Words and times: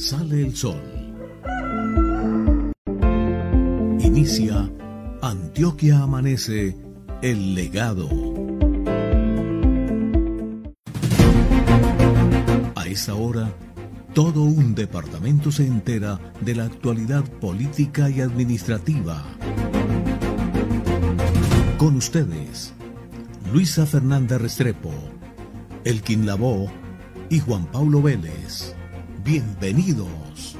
sale 0.00 0.40
el 0.40 0.56
sol. 0.56 0.80
Inicia 4.00 4.70
Antioquia 5.20 5.98
Amanece, 6.00 6.74
el 7.20 7.54
legado. 7.54 8.08
A 12.74 12.86
esa 12.86 13.14
hora, 13.14 13.52
todo 14.14 14.42
un 14.42 14.74
departamento 14.74 15.52
se 15.52 15.66
entera 15.66 16.18
de 16.40 16.54
la 16.54 16.64
actualidad 16.64 17.24
política 17.38 18.08
y 18.08 18.22
administrativa. 18.22 19.22
Con 21.76 21.96
ustedes, 21.96 22.72
Luisa 23.52 23.84
Fernanda 23.84 24.38
Restrepo, 24.38 24.92
Elkin 25.84 26.24
Lavó 26.24 26.68
y 27.28 27.38
Juan 27.38 27.66
Pablo 27.66 28.00
Vélez. 28.00 28.79
Bienvenidos. 29.22 30.56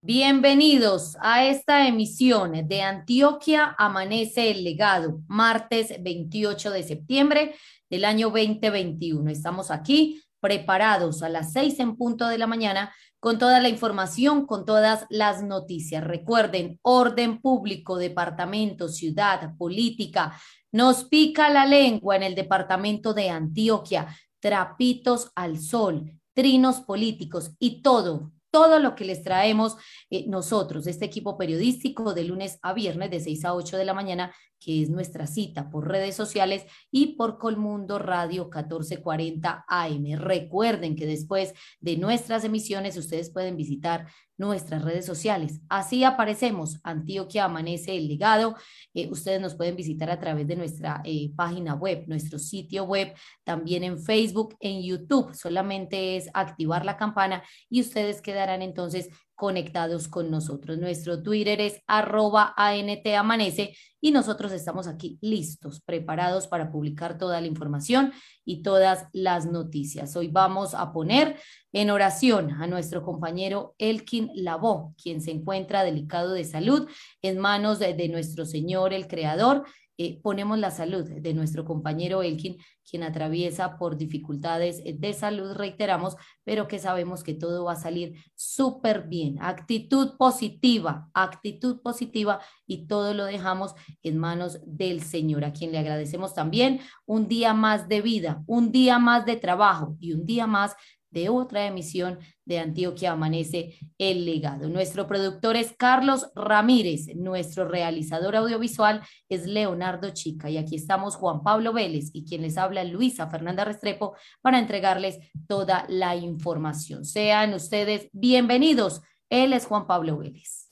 Bienvenidos 0.00 1.18
a 1.20 1.44
esta 1.44 1.86
emisión 1.86 2.66
de 2.66 2.80
Antioquia 2.80 3.74
Amanece 3.78 4.50
el 4.50 4.64
Legado, 4.64 5.20
martes 5.28 5.94
28 6.02 6.70
de 6.70 6.82
septiembre 6.82 7.54
del 7.90 8.06
año 8.06 8.30
2021. 8.30 9.30
Estamos 9.30 9.70
aquí 9.70 10.22
preparados 10.40 11.22
a 11.22 11.28
las 11.28 11.52
seis 11.52 11.78
en 11.78 11.96
punto 11.96 12.26
de 12.26 12.38
la 12.38 12.46
mañana 12.46 12.92
con 13.20 13.38
toda 13.38 13.60
la 13.60 13.68
información, 13.68 14.46
con 14.46 14.64
todas 14.64 15.06
las 15.10 15.42
noticias. 15.42 16.02
Recuerden, 16.02 16.80
orden 16.82 17.40
público, 17.40 17.98
departamento, 17.98 18.88
ciudad, 18.88 19.56
política. 19.56 20.34
Nos 20.72 21.04
pica 21.04 21.50
la 21.50 21.66
lengua 21.66 22.16
en 22.16 22.22
el 22.22 22.34
departamento 22.34 23.12
de 23.12 23.28
Antioquia, 23.28 24.08
trapitos 24.40 25.30
al 25.34 25.60
sol, 25.60 26.10
trinos 26.32 26.80
políticos 26.80 27.52
y 27.58 27.82
todo, 27.82 28.32
todo 28.50 28.78
lo 28.78 28.94
que 28.94 29.04
les 29.04 29.22
traemos 29.22 29.76
eh, 30.08 30.24
nosotros, 30.26 30.86
este 30.86 31.04
equipo 31.04 31.36
periodístico 31.36 32.14
de 32.14 32.24
lunes 32.24 32.58
a 32.62 32.72
viernes 32.72 33.10
de 33.10 33.20
6 33.20 33.44
a 33.44 33.54
8 33.54 33.76
de 33.76 33.84
la 33.84 33.94
mañana 33.94 34.34
que 34.60 34.82
es 34.82 34.90
nuestra 34.90 35.26
cita 35.26 35.70
por 35.70 35.88
redes 35.88 36.14
sociales 36.14 36.66
y 36.90 37.16
por 37.16 37.38
Colmundo 37.38 37.98
Radio 37.98 38.44
1440 38.44 39.64
AM. 39.66 40.18
Recuerden 40.18 40.94
que 40.94 41.06
después 41.06 41.54
de 41.80 41.96
nuestras 41.96 42.44
emisiones 42.44 42.96
ustedes 42.96 43.30
pueden 43.30 43.56
visitar 43.56 44.06
nuestras 44.40 44.82
redes 44.82 45.04
sociales. 45.04 45.60
Así 45.68 46.02
aparecemos, 46.02 46.80
Antioquia 46.82 47.44
Amanece 47.44 47.96
el 47.96 48.08
Legado. 48.08 48.56
Eh, 48.94 49.08
ustedes 49.10 49.38
nos 49.38 49.54
pueden 49.54 49.76
visitar 49.76 50.10
a 50.10 50.18
través 50.18 50.46
de 50.46 50.56
nuestra 50.56 51.02
eh, 51.04 51.30
página 51.36 51.74
web, 51.74 52.04
nuestro 52.06 52.38
sitio 52.38 52.84
web, 52.84 53.14
también 53.44 53.84
en 53.84 54.02
Facebook, 54.02 54.56
en 54.60 54.82
YouTube. 54.82 55.34
Solamente 55.34 56.16
es 56.16 56.30
activar 56.32 56.86
la 56.86 56.96
campana 56.96 57.42
y 57.68 57.82
ustedes 57.82 58.22
quedarán 58.22 58.62
entonces 58.62 59.10
conectados 59.40 60.06
con 60.06 60.30
nosotros. 60.30 60.76
Nuestro 60.76 61.22
Twitter 61.22 61.62
es 61.62 61.80
arroba 61.86 62.54
Amanece 62.58 63.74
y 63.98 64.10
nosotros 64.10 64.52
estamos 64.52 64.86
aquí 64.86 65.18
listos, 65.22 65.80
preparados 65.80 66.46
para 66.46 66.70
publicar 66.70 67.16
toda 67.16 67.40
la 67.40 67.46
información 67.46 68.12
y 68.44 68.60
todas 68.60 69.06
las 69.14 69.46
noticias. 69.46 70.14
Hoy 70.14 70.28
vamos 70.28 70.74
a 70.74 70.92
poner 70.92 71.38
en 71.72 71.88
oración 71.88 72.50
a 72.50 72.66
nuestro 72.66 73.02
compañero 73.02 73.74
Elkin 73.78 74.30
Lavó, 74.34 74.94
quien 75.02 75.22
se 75.22 75.30
encuentra 75.30 75.84
delicado 75.84 76.34
de 76.34 76.44
salud 76.44 76.86
en 77.22 77.38
manos 77.38 77.78
de 77.78 78.08
nuestro 78.10 78.44
Señor, 78.44 78.92
el 78.92 79.08
Creador, 79.08 79.64
eh, 80.02 80.18
ponemos 80.22 80.58
la 80.58 80.70
salud 80.70 81.04
de 81.04 81.34
nuestro 81.34 81.66
compañero 81.66 82.22
Elkin, 82.22 82.56
quien 82.88 83.02
atraviesa 83.02 83.76
por 83.76 83.98
dificultades 83.98 84.82
de 84.82 85.12
salud, 85.12 85.52
reiteramos, 85.52 86.16
pero 86.42 86.68
que 86.68 86.78
sabemos 86.78 87.22
que 87.22 87.34
todo 87.34 87.66
va 87.66 87.72
a 87.72 87.76
salir 87.76 88.14
súper 88.34 89.08
bien. 89.08 89.36
Actitud 89.42 90.16
positiva, 90.16 91.10
actitud 91.12 91.82
positiva 91.82 92.40
y 92.66 92.86
todo 92.86 93.12
lo 93.12 93.26
dejamos 93.26 93.74
en 94.02 94.16
manos 94.16 94.58
del 94.64 95.02
Señor, 95.02 95.44
a 95.44 95.52
quien 95.52 95.70
le 95.70 95.78
agradecemos 95.78 96.32
también 96.32 96.80
un 97.04 97.28
día 97.28 97.52
más 97.52 97.86
de 97.86 98.00
vida, 98.00 98.42
un 98.46 98.72
día 98.72 98.98
más 98.98 99.26
de 99.26 99.36
trabajo 99.36 99.98
y 100.00 100.14
un 100.14 100.24
día 100.24 100.46
más 100.46 100.76
de 101.10 101.28
otra 101.28 101.66
emisión 101.66 102.18
de 102.44 102.58
Antioquia 102.58 103.12
Amanece 103.12 103.78
el 103.98 104.24
Legado. 104.24 104.68
Nuestro 104.68 105.06
productor 105.06 105.56
es 105.56 105.74
Carlos 105.76 106.30
Ramírez, 106.34 107.14
nuestro 107.16 107.68
realizador 107.68 108.36
audiovisual 108.36 109.02
es 109.28 109.46
Leonardo 109.46 110.10
Chica 110.10 110.50
y 110.50 110.56
aquí 110.56 110.76
estamos 110.76 111.16
Juan 111.16 111.42
Pablo 111.42 111.72
Vélez 111.72 112.10
y 112.12 112.24
quien 112.24 112.42
les 112.42 112.56
habla 112.56 112.84
Luisa 112.84 113.28
Fernanda 113.28 113.64
Restrepo 113.64 114.14
para 114.40 114.58
entregarles 114.58 115.18
toda 115.46 115.84
la 115.88 116.16
información. 116.16 117.04
Sean 117.04 117.54
ustedes 117.54 118.08
bienvenidos. 118.12 119.02
Él 119.28 119.52
es 119.52 119.66
Juan 119.66 119.86
Pablo 119.86 120.18
Vélez. 120.18 120.70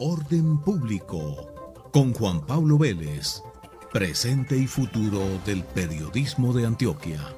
Orden 0.00 0.60
público 0.62 1.80
con 1.92 2.12
Juan 2.12 2.44
Pablo 2.46 2.78
Vélez, 2.78 3.42
presente 3.92 4.56
y 4.56 4.66
futuro 4.66 5.20
del 5.44 5.64
periodismo 5.64 6.52
de 6.52 6.66
Antioquia. 6.66 7.37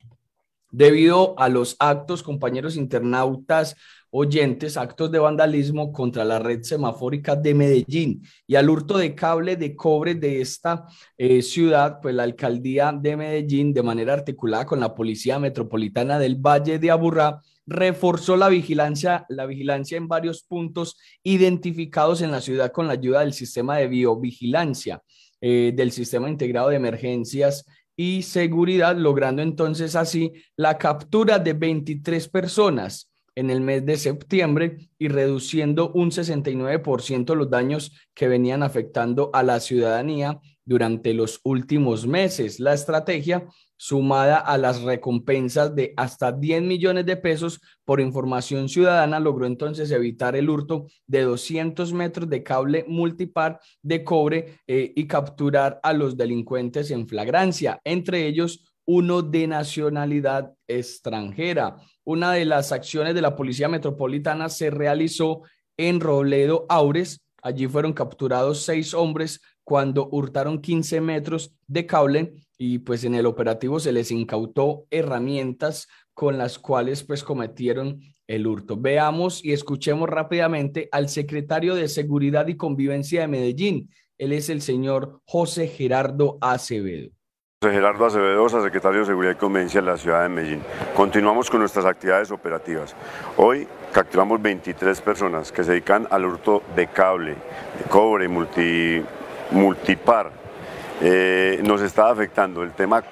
Debido 0.69 1.39
a 1.39 1.49
los 1.49 1.75
actos, 1.79 2.23
compañeros 2.23 2.75
internautas, 2.75 3.75
oyentes 4.09 4.77
actos 4.77 5.11
de 5.11 5.19
vandalismo 5.19 5.91
contra 5.91 6.23
la 6.23 6.39
red 6.39 6.63
semafórica 6.63 7.35
de 7.35 7.53
Medellín. 7.53 8.23
Y 8.45 8.55
al 8.55 8.69
hurto 8.69 8.97
de 8.97 9.13
cable 9.13 9.55
de 9.55 9.75
cobre 9.75 10.15
de 10.15 10.41
esta 10.41 10.85
eh, 11.17 11.41
ciudad, 11.41 11.99
pues 12.01 12.15
la 12.15 12.23
alcaldía 12.23 12.91
de 12.91 13.17
Medellín, 13.17 13.73
de 13.73 13.83
manera 13.83 14.13
articulada 14.13 14.65
con 14.65 14.79
la 14.79 14.95
Policía 14.95 15.39
Metropolitana 15.39 16.19
del 16.19 16.35
Valle 16.35 16.79
de 16.79 16.91
Aburrá, 16.91 17.41
reforzó 17.65 18.37
la 18.37 18.47
vigilancia, 18.47 19.25
la 19.29 19.45
vigilancia 19.45 19.97
en 19.97 20.07
varios 20.07 20.41
puntos 20.43 20.97
identificados 21.21 22.21
en 22.21 22.31
la 22.31 22.41
ciudad 22.41 22.71
con 22.71 22.87
la 22.87 22.93
ayuda 22.93 23.19
del 23.19 23.33
sistema 23.33 23.77
de 23.77 23.87
biovigilancia, 23.87 25.03
eh, 25.41 25.73
del 25.75 25.91
sistema 25.91 26.29
integrado 26.29 26.69
de 26.69 26.77
emergencias 26.77 27.65
y 27.97 28.21
seguridad, 28.21 28.95
logrando 28.95 29.41
entonces 29.41 29.95
así 29.95 30.31
la 30.55 30.77
captura 30.77 31.39
de 31.39 31.53
23 31.53 32.29
personas 32.29 33.09
en 33.35 33.49
el 33.49 33.61
mes 33.61 33.85
de 33.85 33.97
septiembre 33.97 34.89
y 34.97 35.09
reduciendo 35.09 35.91
un 35.93 36.11
69% 36.11 37.35
los 37.35 37.49
daños 37.49 37.91
que 38.13 38.27
venían 38.27 38.63
afectando 38.63 39.29
a 39.33 39.43
la 39.43 39.59
ciudadanía 39.59 40.39
durante 40.63 41.13
los 41.13 41.39
últimos 41.43 42.07
meses. 42.07 42.59
La 42.59 42.73
estrategia, 42.73 43.47
sumada 43.77 44.37
a 44.37 44.57
las 44.57 44.81
recompensas 44.81 45.73
de 45.75 45.93
hasta 45.95 46.31
10 46.31 46.63
millones 46.63 47.05
de 47.05 47.15
pesos 47.15 47.61
por 47.85 48.01
información 48.01 48.67
ciudadana, 48.67 49.19
logró 49.19 49.45
entonces 49.45 49.91
evitar 49.91 50.35
el 50.35 50.49
hurto 50.49 50.87
de 51.05 51.21
200 51.21 51.93
metros 51.93 52.29
de 52.29 52.43
cable 52.43 52.85
multipar 52.87 53.59
de 53.81 54.03
cobre 54.03 54.59
eh, 54.67 54.91
y 54.95 55.05
capturar 55.05 55.79
a 55.83 55.93
los 55.93 56.17
delincuentes 56.17 56.91
en 56.91 57.07
flagrancia, 57.07 57.79
entre 57.83 58.27
ellos 58.27 58.73
uno 58.85 59.21
de 59.21 59.47
nacionalidad 59.47 60.53
extranjera. 60.67 61.77
Una 62.03 62.31
de 62.31 62.45
las 62.45 62.71
acciones 62.71 63.13
de 63.13 63.21
la 63.21 63.35
Policía 63.35 63.67
Metropolitana 63.67 64.49
se 64.49 64.69
realizó 64.69 65.41
en 65.75 65.99
Robledo 65.99 66.65
Aures. 66.69 67.21
Allí 67.41 67.67
fueron 67.67 67.93
capturados 67.93 68.63
seis 68.63 68.93
hombres 68.93 69.41
cuando 69.63 70.07
hurtaron 70.09 70.61
15 70.61 71.01
metros 71.01 71.53
de 71.67 71.85
cable 71.85 72.46
y 72.57 72.79
pues 72.79 73.03
en 73.03 73.15
el 73.15 73.25
operativo 73.25 73.79
se 73.79 73.91
les 73.91 74.11
incautó 74.11 74.85
herramientas 74.89 75.87
con 76.13 76.37
las 76.37 76.57
cuales 76.57 77.03
pues 77.03 77.23
cometieron 77.23 77.99
el 78.25 78.47
hurto. 78.47 78.75
Veamos 78.77 79.43
y 79.43 79.53
escuchemos 79.53 80.09
rápidamente 80.09 80.89
al 80.91 81.09
secretario 81.09 81.75
de 81.75 81.87
Seguridad 81.87 82.47
y 82.47 82.57
Convivencia 82.57 83.21
de 83.21 83.27
Medellín. 83.27 83.89
Él 84.17 84.33
es 84.33 84.49
el 84.49 84.61
señor 84.61 85.21
José 85.25 85.67
Gerardo 85.67 86.37
Acevedo. 86.41 87.11
José 87.61 87.73
Gerardo 87.73 88.05
Acevedo, 88.05 88.49
secretario 88.49 88.99
de 89.01 89.05
Seguridad 89.05 89.33
y 89.33 89.35
Convivencia 89.35 89.81
de 89.81 89.87
la 89.87 89.97
ciudad 89.97 90.23
de 90.23 90.29
Medellín. 90.29 90.61
Continuamos 90.95 91.49
con 91.49 91.59
nuestras 91.59 91.85
actividades 91.85 92.31
operativas. 92.31 92.95
Hoy 93.37 93.67
capturamos 93.91 94.41
23 94.41 94.99
personas 95.01 95.51
que 95.51 95.63
se 95.63 95.71
dedican 95.71 96.07
al 96.09 96.25
hurto 96.25 96.63
de 96.75 96.87
cable, 96.87 97.31
de 97.33 97.89
cobre, 97.89 98.27
multi 98.27 99.03
multipar 99.51 100.46
eh, 100.99 101.61
nos 101.63 101.81
está 101.81 102.09
afectando 102.09 102.63
el 102.63 102.71
tema 102.71 103.03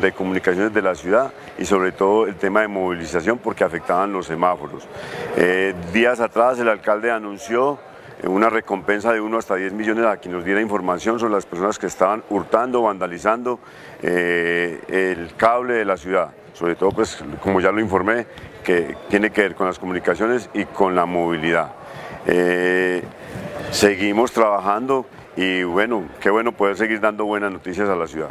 de 0.00 0.12
comunicaciones 0.12 0.72
de 0.72 0.80
la 0.80 0.94
ciudad 0.94 1.32
y 1.58 1.66
sobre 1.66 1.92
todo 1.92 2.26
el 2.26 2.36
tema 2.36 2.62
de 2.62 2.68
movilización 2.68 3.38
porque 3.38 3.62
afectaban 3.62 4.10
los 4.10 4.26
semáforos. 4.26 4.88
Eh, 5.36 5.74
días 5.92 6.20
atrás 6.20 6.58
el 6.58 6.68
alcalde 6.70 7.10
anunció 7.10 7.78
eh, 8.22 8.26
una 8.26 8.48
recompensa 8.48 9.12
de 9.12 9.20
1 9.20 9.36
hasta 9.36 9.54
10 9.54 9.74
millones 9.74 10.06
a 10.06 10.16
quien 10.16 10.32
nos 10.32 10.46
diera 10.46 10.62
información 10.62 11.20
sobre 11.20 11.34
las 11.34 11.44
personas 11.44 11.78
que 11.78 11.86
estaban 11.86 12.24
hurtando, 12.30 12.80
vandalizando 12.82 13.60
el 14.02 15.34
cable 15.36 15.74
de 15.74 15.84
la 15.84 15.98
ciudad. 15.98 16.30
Sobre 16.54 16.74
todo, 16.74 16.90
pues, 16.90 17.22
como 17.42 17.60
ya 17.60 17.70
lo 17.70 17.80
informé, 17.80 18.26
que 18.64 18.96
tiene 19.10 19.28
que 19.28 19.42
ver 19.42 19.54
con 19.54 19.66
las 19.66 19.78
comunicaciones 19.78 20.48
y 20.54 20.64
con 20.64 20.94
la 20.94 21.04
movilidad. 21.04 21.72
seguimos 23.72 24.32
trabajando 24.32 25.04
y 25.36 25.62
bueno, 25.64 26.08
qué 26.20 26.30
bueno 26.30 26.56
poder 26.56 26.76
seguir 26.76 27.00
dando 27.00 27.26
buenas 27.26 27.52
noticias 27.52 27.88
a 27.88 27.96
la 27.96 28.06
ciudad. 28.06 28.30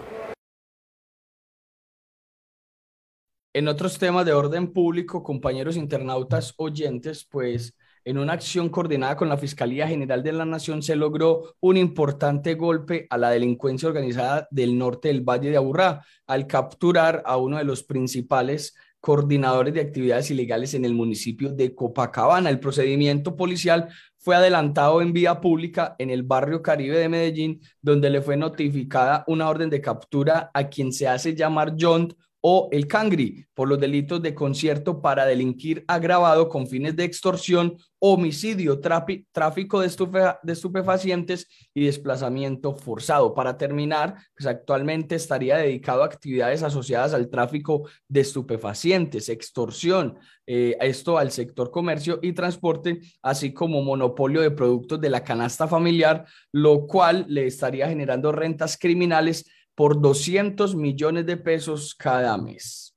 En 3.54 3.68
otros 3.70 3.98
temas 3.98 4.26
de 4.26 4.34
orden 4.34 4.74
público, 4.74 5.24
compañeros 5.24 5.78
internautas 5.78 6.54
oyentes, 6.58 7.26
pues 7.30 7.78
en 8.04 8.18
una 8.18 8.34
acción 8.34 8.70
coordinada 8.70 9.16
con 9.16 9.30
la 9.30 9.38
Fiscalía 9.38 9.88
General 9.88 10.22
de 10.22 10.34
la 10.34 10.46
Nación 10.46 10.84
se 10.84 10.96
logró 10.96 11.56
un 11.60 11.78
importante 11.78 12.56
golpe 12.56 13.08
a 13.10 13.18
la 13.18 13.30
delincuencia 13.30 13.88
organizada 13.88 14.48
del 14.52 14.78
norte 14.78 15.08
del 15.08 15.22
Valle 15.22 15.52
de 15.52 15.58
Aburrá 15.58 16.06
al 16.28 16.48
capturar 16.48 17.24
a 17.26 17.38
uno 17.38 17.58
de 17.58 17.64
los 17.64 17.84
principales 17.84 18.76
coordinadores 19.00 19.74
de 19.74 19.82
actividades 19.82 20.30
ilegales 20.32 20.74
en 20.74 20.84
el 20.84 20.94
municipio 20.94 21.54
de 21.54 21.74
Copacabana. 21.74 22.50
El 22.50 22.60
procedimiento 22.60 23.36
policial 23.36 23.88
fue 24.26 24.36
adelantado 24.36 25.04
en 25.04 25.14
vía 25.14 25.40
pública 25.40 25.96
en 26.00 26.10
el 26.10 26.24
barrio 26.24 26.64
Caribe 26.64 26.98
de 26.98 27.10
Medellín, 27.10 27.62
donde 27.80 28.10
le 28.10 28.24
fue 28.24 28.36
notificada 28.36 29.24
una 29.28 29.48
orden 29.48 29.70
de 29.70 29.82
captura 29.82 30.50
a 30.52 30.68
quien 30.68 30.92
se 30.92 31.08
hace 31.08 31.36
llamar 31.36 31.76
John 31.80 32.12
o 32.48 32.70
el 32.72 32.86
Cangri 32.86 33.48
por 33.56 33.68
los 33.68 33.80
delitos 33.80 34.22
de 34.22 34.36
concierto 34.36 35.02
para 35.02 35.26
delinquir 35.26 35.84
agravado 35.88 36.48
con 36.48 36.68
fines 36.68 36.96
de 36.96 37.04
extorsión, 37.04 37.76
homicidio, 37.98 38.80
tráfico 38.80 39.82
de, 39.82 40.36
de, 40.44 40.54
estupefacientes 40.54 41.48
y 41.74 41.86
desplazamiento 41.86 42.76
forzado. 42.76 43.34
Para 43.34 43.58
terminar, 43.58 44.18
pues 44.38 44.46
actualmente 44.46 45.16
estaría 45.16 45.58
dedicado 45.58 46.04
a 46.04 46.06
actividades 46.06 46.62
asociadas 46.62 47.16
al 47.16 47.32
tráfico 47.32 47.90
de 48.08 48.20
estupefacientes, 48.20 49.28
extorsión, 49.30 50.20
eh, 50.46 50.78
esto 50.82 51.18
al 51.18 51.32
sector 51.32 51.72
comercio 51.72 52.20
y 52.22 52.34
transporte, 52.34 53.00
así 53.24 53.54
como 53.54 53.82
monopolio 53.82 54.42
de 54.42 54.52
productos 54.52 55.02
de 55.02 55.10
la 55.10 55.24
canasta 55.24 55.68
familiar, 55.68 56.28
lo 56.52 56.86
cual 56.86 57.26
le 57.28 57.48
estaría 57.48 57.90
generando 57.90 58.32
rentas 58.32 58.78
criminales 58.78 59.46
por 59.76 60.02
200 60.02 60.76
millones 60.76 61.26
de 61.26 61.38
pesos 61.38 61.94
cada 61.94 62.38
mes. 62.38 62.96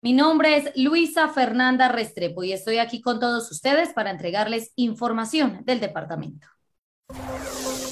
Mi 0.00 0.12
nombre 0.12 0.56
es 0.56 0.70
Luisa 0.76 1.28
Fernanda 1.28 1.88
Restrepo 1.88 2.44
y 2.44 2.52
estoy 2.52 2.78
aquí 2.78 3.00
con 3.00 3.18
todos 3.18 3.50
ustedes 3.50 3.92
para 3.92 4.12
entregarles 4.12 4.72
información 4.76 5.64
del 5.64 5.80
departamento. 5.80 6.46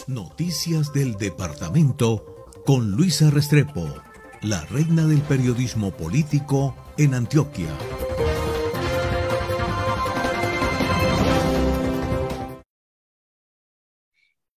Noticias 0.07 0.93
del 0.93 1.17
departamento 1.17 2.47
con 2.65 2.93
Luisa 2.93 3.31
Restrepo, 3.31 3.89
la 4.43 4.65
reina 4.67 5.05
del 5.07 5.21
periodismo 5.23 5.91
político 5.91 6.77
en 6.97 7.15
Antioquia. 7.15 7.71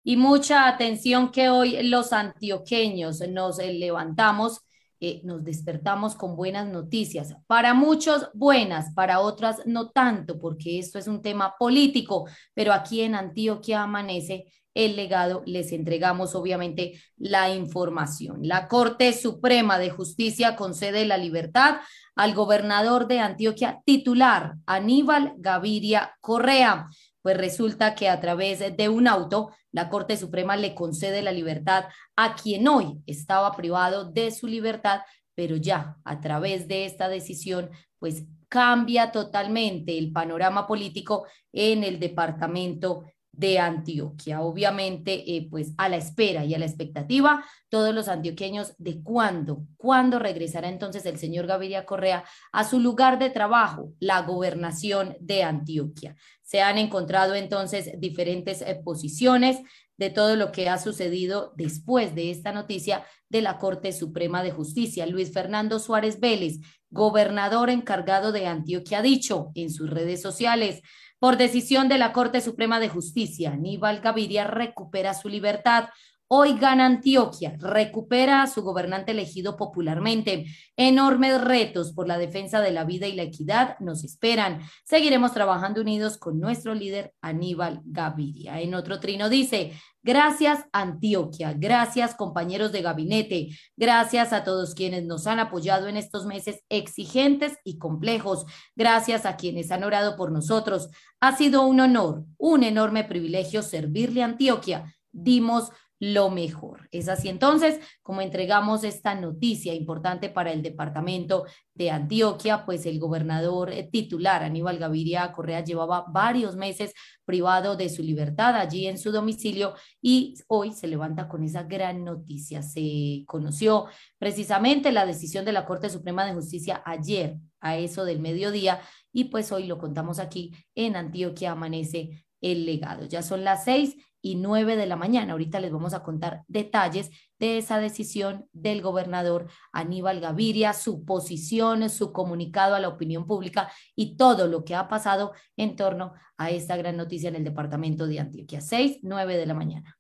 Y 0.09 0.17
mucha 0.17 0.69
atención 0.69 1.33
que 1.33 1.49
hoy 1.49 1.83
los 1.83 2.13
antioqueños 2.13 3.19
nos 3.29 3.59
levantamos, 3.59 4.61
eh, 5.01 5.21
nos 5.25 5.43
despertamos 5.43 6.15
con 6.15 6.37
buenas 6.37 6.69
noticias. 6.69 7.35
Para 7.49 7.75
muchos 7.75 8.29
buenas, 8.33 8.95
para 8.95 9.19
otras 9.19 9.67
no 9.67 9.91
tanto, 9.91 10.39
porque 10.39 10.79
esto 10.79 11.01
es 11.01 11.09
un 11.09 11.23
tema 11.23 11.57
político, 11.59 12.29
pero 12.55 12.73
aquí 12.73 13.01
en 13.01 13.17
Antioquia 13.17 13.83
amanece 13.83 14.45
el 14.75 14.95
legado, 14.95 15.43
les 15.45 15.73
entregamos 15.73 16.37
obviamente 16.37 17.03
la 17.17 17.53
información. 17.53 18.39
La 18.43 18.69
Corte 18.69 19.13
Suprema 19.13 19.77
de 19.81 19.91
Justicia 19.91 20.55
concede 20.55 21.05
la 21.05 21.17
libertad 21.17 21.79
al 22.15 22.33
gobernador 22.33 23.09
de 23.09 23.19
Antioquia 23.19 23.83
titular, 23.85 24.55
Aníbal 24.67 25.35
Gaviria 25.39 26.17
Correa 26.21 26.87
pues 27.27 27.39
resulta 27.39 27.97
que 27.97 28.09
a 28.09 28.21
través 28.21 28.61
de 28.77 28.89
un 28.89 29.09
auto, 29.09 29.51
la 29.73 29.89
Corte 29.89 30.17
Suprema 30.17 30.57
le 30.57 30.77
concede 30.77 31.23
la 31.23 31.33
libertad 31.33 31.87
a 32.15 32.37
quien 32.37 32.69
hoy 32.69 33.01
estaba 33.05 33.51
privado 33.57 34.05
de 34.13 34.31
su 34.31 34.47
libertad, 34.47 35.01
pero 35.35 35.57
ya 35.57 35.97
a 36.05 36.21
través 36.21 36.69
de 36.69 36.85
esta 36.85 37.09
decisión, 37.09 37.71
pues 37.99 38.27
cambia 38.49 39.11
totalmente 39.11 39.99
el 39.99 40.13
panorama 40.13 40.69
político 40.69 41.27
en 41.53 41.83
el 41.83 41.99
departamento 41.99 43.03
de 43.37 43.59
Antioquia. 43.59 44.41
Obviamente, 44.41 45.37
eh, 45.37 45.47
pues 45.51 45.73
a 45.77 45.89
la 45.89 45.97
espera 45.97 46.45
y 46.45 46.55
a 46.55 46.59
la 46.59 46.65
expectativa, 46.65 47.45
todos 47.69 47.95
los 47.95 48.09
antioqueños 48.09 48.75
de 48.79 49.03
cuándo, 49.03 49.67
cuándo 49.77 50.19
regresará 50.19 50.69
entonces 50.69 51.05
el 51.07 51.19
señor 51.19 51.47
Gaviria 51.47 51.85
Correa 51.85 52.25
a 52.53 52.65
su 52.65 52.81
lugar 52.81 53.19
de 53.19 53.31
trabajo, 53.31 53.93
la 54.01 54.23
gobernación 54.23 55.17
de 55.21 55.43
Antioquia. 55.43 56.17
Se 56.47 56.63
han 56.63 56.79
encontrado 56.79 57.35
entonces 57.35 57.91
diferentes 57.99 58.63
eh, 58.63 58.81
posiciones 58.83 59.59
de 59.99 60.11
todo 60.11 60.37
lo 60.37 60.53
que 60.53 60.69
ha 60.69 60.79
sucedido 60.79 61.53
después 61.57 62.15
de 62.15 62.31
esta 62.31 62.53
noticia 62.53 63.05
de 63.29 63.43
la 63.43 63.59
Corte 63.59 63.93
Suprema 63.93 64.43
de 64.43 64.53
Justicia. 64.53 65.07
Luis 65.07 65.33
Fernando 65.33 65.81
Suárez 65.81 66.21
Vélez, 66.21 66.61
gobernador 66.91 67.69
encargado 67.69 68.31
de 68.31 68.47
Antioquia, 68.47 68.99
ha 69.01 69.03
dicho 69.03 69.51
en 69.55 69.71
sus 69.71 69.91
redes 69.91 70.23
sociales, 70.23 70.83
por 71.19 71.37
decisión 71.37 71.89
de 71.89 71.99
la 71.99 72.13
Corte 72.13 72.41
Suprema 72.41 72.79
de 72.79 72.91
Justicia, 72.91 73.53
Aníbal 73.53 74.01
Gaviria 74.01 74.45
recupera 74.45 75.15
su 75.15 75.29
libertad. 75.29 75.89
Hoy 76.29 76.59
gana 76.59 76.87
Antioquia, 76.87 77.57
recupera 77.61 78.43
a 78.43 78.49
su 78.49 78.63
gobernante 78.63 79.13
elegido 79.13 79.57
popularmente. 79.57 80.47
Enormes 80.77 81.41
retos 81.41 81.93
por 81.93 82.09
la 82.09 82.19
defensa 82.19 82.61
de 82.61 82.73
la 82.73 82.83
vida 82.83 83.07
y 83.07 83.15
la 83.15 83.23
equidad 83.23 83.79
nos 83.79 84.03
esperan. 84.03 84.61
Seguiremos 84.85 85.33
trabajando 85.33 85.81
unidos 85.81 86.19
con 86.19 86.41
nuestro 86.41 86.75
líder 86.75 87.15
Aníbal 87.21 87.81
Gaviria. 87.85 88.61
En 88.61 88.75
otro 88.75 88.99
trino 88.99 89.29
dice, 89.29 89.75
gracias 90.03 90.65
Antioquia, 90.73 91.53
gracias 91.53 92.17
compañeros 92.17 92.73
de 92.73 92.83
gabinete, 92.83 93.49
gracias 93.77 94.33
a 94.33 94.43
todos 94.43 94.75
quienes 94.75 95.05
nos 95.05 95.29
han 95.29 95.39
apoyado 95.39 95.87
en 95.87 95.97
estos 95.97 96.27
meses 96.27 96.65
exigentes 96.69 97.57
y 97.63 97.79
complejos, 97.79 98.47
gracias 98.75 99.27
a 99.27 99.37
quienes 99.37 99.71
han 99.71 99.85
orado 99.85 100.17
por 100.17 100.33
nosotros. 100.33 100.89
Ha 101.21 101.37
sido 101.37 101.63
un 101.63 101.79
honor, 101.79 102.25
un 102.37 102.65
enorme 102.65 103.05
privilegio 103.05 103.63
servirle 103.63 104.23
a 104.23 104.27
Antioquia. 104.27 104.93
Dimos 105.13 105.71
lo 105.99 106.31
mejor. 106.31 106.89
Es 106.91 107.09
así 107.09 107.29
entonces 107.29 107.81
como 108.03 108.21
entregamos 108.21 108.85
esta 108.85 109.15
noticia 109.15 109.75
importante 109.75 110.29
para 110.29 110.53
el 110.53 110.63
departamento 110.63 111.45
de 111.75 111.91
Antioquia, 111.91 112.65
pues 112.67 112.87
el 112.87 112.99
gobernador 112.99 113.71
eh, 113.71 113.89
titular 113.91 114.43
Aníbal 114.43 114.79
Gaviria 114.79 115.33
Correa 115.33 115.65
llevaba 115.65 116.05
varios 116.09 116.57
meses 116.57 116.93
privado 117.25 117.77
de 117.77 117.89
su 117.89 118.03
libertad 118.03 118.57
allí 118.57 118.87
en 118.87 118.99
su 118.99 119.11
domicilio 119.11 119.75
y 120.01 120.35
hoy 120.49 120.73
se 120.73 120.87
levanta 120.87 121.29
con 121.29 121.43
esa 121.43 121.63
gran 121.63 122.05
noticia. 122.05 122.63
Se 122.63 123.25
conoció 123.27 123.87
precisamente 124.19 124.93
la 124.93 125.07
decisión 125.07 125.45
de 125.45 125.53
la 125.53 125.67
Corte 125.67 125.91
Suprema 125.91 126.25
de 126.27 126.35
Justicia 126.35 126.83
ayer 126.85 127.37
a 127.61 127.77
eso 127.79 128.05
del 128.05 128.21
mediodía 128.21 128.81
y 129.13 129.25
pues 129.25 129.51
hoy 129.51 129.67
lo 129.67 129.79
contamos 129.79 130.19
aquí 130.19 130.53
en 130.75 130.95
Antioquia 130.95 131.53
amanece 131.53 132.27
el 132.41 132.67
legado. 132.67 133.07
Ya 133.07 133.23
son 133.23 133.45
las 133.45 133.65
seis 133.65 133.97
y 134.27 134.35
9 134.35 134.75
de 134.75 134.87
la 134.87 134.97
mañana. 134.97 135.33
Ahorita 135.33 135.61
les 135.61 135.71
vamos 135.71 135.95
a 135.95 136.03
contar 136.03 136.43
detalles 136.49 137.11
de 137.39 137.59
esa 137.59 137.79
decisión 137.79 138.47
del 138.53 138.83
gobernador 138.83 139.47
Aníbal 139.73 140.19
Gaviria, 140.19 140.73
su 140.73 141.05
posición, 141.05 141.89
su 141.91 142.13
comunicado 142.13 142.75
a 142.75 142.81
la 142.81 142.89
opinión 142.89 143.29
pública 143.29 143.71
y 143.95 144.17
todo 144.17 144.49
lo 144.49 144.65
que 144.65 144.75
ha 144.75 144.89
pasado 144.89 145.33
en 145.57 145.77
torno 145.77 146.13
a 146.39 146.51
esta 146.51 146.77
gran 146.77 146.97
noticia 146.97 147.29
en 147.29 147.37
el 147.37 147.45
departamento 147.45 148.09
de 148.09 148.19
Antioquia. 148.19 148.61
6, 148.61 148.99
9 149.03 149.37
de 149.37 149.47
la 149.47 149.55
mañana. 149.55 149.97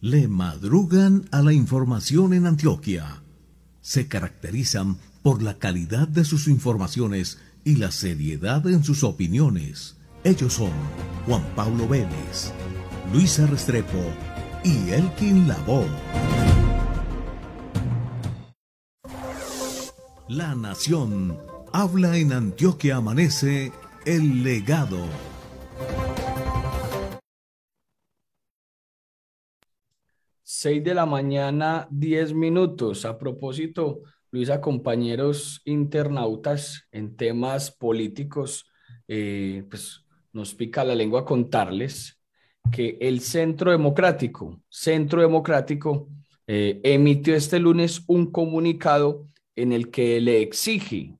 Le 0.00 0.26
madrugan 0.26 1.28
a 1.30 1.42
la 1.42 1.52
información 1.52 2.34
en 2.34 2.46
Antioquia. 2.46 3.22
Se 3.80 4.08
caracterizan 4.08 4.96
por 5.22 5.42
la 5.42 5.58
calidad 5.58 6.08
de 6.08 6.24
sus 6.24 6.48
informaciones 6.48 7.40
y 7.62 7.76
la 7.76 7.92
seriedad 7.92 8.66
en 8.66 8.82
sus 8.82 9.04
opiniones 9.04 9.96
ellos 10.26 10.54
son 10.54 10.72
Juan 11.24 11.44
Pablo 11.54 11.86
Vélez, 11.86 12.52
Luisa 13.12 13.46
Restrepo 13.46 14.02
y 14.64 14.90
Elkin 14.90 15.46
Lavoe. 15.46 15.86
La 20.28 20.56
Nación 20.56 21.38
habla 21.72 22.16
en 22.16 22.32
Antioquia 22.32 22.96
Amanece 22.96 23.70
el 24.04 24.42
legado. 24.42 24.98
Seis 30.42 30.82
de 30.82 30.94
la 30.94 31.06
mañana, 31.06 31.86
diez 31.88 32.34
minutos. 32.34 33.04
A 33.04 33.16
propósito, 33.16 34.00
Luisa, 34.32 34.60
compañeros 34.60 35.62
internautas 35.64 36.88
en 36.90 37.14
temas 37.14 37.70
políticos, 37.70 38.66
eh, 39.06 39.64
pues 39.70 40.05
nos 40.36 40.54
pica 40.54 40.84
la 40.84 40.94
lengua 40.94 41.24
contarles 41.24 42.20
que 42.70 42.98
el 43.00 43.20
Centro 43.20 43.70
Democrático, 43.70 44.60
Centro 44.68 45.22
Democrático, 45.22 46.10
eh, 46.46 46.78
emitió 46.84 47.34
este 47.34 47.58
lunes 47.58 48.02
un 48.06 48.30
comunicado 48.30 49.26
en 49.56 49.72
el 49.72 49.90
que 49.90 50.20
le 50.20 50.42
exige 50.42 51.14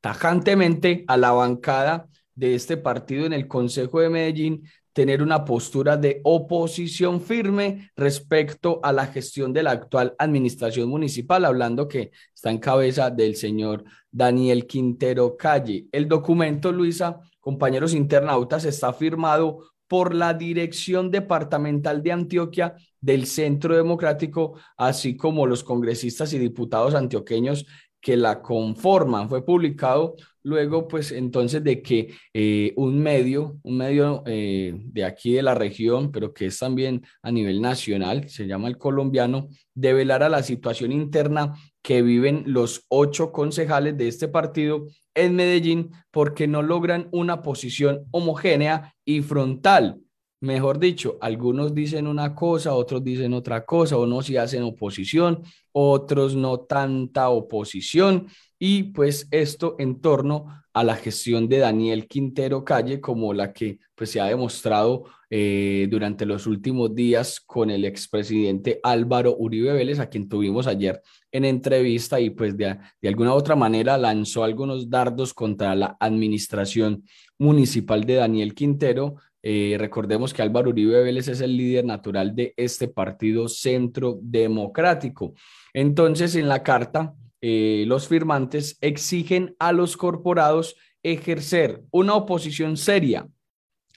tajantemente 0.00 1.04
a 1.08 1.16
la 1.16 1.32
bancada 1.32 2.08
de 2.36 2.54
este 2.54 2.76
partido 2.76 3.26
en 3.26 3.32
el 3.32 3.48
Consejo 3.48 3.98
de 3.98 4.10
Medellín 4.10 4.62
tener 4.92 5.22
una 5.22 5.44
postura 5.44 5.96
de 5.96 6.20
oposición 6.22 7.20
firme 7.20 7.90
respecto 7.96 8.78
a 8.84 8.92
la 8.92 9.06
gestión 9.06 9.52
de 9.52 9.64
la 9.64 9.72
actual 9.72 10.14
administración 10.18 10.88
municipal, 10.88 11.44
hablando 11.46 11.88
que 11.88 12.12
está 12.32 12.50
en 12.50 12.58
cabeza 12.58 13.10
del 13.10 13.34
señor 13.34 13.82
Daniel 14.10 14.66
Quintero 14.66 15.36
Calle. 15.36 15.86
El 15.90 16.06
documento, 16.06 16.70
Luisa, 16.70 17.18
compañeros 17.42 17.92
internautas, 17.92 18.64
está 18.64 18.92
firmado 18.92 19.64
por 19.88 20.14
la 20.14 20.32
Dirección 20.32 21.10
Departamental 21.10 22.02
de 22.02 22.12
Antioquia 22.12 22.74
del 22.98 23.26
Centro 23.26 23.76
Democrático, 23.76 24.58
así 24.78 25.16
como 25.18 25.46
los 25.46 25.62
congresistas 25.62 26.32
y 26.32 26.38
diputados 26.38 26.94
antioqueños 26.94 27.66
que 28.00 28.16
la 28.16 28.40
conforman. 28.40 29.28
Fue 29.28 29.44
publicado 29.44 30.16
luego, 30.42 30.88
pues 30.88 31.12
entonces 31.12 31.62
de 31.62 31.82
que 31.82 32.14
eh, 32.32 32.72
un 32.76 33.00
medio, 33.00 33.58
un 33.62 33.76
medio 33.76 34.22
eh, 34.26 34.72
de 34.76 35.04
aquí 35.04 35.34
de 35.34 35.42
la 35.42 35.54
región, 35.54 36.10
pero 36.10 36.32
que 36.32 36.46
es 36.46 36.58
también 36.58 37.02
a 37.22 37.30
nivel 37.30 37.60
nacional, 37.60 38.28
se 38.30 38.46
llama 38.46 38.68
el 38.68 38.78
colombiano, 38.78 39.48
develara 39.74 40.28
la 40.28 40.42
situación 40.42 40.92
interna 40.92 41.54
que 41.82 42.02
viven 42.02 42.44
los 42.46 42.84
ocho 42.88 43.32
concejales 43.32 43.96
de 43.98 44.08
este 44.08 44.28
partido 44.28 44.86
en 45.14 45.34
Medellín 45.34 45.90
porque 46.10 46.46
no 46.46 46.62
logran 46.62 47.08
una 47.12 47.42
posición 47.42 48.06
homogénea 48.12 48.94
y 49.04 49.20
frontal. 49.20 50.00
Mejor 50.40 50.78
dicho, 50.78 51.18
algunos 51.20 51.74
dicen 51.74 52.06
una 52.06 52.34
cosa, 52.34 52.74
otros 52.74 53.04
dicen 53.04 53.32
otra 53.32 53.64
cosa, 53.64 53.96
unos 53.96 54.26
sí 54.26 54.36
hacen 54.36 54.64
oposición, 54.64 55.42
otros 55.70 56.34
no 56.34 56.60
tanta 56.60 57.28
oposición, 57.28 58.26
y 58.58 58.84
pues 58.84 59.28
esto 59.30 59.76
en 59.78 60.00
torno 60.00 60.61
a 60.74 60.84
la 60.84 60.96
gestión 60.96 61.48
de 61.48 61.58
Daniel 61.58 62.06
Quintero 62.06 62.64
Calle 62.64 63.00
como 63.00 63.34
la 63.34 63.52
que 63.52 63.78
pues 63.94 64.10
se 64.10 64.20
ha 64.20 64.26
demostrado 64.26 65.04
eh, 65.30 65.86
durante 65.90 66.26
los 66.26 66.46
últimos 66.46 66.94
días 66.94 67.40
con 67.40 67.70
el 67.70 67.84
expresidente 67.84 68.80
Álvaro 68.82 69.36
Uribe 69.38 69.72
Vélez, 69.72 69.98
a 69.98 70.08
quien 70.08 70.28
tuvimos 70.28 70.66
ayer 70.66 71.00
en 71.30 71.44
entrevista 71.44 72.20
y 72.20 72.30
pues 72.30 72.56
de, 72.56 72.78
de 73.00 73.08
alguna 73.08 73.34
otra 73.34 73.56
manera 73.56 73.96
lanzó 73.96 74.44
algunos 74.44 74.90
dardos 74.90 75.32
contra 75.32 75.74
la 75.74 75.96
administración 76.00 77.04
municipal 77.38 78.04
de 78.04 78.14
Daniel 78.14 78.54
Quintero. 78.54 79.16
Eh, 79.42 79.76
recordemos 79.78 80.32
que 80.32 80.42
Álvaro 80.42 80.70
Uribe 80.70 81.02
Vélez 81.02 81.28
es 81.28 81.40
el 81.40 81.56
líder 81.56 81.84
natural 81.84 82.34
de 82.34 82.54
este 82.56 82.88
partido 82.88 83.48
centro 83.48 84.18
democrático. 84.22 85.34
Entonces, 85.74 86.36
en 86.36 86.48
la 86.48 86.62
carta, 86.62 87.14
eh, 87.42 87.84
los 87.88 88.06
firmantes 88.06 88.78
exigen 88.80 89.56
a 89.58 89.72
los 89.72 89.96
corporados 89.96 90.76
ejercer 91.02 91.82
una 91.90 92.14
oposición 92.14 92.76
seria, 92.76 93.28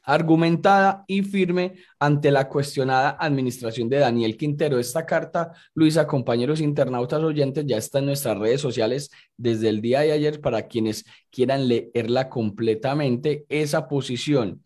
argumentada 0.04 1.04
y 1.08 1.22
firme 1.22 1.76
ante 2.00 2.32
la 2.32 2.50
cuestionada 2.50 3.18
administración 3.20 3.88
de 3.88 4.00
Daniel 4.00 4.36
Quintero. 4.36 4.80
Esta 4.80 5.06
carta, 5.06 5.52
Luisa, 5.76 6.08
compañeros 6.08 6.60
internautas 6.60 7.22
oyentes, 7.22 7.66
ya 7.68 7.78
está 7.78 8.00
en 8.00 8.08
nuestras 8.08 8.38
redes 8.38 8.62
sociales 8.62 9.12
desde 9.38 9.70
el 9.70 9.80
día 9.80 10.02
de 10.02 10.12
ayer 10.12 10.42
para 10.42 10.68
quienes 10.68 11.06
quieran 11.30 11.68
leerla 11.68 12.30
completamente. 12.30 13.46
Esa 13.48 13.88
posición 13.88 14.64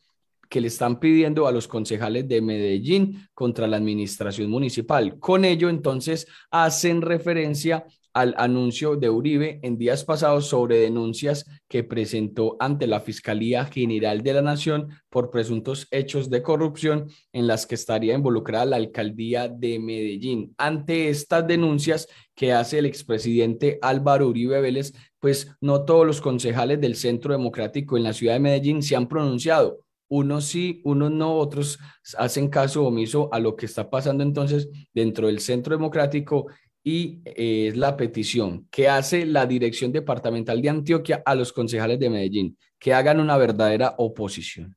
que 0.50 0.62
le 0.62 0.68
están 0.68 1.00
pidiendo 1.00 1.48
a 1.48 1.52
los 1.52 1.68
concejales 1.68 2.28
de 2.28 2.42
Medellín 2.42 3.28
contra 3.34 3.68
la 3.68 3.78
administración 3.78 4.50
municipal. 4.50 5.20
Con 5.20 5.46
ello, 5.46 5.70
entonces, 5.70 6.28
hacen 6.50 7.02
referencia 7.02 7.86
al 8.20 8.36
anuncio 8.38 8.98
de 8.98 9.10
Uribe 9.10 9.62
en 9.64 9.78
días 9.78 10.04
pasados 10.04 10.48
sobre 10.48 10.80
denuncias 10.80 11.46
que 11.70 11.86
presentó 11.86 12.58
ante 12.60 12.86
la 12.86 13.00
Fiscalía 13.00 13.64
General 13.64 14.22
de 14.22 14.34
la 14.34 14.42
Nación 14.42 14.90
por 15.10 15.32
presuntos 15.32 15.88
hechos 15.90 16.30
de 16.30 16.42
corrupción 16.42 17.10
en 17.32 17.48
las 17.48 17.66
que 17.66 17.76
estaría 17.76 18.16
involucrada 18.16 18.66
la 18.66 18.76
alcaldía 18.76 19.48
de 19.48 19.80
Medellín. 19.80 20.54
Ante 20.58 21.08
estas 21.08 21.48
denuncias 21.48 22.10
que 22.36 22.52
hace 22.52 22.80
el 22.80 22.88
expresidente 22.88 23.80
Álvaro 23.82 24.28
Uribe 24.28 24.60
Vélez, 24.60 24.92
pues 25.22 25.56
no 25.62 25.86
todos 25.86 26.06
los 26.06 26.20
concejales 26.20 26.82
del 26.82 26.96
Centro 26.96 27.32
Democrático 27.32 27.96
en 27.96 28.04
la 28.04 28.12
ciudad 28.12 28.34
de 28.34 28.42
Medellín 28.42 28.84
se 28.84 28.98
han 28.98 29.08
pronunciado. 29.08 29.80
Unos 30.10 30.44
sí, 30.46 30.82
unos 30.84 31.12
no, 31.12 31.38
otros 31.38 31.80
hacen 32.18 32.50
caso 32.50 32.86
omiso 32.86 33.30
a 33.32 33.40
lo 33.40 33.56
que 33.56 33.66
está 33.66 33.90
pasando 33.90 34.24
entonces 34.24 34.68
dentro 34.94 35.28
del 35.28 35.40
Centro 35.40 35.74
Democrático 35.74 36.48
y 36.84 37.22
eh, 37.26 37.68
es 37.70 37.78
la 37.78 37.98
petición 37.98 38.68
que 38.72 38.88
hace 38.88 39.26
la 39.26 39.46
Dirección 39.46 39.92
Departamental 39.92 40.62
de 40.62 40.70
Antioquia 40.70 41.22
a 41.26 41.36
los 41.36 41.52
concejales 41.52 42.00
de 42.00 42.10
Medellín, 42.10 42.58
que 42.80 42.94
hagan 42.94 43.20
una 43.20 43.38
verdadera 43.38 43.96
oposición. 43.98 44.76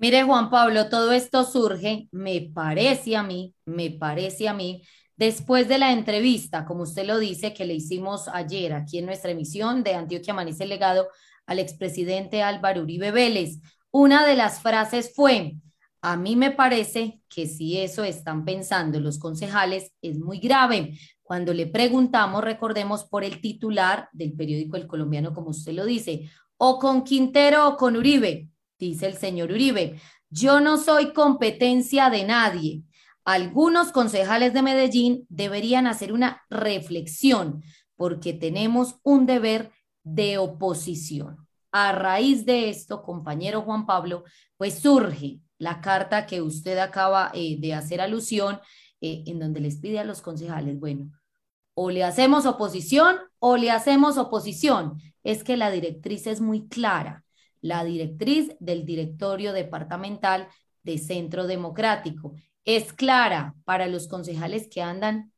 Mire, 0.00 0.22
Juan 0.22 0.48
Pablo, 0.48 0.88
todo 0.88 1.12
esto 1.12 1.44
surge, 1.44 2.06
me 2.12 2.50
parece 2.54 3.16
a 3.16 3.22
mí, 3.24 3.54
me 3.64 3.90
parece 3.90 4.46
a 4.46 4.54
mí, 4.54 4.82
después 5.16 5.66
de 5.66 5.78
la 5.78 5.92
entrevista, 5.92 6.64
como 6.64 6.84
usted 6.84 7.04
lo 7.04 7.18
dice, 7.18 7.52
que 7.52 7.64
le 7.64 7.74
hicimos 7.74 8.28
ayer 8.28 8.72
aquí 8.74 8.98
en 8.98 9.06
nuestra 9.06 9.32
emisión 9.32 9.82
de 9.82 9.94
Antioquia 9.94 10.34
Amanece 10.34 10.66
Legado 10.66 11.08
al 11.46 11.58
expresidente 11.58 12.42
Álvaro 12.42 12.82
Uribe 12.82 13.10
Vélez. 13.10 13.58
Una 13.90 14.24
de 14.24 14.36
las 14.36 14.60
frases 14.60 15.12
fue, 15.14 15.56
A 16.00 16.16
mí 16.16 16.36
me 16.36 16.52
parece 16.52 17.20
que 17.28 17.46
si 17.48 17.78
eso 17.78 18.04
están 18.04 18.44
pensando 18.44 19.00
los 19.00 19.18
concejales 19.18 19.90
es 20.00 20.16
muy 20.20 20.38
grave. 20.38 20.96
Cuando 21.28 21.52
le 21.52 21.66
preguntamos, 21.66 22.42
recordemos 22.42 23.04
por 23.04 23.22
el 23.22 23.42
titular 23.42 24.08
del 24.12 24.32
periódico 24.32 24.78
El 24.78 24.86
Colombiano, 24.86 25.34
como 25.34 25.50
usted 25.50 25.74
lo 25.74 25.84
dice, 25.84 26.30
o 26.56 26.78
con 26.78 27.04
Quintero 27.04 27.68
o 27.68 27.76
con 27.76 27.96
Uribe, 27.96 28.48
dice 28.78 29.04
el 29.04 29.12
señor 29.12 29.50
Uribe. 29.52 30.00
Yo 30.30 30.58
no 30.60 30.78
soy 30.78 31.12
competencia 31.12 32.08
de 32.08 32.24
nadie. 32.24 32.82
Algunos 33.26 33.92
concejales 33.92 34.54
de 34.54 34.62
Medellín 34.62 35.26
deberían 35.28 35.86
hacer 35.86 36.14
una 36.14 36.46
reflexión 36.48 37.62
porque 37.94 38.32
tenemos 38.32 38.94
un 39.02 39.26
deber 39.26 39.70
de 40.04 40.38
oposición. 40.38 41.46
A 41.72 41.92
raíz 41.92 42.46
de 42.46 42.70
esto, 42.70 43.02
compañero 43.02 43.60
Juan 43.60 43.84
Pablo, 43.84 44.24
pues 44.56 44.78
surge 44.78 45.40
la 45.58 45.82
carta 45.82 46.24
que 46.24 46.40
usted 46.40 46.78
acaba 46.78 47.30
eh, 47.34 47.58
de 47.60 47.74
hacer 47.74 48.00
alusión, 48.00 48.60
eh, 49.02 49.24
en 49.26 49.38
donde 49.38 49.60
les 49.60 49.76
pide 49.76 49.98
a 49.98 50.04
los 50.04 50.22
concejales, 50.22 50.80
bueno, 50.80 51.12
o 51.80 51.90
le 51.90 52.02
hacemos 52.02 52.44
oposición 52.44 53.18
o 53.38 53.56
le 53.56 53.70
hacemos 53.70 54.18
oposición. 54.18 55.00
Es 55.22 55.44
que 55.44 55.56
la 55.56 55.70
directriz 55.70 56.26
es 56.26 56.40
muy 56.40 56.66
clara, 56.66 57.24
la 57.60 57.84
directriz 57.84 58.56
del 58.58 58.84
directorio 58.84 59.52
departamental 59.52 60.48
de 60.82 60.98
Centro 60.98 61.46
Democrático. 61.46 62.34
Es 62.64 62.92
clara 62.92 63.54
para 63.64 63.86
los 63.86 64.08
concejales 64.08 64.66
que 64.68 64.82
andan 64.82 65.32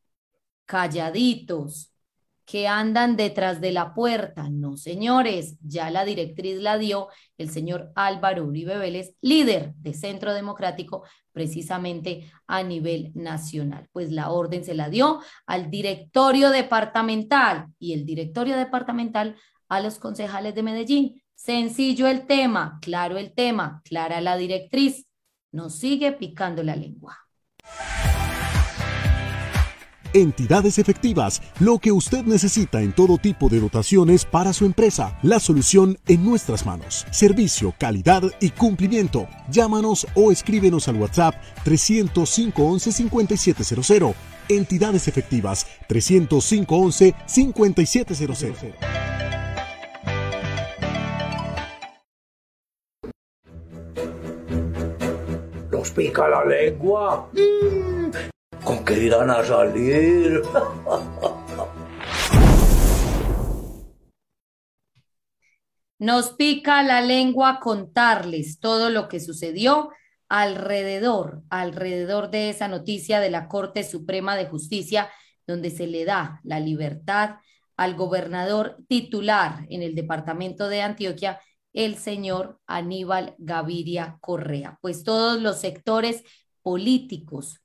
calladitos, 0.64 1.89
que 2.50 2.66
andan 2.66 3.14
detrás 3.14 3.60
de 3.60 3.70
la 3.70 3.94
puerta. 3.94 4.48
No, 4.50 4.76
señores, 4.76 5.56
ya 5.62 5.88
la 5.88 6.04
directriz 6.04 6.60
la 6.60 6.78
dio 6.78 7.06
el 7.38 7.48
señor 7.48 7.92
Álvaro 7.94 8.44
Uribe 8.44 8.76
Vélez, 8.76 9.14
líder 9.20 9.72
de 9.76 9.94
Centro 9.94 10.34
Democrático, 10.34 11.04
precisamente 11.30 12.28
a 12.48 12.64
nivel 12.64 13.12
nacional. 13.14 13.88
Pues 13.92 14.10
la 14.10 14.30
orden 14.30 14.64
se 14.64 14.74
la 14.74 14.90
dio 14.90 15.20
al 15.46 15.70
directorio 15.70 16.50
departamental 16.50 17.68
y 17.78 17.92
el 17.92 18.04
directorio 18.04 18.56
departamental 18.56 19.36
a 19.68 19.80
los 19.80 20.00
concejales 20.00 20.52
de 20.56 20.64
Medellín. 20.64 21.22
Sencillo 21.36 22.08
el 22.08 22.26
tema, 22.26 22.80
claro 22.82 23.16
el 23.16 23.32
tema, 23.32 23.80
clara 23.84 24.20
la 24.20 24.36
directriz. 24.36 25.06
Nos 25.52 25.76
sigue 25.76 26.10
picando 26.10 26.64
la 26.64 26.74
lengua. 26.74 27.16
Entidades 30.12 30.78
efectivas, 30.78 31.40
lo 31.60 31.78
que 31.78 31.92
usted 31.92 32.24
necesita 32.24 32.82
en 32.82 32.92
todo 32.92 33.16
tipo 33.16 33.48
de 33.48 33.60
dotaciones 33.60 34.24
para 34.24 34.52
su 34.52 34.64
empresa. 34.64 35.16
La 35.22 35.38
solución 35.38 35.98
en 36.08 36.24
nuestras 36.24 36.66
manos. 36.66 37.06
Servicio, 37.12 37.72
calidad 37.78 38.24
y 38.40 38.50
cumplimiento. 38.50 39.28
Llámanos 39.50 40.08
o 40.16 40.32
escríbenos 40.32 40.88
al 40.88 40.96
WhatsApp 40.96 41.36
305 41.62 42.60
11 42.60 42.92
5700. 42.92 44.14
Entidades 44.48 45.06
efectivas 45.06 45.64
305 45.86 46.76
11 46.76 47.14
5700. 47.26 48.58
Nos 55.70 55.90
pica 55.92 56.28
la 56.28 56.44
lengua. 56.44 57.30
¿Con 58.70 59.02
irán 59.02 59.30
a 59.30 59.42
salir? 59.42 60.42
Nos 65.98 66.30
pica 66.34 66.84
la 66.84 67.00
lengua 67.00 67.58
contarles 67.58 68.60
todo 68.60 68.90
lo 68.90 69.08
que 69.08 69.18
sucedió 69.18 69.90
alrededor, 70.28 71.42
alrededor 71.50 72.30
de 72.30 72.50
esa 72.50 72.68
noticia 72.68 73.18
de 73.18 73.30
la 73.30 73.48
Corte 73.48 73.82
Suprema 73.82 74.36
de 74.36 74.46
Justicia, 74.46 75.10
donde 75.48 75.70
se 75.70 75.88
le 75.88 76.04
da 76.04 76.40
la 76.44 76.60
libertad 76.60 77.38
al 77.76 77.96
gobernador 77.96 78.76
titular 78.86 79.66
en 79.68 79.82
el 79.82 79.96
departamento 79.96 80.68
de 80.68 80.82
Antioquia, 80.82 81.40
el 81.72 81.96
señor 81.96 82.60
Aníbal 82.68 83.34
Gaviria 83.38 84.18
Correa. 84.20 84.78
Pues 84.80 85.02
todos 85.02 85.42
los 85.42 85.58
sectores 85.58 86.22
políticos, 86.62 87.60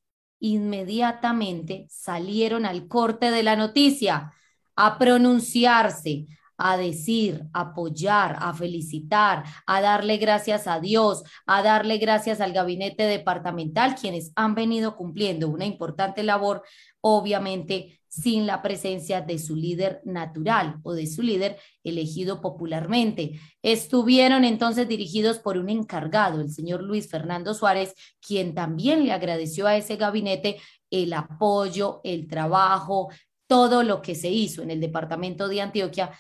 inmediatamente 0.54 1.88
salieron 1.90 2.66
al 2.66 2.88
corte 2.88 3.32
de 3.32 3.44
la 3.44 3.56
noticia 3.56 4.32
a 4.76 4.98
pronunciarse, 4.98 6.28
a 6.58 6.78
decir, 6.78 7.44
apoyar, 7.54 8.38
a 8.40 8.54
felicitar, 8.54 9.44
a 9.66 9.82
darle 9.82 10.18
gracias 10.18 10.68
a 10.68 10.80
Dios, 10.80 11.24
a 11.46 11.62
darle 11.62 11.98
gracias 11.98 12.42
al 12.42 12.54
gabinete 12.54 13.04
departamental, 13.04 13.96
quienes 13.96 14.32
han 14.36 14.56
venido 14.56 14.96
cumpliendo 14.96 15.50
una 15.50 15.66
importante 15.66 16.24
labor, 16.24 16.64
obviamente 17.02 18.00
sin 18.16 18.48
la 18.48 18.62
presencia 18.62 19.20
de 19.20 19.38
su 19.38 19.58
líder 19.58 20.02
natural 20.06 20.78
o 20.84 20.94
de 20.94 21.06
su 21.06 21.22
líder 21.22 21.58
elegido 21.84 22.40
popularmente. 22.40 23.42
Estuvieron 23.62 24.46
entonces 24.46 24.88
dirigidos 24.88 25.40
por 25.40 25.58
un 25.58 25.70
encargado, 25.70 26.40
el 26.40 26.50
señor 26.50 26.82
Luis 26.82 27.10
Fernando 27.10 27.54
Suárez, 27.54 27.94
quien 28.26 28.56
también 28.56 29.06
le 29.06 29.12
agradeció 29.12 29.68
a 29.68 29.76
ese 29.76 29.98
gabinete 29.98 30.58
el 30.90 31.12
apoyo, 31.12 32.00
el 32.06 32.28
trabajo, 32.28 33.10
todo 33.48 33.84
lo 33.84 34.02
que 34.02 34.16
se 34.16 34.30
hizo 34.30 34.64
en 34.64 34.72
el 34.72 34.80
departamento 34.80 35.50
de 35.50 35.62
Antioquia 35.62 36.12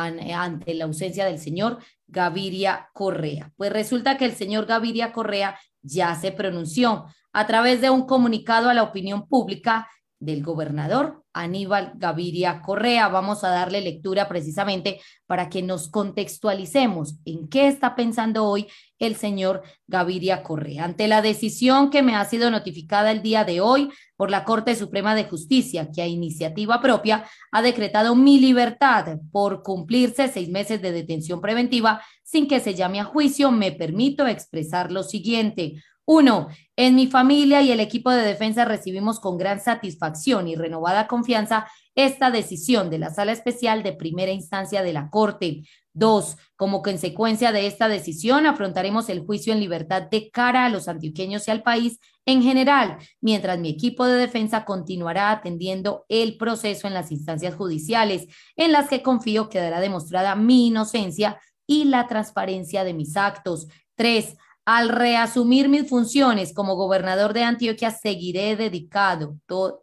ante 0.00 0.74
la 0.74 0.84
ausencia 0.84 1.24
del 1.24 1.38
señor 1.38 1.78
Gaviria 2.06 2.88
Correa. 2.92 3.52
Pues 3.56 3.72
resulta 3.72 4.16
que 4.16 4.24
el 4.24 4.34
señor 4.34 4.66
Gaviria 4.66 5.12
Correa 5.12 5.58
ya 5.82 6.14
se 6.14 6.32
pronunció 6.32 7.06
a 7.32 7.46
través 7.46 7.80
de 7.80 7.90
un 7.90 8.06
comunicado 8.06 8.68
a 8.68 8.74
la 8.74 8.82
opinión 8.82 9.26
pública 9.26 9.88
del 10.22 10.42
gobernador 10.42 11.24
Aníbal 11.32 11.92
Gaviria 11.96 12.62
Correa. 12.62 13.08
Vamos 13.08 13.42
a 13.42 13.48
darle 13.48 13.80
lectura 13.80 14.28
precisamente 14.28 15.00
para 15.26 15.48
que 15.48 15.62
nos 15.62 15.88
contextualicemos 15.88 17.16
en 17.24 17.48
qué 17.48 17.66
está 17.66 17.96
pensando 17.96 18.44
hoy 18.44 18.68
el 18.98 19.16
señor 19.16 19.62
Gaviria 19.88 20.44
Correa. 20.44 20.84
Ante 20.84 21.08
la 21.08 21.22
decisión 21.22 21.90
que 21.90 22.02
me 22.02 22.14
ha 22.14 22.24
sido 22.24 22.50
notificada 22.50 23.10
el 23.10 23.22
día 23.22 23.44
de 23.44 23.60
hoy 23.60 23.90
por 24.16 24.30
la 24.30 24.44
Corte 24.44 24.76
Suprema 24.76 25.16
de 25.16 25.24
Justicia, 25.24 25.88
que 25.92 26.02
a 26.02 26.06
iniciativa 26.06 26.80
propia 26.80 27.24
ha 27.50 27.62
decretado 27.62 28.14
mi 28.14 28.38
libertad 28.38 29.18
por 29.32 29.62
cumplirse 29.64 30.28
seis 30.28 30.48
meses 30.48 30.80
de 30.80 30.92
detención 30.92 31.40
preventiva 31.40 32.00
sin 32.22 32.46
que 32.46 32.60
se 32.60 32.74
llame 32.74 33.00
a 33.00 33.04
juicio, 33.04 33.50
me 33.50 33.72
permito 33.72 34.26
expresar 34.26 34.92
lo 34.92 35.02
siguiente. 35.02 35.82
Uno, 36.04 36.48
en 36.76 36.96
mi 36.96 37.06
familia 37.06 37.62
y 37.62 37.70
el 37.70 37.80
equipo 37.80 38.10
de 38.10 38.22
defensa 38.22 38.64
recibimos 38.64 39.20
con 39.20 39.38
gran 39.38 39.60
satisfacción 39.60 40.48
y 40.48 40.56
renovada 40.56 41.06
confianza 41.06 41.68
esta 41.94 42.30
decisión 42.30 42.90
de 42.90 42.98
la 42.98 43.10
Sala 43.10 43.32
Especial 43.32 43.82
de 43.82 43.92
Primera 43.92 44.32
Instancia 44.32 44.82
de 44.82 44.92
la 44.92 45.10
Corte. 45.10 45.62
Dos, 45.92 46.38
como 46.56 46.82
consecuencia 46.82 47.52
de 47.52 47.66
esta 47.66 47.86
decisión, 47.88 48.46
afrontaremos 48.46 49.10
el 49.10 49.20
juicio 49.20 49.52
en 49.52 49.60
libertad 49.60 50.02
de 50.02 50.30
cara 50.30 50.64
a 50.64 50.70
los 50.70 50.88
antioqueños 50.88 51.46
y 51.46 51.50
al 51.50 51.62
país 51.62 52.00
en 52.24 52.42
general, 52.42 52.98
mientras 53.20 53.58
mi 53.58 53.68
equipo 53.68 54.06
de 54.06 54.16
defensa 54.16 54.64
continuará 54.64 55.32
atendiendo 55.32 56.04
el 56.08 56.36
proceso 56.36 56.86
en 56.86 56.94
las 56.94 57.10
instancias 57.10 57.54
judiciales, 57.56 58.28
en 58.56 58.72
las 58.72 58.88
que 58.88 59.02
confío 59.02 59.48
quedará 59.48 59.80
demostrada 59.80 60.36
mi 60.36 60.68
inocencia 60.68 61.40
y 61.66 61.84
la 61.84 62.06
transparencia 62.06 62.84
de 62.84 62.94
mis 62.94 63.16
actos. 63.16 63.66
Tres, 63.96 64.36
al 64.64 64.90
reasumir 64.90 65.68
mis 65.68 65.88
funciones 65.88 66.54
como 66.54 66.76
gobernador 66.76 67.32
de 67.32 67.42
Antioquia, 67.42 67.90
seguiré 67.90 68.54
dedicado, 68.54 69.36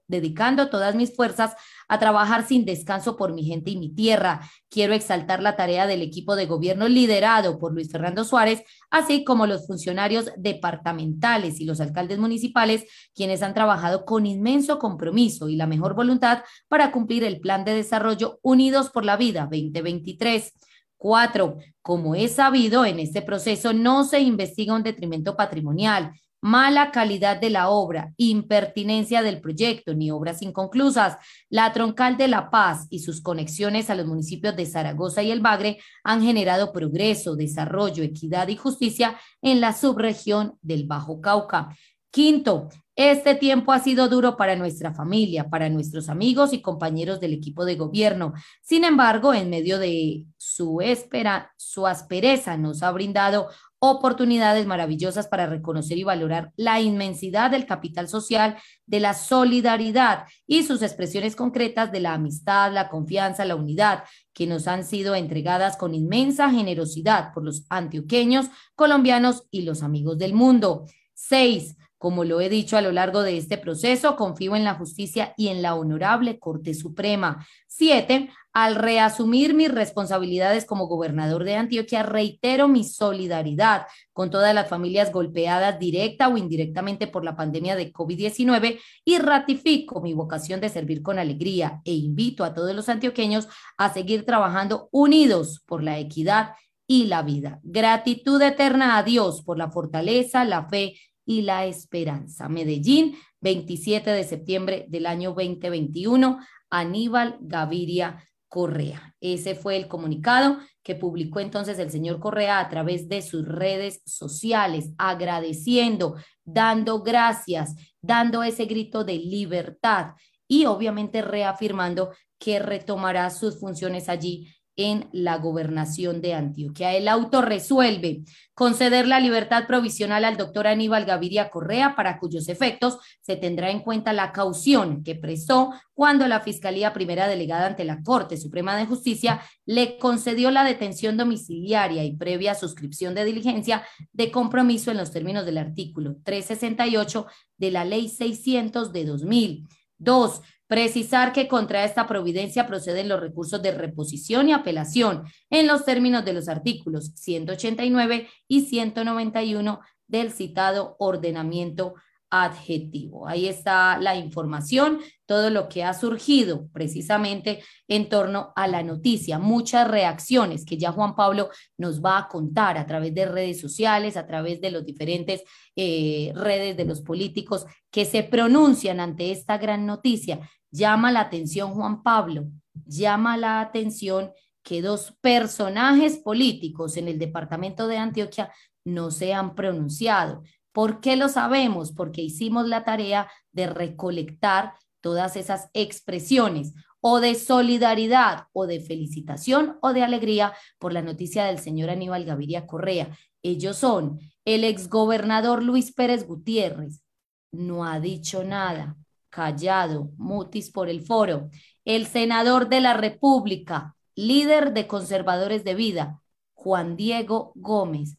dedicando 0.08 0.70
todas 0.70 0.96
mis 0.96 1.13
fuerzas 1.13 1.54
a 1.89 2.00
trabajar 2.00 2.48
sin 2.48 2.63
descanso 2.63 3.18
por 3.18 3.34
mi 3.34 3.44
gente 3.44 3.72
y 3.72 3.78
mi 3.78 3.94
tierra. 3.94 4.39
Quiero 4.70 4.94
exaltar 4.94 5.42
la 5.42 5.58
tarea 5.58 5.86
del 5.86 6.02
equipo 6.02 6.38
de 6.38 6.46
gobierno 6.46 6.88
liderado 6.88 7.60
por 7.60 7.74
Luis 7.74 7.92
Fernando 7.92 8.24
Suárez, 8.24 8.63
así 8.89 9.26
como 9.26 9.48
los 9.48 9.68
funcionarios 9.68 10.32
departamentales 10.38 11.60
y 11.60 11.65
los 11.65 11.82
alcaldes 11.82 12.20
municipales, 12.20 12.86
quienes 13.13 13.42
han 13.42 13.54
trabajado 13.54 14.06
con 14.06 14.26
inmenso 14.26 14.80
compromiso 14.80 15.50
y 15.50 15.58
la 15.58 15.68
mejor 15.68 15.94
voluntad 15.94 16.44
para 16.70 16.94
cumplir 16.94 17.26
el 17.26 17.42
plan 17.42 17.65
de 17.65 17.74
desarrollo 17.74 18.39
Unidos 18.44 18.92
por 18.92 19.04
la 19.04 19.18
Vida 19.18 19.42
2023. 19.52 20.54
Cuatro, 20.99 21.59
como 21.81 22.13
es 22.13 22.33
sabido, 22.33 22.83
en 22.83 22.99
este 22.99 23.21
proceso 23.21 23.71
no 23.71 24.03
se 24.03 24.19
investiga 24.19 24.75
un 24.75 24.83
detrimento 24.83 25.38
patrimonial, 25.38 26.12
mala 26.41 26.91
calidad 26.91 27.39
de 27.39 27.49
la 27.49 27.69
obra, 27.69 28.13
impertinencia 28.17 29.21
del 29.21 29.39
proyecto, 29.39 29.93
ni 29.93 30.12
obras 30.12 30.41
inconclusas. 30.41 31.15
La 31.49 31.71
troncal 31.71 32.17
de 32.17 32.27
La 32.27 32.49
Paz 32.49 32.85
y 32.89 32.99
sus 32.99 33.21
conexiones 33.21 33.89
a 33.89 33.95
los 33.95 34.07
municipios 34.07 34.57
de 34.57 34.65
Zaragoza 34.65 35.23
y 35.23 35.31
El 35.31 35.39
Bagre 35.39 35.79
han 36.03 36.21
generado 36.21 36.73
progreso, 36.73 37.38
desarrollo, 37.38 38.03
equidad 38.03 38.49
y 38.49 38.57
justicia 38.57 39.17
en 39.41 39.62
la 39.62 39.71
subregión 39.71 40.57
del 40.62 40.85
Bajo 40.85 41.21
Cauca. 41.21 41.69
Quinto, 42.12 42.67
este 43.01 43.33
tiempo 43.35 43.71
ha 43.71 43.79
sido 43.79 44.09
duro 44.09 44.35
para 44.35 44.57
nuestra 44.57 44.93
familia, 44.93 45.49
para 45.49 45.69
nuestros 45.69 46.09
amigos 46.09 46.51
y 46.51 46.62
compañeros 46.62 47.21
del 47.21 47.31
equipo 47.31 47.63
de 47.63 47.75
gobierno. 47.75 48.33
Sin 48.62 48.83
embargo, 48.83 49.33
en 49.33 49.49
medio 49.49 49.79
de 49.79 50.25
su, 50.60 50.82
espera, 50.82 51.54
su 51.56 51.88
aspereza 51.88 52.58
nos 52.58 52.84
ha 52.84 52.91
brindado 52.91 53.48
oportunidades 53.80 54.67
maravillosas 54.67 55.30
para 55.30 55.45
reconocer 55.45 55.98
y 55.98 56.04
valorar 56.04 56.52
la 56.58 56.82
inmensidad 56.82 57.50
del 57.50 57.65
capital 57.65 58.10
social, 58.10 58.58
de 58.86 59.00
la 59.00 59.13
solidaridad 59.13 60.26
y 60.45 60.63
sus 60.63 60.82
expresiones 60.82 61.38
concretas 61.38 61.93
de 61.93 62.02
la 62.02 62.13
amistad, 62.13 62.74
la 62.74 62.89
confianza, 62.89 63.45
la 63.45 63.56
unidad, 63.56 64.04
que 64.34 64.48
nos 64.48 64.67
han 64.67 64.84
sido 64.84 65.15
entregadas 65.15 65.78
con 65.78 65.95
inmensa 65.95 66.52
generosidad 66.52 67.32
por 67.34 67.45
los 67.45 67.65
antioqueños, 67.69 68.48
colombianos 68.76 69.43
y 69.52 69.62
los 69.62 69.82
amigos 69.82 70.17
del 70.17 70.34
mundo. 70.34 70.88
Seis, 71.13 71.78
como 71.99 72.23
lo 72.23 72.41
he 72.41 72.49
dicho 72.49 72.77
a 72.77 72.81
lo 72.81 72.91
largo 72.91 73.21
de 73.21 73.38
este 73.38 73.57
proceso, 73.57 74.15
confío 74.15 74.55
en 74.55 74.63
la 74.63 74.75
justicia 74.75 75.33
y 75.38 75.49
en 75.49 75.62
la 75.62 75.75
honorable 75.75 76.39
Corte 76.39 76.73
Suprema. 76.73 77.45
Siete, 77.67 78.31
al 78.53 78.75
reasumir 78.75 79.53
mis 79.53 79.69
responsabilidades 79.69 80.65
como 80.65 80.88
gobernador 80.88 81.43
de 81.43 81.55
Antioquia, 81.55 82.03
reitero 82.03 82.69
mi 82.69 82.85
solidaridad 82.85 83.85
con 84.13 84.29
todas 84.29 84.55
las 84.55 84.69
familias 84.69 85.12
golpeadas 85.12 85.77
directa 85.77 86.29
o 86.29 86.38
indirectamente 86.38 87.05
por 87.07 87.25
la 87.25 87.35
pandemia 87.35 87.75
de 87.75 87.91
COVID-19 87.91 88.79
y 89.03 89.17
ratifico 89.17 90.01
mi 90.01 90.13
vocación 90.13 90.62
de 90.62 90.69
servir 90.69 91.03
con 91.03 91.19
alegría 91.19 91.81
e 91.83 91.93
invito 91.93 92.45
a 92.45 92.53
todos 92.53 92.73
los 92.73 92.88
antioqueños 92.88 93.49
a 93.77 93.93
seguir 93.93 94.25
trabajando 94.25 94.88
unidos 94.91 95.62
por 95.65 95.83
la 95.83 95.99
equidad 95.99 96.53
y 96.88 97.05
la 97.05 97.21
vida. 97.21 97.59
Gratitud 97.62 98.41
eterna 98.41 98.97
a 98.97 99.03
Dios 99.03 99.43
por 99.43 99.59
la 99.59 99.69
fortaleza, 99.69 100.43
la 100.43 100.67
fe 100.67 100.95
y 101.30 101.44
la 101.44 101.68
esperanza. 101.68 102.50
Medellín, 102.50 103.15
27 103.42 104.10
de 104.10 104.24
septiembre 104.24 104.88
del 104.89 105.06
año 105.06 105.30
2021, 105.30 106.39
Aníbal 106.72 107.38
Gaviria 107.39 108.24
Correa. 108.48 109.13
Ese 109.22 109.54
fue 109.54 109.78
el 109.78 109.88
comunicado 109.88 110.58
que 110.82 110.96
publicó 110.96 111.39
entonces 111.39 111.78
el 111.78 111.92
señor 111.92 112.20
Correa 112.20 112.60
a 112.60 112.68
través 112.68 113.08
de 113.10 113.22
sus 113.22 113.48
redes 113.48 114.02
sociales, 114.08 114.89
agradeciendo, 114.98 116.15
dando 116.46 117.04
gracias, 117.04 117.76
dando 118.02 118.42
ese 118.42 118.65
grito 118.65 119.04
de 119.04 119.20
libertad 119.20 120.15
y 120.48 120.65
obviamente 120.65 121.22
reafirmando 121.22 122.10
que 122.39 122.58
retomará 122.58 123.30
sus 123.30 123.60
funciones 123.60 124.10
allí 124.10 124.52
en 124.80 125.10
la 125.12 125.38
gobernación 125.38 126.22
de 126.22 126.34
Antioquia. 126.34 126.96
El 126.96 127.10
auto 127.10 127.42
resuelve 127.42 128.24
conceder 128.54 129.08
la 129.08 129.20
libertad 129.20 129.68
provisional 129.68 130.24
al 130.24 130.38
doctor 130.38 130.68
Aníbal 130.68 131.04
Gaviria 131.04 131.50
Correa, 131.50 131.98
para 131.98 132.18
cuyos 132.18 132.48
efectos 132.48 132.98
se 133.20 133.36
tendrá 133.36 133.72
en 133.72 133.82
cuenta 133.82 134.13
la 134.13 134.32
caución 134.32 135.04
que 135.04 135.15
prestó 135.15 135.74
cuando 135.94 136.30
la 136.30 136.39
Fiscalía 136.39 136.94
Primera 136.94 137.28
Delegada 137.28 137.68
ante 137.68 137.84
la 137.84 138.02
Corte 138.02 138.38
Suprema 138.38 138.78
de 138.78 138.86
Justicia 138.86 139.42
le 139.65 139.98
concedió 139.98 140.50
la 140.50 140.63
detención 140.63 141.18
domiciliaria 141.18 142.06
y 142.06 142.15
previa 142.15 142.56
suscripción 142.56 143.13
de 143.15 143.26
diligencia 143.26 143.84
de 144.13 144.32
compromiso 144.32 144.92
en 144.92 144.98
los 144.98 145.12
términos 145.12 145.46
del 145.46 145.58
artículo 145.58 146.15
368 146.24 147.26
de 147.58 147.72
la 147.72 147.84
Ley 147.84 148.08
600 148.08 148.94
de 148.94 149.04
2000. 149.04 149.68
Dos, 149.98 150.42
Precisar 150.69 151.34
que 151.34 151.47
contra 151.47 151.84
esta 151.84 152.05
providencia 152.05 152.67
proceden 152.67 153.10
los 153.10 153.19
recursos 153.19 153.60
de 153.60 153.71
reposición 153.71 154.49
y 154.49 154.53
apelación 154.53 155.23
en 155.49 155.65
los 155.65 155.84
términos 155.84 156.23
de 156.23 156.34
los 156.34 156.47
artículos 156.47 157.12
189 157.15 158.29
y 158.47 158.62
191 158.62 159.79
del 160.05 160.32
citado 160.32 160.95
ordenamiento 160.99 161.95
adjetivo. 162.30 163.28
Ahí 163.28 163.48
está 163.48 163.98
la 163.98 164.15
información, 164.15 165.00
todo 165.26 165.50
lo 165.50 165.68
que 165.68 165.84
ha 165.84 165.94
surgido 165.94 166.68
precisamente 166.72 167.63
en 167.88 168.10
torno 168.10 168.54
a 168.56 168.68
la 168.68 168.84
noticia, 168.84 169.39
muchas 169.39 169.88
reacciones 169.88 170.65
que 170.65 170.78
ya 170.78 170.92
Juan 170.92 171.15
Pablo 171.15 171.50
nos 171.78 172.04
va 172.04 172.18
a 172.18 172.28
contar 172.28 172.78
a 172.78 172.86
través 172.86 173.13
de 173.13 173.26
redes 173.26 173.60
sociales, 173.60 174.18
a 174.18 174.28
través 174.28 174.62
de 174.62 174.72
los 174.72 174.86
diferentes 174.86 175.44
eh, 175.76 176.32
redes 176.36 176.78
de 176.78 176.86
los 176.86 177.02
políticos 177.02 177.65
que 177.92 178.06
se 178.06 178.24
pronuncian 178.24 179.00
ante 179.00 179.32
esta 179.32 179.58
gran 179.58 179.86
noticia. 179.86 180.39
Llama 180.72 181.12
la 181.12 181.22
atención 181.22 181.74
Juan 181.74 182.04
Pablo, 182.04 182.46
llama 182.86 183.38
la 183.38 183.62
atención 183.62 184.32
que 184.62 184.82
dos 184.82 185.15
personajes 185.22 186.18
políticos 186.18 186.98
en 186.98 187.08
el 187.08 187.18
departamento 187.18 187.88
de 187.88 187.98
Antioquia 187.98 188.52
no 188.86 189.12
se 189.12 189.34
han 189.34 189.56
pronunciado. 189.56 190.44
¿Por 190.80 191.02
qué 191.02 191.18
lo 191.18 191.28
sabemos? 191.28 191.92
Porque 191.92 192.22
hicimos 192.22 192.65
la 192.65 192.86
tarea 192.86 193.30
de 193.52 193.68
recolectar 193.68 194.76
todas 195.02 195.36
esas 195.36 195.70
expresiones 195.74 196.74
o 197.02 197.20
de 197.20 197.36
solidaridad 197.36 198.46
o 198.54 198.65
de 198.65 198.80
felicitación 198.80 199.78
o 199.82 199.92
de 199.92 200.04
alegría 200.04 200.54
por 200.78 200.94
la 200.94 201.02
noticia 201.02 201.44
del 201.44 201.60
señor 201.60 201.89
Aníbal 201.89 202.24
Gaviria 202.24 202.65
Correa. 202.65 203.10
Ellos 203.44 203.76
son 203.76 204.22
el 204.46 204.63
exgobernador 204.63 205.63
Luis 205.63 205.92
Pérez 205.92 206.26
Gutiérrez, 206.26 207.04
no 207.52 207.84
ha 207.84 208.00
dicho 208.00 208.46
nada, 208.46 208.96
callado, 209.30 210.12
mutis 210.15 210.72
por 210.72 210.88
el 210.88 211.02
foro. 211.02 211.50
El 211.84 212.08
senador 212.08 212.70
de 212.70 212.80
la 212.80 212.94
República, 212.94 213.98
líder 214.15 214.72
de 214.72 214.88
conservadores 214.88 215.65
de 215.65 215.76
vida, 215.76 216.22
Juan 216.54 216.96
Diego 216.96 217.52
Gómez, 217.56 218.15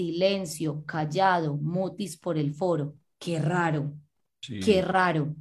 silencio, 0.00 0.82
callado, 0.86 1.58
mutis 1.58 2.16
por 2.16 2.38
el 2.38 2.54
foro. 2.54 2.94
Qué 3.18 3.38
raro, 3.38 3.92
qué 4.40 4.80
raro, 4.80 5.34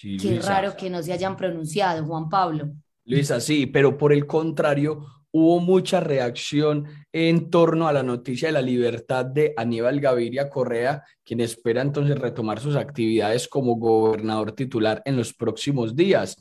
qué 0.00 0.38
raro 0.40 0.76
que 0.76 0.88
no 0.88 1.02
se 1.02 1.12
hayan 1.12 1.36
pronunciado, 1.36 2.06
Juan 2.06 2.28
Pablo. 2.28 2.70
Luisa, 3.04 3.40
sí, 3.40 3.66
pero 3.66 3.98
por 3.98 4.12
el 4.12 4.24
contrario, 4.24 5.04
hubo 5.32 5.58
mucha 5.58 5.98
reacción 5.98 6.86
en 7.12 7.50
torno 7.50 7.88
a 7.88 7.92
la 7.92 8.04
noticia 8.04 8.48
de 8.48 8.52
la 8.52 8.62
libertad 8.62 9.24
de 9.24 9.52
Aníbal 9.56 10.00
Gaviria 10.00 10.48
Correa, 10.48 11.02
quien 11.24 11.40
espera 11.40 11.82
entonces 11.82 12.16
retomar 12.16 12.60
sus 12.60 12.76
actividades 12.76 13.48
como 13.48 13.74
gobernador 13.74 14.52
titular 14.52 15.02
en 15.04 15.16
los 15.16 15.34
próximos 15.34 15.96
días. 15.96 16.40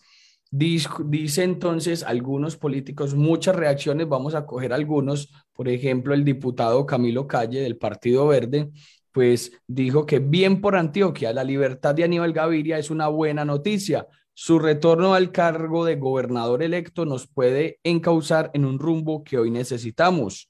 Dice 0.51 1.43
entonces 1.43 2.03
algunos 2.03 2.55
políticos, 2.55 3.13
muchas 3.15 3.55
reacciones, 3.55 4.07
vamos 4.07 4.35
a 4.35 4.45
coger 4.45 4.71
algunos, 4.73 5.31
por 5.53 5.67
ejemplo, 5.67 6.13
el 6.13 6.23
diputado 6.23 6.85
Camilo 6.85 7.27
Calle 7.27 7.61
del 7.61 7.77
Partido 7.77 8.27
Verde, 8.27 8.71
pues 9.11 9.51
dijo 9.67 10.05
que 10.05 10.19
bien 10.19 10.61
por 10.61 10.75
Antioquia, 10.75 11.33
la 11.33 11.43
libertad 11.43 11.95
de 11.95 12.03
Aníbal 12.03 12.33
Gaviria 12.33 12.77
es 12.77 12.89
una 12.89 13.07
buena 13.07 13.45
noticia. 13.45 14.07
Su 14.33 14.59
retorno 14.59 15.13
al 15.13 15.31
cargo 15.31 15.85
de 15.85 15.95
gobernador 15.95 16.61
electo 16.61 17.05
nos 17.05 17.25
puede 17.25 17.79
encauzar 17.83 18.51
en 18.53 18.65
un 18.65 18.77
rumbo 18.77 19.23
que 19.23 19.37
hoy 19.37 19.49
necesitamos. 19.51 20.49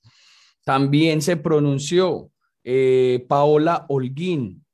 También 0.64 1.22
se 1.22 1.38
pronunció 1.38 2.32
eh, 2.64 3.24
Paola 3.30 3.86
Holguín, 3.88 4.65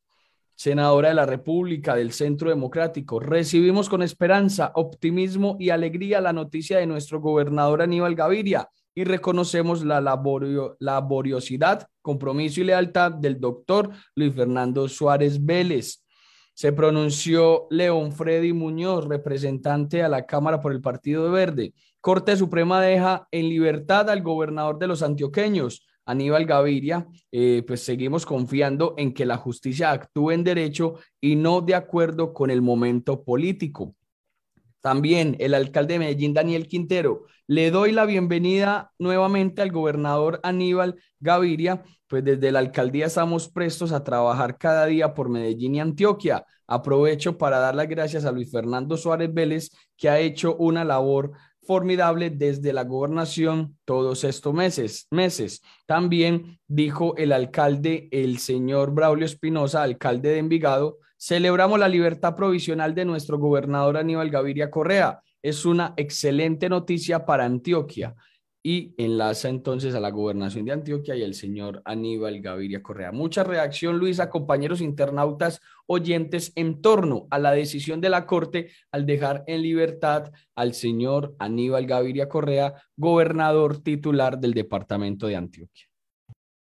senadora 0.61 1.09
de 1.09 1.15
la 1.15 1.25
República 1.25 1.95
del 1.95 2.11
Centro 2.11 2.51
Democrático. 2.51 3.19
Recibimos 3.19 3.89
con 3.89 4.03
esperanza, 4.03 4.71
optimismo 4.75 5.57
y 5.59 5.71
alegría 5.71 6.21
la 6.21 6.33
noticia 6.33 6.77
de 6.77 6.85
nuestro 6.85 7.19
gobernador 7.19 7.81
Aníbal 7.81 8.13
Gaviria 8.13 8.69
y 8.93 9.03
reconocemos 9.03 9.83
la 9.83 9.99
laboriosidad, 10.79 11.87
compromiso 12.03 12.61
y 12.61 12.65
lealtad 12.65 13.11
del 13.11 13.39
doctor 13.39 13.89
Luis 14.13 14.35
Fernando 14.35 14.87
Suárez 14.87 15.43
Vélez. 15.43 16.05
Se 16.53 16.71
pronunció 16.71 17.65
León 17.71 18.11
Freddy 18.11 18.53
Muñoz, 18.53 19.07
representante 19.07 20.03
a 20.03 20.09
la 20.09 20.27
Cámara 20.27 20.61
por 20.61 20.73
el 20.73 20.81
Partido 20.81 21.31
Verde. 21.31 21.73
Corte 22.01 22.37
Suprema 22.37 22.79
deja 22.81 23.27
en 23.31 23.49
libertad 23.49 24.11
al 24.11 24.21
gobernador 24.21 24.77
de 24.77 24.85
los 24.85 25.01
antioqueños. 25.01 25.87
Aníbal 26.11 26.45
Gaviria, 26.45 27.07
eh, 27.31 27.63
pues 27.65 27.83
seguimos 27.83 28.25
confiando 28.25 28.93
en 28.97 29.13
que 29.13 29.25
la 29.25 29.37
justicia 29.37 29.91
actúe 29.91 30.31
en 30.31 30.43
derecho 30.43 30.95
y 31.19 31.35
no 31.35 31.61
de 31.61 31.75
acuerdo 31.75 32.33
con 32.33 32.51
el 32.51 32.61
momento 32.61 33.23
político. 33.23 33.95
También 34.81 35.37
el 35.39 35.53
alcalde 35.53 35.93
de 35.93 35.99
Medellín, 35.99 36.33
Daniel 36.33 36.67
Quintero, 36.67 37.25
le 37.47 37.69
doy 37.69 37.91
la 37.91 38.05
bienvenida 38.05 38.91
nuevamente 38.97 39.61
al 39.61 39.71
gobernador 39.71 40.39
Aníbal 40.41 40.99
Gaviria, 41.19 41.83
pues 42.07 42.23
desde 42.23 42.51
la 42.51 42.59
alcaldía 42.59 43.05
estamos 43.05 43.47
prestos 43.47 43.91
a 43.91 44.03
trabajar 44.03 44.57
cada 44.57 44.87
día 44.87 45.13
por 45.13 45.29
Medellín 45.29 45.75
y 45.75 45.79
Antioquia. 45.79 46.45
Aprovecho 46.65 47.37
para 47.37 47.59
dar 47.59 47.75
las 47.75 47.87
gracias 47.87 48.25
a 48.25 48.31
Luis 48.31 48.51
Fernando 48.51 48.97
Suárez 48.97 49.33
Vélez, 49.33 49.69
que 49.95 50.09
ha 50.09 50.19
hecho 50.19 50.55
una 50.55 50.83
labor 50.83 51.31
formidable 51.71 52.29
desde 52.29 52.73
la 52.73 52.83
gobernación 52.83 53.77
todos 53.85 54.25
estos 54.25 54.53
meses. 54.53 55.07
meses. 55.09 55.61
También 55.85 56.59
dijo 56.67 57.15
el 57.15 57.31
alcalde, 57.31 58.09
el 58.11 58.39
señor 58.39 58.93
Braulio 58.93 59.25
Espinosa, 59.25 59.81
alcalde 59.81 60.31
de 60.31 60.39
Envigado, 60.39 60.97
celebramos 61.17 61.79
la 61.79 61.87
libertad 61.87 62.35
provisional 62.35 62.93
de 62.93 63.05
nuestro 63.05 63.37
gobernador 63.37 63.95
Aníbal 63.95 64.29
Gaviria 64.29 64.69
Correa. 64.69 65.21
Es 65.41 65.63
una 65.65 65.93
excelente 65.95 66.67
noticia 66.67 67.25
para 67.25 67.45
Antioquia. 67.45 68.17
Y 68.63 68.93
enlaza 68.97 69.49
entonces 69.49 69.95
a 69.95 69.99
la 69.99 70.11
gobernación 70.11 70.65
de 70.65 70.73
Antioquia 70.73 71.15
y 71.15 71.23
el 71.23 71.33
señor 71.33 71.81
Aníbal 71.83 72.41
Gaviria 72.41 72.83
Correa. 72.83 73.11
Mucha 73.11 73.43
reacción, 73.43 73.97
Luisa, 73.97 74.29
compañeros 74.29 74.81
internautas 74.81 75.59
oyentes, 75.87 76.51
en 76.55 76.81
torno 76.81 77.27
a 77.31 77.39
la 77.39 77.51
decisión 77.51 78.01
de 78.01 78.09
la 78.09 78.25
Corte 78.25 78.71
al 78.91 79.05
dejar 79.05 79.43
en 79.47 79.63
libertad 79.63 80.31
al 80.55 80.73
señor 80.73 81.35
Aníbal 81.39 81.87
Gaviria 81.87 82.29
Correa, 82.29 82.75
gobernador 82.95 83.81
titular 83.81 84.37
del 84.39 84.53
departamento 84.53 85.25
de 85.25 85.35
Antioquia. 85.35 85.87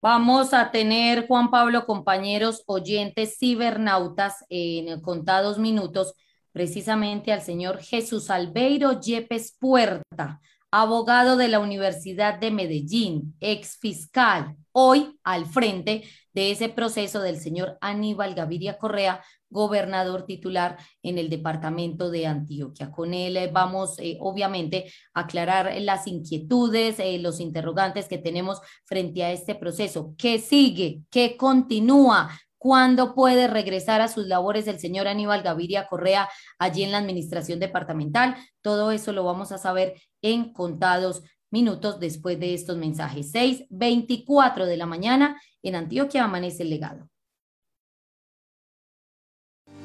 Vamos 0.01 0.53
a 0.53 0.71
tener, 0.71 1.27
Juan 1.27 1.49
Pablo, 1.49 1.85
compañeros 1.85 2.63
oyentes 2.67 3.37
cibernautas 3.37 4.45
en 4.47 5.01
contados 5.01 5.57
minutos, 5.57 6.13
precisamente 6.51 7.33
al 7.33 7.41
señor 7.41 7.79
Jesús 7.79 8.29
Albeiro 8.29 8.99
Yepes 9.01 9.57
Puerta 9.59 10.39
abogado 10.71 11.35
de 11.37 11.47
la 11.47 11.59
Universidad 11.59 12.39
de 12.39 12.51
Medellín, 12.51 13.35
ex 13.39 13.77
fiscal, 13.77 14.55
hoy 14.71 15.17
al 15.23 15.45
frente 15.45 16.03
de 16.33 16.51
ese 16.51 16.69
proceso 16.69 17.21
del 17.21 17.39
señor 17.39 17.77
Aníbal 17.81 18.35
Gaviria 18.35 18.77
Correa, 18.77 19.21
gobernador 19.49 20.25
titular 20.25 20.77
en 21.01 21.17
el 21.17 21.29
departamento 21.29 22.11
de 22.11 22.27
Antioquia. 22.27 22.91
Con 22.91 23.13
él 23.13 23.35
eh, 23.35 23.49
vamos, 23.51 23.97
eh, 23.99 24.17
obviamente, 24.19 24.91
a 25.13 25.21
aclarar 25.21 25.73
las 25.81 26.05
inquietudes, 26.05 26.99
eh, 26.99 27.17
los 27.17 27.39
interrogantes 27.39 28.07
que 28.07 28.19
tenemos 28.19 28.61
frente 28.85 29.23
a 29.23 29.31
este 29.31 29.55
proceso. 29.55 30.13
¿Qué 30.17 30.37
sigue? 30.39 31.01
¿Qué 31.09 31.35
continúa? 31.35 32.29
¿Cuándo 32.59 33.15
puede 33.15 33.47
regresar 33.47 34.01
a 34.01 34.09
sus 34.09 34.27
labores 34.27 34.67
el 34.67 34.79
señor 34.79 35.07
Aníbal 35.07 35.43
Gaviria 35.43 35.87
Correa 35.87 36.29
allí 36.59 36.83
en 36.83 36.91
la 36.91 36.97
administración 36.97 37.57
departamental? 37.57 38.35
Todo 38.61 38.91
eso 38.91 39.13
lo 39.13 39.23
vamos 39.23 39.53
a 39.53 39.57
saber 39.57 39.93
en 40.21 40.51
contados 40.51 41.23
minutos 41.51 42.01
después 42.01 42.37
de 42.37 42.53
estos 42.53 42.75
mensajes. 42.75 43.31
6:24 43.31 44.65
de 44.65 44.75
la 44.75 44.85
mañana 44.85 45.41
en 45.63 45.75
Antioquia 45.75 46.25
amanece 46.25 46.63
el 46.63 46.69
legado. 46.69 47.09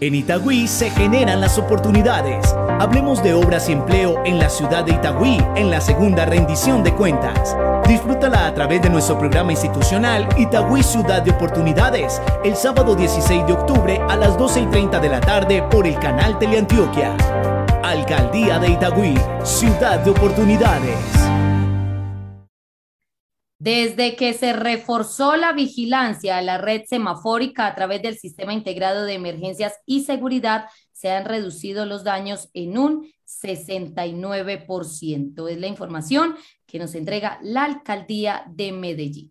En 0.01 0.17
Itagüí 0.17 0.67
se 0.67 0.91
generan 0.91 1.41
las 1.41 1.57
oportunidades. 1.57 2.53
Hablemos 2.81 3.23
de 3.23 3.35
obras 3.35 3.69
y 3.69 3.73
empleo 3.73 4.25
en 4.25 4.41
la 4.41 4.51
ciudad 4.51 4.85
de 4.85 4.95
Itagüí 4.95 5.39
en 5.55 5.71
la 5.71 5.81
segunda 5.81 6.25
rendición 6.25 6.83
de 6.83 6.93
cuentas. 6.93 7.57
Disfrútala 7.89 8.47
a 8.47 8.55
través 8.55 8.81
de 8.81 8.89
nuestro 8.89 9.19
programa 9.19 9.51
institucional 9.53 10.27
Itagüí 10.39 10.83
Ciudad 10.83 11.21
de 11.21 11.33
Oportunidades 11.33 12.19
el 12.43 12.57
sábado 12.57 12.97
16 12.97 13.47
de 13.47 13.53
octubre 13.53 14.01
a 14.09 14.17
las 14.17 14.39
12 14.39 14.63
y 14.63 14.67
30 14.67 15.01
de 15.01 15.09
la 15.11 15.21
tarde 15.21 15.63
por 15.71 15.87
el 15.87 15.99
canal 15.99 16.39
Teleantioquia. 16.39 17.15
Alcaldía 17.83 18.59
de 18.59 18.71
Itagüí, 18.71 19.15
Ciudad 19.45 20.03
de 20.03 20.13
Oportunidades. 20.13 20.97
Desde 23.59 24.17
que 24.17 24.33
se 24.33 24.55
reforzó 24.55 25.37
la 25.37 25.53
vigilancia 25.53 26.39
a 26.39 26.43
la 26.43 26.57
red 26.57 26.85
semafórica 26.87 27.67
a 27.67 27.75
través 27.75 28.01
del 28.01 28.17
Sistema 28.17 28.55
Integrado 28.55 29.05
de 29.05 29.13
Emergencias 29.13 29.75
y 29.85 30.05
Seguridad, 30.05 30.71
se 30.93 31.11
han 31.11 31.27
reducido 31.27 31.85
los 31.85 32.03
daños 32.03 32.49
en 32.55 32.79
un 32.79 33.13
69%. 33.27 35.51
Es 35.51 35.59
la 35.59 35.67
información 35.67 36.37
que 36.75 36.81
nos 36.81 36.97
entrega 36.97 37.39
la 37.41 37.63
Alcaldía 37.63 38.43
de 38.49 38.73
Medellín. 38.73 39.31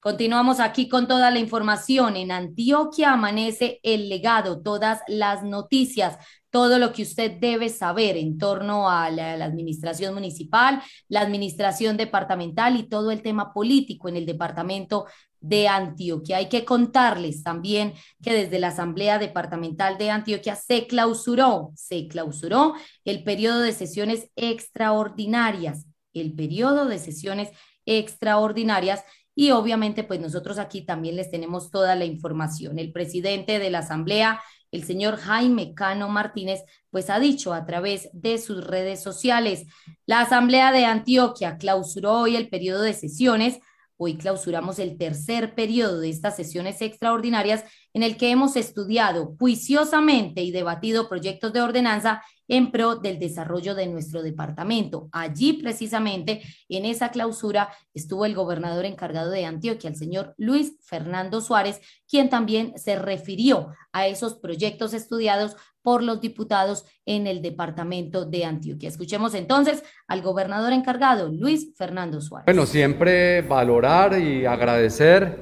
Continuamos 0.00 0.58
aquí 0.58 0.88
con 0.88 1.06
toda 1.06 1.30
la 1.30 1.38
información. 1.38 2.16
En 2.16 2.32
Antioquia 2.32 3.12
amanece 3.12 3.78
el 3.84 4.08
legado, 4.08 4.60
todas 4.60 5.02
las 5.06 5.44
noticias, 5.44 6.18
todo 6.50 6.80
lo 6.80 6.92
que 6.92 7.02
usted 7.02 7.38
debe 7.38 7.68
saber 7.68 8.16
en 8.16 8.38
torno 8.38 8.90
a 8.90 9.08
la, 9.10 9.34
administración 9.44 10.14
municipal, 10.14 10.82
la 11.08 11.20
administración 11.20 11.96
departamental 11.96 12.76
y 12.76 12.88
todo 12.88 13.12
el 13.12 13.22
tema 13.22 13.52
político 13.52 14.08
en 14.08 14.16
el 14.16 14.26
departamento 14.26 15.06
de 15.48 15.68
Antioquia. 15.68 16.38
Hay 16.38 16.48
que 16.48 16.64
contarles 16.64 17.42
también 17.42 17.94
que 18.22 18.32
desde 18.32 18.58
la 18.58 18.68
Asamblea 18.68 19.18
Departamental 19.18 19.98
de 19.98 20.10
Antioquia 20.10 20.56
se 20.56 20.86
clausuró, 20.86 21.72
se 21.74 22.08
clausuró 22.08 22.74
el 23.04 23.22
periodo 23.22 23.60
de 23.60 23.72
sesiones 23.72 24.30
extraordinarias, 24.36 25.86
el 26.12 26.34
periodo 26.34 26.86
de 26.86 26.98
sesiones 26.98 27.50
extraordinarias 27.84 29.04
y 29.34 29.50
obviamente 29.50 30.02
pues 30.02 30.18
nosotros 30.18 30.58
aquí 30.58 30.84
también 30.84 31.14
les 31.16 31.30
tenemos 31.30 31.70
toda 31.70 31.94
la 31.94 32.06
información. 32.06 32.78
El 32.78 32.90
presidente 32.90 33.58
de 33.58 33.70
la 33.70 33.80
Asamblea, 33.80 34.40
el 34.72 34.82
señor 34.84 35.18
Jaime 35.18 35.74
Cano 35.74 36.08
Martínez, 36.08 36.60
pues 36.90 37.10
ha 37.10 37.20
dicho 37.20 37.52
a 37.52 37.66
través 37.66 38.08
de 38.12 38.38
sus 38.38 38.64
redes 38.64 39.02
sociales, 39.02 39.66
la 40.06 40.22
Asamblea 40.22 40.72
de 40.72 40.86
Antioquia 40.86 41.58
clausuró 41.58 42.20
hoy 42.20 42.34
el 42.34 42.48
periodo 42.48 42.82
de 42.82 42.94
sesiones 42.94 43.58
Hoy 43.98 44.18
clausuramos 44.18 44.78
el 44.78 44.98
tercer 44.98 45.54
periodo 45.54 46.00
de 46.00 46.10
estas 46.10 46.36
sesiones 46.36 46.82
extraordinarias 46.82 47.64
en 47.94 48.02
el 48.02 48.18
que 48.18 48.30
hemos 48.30 48.56
estudiado 48.56 49.34
juiciosamente 49.38 50.42
y 50.42 50.50
debatido 50.50 51.08
proyectos 51.08 51.52
de 51.54 51.62
ordenanza 51.62 52.22
en 52.46 52.70
pro 52.70 52.96
del 52.96 53.18
desarrollo 53.18 53.74
de 53.74 53.86
nuestro 53.86 54.22
departamento. 54.22 55.08
Allí 55.12 55.54
precisamente 55.54 56.42
en 56.68 56.84
esa 56.84 57.10
clausura 57.10 57.70
estuvo 57.94 58.26
el 58.26 58.34
gobernador 58.34 58.84
encargado 58.84 59.30
de 59.30 59.46
Antioquia, 59.46 59.88
el 59.88 59.96
señor 59.96 60.34
Luis 60.36 60.76
Fernando 60.82 61.40
Suárez, 61.40 61.80
quien 62.06 62.28
también 62.28 62.74
se 62.76 62.96
refirió 62.96 63.72
a 63.92 64.06
esos 64.06 64.34
proyectos 64.34 64.92
estudiados 64.92 65.56
por 65.86 66.02
los 66.02 66.20
diputados 66.20 66.84
en 67.04 67.28
el 67.28 67.40
departamento 67.42 68.24
de 68.24 68.44
Antioquia. 68.44 68.88
Escuchemos 68.88 69.34
entonces 69.34 69.84
al 70.08 70.20
gobernador 70.20 70.72
encargado, 70.72 71.28
Luis 71.28 71.76
Fernando 71.76 72.20
Suárez. 72.20 72.46
Bueno, 72.46 72.66
siempre 72.66 73.42
valorar 73.42 74.18
y 74.18 74.44
agradecer 74.46 75.38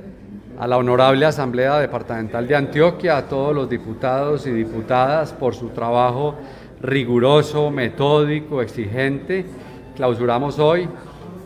a 0.59 0.67
la 0.67 0.77
honorable 0.77 1.25
Asamblea 1.25 1.79
Departamental 1.79 2.47
de 2.47 2.57
Antioquia, 2.57 3.17
a 3.17 3.27
todos 3.27 3.55
los 3.55 3.71
diputados 3.71 4.47
y 4.47 4.51
diputadas 4.51 5.33
por 5.33 5.55
su 5.55 5.71
trabajo 5.71 6.35
riguroso, 6.79 7.71
metódico, 7.71 8.61
exigente. 8.61 9.47
Clausuramos 9.97 10.59
hoy 10.59 10.87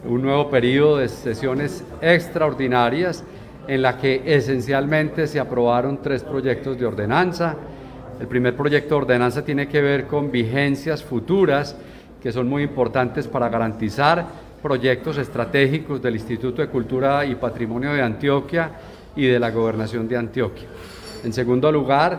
un 0.07 0.23
nuevo 0.23 0.51
periodo 0.51 0.97
de 0.97 1.09
sesiones 1.09 1.85
extraordinarias 2.03 3.23
en 3.69 3.81
la 3.81 3.97
que 3.97 4.23
esencialmente 4.27 5.29
se 5.29 5.39
aprobaron 5.39 6.03
tres 6.03 6.25
proyectos 6.25 6.77
de 6.77 6.87
ordenanza, 6.87 7.55
el 8.21 8.27
primer 8.27 8.57
proyecto 8.57 8.97
de 8.97 9.03
ordenanza 9.03 9.45
tiene 9.45 9.69
que 9.69 9.81
ver 9.81 10.07
con 10.07 10.31
vigencias 10.31 11.05
futuras 11.05 11.77
que 12.21 12.33
son 12.33 12.49
muy 12.49 12.65
importantes 12.65 13.29
para 13.29 13.49
garantizar 13.49 14.27
proyectos 14.61 15.19
estratégicos 15.19 16.03
del 16.03 16.17
Instituto 16.17 16.61
de 16.61 16.69
Cultura 16.69 17.25
y 17.25 17.37
Patrimonio 17.37 17.93
de 17.93 18.03
Antioquia 18.03 18.73
y 19.15 19.27
de 19.27 19.39
la 19.39 19.51
Gobernación 19.51 20.09
de 20.09 20.17
Antioquia. 20.17 20.67
En 21.25 21.33
segundo 21.33 21.71
lugar, 21.71 22.19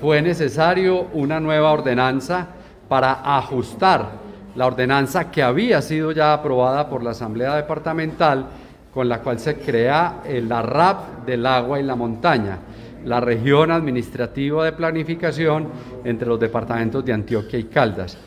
fue 0.00 0.22
necesario 0.22 1.08
una 1.12 1.40
nueva 1.40 1.72
ordenanza 1.72 2.46
para 2.88 3.36
ajustar 3.36 4.08
la 4.54 4.66
ordenanza 4.66 5.30
que 5.30 5.42
había 5.42 5.82
sido 5.82 6.12
ya 6.12 6.32
aprobada 6.32 6.88
por 6.88 7.02
la 7.02 7.10
Asamblea 7.10 7.56
Departamental, 7.56 8.46
con 8.94 9.08
la 9.08 9.20
cual 9.20 9.38
se 9.38 9.56
crea 9.56 10.22
la 10.48 10.62
RAP 10.62 11.26
del 11.26 11.44
agua 11.46 11.80
y 11.80 11.82
la 11.82 11.96
montaña 11.96 12.58
la 13.04 13.20
región 13.20 13.70
administrativa 13.70 14.64
de 14.64 14.72
planificación 14.72 15.68
entre 16.04 16.28
los 16.28 16.40
departamentos 16.40 17.04
de 17.04 17.12
Antioquia 17.12 17.58
y 17.58 17.64
Caldas. 17.64 18.18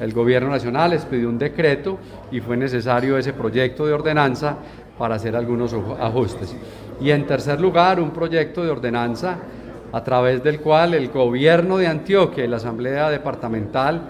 El 0.00 0.12
gobierno 0.12 0.50
nacional 0.50 0.90
les 0.90 1.04
pidió 1.04 1.28
un 1.28 1.38
decreto 1.38 1.98
y 2.30 2.40
fue 2.40 2.56
necesario 2.56 3.16
ese 3.16 3.32
proyecto 3.32 3.86
de 3.86 3.92
ordenanza 3.92 4.56
para 4.98 5.16
hacer 5.16 5.36
algunos 5.36 5.72
ajustes. 5.72 6.56
Y 7.00 7.10
en 7.10 7.26
tercer 7.26 7.60
lugar, 7.60 8.00
un 8.00 8.10
proyecto 8.10 8.64
de 8.64 8.70
ordenanza 8.70 9.36
a 9.92 10.02
través 10.02 10.42
del 10.42 10.60
cual 10.60 10.94
el 10.94 11.08
gobierno 11.08 11.76
de 11.76 11.86
Antioquia 11.86 12.44
y 12.44 12.48
la 12.48 12.56
Asamblea 12.56 13.10
Departamental 13.10 14.00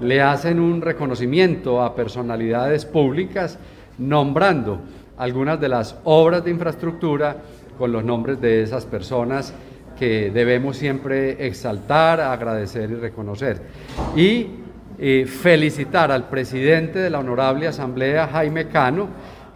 le 0.00 0.20
hacen 0.22 0.60
un 0.60 0.80
reconocimiento 0.80 1.82
a 1.82 1.94
personalidades 1.94 2.84
públicas 2.84 3.58
nombrando 3.98 4.80
algunas 5.18 5.60
de 5.60 5.68
las 5.68 5.96
obras 6.04 6.44
de 6.44 6.50
infraestructura 6.50 7.36
con 7.78 7.92
los 7.92 8.04
nombres 8.04 8.40
de 8.40 8.62
esas 8.62 8.86
personas 8.86 9.54
que 10.00 10.30
debemos 10.30 10.78
siempre 10.78 11.46
exaltar, 11.46 12.22
agradecer 12.22 12.90
y 12.90 12.94
reconocer. 12.94 13.60
Y 14.16 14.46
eh, 14.98 15.26
felicitar 15.26 16.10
al 16.10 16.26
presidente 16.30 16.98
de 17.00 17.10
la 17.10 17.18
Honorable 17.18 17.66
Asamblea, 17.66 18.26
Jaime 18.28 18.68
Cano, 18.68 19.08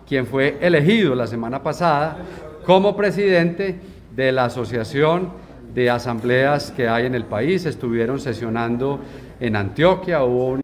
quien 0.07 0.27
fue 0.27 0.59
elegido 0.61 1.15
la 1.15 1.27
semana 1.27 1.63
pasada 1.63 2.19
como 2.67 2.95
presidente 2.95 3.77
de 4.15 4.33
la 4.33 4.45
Asociación 4.45 5.31
de 5.75 5.89
Asambleas 5.89 6.73
que 6.73 6.89
hay 6.89 7.07
en 7.07 7.15
el 7.15 7.25
país. 7.25 7.65
Estuvieron 7.65 8.21
sesionando 8.21 9.01
en 9.41 9.57
Antioquia, 9.57 10.25
hubo 10.25 10.63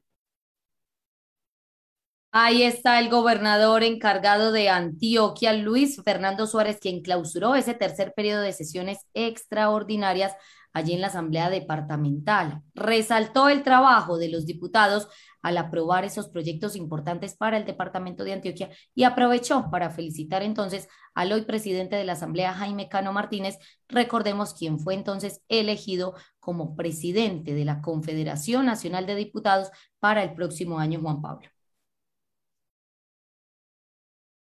Ahí 2.33 2.63
está 2.63 3.01
el 3.01 3.11
gobernador 3.11 3.83
encargado 3.83 4.53
de 4.53 4.69
Antioquia, 4.69 5.53
Luis 5.53 6.01
Fernando 6.05 6.47
Suárez, 6.47 6.79
quien 6.81 7.03
clausuró 7.03 7.57
ese 7.57 7.75
tercer 7.75 8.13
periodo 8.15 8.43
de 8.43 8.53
sesiones 8.53 8.99
extraordinarias 9.15 10.35
allí 10.73 10.93
en 10.93 11.01
la 11.01 11.09
Asamblea 11.09 11.51
Departamental. 11.51 12.63
Resaltó 12.73 13.49
el 13.49 13.65
trabajo 13.65 14.17
de 14.17 14.29
los 14.29 14.47
diputados 14.47 15.09
al 15.43 15.59
aprobar 15.59 16.05
esos 16.05 16.29
proyectos 16.29 16.77
importantes 16.77 17.35
para 17.37 17.57
el 17.57 17.65
departamento 17.65 18.23
de 18.23 18.35
Antioquia 18.35 18.71
y 18.95 19.03
aprovechó 19.03 19.69
para 19.69 19.91
felicitar 19.91 20.45
entonces 20.45 20.87
al 21.15 21.33
hoy 21.33 21.43
presidente 21.43 21.97
de 21.97 22.05
la 22.05 22.13
Asamblea, 22.13 22.55
Jaime 22.55 22.89
Cano 22.89 23.13
Martínez. 23.13 23.59
Recordemos 23.89 24.55
quién 24.55 24.79
fue 24.79 24.95
entonces 24.95 25.43
elegido 25.49 26.15
como 26.39 26.77
presidente 26.77 27.55
de 27.55 27.65
la 27.65 27.81
Confederación 27.81 28.67
Nacional 28.67 29.07
de 29.07 29.17
Diputados 29.17 29.71
para 29.99 30.23
el 30.23 30.35
próximo 30.35 30.79
año, 30.79 31.01
Juan 31.01 31.21
Pablo. 31.21 31.49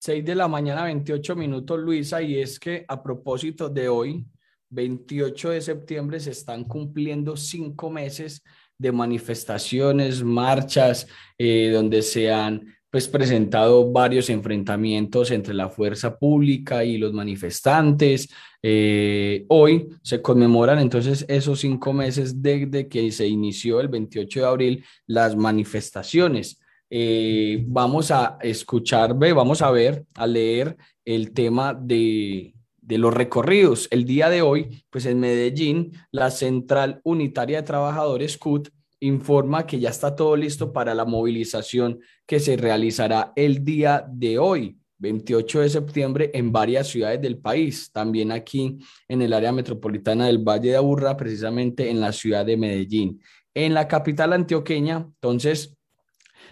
6 0.06 0.26
de 0.26 0.36
la 0.36 0.50
mañana, 0.50 0.84
28 0.84 1.34
minutos, 1.34 1.80
Luisa, 1.80 2.22
y 2.22 2.38
es 2.38 2.60
que 2.60 2.84
a 2.90 3.02
propósito 3.02 3.70
de 3.70 3.88
hoy, 3.88 4.26
28 4.70 5.52
de 5.52 5.62
septiembre, 5.62 6.20
se 6.20 6.32
están 6.32 6.66
cumpliendo 6.66 7.38
cinco 7.38 7.90
meses 7.90 8.44
de 8.78 8.92
manifestaciones, 8.92 10.22
marchas, 10.22 11.08
eh, 11.38 11.72
donde 11.74 12.02
se 12.02 12.30
han 12.30 12.76
pues 12.90 13.08
presentado 13.08 13.94
varios 13.94 14.30
enfrentamientos 14.30 15.32
entre 15.32 15.54
la 15.54 15.70
fuerza 15.70 16.20
pública 16.20 16.84
y 16.84 16.98
los 16.98 17.14
manifestantes. 17.14 18.28
Eh, 18.62 19.46
hoy 19.48 19.88
se 20.02 20.22
conmemoran 20.22 20.80
entonces 20.80 21.24
esos 21.30 21.62
cinco 21.62 21.94
meses 21.94 22.42
desde 22.42 22.90
que 22.90 23.10
se 23.14 23.26
inició 23.26 23.80
el 23.80 23.88
28 23.88 24.42
de 24.42 24.46
abril 24.46 24.86
las 25.08 25.38
manifestaciones. 25.38 26.60
Eh, 26.96 27.64
vamos 27.66 28.12
a 28.12 28.38
escuchar, 28.40 29.16
vamos 29.16 29.64
a 29.64 29.72
ver, 29.72 30.06
a 30.14 30.28
leer 30.28 30.78
el 31.04 31.34
tema 31.34 31.74
de, 31.74 32.54
de 32.82 32.98
los 33.00 33.12
recorridos. 33.12 33.88
El 33.90 34.06
día 34.06 34.30
de 34.30 34.44
hoy, 34.44 34.86
pues 34.92 35.08
en 35.08 35.20
Medellín, 35.20 35.94
la 36.12 36.30
Central 36.30 37.02
Unitaria 37.04 37.58
de 37.58 37.66
Trabajadores 37.66 38.38
CUT 38.38 38.70
informa 39.00 39.66
que 39.66 39.80
ya 39.80 39.90
está 39.90 40.16
todo 40.16 40.36
listo 40.36 40.72
para 40.72 40.94
la 40.94 41.04
movilización 41.04 42.00
que 42.28 42.40
se 42.40 42.58
realizará 42.58 43.34
el 43.36 43.66
día 43.66 44.06
de 44.08 44.38
hoy. 44.38 44.78
28 45.00 45.62
de 45.62 45.70
septiembre 45.72 46.32
en 46.36 46.52
varias 46.52 46.90
ciudades 46.90 47.20
del 47.20 47.40
país, 47.40 47.92
también 47.92 48.32
aquí 48.32 48.78
en 49.08 49.24
el 49.24 49.34
área 49.34 49.52
metropolitana 49.52 50.28
del 50.28 50.38
Valle 50.38 50.70
de 50.70 50.78
Aburrá, 50.78 51.18
precisamente 51.18 51.90
en 51.90 52.00
la 52.00 52.14
ciudad 52.14 52.46
de 52.46 52.56
Medellín. 52.56 53.20
En 53.56 53.74
la 53.74 53.88
capital 53.88 54.32
antioqueña, 54.32 54.98
entonces, 54.98 55.76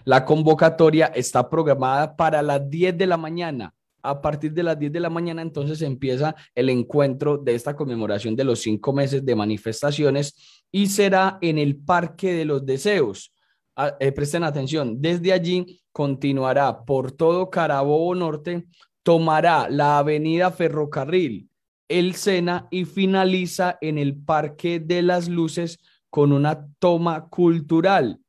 la 0.05 0.25
convocatoria 0.25 1.07
está 1.07 1.49
programada 1.49 2.15
para 2.15 2.41
las 2.41 2.69
10 2.69 2.97
de 2.97 3.07
la 3.07 3.17
mañana. 3.17 3.73
A 4.03 4.19
partir 4.19 4.51
de 4.53 4.63
las 4.63 4.79
10 4.79 4.91
de 4.91 4.99
la 4.99 5.09
mañana, 5.09 5.41
entonces 5.41 5.81
empieza 5.81 6.35
el 6.55 6.69
encuentro 6.69 7.37
de 7.37 7.53
esta 7.53 7.75
conmemoración 7.75 8.35
de 8.35 8.43
los 8.43 8.59
cinco 8.61 8.93
meses 8.93 9.23
de 9.23 9.35
manifestaciones 9.35 10.63
y 10.71 10.87
será 10.87 11.37
en 11.41 11.59
el 11.59 11.75
Parque 11.75 12.33
de 12.33 12.45
los 12.45 12.65
Deseos. 12.65 13.33
Ah, 13.75 13.95
eh, 13.99 14.11
presten 14.11 14.43
atención, 14.43 15.01
desde 15.01 15.31
allí 15.31 15.81
continuará 15.91 16.83
por 16.83 17.11
todo 17.11 17.49
Carabobo 17.49 18.15
Norte, 18.15 18.65
tomará 19.03 19.69
la 19.69 19.99
avenida 19.99 20.51
Ferrocarril, 20.51 21.49
el 21.87 22.15
Sena 22.15 22.67
y 22.71 22.85
finaliza 22.85 23.77
en 23.81 23.97
el 23.97 24.15
Parque 24.15 24.79
de 24.79 25.01
las 25.01 25.29
Luces 25.29 25.79
con 26.09 26.31
una 26.31 26.67
toma 26.79 27.29
cultural. 27.29 28.19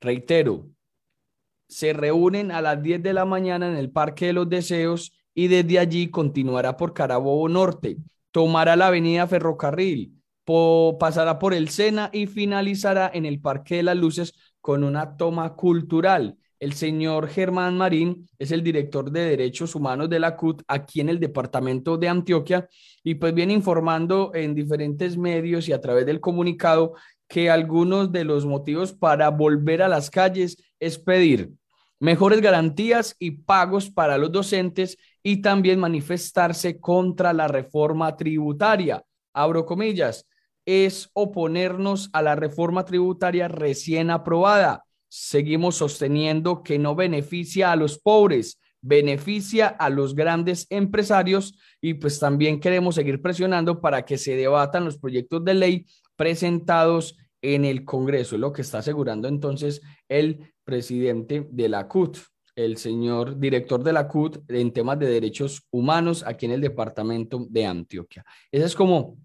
Reitero, 0.00 0.66
se 1.70 1.92
reúnen 1.92 2.50
a 2.50 2.60
las 2.60 2.82
10 2.82 3.02
de 3.02 3.14
la 3.14 3.24
mañana 3.24 3.68
en 3.68 3.76
el 3.76 3.90
Parque 3.90 4.26
de 4.26 4.32
los 4.32 4.48
Deseos 4.50 5.12
y 5.34 5.46
desde 5.46 5.78
allí 5.78 6.10
continuará 6.10 6.76
por 6.76 6.92
Carabobo 6.92 7.48
Norte, 7.48 7.96
tomará 8.32 8.74
la 8.74 8.88
avenida 8.88 9.26
Ferrocarril, 9.28 10.12
pasará 10.98 11.38
por 11.38 11.54
el 11.54 11.68
Sena 11.68 12.10
y 12.12 12.26
finalizará 12.26 13.10
en 13.14 13.24
el 13.24 13.40
Parque 13.40 13.76
de 13.76 13.82
las 13.84 13.96
Luces 13.96 14.34
con 14.60 14.82
una 14.82 15.16
toma 15.16 15.54
cultural. 15.54 16.36
El 16.58 16.72
señor 16.74 17.28
Germán 17.28 17.78
Marín 17.78 18.28
es 18.38 18.50
el 18.50 18.62
director 18.62 19.10
de 19.10 19.20
Derechos 19.20 19.74
Humanos 19.74 20.10
de 20.10 20.18
la 20.18 20.36
CUT 20.36 20.62
aquí 20.66 21.00
en 21.00 21.08
el 21.08 21.20
departamento 21.20 21.96
de 21.96 22.08
Antioquia 22.08 22.68
y 23.02 23.14
pues 23.14 23.32
viene 23.32 23.54
informando 23.54 24.32
en 24.34 24.54
diferentes 24.54 25.16
medios 25.16 25.68
y 25.68 25.72
a 25.72 25.80
través 25.80 26.04
del 26.04 26.20
comunicado 26.20 26.94
que 27.28 27.48
algunos 27.48 28.10
de 28.12 28.24
los 28.24 28.44
motivos 28.44 28.92
para 28.92 29.30
volver 29.30 29.82
a 29.82 29.88
las 29.88 30.10
calles 30.10 30.58
es 30.80 30.98
pedir 30.98 31.52
mejores 32.00 32.40
garantías 32.40 33.14
y 33.18 33.30
pagos 33.30 33.90
para 33.90 34.18
los 34.18 34.32
docentes 34.32 34.98
y 35.22 35.42
también 35.42 35.78
manifestarse 35.78 36.80
contra 36.80 37.32
la 37.32 37.46
reforma 37.46 38.16
tributaria. 38.16 39.04
Abro 39.32 39.66
comillas, 39.66 40.26
es 40.64 41.10
oponernos 41.12 42.10
a 42.12 42.22
la 42.22 42.34
reforma 42.34 42.84
tributaria 42.84 43.48
recién 43.48 44.10
aprobada. 44.10 44.84
Seguimos 45.08 45.76
sosteniendo 45.76 46.62
que 46.62 46.78
no 46.78 46.94
beneficia 46.94 47.72
a 47.72 47.76
los 47.76 47.98
pobres, 47.98 48.60
beneficia 48.80 49.68
a 49.68 49.90
los 49.90 50.14
grandes 50.14 50.66
empresarios 50.70 51.58
y 51.80 51.94
pues 51.94 52.18
también 52.18 52.60
queremos 52.60 52.94
seguir 52.94 53.20
presionando 53.20 53.80
para 53.80 54.04
que 54.04 54.16
se 54.16 54.36
debatan 54.36 54.84
los 54.86 54.98
proyectos 54.98 55.44
de 55.44 55.54
ley 55.54 55.86
presentados 56.16 57.18
en 57.42 57.64
el 57.64 57.84
Congreso, 57.84 58.38
lo 58.38 58.52
que 58.52 58.62
está 58.62 58.78
asegurando 58.78 59.28
entonces 59.28 59.82
el 60.08 60.52
presidente 60.70 61.48
de 61.50 61.68
la 61.68 61.88
CUT, 61.88 62.18
el 62.54 62.76
señor 62.76 63.38
director 63.38 63.82
de 63.82 63.92
la 63.92 64.06
CUT 64.06 64.48
en 64.48 64.72
temas 64.72 64.98
de 65.00 65.06
derechos 65.06 65.66
humanos 65.72 66.22
aquí 66.24 66.46
en 66.46 66.52
el 66.52 66.60
departamento 66.60 67.44
de 67.50 67.66
Antioquia. 67.66 68.24
Ese 68.52 68.66
es 68.66 68.76
como 68.76 69.18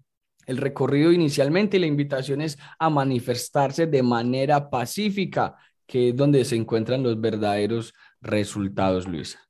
el 0.46 0.56
recorrido 0.56 1.12
inicialmente 1.12 1.78
la 1.78 1.86
invitación 1.86 2.40
es 2.40 2.58
a 2.80 2.90
manifestarse 2.90 3.86
de 3.86 4.02
manera 4.02 4.68
pacífica, 4.68 5.56
que 5.86 6.08
es 6.08 6.16
donde 6.16 6.44
se 6.44 6.56
encuentran 6.56 7.04
los 7.04 7.20
verdaderos 7.20 7.94
resultados, 8.20 9.06
Luisa. 9.06 9.45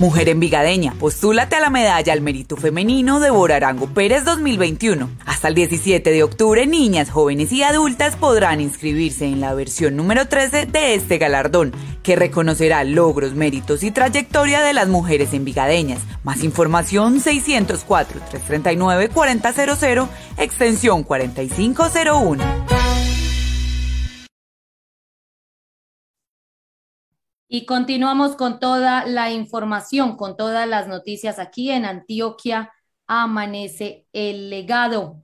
Mujer 0.00 0.28
envigadeña, 0.28 0.92
postúlate 0.98 1.54
a 1.54 1.60
la 1.60 1.70
medalla 1.70 2.12
al 2.12 2.20
mérito 2.20 2.56
femenino 2.56 3.20
de 3.20 3.30
Borarango 3.30 3.86
Pérez 3.86 4.24
2021. 4.24 5.08
Hasta 5.24 5.46
el 5.46 5.54
17 5.54 6.10
de 6.10 6.24
octubre, 6.24 6.66
niñas, 6.66 7.10
jóvenes 7.10 7.52
y 7.52 7.62
adultas 7.62 8.16
podrán 8.16 8.60
inscribirse 8.60 9.26
en 9.26 9.40
la 9.40 9.54
versión 9.54 9.94
número 9.94 10.26
13 10.26 10.66
de 10.66 10.94
este 10.94 11.18
galardón, 11.18 11.72
que 12.02 12.16
reconocerá 12.16 12.82
logros, 12.82 13.34
méritos 13.34 13.84
y 13.84 13.92
trayectoria 13.92 14.62
de 14.62 14.72
las 14.72 14.88
mujeres 14.88 15.32
envigadeñas. 15.32 16.00
Más 16.24 16.42
información 16.42 17.20
604-339-4000, 17.20 20.08
extensión 20.38 21.04
4501. 21.04 22.83
Y 27.54 27.66
continuamos 27.66 28.34
con 28.34 28.58
toda 28.58 29.06
la 29.06 29.30
información, 29.30 30.16
con 30.16 30.36
todas 30.36 30.66
las 30.68 30.88
noticias 30.88 31.38
aquí 31.38 31.70
en 31.70 31.84
Antioquia. 31.84 32.72
Amanece 33.06 34.08
el 34.12 34.50
legado. 34.50 35.22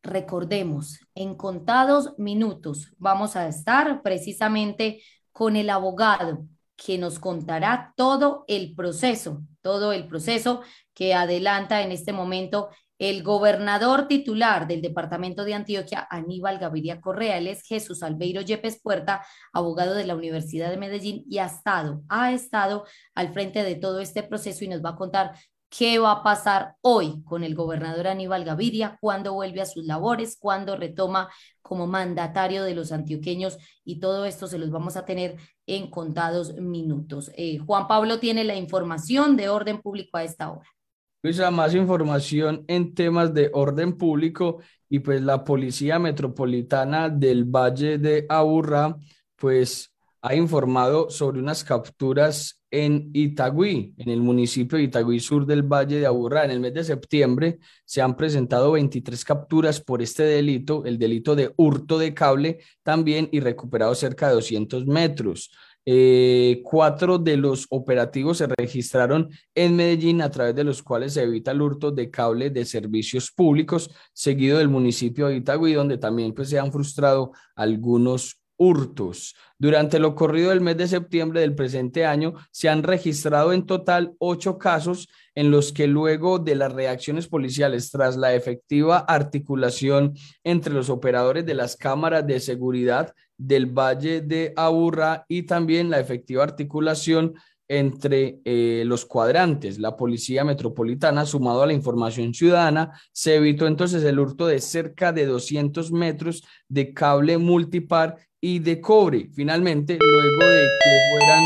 Recordemos, 0.00 1.00
en 1.16 1.34
contados 1.34 2.16
minutos 2.18 2.94
vamos 2.98 3.34
a 3.34 3.48
estar 3.48 4.00
precisamente 4.02 5.02
con 5.32 5.56
el 5.56 5.68
abogado 5.68 6.46
que 6.76 6.98
nos 6.98 7.18
contará 7.18 7.94
todo 7.96 8.44
el 8.46 8.76
proceso, 8.76 9.42
todo 9.60 9.92
el 9.92 10.06
proceso 10.06 10.62
que 10.94 11.14
adelanta 11.14 11.82
en 11.82 11.90
este 11.90 12.12
momento 12.12 12.68
el 12.98 13.22
gobernador 13.22 14.08
titular 14.08 14.66
del 14.66 14.82
departamento 14.82 15.44
de 15.44 15.54
Antioquia, 15.54 16.06
Aníbal 16.10 16.58
Gaviria 16.58 17.00
Correa, 17.00 17.38
él 17.38 17.46
es 17.46 17.62
Jesús 17.62 18.02
Albeiro 18.02 18.40
Yepes 18.40 18.80
Puerta, 18.80 19.24
abogado 19.52 19.94
de 19.94 20.06
la 20.06 20.14
Universidad 20.14 20.70
de 20.70 20.78
Medellín 20.78 21.24
y 21.28 21.38
ha 21.38 21.46
estado, 21.46 22.02
ha 22.08 22.32
estado 22.32 22.84
al 23.14 23.32
frente 23.32 23.62
de 23.62 23.74
todo 23.74 24.00
este 24.00 24.22
proceso 24.22 24.64
y 24.64 24.68
nos 24.68 24.84
va 24.84 24.90
a 24.90 24.96
contar 24.96 25.32
qué 25.68 25.98
va 25.98 26.12
a 26.12 26.22
pasar 26.22 26.76
hoy 26.80 27.22
con 27.24 27.44
el 27.44 27.54
gobernador 27.54 28.06
Aníbal 28.06 28.44
Gaviria, 28.44 28.96
cuándo 29.00 29.34
vuelve 29.34 29.60
a 29.60 29.66
sus 29.66 29.84
labores, 29.84 30.38
cuándo 30.38 30.76
retoma 30.76 31.28
como 31.60 31.86
mandatario 31.86 32.62
de 32.62 32.74
los 32.74 32.92
antioqueños 32.92 33.58
y 33.84 33.98
todo 33.98 34.24
esto 34.24 34.46
se 34.46 34.58
los 34.58 34.70
vamos 34.70 34.96
a 34.96 35.04
tener 35.04 35.36
en 35.66 35.90
contados 35.90 36.54
minutos. 36.54 37.30
Eh, 37.36 37.58
Juan 37.58 37.88
Pablo 37.88 38.20
tiene 38.20 38.44
la 38.44 38.54
información 38.54 39.36
de 39.36 39.48
orden 39.48 39.82
público 39.82 40.16
a 40.16 40.24
esta 40.24 40.50
hora. 40.50 40.75
Luisa, 41.22 41.50
más 41.50 41.74
información 41.74 42.64
en 42.68 42.94
temas 42.94 43.34
de 43.34 43.50
orden 43.52 43.96
público 43.96 44.58
y 44.88 45.00
pues 45.00 45.22
la 45.22 45.42
Policía 45.42 45.98
Metropolitana 45.98 47.08
del 47.08 47.44
Valle 47.44 47.98
de 47.98 48.26
Aburrá 48.28 48.96
pues 49.34 49.92
ha 50.22 50.34
informado 50.34 51.10
sobre 51.10 51.40
unas 51.40 51.64
capturas 51.64 52.60
en 52.70 53.10
Itagüí, 53.12 53.94
en 53.96 54.08
el 54.08 54.20
municipio 54.20 54.76
de 54.76 54.84
Itagüí 54.84 55.20
Sur 55.20 55.46
del 55.46 55.62
Valle 55.62 56.00
de 56.00 56.06
Aburrá. 56.06 56.44
En 56.44 56.50
el 56.50 56.60
mes 56.60 56.74
de 56.74 56.84
septiembre 56.84 57.58
se 57.84 58.02
han 58.02 58.16
presentado 58.16 58.72
23 58.72 59.24
capturas 59.24 59.80
por 59.80 60.02
este 60.02 60.24
delito, 60.24 60.84
el 60.84 60.98
delito 60.98 61.36
de 61.36 61.52
hurto 61.56 61.98
de 61.98 62.12
cable 62.12 62.58
también 62.82 63.28
y 63.32 63.40
recuperado 63.40 63.94
cerca 63.94 64.28
de 64.28 64.34
200 64.34 64.86
metros. 64.86 65.50
Eh, 65.88 66.62
cuatro 66.64 67.16
de 67.16 67.36
los 67.36 67.66
operativos 67.70 68.38
se 68.38 68.48
registraron 68.48 69.30
en 69.54 69.76
Medellín 69.76 70.20
a 70.20 70.30
través 70.32 70.56
de 70.56 70.64
los 70.64 70.82
cuales 70.82 71.12
se 71.12 71.22
evita 71.22 71.52
el 71.52 71.62
hurto 71.62 71.92
de 71.92 72.10
cable 72.10 72.50
de 72.50 72.64
servicios 72.64 73.30
públicos, 73.30 73.88
seguido 74.12 74.58
del 74.58 74.68
municipio 74.68 75.28
de 75.28 75.36
Itagüí, 75.36 75.74
donde 75.74 75.96
también 75.96 76.34
pues, 76.34 76.50
se 76.50 76.58
han 76.58 76.72
frustrado 76.72 77.30
algunos 77.54 78.40
hurtos. 78.56 79.36
Durante 79.58 79.98
lo 79.98 80.14
corrido 80.14 80.50
del 80.50 80.60
mes 80.60 80.76
de 80.76 80.88
septiembre 80.88 81.40
del 81.40 81.54
presente 81.54 82.04
año, 82.04 82.34
se 82.50 82.68
han 82.68 82.82
registrado 82.82 83.52
en 83.52 83.66
total 83.66 84.14
ocho 84.18 84.58
casos 84.58 85.08
en 85.34 85.50
los 85.50 85.72
que 85.72 85.86
luego 85.86 86.38
de 86.38 86.56
las 86.56 86.72
reacciones 86.72 87.28
policiales 87.28 87.90
tras 87.90 88.16
la 88.16 88.34
efectiva 88.34 88.98
articulación 88.98 90.14
entre 90.42 90.74
los 90.74 90.90
operadores 90.90 91.46
de 91.46 91.54
las 91.54 91.76
cámaras 91.76 92.26
de 92.26 92.40
seguridad 92.40 93.14
del 93.38 93.66
Valle 93.66 94.20
de 94.20 94.52
Aburra 94.56 95.24
y 95.28 95.42
también 95.42 95.90
la 95.90 96.00
efectiva 96.00 96.42
articulación 96.44 97.34
entre 97.68 98.40
eh, 98.44 98.84
los 98.86 99.04
cuadrantes, 99.04 99.78
la 99.78 99.96
Policía 99.96 100.44
Metropolitana, 100.44 101.26
sumado 101.26 101.62
a 101.62 101.66
la 101.66 101.72
información 101.72 102.32
ciudadana, 102.32 102.92
se 103.12 103.36
evitó 103.36 103.66
entonces 103.66 104.04
el 104.04 104.18
hurto 104.18 104.46
de 104.46 104.60
cerca 104.60 105.12
de 105.12 105.26
200 105.26 105.90
metros 105.90 106.44
de 106.68 106.92
cable 106.94 107.38
multipar 107.38 108.16
y 108.40 108.60
de 108.60 108.80
cobre. 108.80 109.30
Finalmente, 109.34 109.98
luego 110.00 110.50
de 110.50 110.62
que 110.62 110.98
fueran 111.10 111.44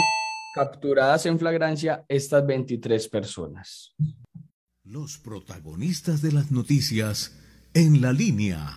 capturadas 0.55 1.25
en 1.27 1.39
flagrancia 1.39 2.05
estas 2.09 2.47
23 2.47 3.09
personas. 3.09 3.95
Los 4.85 5.19
protagonistas 5.19 6.21
de 6.21 6.33
las 6.33 6.51
noticias 6.51 7.39
en 7.73 8.01
la 8.01 8.13
línea. 8.13 8.77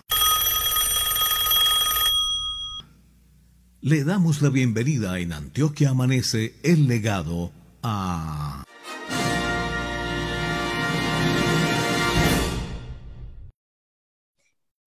Le 3.86 4.02
damos 4.02 4.40
la 4.40 4.48
bienvenida 4.48 5.18
en 5.18 5.34
Antioquia 5.34 5.90
Amanece 5.90 6.54
el 6.62 6.88
legado 6.88 7.52
a... 7.82 8.64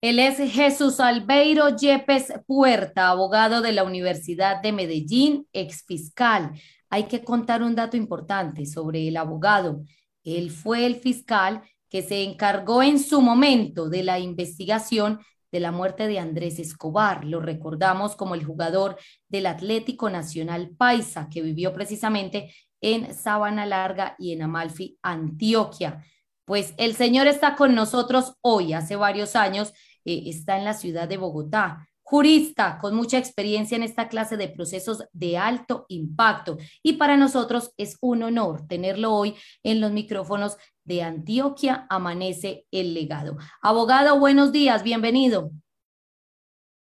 Él 0.00 0.18
es 0.18 0.38
Jesús 0.52 0.98
Albeiro 0.98 1.76
Yepes 1.76 2.32
Puerta, 2.44 3.10
abogado 3.10 3.60
de 3.62 3.70
la 3.70 3.84
Universidad 3.84 4.60
de 4.62 4.72
Medellín, 4.72 5.46
ex 5.52 5.84
fiscal. 5.84 6.60
Hay 6.90 7.04
que 7.04 7.22
contar 7.22 7.62
un 7.62 7.76
dato 7.76 7.96
importante 7.96 8.66
sobre 8.66 9.06
el 9.06 9.16
abogado. 9.16 9.84
Él 10.24 10.50
fue 10.50 10.86
el 10.86 10.96
fiscal 10.96 11.62
que 11.88 12.02
se 12.02 12.24
encargó 12.24 12.82
en 12.82 12.98
su 12.98 13.20
momento 13.20 13.88
de 13.88 14.02
la 14.02 14.18
investigación 14.18 15.20
de 15.50 15.60
la 15.60 15.72
muerte 15.72 16.06
de 16.06 16.18
Andrés 16.18 16.58
Escobar. 16.58 17.24
Lo 17.24 17.40
recordamos 17.40 18.16
como 18.16 18.34
el 18.34 18.44
jugador 18.44 18.96
del 19.28 19.46
Atlético 19.46 20.10
Nacional 20.10 20.70
Paisa, 20.76 21.28
que 21.30 21.42
vivió 21.42 21.72
precisamente 21.72 22.54
en 22.80 23.14
Sabana 23.14 23.66
Larga 23.66 24.14
y 24.18 24.32
en 24.32 24.42
Amalfi, 24.42 24.98
Antioquia. 25.02 26.04
Pues 26.44 26.74
el 26.78 26.94
señor 26.94 27.26
está 27.26 27.56
con 27.56 27.74
nosotros 27.74 28.34
hoy, 28.40 28.72
hace 28.72 28.96
varios 28.96 29.36
años, 29.36 29.72
eh, 30.04 30.22
está 30.26 30.56
en 30.56 30.64
la 30.64 30.74
ciudad 30.74 31.08
de 31.08 31.18
Bogotá. 31.18 31.86
Jurista 32.02 32.78
con 32.80 32.94
mucha 32.94 33.18
experiencia 33.18 33.76
en 33.76 33.82
esta 33.82 34.08
clase 34.08 34.38
de 34.38 34.48
procesos 34.48 35.04
de 35.12 35.36
alto 35.36 35.84
impacto. 35.88 36.56
Y 36.82 36.94
para 36.94 37.18
nosotros 37.18 37.74
es 37.76 37.98
un 38.00 38.22
honor 38.22 38.66
tenerlo 38.66 39.12
hoy 39.12 39.36
en 39.62 39.82
los 39.82 39.92
micrófonos 39.92 40.56
de 40.88 41.02
Antioquia 41.02 41.86
Amanece 41.90 42.64
el 42.72 42.94
Legado. 42.94 43.36
Abogado, 43.60 44.18
buenos 44.18 44.50
días, 44.50 44.82
bienvenido. 44.82 45.50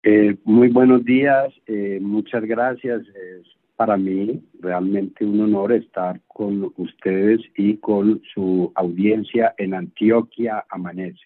Eh, 0.02 0.36
muy 0.44 0.70
buenos 0.70 1.06
días, 1.06 1.54
eh, 1.68 2.00
muchas 2.02 2.44
gracias. 2.44 3.02
Es 3.02 3.48
para 3.76 3.96
mí 3.96 4.44
realmente 4.60 5.24
un 5.24 5.41
honor 5.41 5.72
estar 5.74 6.20
con 6.28 6.74
ustedes 6.76 7.39
y 7.56 7.78
con 7.78 8.22
su 8.34 8.72
audiencia 8.76 9.54
en 9.58 9.76
Antioquia 9.76 10.66
Amanece. 10.70 11.22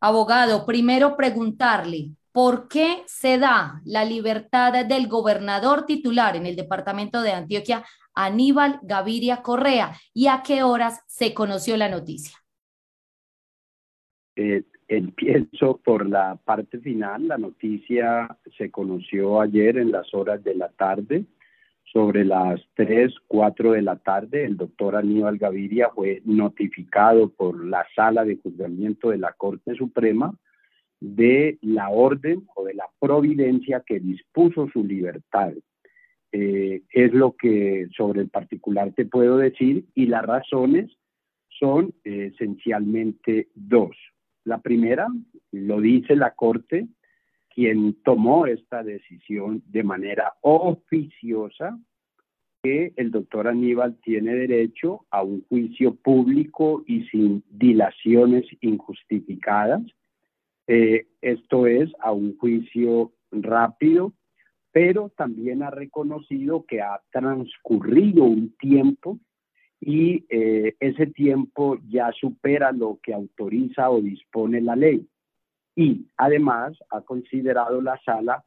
Abogado, 0.00 0.64
primero 0.64 1.16
preguntarle, 1.16 2.10
¿por 2.30 2.68
qué 2.68 3.02
se 3.06 3.38
da 3.38 3.80
la 3.84 4.04
libertad 4.04 4.84
del 4.86 5.08
gobernador 5.08 5.86
titular 5.86 6.36
en 6.36 6.46
el 6.46 6.56
departamento 6.56 7.22
de 7.22 7.32
Antioquia, 7.32 7.84
Aníbal 8.14 8.80
Gaviria 8.82 9.42
Correa, 9.42 9.92
y 10.12 10.28
a 10.28 10.42
qué 10.46 10.62
horas 10.62 11.02
se 11.06 11.34
conoció 11.34 11.76
la 11.76 11.88
noticia? 11.88 12.36
Eh, 14.36 14.64
empiezo 14.88 15.80
por 15.84 16.08
la 16.08 16.36
parte 16.44 16.78
final. 16.78 17.28
La 17.28 17.38
noticia 17.38 18.36
se 18.56 18.70
conoció 18.70 19.40
ayer 19.40 19.78
en 19.78 19.92
las 19.92 20.12
horas 20.14 20.42
de 20.44 20.54
la 20.54 20.68
tarde. 20.70 21.24
Sobre 21.92 22.24
las 22.24 22.60
3, 22.74 23.12
4 23.28 23.72
de 23.72 23.82
la 23.82 23.96
tarde, 23.96 24.44
el 24.44 24.56
doctor 24.56 24.96
Aníbal 24.96 25.38
Gaviria 25.38 25.90
fue 25.94 26.22
notificado 26.24 27.28
por 27.28 27.64
la 27.64 27.86
sala 27.94 28.24
de 28.24 28.36
juzgamiento 28.36 29.10
de 29.10 29.18
la 29.18 29.32
Corte 29.32 29.74
Suprema 29.76 30.34
de 31.04 31.58
la 31.60 31.90
orden 31.90 32.46
o 32.54 32.64
de 32.64 32.74
la 32.74 32.88
providencia 32.98 33.82
que 33.86 34.00
dispuso 34.00 34.68
su 34.72 34.82
libertad. 34.82 35.52
Eh, 36.36 36.82
es 36.90 37.12
lo 37.12 37.36
que 37.36 37.86
sobre 37.96 38.22
el 38.22 38.28
particular 38.28 38.92
te 38.92 39.06
puedo 39.06 39.36
decir 39.36 39.84
y 39.94 40.06
las 40.06 40.24
razones 40.26 40.90
son 41.48 41.94
eh, 42.02 42.32
esencialmente 42.34 43.50
dos. 43.54 43.96
La 44.42 44.58
primera, 44.58 45.06
lo 45.52 45.80
dice 45.80 46.16
la 46.16 46.32
Corte, 46.32 46.88
quien 47.54 47.94
tomó 48.02 48.46
esta 48.46 48.82
decisión 48.82 49.62
de 49.66 49.84
manera 49.84 50.32
oficiosa 50.40 51.78
que 52.64 52.92
el 52.96 53.12
doctor 53.12 53.46
Aníbal 53.46 53.96
tiene 54.02 54.34
derecho 54.34 55.06
a 55.10 55.22
un 55.22 55.44
juicio 55.48 55.94
público 55.94 56.82
y 56.84 57.04
sin 57.10 57.44
dilaciones 57.48 58.44
injustificadas. 58.60 59.82
Eh, 60.66 61.06
esto 61.20 61.68
es, 61.68 61.92
a 62.00 62.10
un 62.10 62.36
juicio 62.38 63.12
rápido, 63.30 64.14
pero 64.74 65.08
también 65.10 65.62
ha 65.62 65.70
reconocido 65.70 66.64
que 66.66 66.82
ha 66.82 67.00
transcurrido 67.12 68.24
un 68.24 68.56
tiempo 68.56 69.20
y 69.80 70.24
eh, 70.28 70.74
ese 70.80 71.06
tiempo 71.06 71.78
ya 71.88 72.10
supera 72.10 72.72
lo 72.72 72.98
que 73.00 73.14
autoriza 73.14 73.88
o 73.90 74.00
dispone 74.00 74.60
la 74.60 74.74
ley. 74.74 75.06
Y 75.76 76.08
además 76.16 76.76
ha 76.90 77.02
considerado 77.02 77.80
la 77.80 78.00
sala 78.04 78.44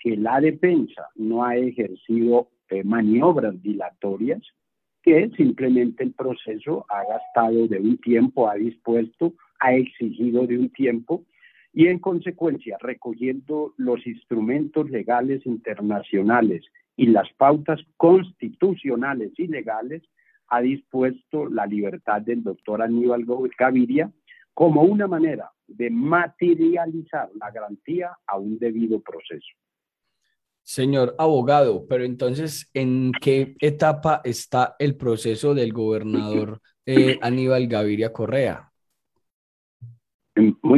que 0.00 0.16
la 0.16 0.40
defensa 0.40 1.10
no 1.14 1.44
ha 1.44 1.54
ejercido 1.54 2.48
eh, 2.70 2.82
maniobras 2.82 3.62
dilatorias, 3.62 4.42
que 5.00 5.30
simplemente 5.36 6.02
el 6.02 6.12
proceso 6.12 6.86
ha 6.88 7.04
gastado 7.04 7.68
de 7.68 7.78
un 7.78 7.98
tiempo, 7.98 8.48
ha 8.48 8.56
dispuesto, 8.56 9.34
ha 9.60 9.74
exigido 9.74 10.44
de 10.44 10.58
un 10.58 10.70
tiempo 10.70 11.24
y 11.78 11.86
en 11.86 12.00
consecuencia, 12.00 12.76
recogiendo 12.80 13.72
los 13.76 14.04
instrumentos 14.04 14.90
legales 14.90 15.46
internacionales 15.46 16.64
y 16.96 17.06
las 17.06 17.32
pautas 17.34 17.78
constitucionales 17.96 19.30
y 19.36 19.46
legales, 19.46 20.02
ha 20.48 20.60
dispuesto 20.60 21.46
la 21.48 21.66
libertad 21.66 22.20
del 22.20 22.42
doctor 22.42 22.82
Aníbal 22.82 23.24
Gaviria 23.56 24.10
como 24.52 24.82
una 24.82 25.06
manera 25.06 25.52
de 25.68 25.88
materializar 25.88 27.30
la 27.40 27.52
garantía 27.52 28.10
a 28.26 28.38
un 28.38 28.58
debido 28.58 29.00
proceso. 29.00 29.46
Señor 30.64 31.14
abogado, 31.16 31.86
pero 31.88 32.02
entonces, 32.02 32.68
¿en 32.74 33.12
qué 33.20 33.54
etapa 33.60 34.20
está 34.24 34.74
el 34.80 34.96
proceso 34.96 35.54
del 35.54 35.72
gobernador 35.72 36.60
eh, 36.86 37.20
Aníbal 37.22 37.68
Gaviria 37.68 38.12
Correa? 38.12 38.67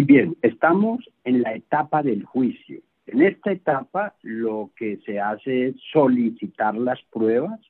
Muy 0.01 0.07
bien, 0.07 0.35
estamos 0.41 1.07
en 1.25 1.43
la 1.43 1.53
etapa 1.53 2.03
del 2.03 2.25
juicio. 2.25 2.81
En 3.07 3.21
esta 3.21 3.53
etapa 3.53 4.15
lo 4.23 4.71
que 4.75 4.97
se 5.05 5.21
hace 5.21 5.67
es 5.67 5.77
solicitar 5.93 6.75
las 6.75 6.99
pruebas, 7.13 7.61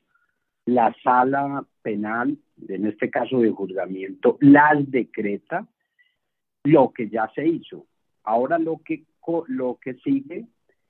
la 0.65 0.95
sala 1.03 1.67
penal, 1.83 2.39
en 2.69 2.87
este 2.87 3.11
caso 3.11 3.41
de 3.41 3.51
juzgamiento, 3.51 4.37
las 4.39 4.89
decreta, 4.93 5.67
lo 6.63 6.93
que 6.93 7.09
ya 7.09 7.29
se 7.35 7.49
hizo. 7.49 7.87
Ahora 8.23 8.61
lo 8.61 8.81
que, 8.85 9.03
lo 9.49 9.81
que 9.83 9.95
sigue 9.95 10.47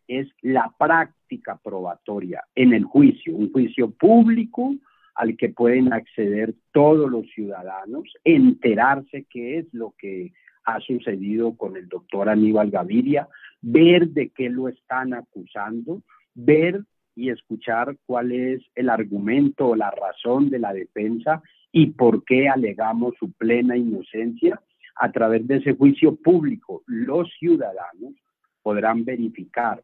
es 0.08 0.28
la 0.42 0.70
práctica 0.78 1.58
probatoria 1.64 2.44
en 2.54 2.74
el 2.74 2.84
juicio, 2.84 3.34
un 3.34 3.50
juicio 3.50 3.90
público 3.92 4.74
al 5.14 5.38
que 5.38 5.48
pueden 5.48 5.90
acceder 5.94 6.54
todos 6.70 7.10
los 7.10 7.26
ciudadanos, 7.30 8.12
enterarse 8.24 9.24
qué 9.30 9.60
es 9.60 9.72
lo 9.72 9.94
que 9.96 10.32
ha 10.64 10.80
sucedido 10.80 11.56
con 11.56 11.76
el 11.76 11.88
doctor 11.88 12.28
Aníbal 12.28 12.70
Gaviria, 12.70 13.28
ver 13.60 14.08
de 14.08 14.30
qué 14.30 14.48
lo 14.48 14.68
están 14.68 15.14
acusando, 15.14 16.02
ver 16.34 16.82
y 17.14 17.30
escuchar 17.30 17.96
cuál 18.06 18.32
es 18.32 18.62
el 18.74 18.88
argumento 18.88 19.68
o 19.68 19.76
la 19.76 19.90
razón 19.90 20.48
de 20.48 20.58
la 20.58 20.72
defensa 20.72 21.42
y 21.72 21.86
por 21.88 22.24
qué 22.24 22.48
alegamos 22.48 23.14
su 23.18 23.32
plena 23.32 23.76
inocencia. 23.76 24.60
A 24.96 25.10
través 25.12 25.46
de 25.46 25.56
ese 25.56 25.74
juicio 25.74 26.14
público, 26.16 26.82
los 26.86 27.30
ciudadanos 27.38 28.14
podrán 28.62 29.04
verificar 29.04 29.82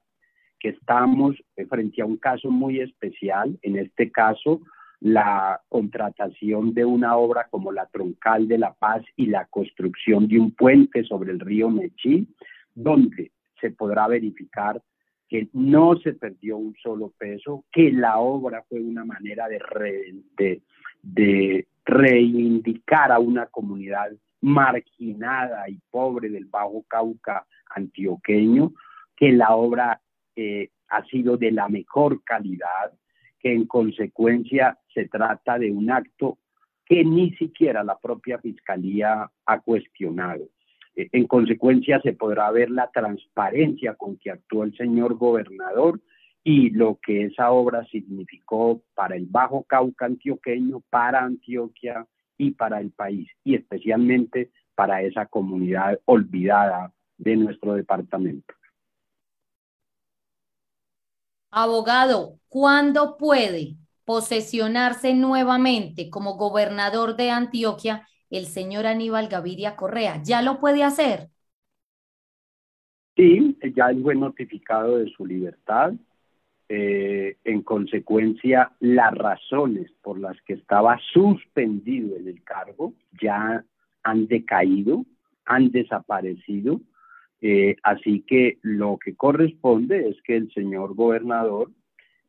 que 0.59 0.71
estamos 0.71 1.37
frente 1.69 2.03
a 2.03 2.07
un 2.07 2.17
caso 2.17 2.51
muy 2.51 2.81
especial, 2.81 3.59
en 3.63 3.77
este 3.77 4.11
caso 4.11 4.61
la 5.01 5.61
contratación 5.69 6.73
de 6.73 6.85
una 6.85 7.17
obra 7.17 7.49
como 7.51 7.73
la 7.73 7.87
Troncal 7.87 8.49
de 8.49 8.59
la 8.59 8.73
Paz 8.73 9.03
y 9.17 9.27
la 9.27 9.47
construcción 9.47 10.27
de 10.27 10.39
un 10.39 10.53
puente 10.53 11.05
sobre 11.05 11.33
el 11.33 11.41
río 11.41 11.71
Nechí, 11.71 12.27
donde 12.75 13.33
se 13.61 13.71
podrá 13.71 14.07
verificar 14.07 14.81
que 15.29 15.49
no 15.53 15.97
se 15.99 16.13
perdió 16.13 16.57
un 16.57 16.75
solo 16.83 17.13
peso, 17.19 17.65
que 17.73 17.91
la 17.91 18.19
obra 18.19 18.65
fue 18.69 18.81
una 18.81 19.05
manera 19.05 19.49
de, 19.49 20.63
de, 21.03 21.67
reivindicar 21.85 23.13
a 23.13 23.19
una 23.19 23.47
comunidad 23.47 24.11
marginada 24.41 25.69
y 25.69 25.79
pobre 25.91 26.29
del 26.29 26.47
Bajo 26.47 26.85
Cauca 26.89 27.47
antioqueño, 27.75 28.73
que 29.17 29.33
la 29.33 29.55
obra 29.55 30.01
eh, 30.35 30.71
ha 30.89 31.05
sido 31.07 31.37
de 31.37 31.53
la 31.53 31.69
mejor 31.69 32.23
calidad, 32.23 32.93
que 33.39 33.53
en 33.53 33.67
consecuencia 33.67 34.79
se 34.93 35.09
trata 35.09 35.59
de 35.59 35.71
un 35.71 35.91
acto 35.91 36.39
que 36.85 37.05
ni 37.05 37.33
siquiera 37.33 37.83
la 37.83 37.99
propia 37.99 38.39
Fiscalía 38.39 39.31
ha 39.45 39.61
cuestionado. 39.61 40.49
Eh, 40.95 41.09
en 41.13 41.27
consecuencia, 41.27 42.01
se 42.01 42.13
podrá 42.13 42.51
ver 42.51 42.71
la 42.71 42.91
transparencia 42.91 43.95
con 43.95 44.17
que 44.17 44.31
actuó 44.31 44.65
el 44.65 44.77
señor 44.77 45.15
gobernador 45.15 46.01
y 46.43 46.71
lo 46.71 46.99
que 47.03 47.25
esa 47.25 47.51
obra 47.51 47.85
significó 47.87 48.83
para 48.95 49.17
el 49.17 49.27
Bajo 49.27 49.65
Cauca 49.65 50.07
antioqueño, 50.07 50.81
para 50.91 51.25
Antioquia 51.25 52.07
y 52.39 52.53
para 52.53 52.81
el 52.81 52.93
país, 52.93 53.29
y 53.43 53.57
especialmente 53.57 54.51
para 54.77 55.03
esa 55.03 55.27
comunidad 55.27 55.99
olvidada 56.05 56.93
de 57.19 57.37
nuestro 57.37 57.75
departamento. 57.75 58.55
Abogado, 61.59 62.39
¿cuándo 62.49 63.17
puede 63.17 63.77
posesionarse 64.05 65.15
nuevamente 65.15 66.11
como 66.11 66.37
gobernador 66.37 67.17
de 67.17 67.31
Antioquia 67.31 68.07
el 68.31 68.47
señor 68.47 68.87
Aníbal 68.87 69.29
Gaviria 69.29 69.77
Correa. 69.77 70.23
¿Ya 70.23 70.43
lo 70.43 70.61
puede 70.61 70.83
hacer? 70.85 71.29
Sí, 73.17 73.57
ya 73.75 73.87
él 73.89 74.03
fue 74.03 74.15
notificado 74.15 74.99
de 74.99 75.11
su 75.11 75.27
libertad. 75.27 75.93
Eh, 76.69 77.37
en 77.45 77.63
consecuencia, 77.63 78.73
las 78.81 79.15
razones 79.15 79.91
por 80.03 80.19
las 80.19 80.41
que 80.43 80.55
estaba 80.55 80.99
suspendido 81.13 82.17
en 82.17 82.29
el 82.29 82.43
cargo 82.43 82.93
ya 83.21 83.65
han 84.03 84.27
decaído, 84.27 85.05
han 85.45 85.71
desaparecido. 85.71 86.81
Eh, 87.41 87.77
así 87.83 88.25
que 88.27 88.59
lo 88.63 88.99
que 89.03 89.15
corresponde 89.15 90.09
es 90.09 90.17
que 90.23 90.37
el 90.37 90.53
señor 90.53 90.95
gobernador 90.95 91.71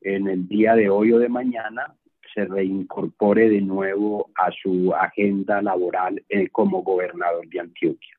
en 0.01 0.27
el 0.27 0.47
día 0.47 0.75
de 0.75 0.89
hoy 0.89 1.13
o 1.13 1.19
de 1.19 1.29
mañana 1.29 1.95
se 2.33 2.45
reincorpore 2.45 3.49
de 3.49 3.61
nuevo 3.61 4.29
a 4.35 4.51
su 4.51 4.93
agenda 4.93 5.61
laboral 5.61 6.23
eh, 6.29 6.49
como 6.49 6.83
gobernador 6.83 7.47
de 7.47 7.59
Antioquia. 7.59 8.15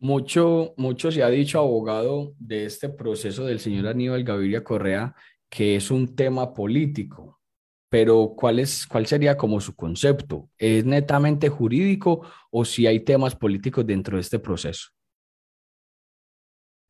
Mucho, 0.00 0.74
mucho 0.76 1.10
se 1.10 1.22
ha 1.22 1.30
dicho, 1.30 1.58
abogado, 1.58 2.34
de 2.38 2.66
este 2.66 2.90
proceso 2.90 3.46
del 3.46 3.60
señor 3.60 3.86
Aníbal 3.86 4.24
Gaviria 4.24 4.62
Correa, 4.62 5.14
que 5.48 5.76
es 5.76 5.90
un 5.90 6.14
tema 6.14 6.52
político, 6.52 7.40
pero 7.88 8.34
¿cuál, 8.36 8.58
es, 8.58 8.86
¿cuál 8.86 9.06
sería 9.06 9.36
como 9.36 9.60
su 9.60 9.74
concepto? 9.74 10.50
¿Es 10.58 10.84
netamente 10.84 11.48
jurídico 11.48 12.26
o 12.50 12.64
si 12.64 12.86
hay 12.86 13.00
temas 13.00 13.34
políticos 13.36 13.86
dentro 13.86 14.16
de 14.16 14.22
este 14.22 14.38
proceso? 14.40 14.90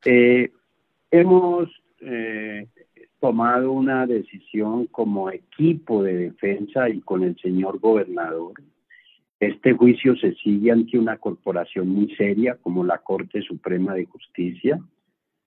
Eh, 0.05 0.51
hemos 1.11 1.71
eh, 2.01 2.67
tomado 3.21 3.73
una 3.73 4.07
decisión 4.07 4.87
como 4.87 5.31
equipo 5.31 6.03
de 6.03 6.15
defensa 6.15 6.89
y 6.89 7.01
con 7.01 7.23
el 7.23 7.37
señor 7.39 7.79
gobernador. 7.79 8.55
Este 9.41 9.73
juicio 9.73 10.17
se 10.17 10.35
sigue 10.35 10.71
ante 10.71 10.99
una 10.99 11.19
corporación 11.19 11.89
muy 11.89 12.15
seria 12.17 12.57
como 12.57 12.85
la 12.85 12.99
Corte 12.99 13.43
Suprema 13.43 13.95
de 13.95 14.07
Justicia. 14.07 14.81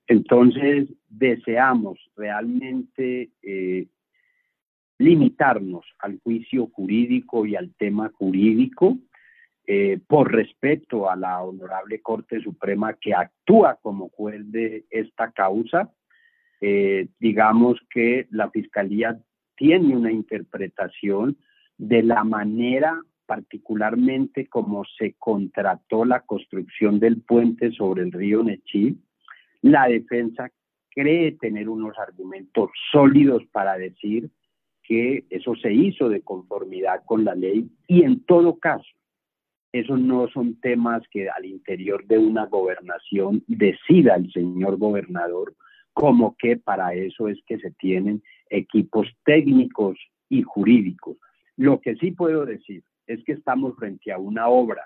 Entonces, 0.07 0.87
deseamos 1.09 1.99
realmente 2.15 3.29
eh, 3.41 3.87
limitarnos 4.97 5.85
al 5.99 6.19
juicio 6.19 6.67
jurídico 6.67 7.45
y 7.45 7.55
al 7.55 7.73
tema 7.75 8.11
jurídico 8.17 8.97
eh, 9.67 9.99
por 10.07 10.31
respeto 10.31 11.09
a 11.09 11.15
la 11.15 11.43
Honorable 11.43 12.01
Corte 12.01 12.39
Suprema 12.41 12.93
que 12.93 13.13
actúa 13.13 13.77
como 13.81 14.09
juez 14.09 14.41
de 14.51 14.85
esta 14.89 15.31
causa 15.31 15.91
eh, 16.59 17.09
digamos 17.19 17.77
que 17.89 18.27
la 18.31 18.49
Fiscalía 18.49 19.19
tiene 19.55 19.95
una 19.95 20.11
interpretación 20.11 21.37
de 21.77 22.03
la 22.03 22.23
manera 22.23 22.99
particularmente 23.27 24.47
como 24.47 24.85
se 24.97 25.15
contrató 25.19 26.05
la 26.05 26.21
construcción 26.21 26.99
del 26.99 27.21
puente 27.21 27.71
sobre 27.71 28.03
el 28.03 28.11
río 28.11 28.41
Nechí. 28.41 28.97
La 29.61 29.87
defensa 29.87 30.49
cree 30.89 31.33
tener 31.33 31.67
unos 31.67 31.97
argumentos 31.99 32.71
sólidos 32.91 33.43
para 33.51 33.77
decir 33.77 34.29
que 34.81 35.25
eso 35.29 35.55
se 35.55 35.73
hizo 35.73 36.07
de 36.07 36.21
conformidad 36.21 37.03
con 37.05 37.25
la 37.25 37.35
ley 37.35 37.69
y 37.85 38.03
en 38.03 38.23
todo 38.23 38.57
caso, 38.57 38.87
esos 39.79 39.99
no 39.99 40.27
son 40.29 40.59
temas 40.59 41.03
que 41.11 41.29
al 41.29 41.45
interior 41.45 42.05
de 42.05 42.17
una 42.17 42.45
gobernación 42.45 43.43
decida 43.47 44.15
el 44.15 44.31
señor 44.31 44.77
gobernador, 44.77 45.55
como 45.93 46.35
que 46.37 46.57
para 46.57 46.93
eso 46.93 47.27
es 47.27 47.39
que 47.45 47.57
se 47.59 47.71
tienen 47.71 48.21
equipos 48.49 49.07
técnicos 49.25 49.97
y 50.29 50.43
jurídicos. 50.43 51.17
Lo 51.55 51.81
que 51.81 51.95
sí 51.95 52.11
puedo 52.11 52.45
decir 52.45 52.83
es 53.07 53.23
que 53.23 53.33
estamos 53.33 53.75
frente 53.75 54.11
a 54.11 54.17
una 54.17 54.47
obra 54.47 54.85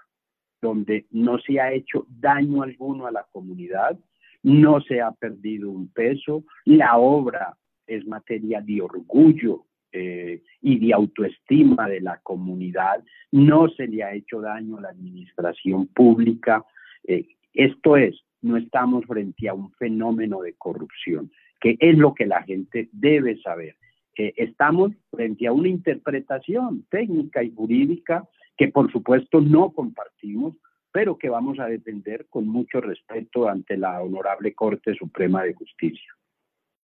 donde 0.61 1.05
no 1.09 1.39
se 1.39 1.59
ha 1.59 1.73
hecho 1.73 2.05
daño 2.07 2.63
alguno 2.63 3.07
a 3.07 3.11
la 3.11 3.25
comunidad, 3.31 3.99
no 4.43 4.79
se 4.81 5.01
ha 5.01 5.11
perdido 5.11 5.69
un 5.69 5.91
peso, 5.91 6.43
la 6.65 6.97
obra 6.97 7.57
es 7.87 8.05
materia 8.05 8.61
de 8.61 8.81
orgullo 8.81 9.65
eh, 9.91 10.43
y 10.61 10.79
de 10.79 10.93
autoestima 10.93 11.89
de 11.89 12.01
la 12.01 12.19
comunidad, 12.21 13.03
no 13.31 13.69
se 13.69 13.87
le 13.87 14.03
ha 14.03 14.13
hecho 14.13 14.41
daño 14.41 14.77
a 14.77 14.81
la 14.81 14.89
administración 14.89 15.87
pública. 15.87 16.65
Eh, 17.03 17.27
esto 17.53 17.97
es, 17.97 18.15
no 18.41 18.57
estamos 18.57 19.05
frente 19.05 19.49
a 19.49 19.53
un 19.53 19.71
fenómeno 19.73 20.41
de 20.41 20.53
corrupción, 20.53 21.31
que 21.59 21.77
es 21.79 21.97
lo 21.97 22.13
que 22.13 22.25
la 22.25 22.43
gente 22.43 22.89
debe 22.91 23.39
saber. 23.41 23.75
estamos 24.15 24.91
frente 25.09 25.47
a 25.47 25.53
una 25.53 25.69
interpretación 25.69 26.85
técnica 26.89 27.41
y 27.43 27.51
jurídica 27.55 28.27
que 28.57 28.67
por 28.67 28.91
supuesto 28.91 29.41
no 29.41 29.71
compartimos, 29.71 30.55
pero 30.91 31.17
que 31.17 31.29
vamos 31.29 31.59
a 31.59 31.65
defender 31.65 32.27
con 32.29 32.47
mucho 32.47 32.81
respeto 32.81 33.47
ante 33.47 33.77
la 33.77 34.01
Honorable 34.01 34.53
Corte 34.53 34.93
Suprema 34.93 35.43
de 35.43 35.53
Justicia. 35.53 36.13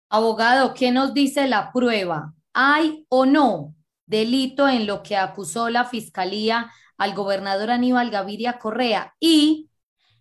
Abogado, 0.10 0.74
¿qué 0.74 0.92
nos 0.92 1.14
dice 1.14 1.48
la 1.48 1.72
prueba? 1.72 2.34
¿Hay 2.54 3.06
o 3.10 3.26
no 3.26 3.76
delito 4.06 4.68
en 4.68 4.88
lo 4.88 5.04
que 5.04 5.16
acusó 5.16 5.70
la 5.70 5.86
Fiscalía 5.86 6.72
al 6.98 7.14
gobernador 7.14 7.72
Aníbal 7.72 8.10
Gaviria 8.10 8.60
Correa? 8.60 9.14
Y 9.20 9.70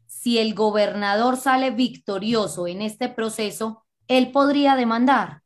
si 0.06 0.38
el 0.38 0.54
gobernador 0.54 1.36
sale 1.36 1.70
victorioso 1.70 2.66
en 2.66 2.82
este 2.82 3.08
proceso, 3.08 3.84
él 4.08 4.30
podría 4.32 4.74
demandar. 4.74 5.42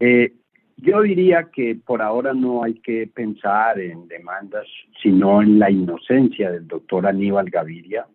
Eh, 0.00 0.34
yo 0.76 1.02
diría 1.02 1.50
que 1.52 1.74
por 1.74 2.02
ahora 2.02 2.34
no 2.34 2.62
hay 2.62 2.74
que 2.74 3.08
pensar 3.12 3.80
en 3.80 4.06
demandas, 4.06 4.66
sino 5.02 5.42
en 5.42 5.58
la 5.58 5.70
inocencia 5.70 6.52
del 6.52 6.68
doctor 6.68 7.06
Aníbal 7.06 7.50
Gaviria. 7.50 8.06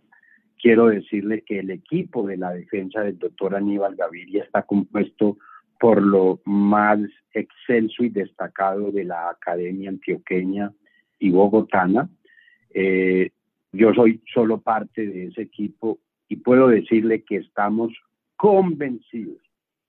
Quiero 0.62 0.88
decirle 0.88 1.44
que 1.46 1.60
el 1.60 1.72
equipo 1.72 2.26
de 2.26 2.38
la 2.38 2.52
defensa 2.52 3.02
del 3.02 3.20
doctor 3.20 3.56
Aníbal 3.56 3.96
Gaviria 3.96 4.44
está 4.44 4.64
compuesto 4.64 5.38
por 5.84 6.02
lo 6.02 6.40
más 6.46 6.98
excelso 7.34 8.06
y 8.06 8.10
destacado 8.10 8.90
de 8.90 9.04
la 9.04 9.30
Academia 9.32 9.90
Antioqueña 9.90 10.72
y 11.20 11.30
Bogotana. 11.30 12.10
Eh, 12.74 13.32
yo 13.74 13.94
soy 13.94 14.22
solo 14.34 14.62
parte 14.62 15.06
de 15.06 15.26
ese 15.26 15.42
equipo 15.42 16.00
y 16.30 16.38
puedo 16.38 16.70
decirle 16.70 17.26
que 17.26 17.36
estamos 17.36 17.92
convencidos 18.38 19.42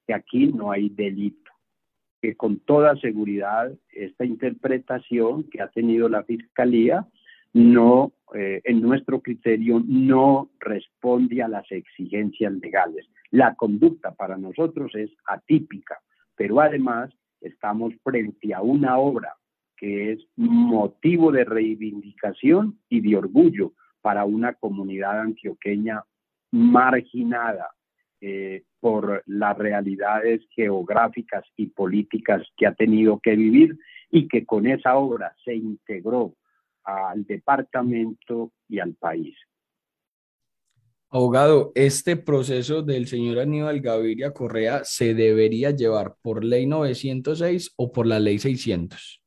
que 0.05 0.15
aquí 0.15 0.49
no 0.49 0.73
hay 0.73 0.89
delito, 0.89 1.53
que 2.21 2.35
con 2.35 2.59
toda 2.59 2.97
seguridad 2.97 3.73
esta 3.93 4.25
interpretación 4.25 5.45
que 5.45 5.63
ha 5.63 5.69
tenido 5.69 6.09
la 6.09 6.25
Fiscalía 6.25 7.07
no, 7.55 8.13
eh, 8.35 8.61
en 8.65 8.81
nuestro 8.83 9.21
criterio, 9.21 9.81
no 9.87 10.51
responde 10.59 11.43
a 11.43 11.49
las 11.49 11.71
exigencias 11.71 12.53
legales. 12.55 13.07
La 13.31 13.55
conducta 13.55 14.13
para 14.13 14.37
nosotros 14.37 14.93
es 14.95 15.11
atípica, 15.27 15.99
pero 16.37 16.61
además 16.61 17.11
estamos 17.41 17.95
frente 18.03 18.53
a 18.53 18.61
una 18.61 18.99
obra 18.99 19.35
que 19.77 20.13
es 20.13 20.27
motivo 20.37 21.31
de 21.31 21.45
reivindicación 21.45 22.79
y 22.89 23.01
de 23.01 23.17
orgullo 23.17 23.73
para 24.01 24.25
una 24.25 24.55
comunidad 24.55 25.21
antioqueña 25.21 26.03
marginada, 26.51 27.71
eh, 28.21 28.63
por 28.81 29.23
las 29.27 29.57
realidades 29.57 30.41
geográficas 30.55 31.45
y 31.57 31.67
políticas 31.67 32.43
que 32.57 32.67
ha 32.67 32.75
tenido 32.75 33.21
que 33.21 33.37
vivir 33.37 33.79
y 34.11 34.29
que 34.29 34.45
con 34.45 34.67
esa 34.67 34.97
obra 34.97 35.35
se 35.45 35.55
integró 35.55 36.35
al 36.85 37.25
departamento 37.25 38.53
y 38.69 38.79
al 38.79 38.95
país. 38.95 39.35
Abogado, 41.11 41.71
este 41.77 42.17
proceso 42.17 42.83
del 42.83 43.07
señor 43.07 43.39
Aníbal 43.39 43.81
Gaviria 43.81 44.33
Correa 44.33 44.83
se 44.83 45.15
debería 45.15 45.71
llevar 45.71 46.17
por 46.21 46.43
ley 46.43 46.67
906 46.67 47.75
o 47.77 47.93
por 47.93 48.07
la 48.07 48.19
ley 48.19 48.39
600? 48.39 49.23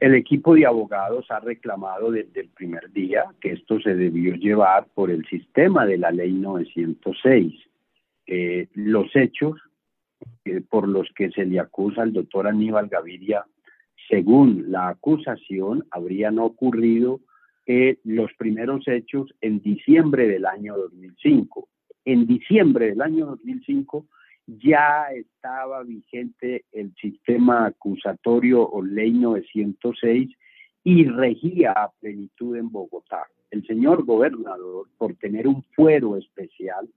El 0.00 0.14
equipo 0.14 0.54
de 0.54 0.66
abogados 0.66 1.26
ha 1.30 1.38
reclamado 1.38 2.10
desde 2.10 2.40
el 2.40 2.48
primer 2.48 2.90
día 2.90 3.26
que 3.40 3.52
esto 3.52 3.78
se 3.80 3.94
debió 3.94 4.34
llevar 4.34 4.88
por 4.94 5.10
el 5.10 5.24
sistema 5.26 5.86
de 5.86 5.98
la 5.98 6.10
ley 6.10 6.32
906. 6.32 7.54
Eh, 8.26 8.68
los 8.74 9.14
hechos 9.14 9.60
eh, 10.44 10.60
por 10.60 10.88
los 10.88 11.08
que 11.14 11.30
se 11.30 11.44
le 11.44 11.60
acusa 11.60 12.02
al 12.02 12.12
doctor 12.12 12.48
Aníbal 12.48 12.88
Gaviria, 12.88 13.44
según 14.10 14.70
la 14.70 14.88
acusación, 14.88 15.86
habrían 15.90 16.38
ocurrido 16.38 17.20
los 18.02 18.32
primeros 18.34 18.86
hechos 18.88 19.32
en 19.40 19.60
diciembre 19.60 20.26
del 20.26 20.44
año 20.44 20.76
2005. 20.76 21.68
En 22.04 22.26
diciembre 22.26 22.86
del 22.86 23.00
año 23.00 23.26
2005 23.26 24.06
ya 24.46 25.06
estaba 25.12 25.84
vigente 25.84 26.64
el 26.72 26.92
sistema 27.00 27.66
acusatorio 27.66 28.68
o 28.68 28.82
ley 28.82 29.12
906 29.12 30.30
y 30.82 31.04
regía 31.04 31.72
a 31.72 31.92
plenitud 32.00 32.56
en 32.56 32.70
Bogotá. 32.72 33.28
El 33.52 33.64
señor 33.66 34.04
gobernador, 34.04 34.88
por 34.98 35.14
tener 35.14 35.46
un 35.46 35.62
fuero 35.76 36.16
especial, 36.16 36.88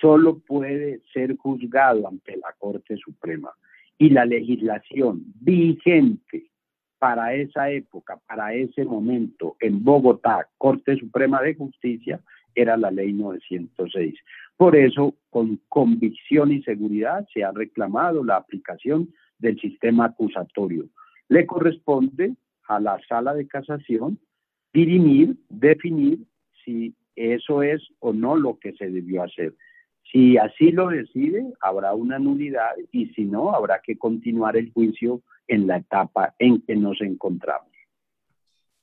solo 0.00 0.38
puede 0.40 1.00
ser 1.12 1.36
juzgado 1.36 2.08
ante 2.08 2.36
la 2.36 2.52
Corte 2.58 2.96
Suprema. 2.96 3.50
Y 3.98 4.10
la 4.10 4.24
legislación 4.24 5.24
vigente 5.40 6.50
para 6.98 7.34
esa 7.34 7.70
época, 7.70 8.18
para 8.26 8.54
ese 8.54 8.84
momento, 8.84 9.56
en 9.60 9.82
Bogotá, 9.84 10.48
Corte 10.56 10.96
Suprema 10.96 11.42
de 11.42 11.54
Justicia, 11.54 12.20
era 12.54 12.76
la 12.76 12.90
ley 12.90 13.12
906. 13.12 14.14
Por 14.56 14.74
eso, 14.74 15.14
con 15.30 15.60
convicción 15.68 16.52
y 16.52 16.62
seguridad, 16.62 17.26
se 17.32 17.44
ha 17.44 17.52
reclamado 17.52 18.24
la 18.24 18.36
aplicación 18.36 19.12
del 19.38 19.58
sistema 19.60 20.06
acusatorio. 20.06 20.88
Le 21.28 21.46
corresponde 21.46 22.34
a 22.66 22.80
la 22.80 23.00
sala 23.08 23.34
de 23.34 23.46
casación 23.46 24.18
dirimir, 24.72 25.36
definir 25.48 26.18
si 26.64 26.94
eso 27.14 27.62
es 27.62 27.82
o 28.00 28.12
no 28.12 28.36
lo 28.36 28.58
que 28.58 28.72
se 28.72 28.90
debió 28.90 29.22
hacer. 29.22 29.54
Si 30.10 30.38
así 30.38 30.70
lo 30.70 30.88
decide, 30.88 31.52
habrá 31.60 31.94
una 31.94 32.18
nulidad 32.18 32.70
y 32.92 33.06
si 33.10 33.24
no, 33.24 33.54
habrá 33.54 33.80
que 33.82 33.98
continuar 33.98 34.56
el 34.56 34.72
juicio 34.72 35.20
en 35.46 35.66
la 35.66 35.78
etapa 35.78 36.34
en 36.38 36.62
que 36.62 36.76
nos 36.76 37.00
encontramos. 37.00 37.68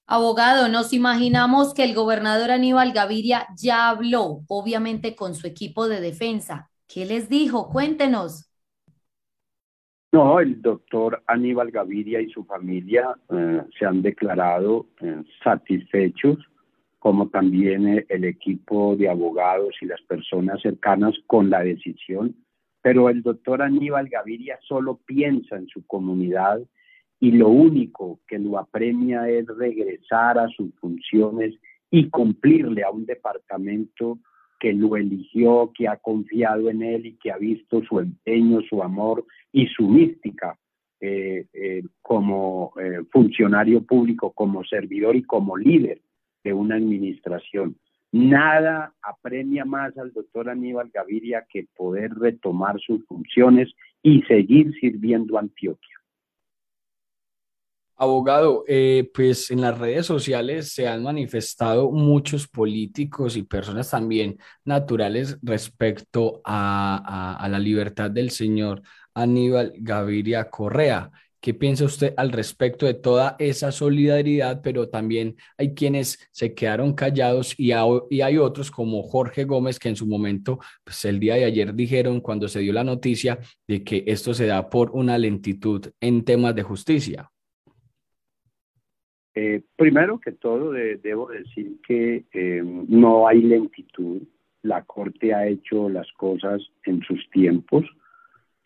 Abogado, 0.08 0.68
nos 0.68 0.94
imaginamos 0.94 1.74
que 1.74 1.84
el 1.84 1.96
gobernador 1.96 2.52
Aníbal 2.52 2.94
Gaviria 2.94 3.48
ya 3.58 3.90
habló, 3.90 4.42
obviamente, 4.48 5.16
con 5.16 5.34
su 5.34 5.48
equipo 5.48 5.88
de 5.88 6.00
defensa. 6.00 6.70
¿Qué 6.88 7.06
les 7.06 7.28
dijo? 7.28 7.70
Cuéntenos. 7.72 8.48
No, 10.12 10.40
el 10.40 10.62
doctor 10.62 11.24
Aníbal 11.26 11.72
Gaviria 11.72 12.22
y 12.22 12.30
su 12.30 12.46
familia 12.46 13.16
eh, 13.30 13.64
se 13.78 13.86
han 13.86 14.02
declarado 14.02 14.86
eh, 15.02 15.24
satisfechos, 15.44 16.38
como 17.06 17.30
también 17.30 17.88
eh, 17.88 18.06
el 18.10 18.24
equipo 18.24 18.96
de 18.96 19.08
abogados 19.08 19.76
y 19.80 19.86
las 19.86 20.02
personas 20.02 20.60
cercanas 20.60 21.14
con 21.28 21.52
la 21.52 21.60
decisión. 21.64 22.36
Pero 22.82 23.12
el 23.12 23.22
doctor 23.22 23.62
Aníbal 23.62 24.10
Gaviria 24.10 24.58
solo 24.68 25.00
piensa 25.06 25.56
en 25.56 25.68
su 25.68 25.86
comunidad 25.86 26.62
y 27.20 27.30
lo 27.30 27.50
único 27.50 28.22
que 28.28 28.40
lo 28.40 28.58
apremia 28.58 29.30
es 29.30 29.46
regresar 29.46 30.40
a 30.40 30.48
sus 30.48 30.74
funciones 30.80 31.54
y 31.92 32.10
cumplirle 32.10 32.82
a 32.82 32.90
un 32.90 33.06
departamento 33.06 34.18
que 34.60 34.74
lo 34.74 34.98
eligió, 34.98 35.72
que 35.78 35.88
ha 35.88 35.98
confiado 35.98 36.72
en 36.72 36.82
él 36.82 37.06
y 37.06 37.18
que 37.18 37.32
ha 37.32 37.38
visto 37.38 37.84
su 37.84 38.00
empeño, 38.00 38.62
su 38.68 38.82
amor 38.82 39.24
y 39.52 39.68
su 39.68 39.88
mística 39.88 40.58
eh, 41.00 41.46
eh, 41.54 41.84
como 42.02 42.74
funcionario 43.12 43.84
público, 43.84 44.32
como 44.32 44.64
servidor 44.64 45.16
y 45.16 45.22
como 45.22 45.56
líder 45.56 46.02
de 46.46 46.54
una 46.54 46.76
administración. 46.76 47.76
Nada 48.12 48.94
apremia 49.02 49.66
más 49.66 49.98
al 49.98 50.14
doctor 50.14 50.50
Aníbal 50.50 50.90
Gaviria 50.94 51.46
que 51.50 51.68
poder 51.76 52.14
retomar 52.14 52.80
sus 52.80 53.04
funciones 53.06 53.74
y 54.02 54.22
seguir 54.22 54.74
sirviendo 54.80 55.36
a 55.36 55.42
Antioquia. 55.42 55.98
Abogado, 57.98 58.64
eh, 58.68 59.10
pues 59.14 59.52
en 59.52 59.62
las 59.62 59.78
redes 59.80 60.06
sociales 60.06 60.74
se 60.74 60.88
han 60.88 61.02
manifestado 61.02 61.92
muchos 61.92 62.48
políticos 62.48 63.38
y 63.38 63.44
personas 63.44 63.90
también 63.90 64.38
naturales 64.66 65.40
respecto 65.42 66.42
a, 66.44 67.38
a 67.40 67.50
la 67.50 67.58
libertad 67.58 68.12
del 68.12 68.32
señor 68.32 68.82
Aníbal 69.14 69.74
Gaviria 69.78 70.50
Correa. 70.50 71.10
¿Qué 71.46 71.54
piensa 71.54 71.86
usted 71.86 72.16
al 72.18 72.32
respecto 72.32 72.88
de 72.88 72.96
toda 72.96 73.36
esa 73.38 73.72
solidaridad? 73.72 74.62
Pero 74.64 74.90
también 74.90 75.36
hay 75.60 75.76
quienes 75.76 76.28
se 76.32 76.56
quedaron 76.56 76.96
callados 76.96 77.54
y, 77.60 77.72
hay 77.72 78.38
otros 78.40 78.72
como 78.72 79.04
Jorge 79.04 79.44
Gómez 79.44 79.78
que 79.78 79.90
en 79.90 79.96
su 79.96 80.08
momento, 80.08 80.58
pues 80.84 81.06
el 81.06 81.20
día 81.20 81.36
de 81.36 81.46
ayer 81.46 81.76
dijeron 81.76 82.20
cuando 82.20 82.48
se 82.48 82.62
dio 82.62 82.74
la 82.74 82.84
noticia 82.84 83.38
de 83.68 83.84
que 83.84 84.04
esto 84.08 84.34
se 84.34 84.48
da 84.48 84.72
por 84.72 84.90
una 84.90 85.20
lentitud 85.20 85.86
en 86.02 86.26
temas 86.26 86.56
de 86.56 86.64
justicia. 86.64 87.30
Eh, 89.36 89.62
primero 89.76 90.20
que 90.20 90.32
todo, 90.32 90.72
debo 90.72 91.30
decir 91.30 91.80
que 91.88 92.26
eh, 92.34 92.64
no 92.64 93.28
hay 93.28 93.44
lentitud. 93.44 94.24
La 94.64 94.84
Corte 94.84 95.36
ha 95.36 95.46
hecho 95.46 95.90
las 95.90 96.12
cosas 96.14 96.64
en 96.86 97.04
sus 97.04 97.30
tiempos 97.30 97.86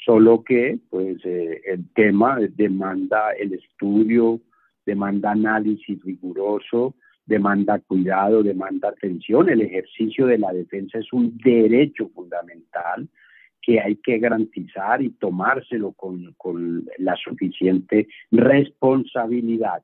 solo 0.09 0.43
que 0.43 0.79
pues 0.89 1.23
eh, 1.23 1.61
el 1.65 1.87
tema 1.93 2.39
demanda 2.55 3.31
el 3.33 3.53
estudio, 3.53 4.39
demanda 4.83 5.29
análisis 5.29 6.03
riguroso, 6.03 6.95
demanda 7.27 7.77
cuidado, 7.77 8.41
demanda 8.41 8.89
atención. 8.89 9.49
El 9.49 9.61
ejercicio 9.61 10.25
de 10.25 10.39
la 10.39 10.51
defensa 10.51 10.97
es 10.97 11.13
un 11.13 11.37
derecho 11.37 12.09
fundamental 12.09 13.07
que 13.61 13.79
hay 13.79 13.97
que 13.97 14.17
garantizar 14.17 14.99
y 15.03 15.11
tomárselo 15.11 15.91
con, 15.91 16.35
la 16.97 17.15
suficiente 17.15 18.07
responsabilidad. 18.31 19.83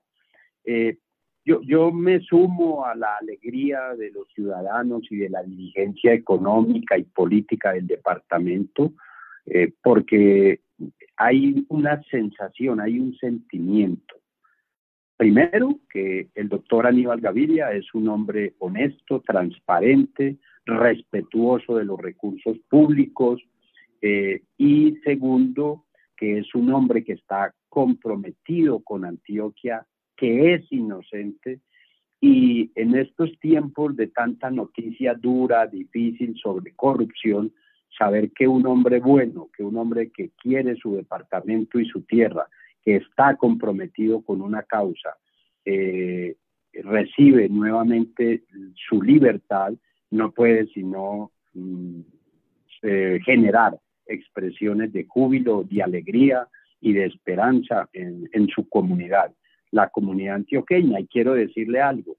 Eh, 0.63 0.97
yo, 1.45 1.61
yo 1.61 1.91
me 1.91 2.19
sumo 2.21 2.84
a 2.84 2.95
la 2.95 3.17
alegría 3.17 3.93
de 3.95 4.09
los 4.09 4.28
ciudadanos 4.34 5.03
y 5.11 5.17
de 5.17 5.30
la 5.30 5.43
dirigencia 5.43 6.13
económica 6.13 6.97
y 6.97 7.03
política 7.03 7.73
del 7.73 7.86
departamento 7.86 8.93
eh, 9.46 9.74
porque 9.82 10.62
hay 11.18 11.66
una 11.70 12.02
sensación, 12.04 12.82
hay 12.82 13.00
un 13.00 13.16
sentimiento. 13.18 14.16
Primero, 15.18 15.80
que 15.89 16.30
el 16.36 16.50
doctor 16.50 16.88
Aníbal 16.88 17.22
Gaviria 17.22 17.72
es 17.72 17.93
un 17.93 18.10
hombre 18.10 18.54
honesto, 18.60 19.22
transparente, 19.22 20.38
respetuoso 20.66 21.78
de 21.78 21.86
los 21.86 22.00
recursos 22.00 22.58
públicos 22.70 23.41
eh, 24.02 24.41
y 24.58 24.98
segundo, 25.04 25.86
que 26.18 26.39
es 26.39 26.54
un 26.54 26.74
hombre 26.74 27.04
que 27.04 27.14
está 27.14 27.54
comprometido 27.70 28.82
con 28.84 29.06
Antioquia, 29.06 29.86
que 30.18 30.54
es 30.54 30.70
inocente 30.72 31.62
y 32.20 32.72
en 32.76 32.96
estos 32.96 33.38
tiempos 33.39 33.96
de 33.96 34.08
tanta 34.08 34.50
noticia 34.50 35.14
dura, 35.14 35.68
difícil 35.68 36.36
sobre 36.41 36.74
corrupción, 36.74 37.54
saber 37.98 38.32
que 38.32 38.48
un 38.48 38.66
hombre 38.66 39.00
bueno, 39.00 39.50
que 39.56 39.64
un 39.64 39.78
hombre 39.78 40.12
que 40.12 40.32
quiere 40.41 40.76
su 40.76 40.96
departamento 40.96 41.80
y 41.80 41.86
su 41.86 42.02
tierra, 42.02 42.48
que 42.84 42.98
está 42.98 43.36
comprometido 43.36 44.22
con 44.22 44.41
una 44.41 44.64
causa, 44.64 45.18
eh, 45.64 46.36
recibe 46.74 47.50
nuevamente 47.50 48.43
su 48.88 49.02
libertad, 49.02 49.74
no 50.12 50.32
puede 50.32 50.68
sino 50.68 51.32
mm, 51.54 52.02
eh, 52.84 53.20
generar 53.26 53.80
expresiones 54.06 54.93
de 54.93 55.06
júbilo, 55.06 55.64
de 55.64 55.82
alegría 55.82 56.48
y 56.80 56.93
de 56.93 57.06
esperanza 57.06 57.89
en, 57.93 58.48
su 58.50 58.70
comunidad, 58.70 59.34
la 59.72 59.89
comunidad 59.89 60.36
antioqueña. 60.36 61.00
Y 61.00 61.08
quiero 61.08 61.34
decirle 61.34 61.82
algo, 61.82 62.18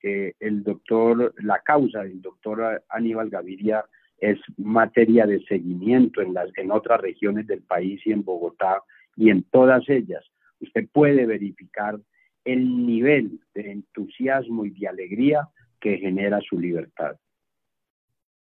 el 0.00 0.62
doctor, 0.62 1.34
la 1.38 1.60
causa 1.60 2.02
del 2.02 2.20
doctor 2.20 2.84
Aníbal 2.90 3.30
Gaviria 3.30 3.84
es 4.18 4.38
materia 4.56 5.26
de 5.26 5.44
seguimiento 5.44 6.20
en, 6.22 6.34
las, 6.34 6.48
en 6.56 6.70
otras 6.70 7.00
regiones 7.00 7.46
del 7.46 7.62
país 7.62 8.00
y 8.04 8.12
en 8.12 8.24
Bogotá 8.24 8.82
y 9.16 9.30
en 9.30 9.42
todas 9.44 9.88
ellas. 9.88 10.24
Usted 10.60 10.88
puede 10.92 11.26
verificar 11.26 11.98
el 12.44 12.86
nivel 12.86 13.40
de 13.54 13.72
entusiasmo 13.72 14.64
y 14.64 14.70
de 14.70 14.88
alegría 14.88 15.48
que 15.80 15.98
genera 15.98 16.40
su 16.48 16.58
libertad. 16.58 17.16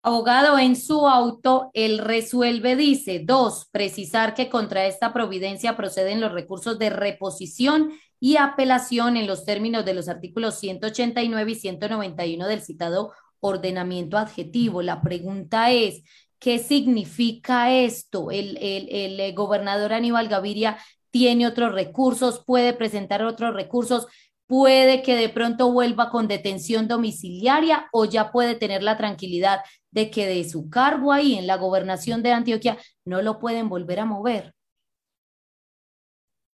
Abogado, 0.02 0.58
en 0.58 0.76
su 0.76 1.08
auto, 1.08 1.70
el 1.74 1.98
resuelve 1.98 2.76
dice, 2.76 3.20
dos, 3.24 3.68
precisar 3.72 4.34
que 4.34 4.48
contra 4.48 4.86
esta 4.86 5.12
providencia 5.12 5.76
proceden 5.76 6.20
los 6.20 6.32
recursos 6.32 6.78
de 6.78 6.88
reposición 6.88 7.90
y 8.20 8.36
apelación 8.36 9.16
en 9.16 9.26
los 9.26 9.44
términos 9.44 9.84
de 9.84 9.94
los 9.94 10.08
artículos 10.08 10.58
189 10.60 11.50
y 11.50 11.54
191 11.56 12.46
del 12.46 12.60
citado 12.62 13.12
ordenamiento 13.40 14.18
adjetivo. 14.18 14.82
La 14.82 15.02
pregunta 15.02 15.70
es, 15.70 16.02
¿qué 16.38 16.58
significa 16.58 17.72
esto? 17.72 18.30
El, 18.30 18.56
el, 18.58 18.88
el 18.90 19.20
eh, 19.20 19.32
gobernador 19.32 19.92
Aníbal 19.92 20.28
Gaviria 20.28 20.78
tiene 21.10 21.46
otros 21.46 21.72
recursos, 21.72 22.44
puede 22.44 22.72
presentar 22.74 23.22
otros 23.22 23.54
recursos, 23.54 24.06
puede 24.46 25.02
que 25.02 25.16
de 25.16 25.28
pronto 25.28 25.72
vuelva 25.72 26.10
con 26.10 26.26
detención 26.26 26.88
domiciliaria 26.88 27.88
o 27.92 28.04
ya 28.06 28.30
puede 28.32 28.54
tener 28.54 28.82
la 28.82 28.96
tranquilidad 28.96 29.60
de 29.90 30.10
que 30.10 30.26
de 30.26 30.44
su 30.44 30.70
cargo 30.70 31.12
ahí 31.12 31.34
en 31.34 31.46
la 31.46 31.56
gobernación 31.56 32.22
de 32.22 32.32
Antioquia 32.32 32.78
no 33.04 33.22
lo 33.22 33.38
pueden 33.38 33.68
volver 33.68 34.00
a 34.00 34.04
mover. 34.04 34.54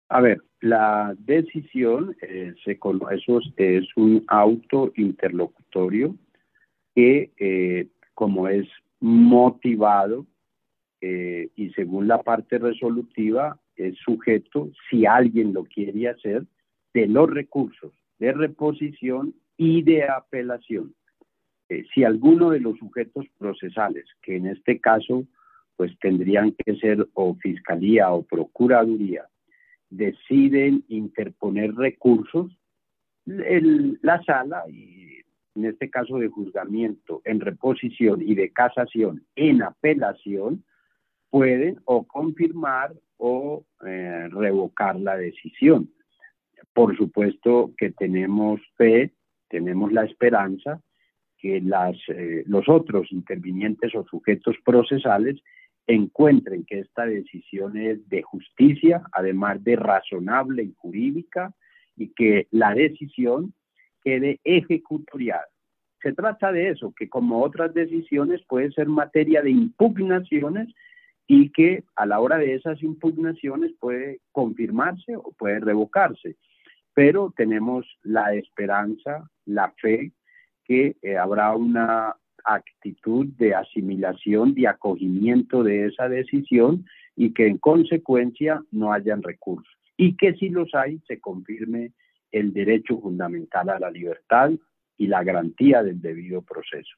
A 0.09 0.21
ver, 0.21 0.39
la 0.61 1.15
decisión, 1.19 2.17
eh, 2.23 2.55
es 3.57 3.87
un 3.97 4.25
auto 4.29 4.93
interlocutorio 4.97 6.17
que, 6.95 7.31
eh, 7.39 7.89
como 8.15 8.49
es 8.49 8.69
motivado 9.01 10.27
eh, 11.01 11.49
y 11.57 11.71
según 11.71 12.09
la 12.09 12.23
parte 12.23 12.59
resolutiva, 12.59 13.59
es 13.77 13.97
sujeto, 13.99 14.71
si 14.89 15.05
alguien 15.05 15.53
lo 15.53 15.65
quiere 15.65 16.09
hacer, 16.09 16.45
de 16.93 17.07
los 17.09 17.29
recursos 17.29 17.93
de 18.19 18.33
reposición 18.33 19.35
y 19.57 19.83
de 19.83 20.05
apelación. 20.05 20.95
Eh, 21.69 21.85
si 21.93 22.05
alguno 22.05 22.51
de 22.51 22.61
los 22.61 22.79
sujetos 22.79 23.27
procesales, 23.39 24.07
que 24.23 24.37
en 24.37 24.47
este 24.47 24.81
caso 24.81 25.25
pues 25.77 25.93
tendrían 25.99 26.53
que 26.53 26.77
ser 26.77 27.07
o 27.15 27.35
fiscalía 27.35 28.11
o 28.13 28.23
procuraduría, 28.23 29.27
deciden 29.91 30.85
interponer 30.89 31.75
recursos, 31.75 32.57
la 33.27 34.23
sala, 34.23 34.63
y 34.69 35.14
en 35.55 35.67
este 35.67 35.91
caso 35.91 36.19
de 36.19 36.29
juzgamiento, 36.29 37.23
en 37.25 37.41
reposición 37.41 38.21
y 38.23 38.35
de 38.35 38.51
casación, 38.51 39.25
en 39.37 39.63
apelación, 39.63 40.65
pueden 41.31 41.81
o 41.85 42.07
confirmar 42.07 42.93
o 43.17 43.65
eh, 43.87 44.29
revocar 44.31 44.99
la 44.99 45.17
decisión. 45.17 45.91
Por 46.73 46.97
supuesto 46.97 47.73
que 47.77 47.91
tenemos 47.91 48.61
fe, 48.77 49.13
tenemos 49.49 49.93
la 49.93 50.05
esperanza 50.05 50.81
que 51.39 51.61
las, 51.61 51.97
eh, 52.09 52.43
los 52.47 52.69
otros 52.69 53.13
intervinientes 53.13 53.95
o 53.95 54.05
sujetos 54.05 54.57
procesales 54.65 55.41
encuentren 55.87 56.65
que 56.65 56.81
esta 56.81 57.05
decisión 57.05 57.77
es 57.77 58.09
de 58.09 58.23
justicia, 58.23 59.03
además 59.13 59.63
de 59.63 59.77
razonable 59.77 60.63
y 60.63 60.75
jurídica, 60.77 61.55
y 61.97 62.09
que 62.09 62.49
la 62.51 62.75
decisión 62.75 63.53
quede 64.05 64.41
ejecutoriada. 64.45 65.47
Se 66.03 66.13
trata 66.13 66.53
de 66.53 66.69
eso, 66.69 66.93
que 66.97 67.09
como 67.09 67.43
otras 67.43 67.73
decisiones 67.73 68.43
puede 68.47 68.71
ser 68.73 68.89
materia 68.89 69.41
de 69.41 69.51
impugnaciones 69.51 70.69
y 71.27 71.51
que 71.51 71.85
a 71.97 72.05
la 72.05 72.21
hora 72.21 72.37
de 72.37 72.55
esas 72.55 72.83
impugnaciones 72.83 73.73
puede 73.81 74.21
confirmarse 74.31 75.17
o 75.17 75.33
puede 75.39 75.61
revocarse. 75.61 76.37
Pero 76.93 77.33
tenemos 77.35 77.87
la 78.03 78.35
esperanza, 78.35 79.29
la 79.47 79.73
fe 79.81 80.13
que 80.65 80.97
eh, 81.03 81.17
habrá 81.17 81.55
una 81.57 82.15
actitud 82.45 83.27
de 83.39 83.55
asimilación, 83.55 84.55
de 84.55 84.69
acogimiento 84.69 85.63
de 85.63 85.87
esa 85.87 86.09
decisión 86.09 86.85
y 87.17 87.33
que 87.33 87.47
en 87.47 87.59
consecuencia 87.59 88.63
no 88.71 88.93
hayan 88.93 89.23
recursos. 89.23 89.73
Y 89.97 90.17
que 90.17 90.35
si 90.35 90.51
los 90.51 90.75
hay, 90.75 91.01
se 91.07 91.21
confirme 91.21 91.93
el 92.35 92.53
derecho 92.53 93.01
fundamental 93.01 93.69
a 93.69 93.79
la 93.79 93.91
libertad 93.91 94.51
y 94.97 95.07
la 95.07 95.23
garantía 95.23 95.83
del 95.83 96.01
debido 96.01 96.43
proceso. 96.43 96.97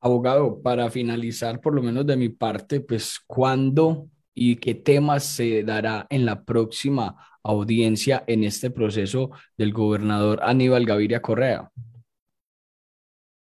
Abogado, 0.00 0.60
para 0.62 0.90
finalizar, 0.90 1.60
por 1.60 1.74
lo 1.74 1.82
menos 1.82 2.06
de 2.06 2.16
mi 2.16 2.28
parte, 2.28 2.80
pues, 2.80 3.20
¿cuándo 3.26 4.08
y 4.34 4.56
qué 4.56 4.74
temas 4.74 5.24
se 5.24 5.62
dará 5.62 6.06
en 6.10 6.26
la 6.26 6.44
próxima 6.44 7.16
audiencia 7.42 8.22
en 8.26 8.44
este 8.44 8.70
proceso 8.70 9.30
del 9.56 9.72
gobernador 9.72 10.40
Aníbal 10.42 10.84
Gaviria 10.84 11.22
Correa? 11.22 11.70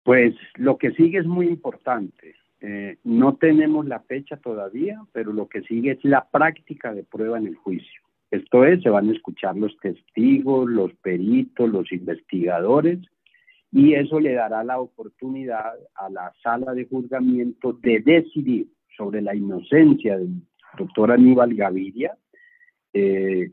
Pues 0.05 0.35
lo 0.57 0.79
que 0.79 0.93
sigue 0.93 1.19
es 1.19 1.27
muy 1.27 1.47
importante. 1.49 2.35
Eh, 2.61 2.99
no 3.03 3.37
tenemos 3.37 3.87
la 3.87 4.01
fecha 4.01 4.37
todavía, 4.37 5.01
pero 5.13 5.33
lo 5.33 5.49
que 5.49 5.63
sigue 5.63 5.93
es 5.93 6.05
la 6.05 6.29
práctica 6.31 6.93
de 6.95 7.03
prueba 7.03 7.39
en 7.39 7.47
el 7.47 7.57
juicio. 7.57 8.02
Esto 8.33 8.65
es, 8.65 8.83
se 8.83 8.89
van 8.89 9.11
a 9.11 9.13
escuchar 9.13 9.59
los 9.59 9.77
testigos, 9.77 10.67
los 10.67 10.95
peritos, 10.95 11.69
los 11.69 11.93
investigadores, 11.93 12.99
y 13.71 13.93
eso 13.93 14.19
le 14.21 14.33
dará 14.33 14.65
la 14.65 14.81
oportunidad 14.81 15.75
a 15.95 16.09
la 16.09 16.33
sala 16.43 16.73
de 16.73 16.87
juzgamiento 16.87 17.75
de 17.75 18.01
decidir 18.01 18.69
sobre 18.97 19.21
la 19.21 19.35
inocencia 19.35 20.17
del 20.17 20.31
doctor 20.79 21.13
Aníbal 21.13 21.55
Gaviria 21.55 22.17
eh, 22.95 23.53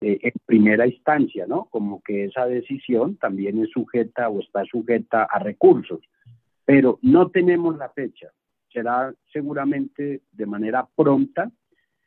eh, 0.00 0.18
en 0.20 0.32
primera 0.46 0.84
instancia, 0.84 1.46
¿no? 1.46 1.66
Como 1.66 2.02
que 2.02 2.24
esa 2.24 2.46
decisión 2.46 3.16
también 3.18 3.62
es 3.62 3.70
sujeta 3.70 4.28
o 4.28 4.40
está 4.40 4.64
sujeta 4.64 5.28
a 5.30 5.38
recursos, 5.38 6.00
pero 6.64 6.98
no 7.02 7.30
tenemos 7.30 7.78
la 7.78 7.88
fecha. 7.90 8.32
Será 8.72 9.14
seguramente 9.32 10.22
de 10.32 10.46
manera 10.46 10.88
pronta 10.96 11.52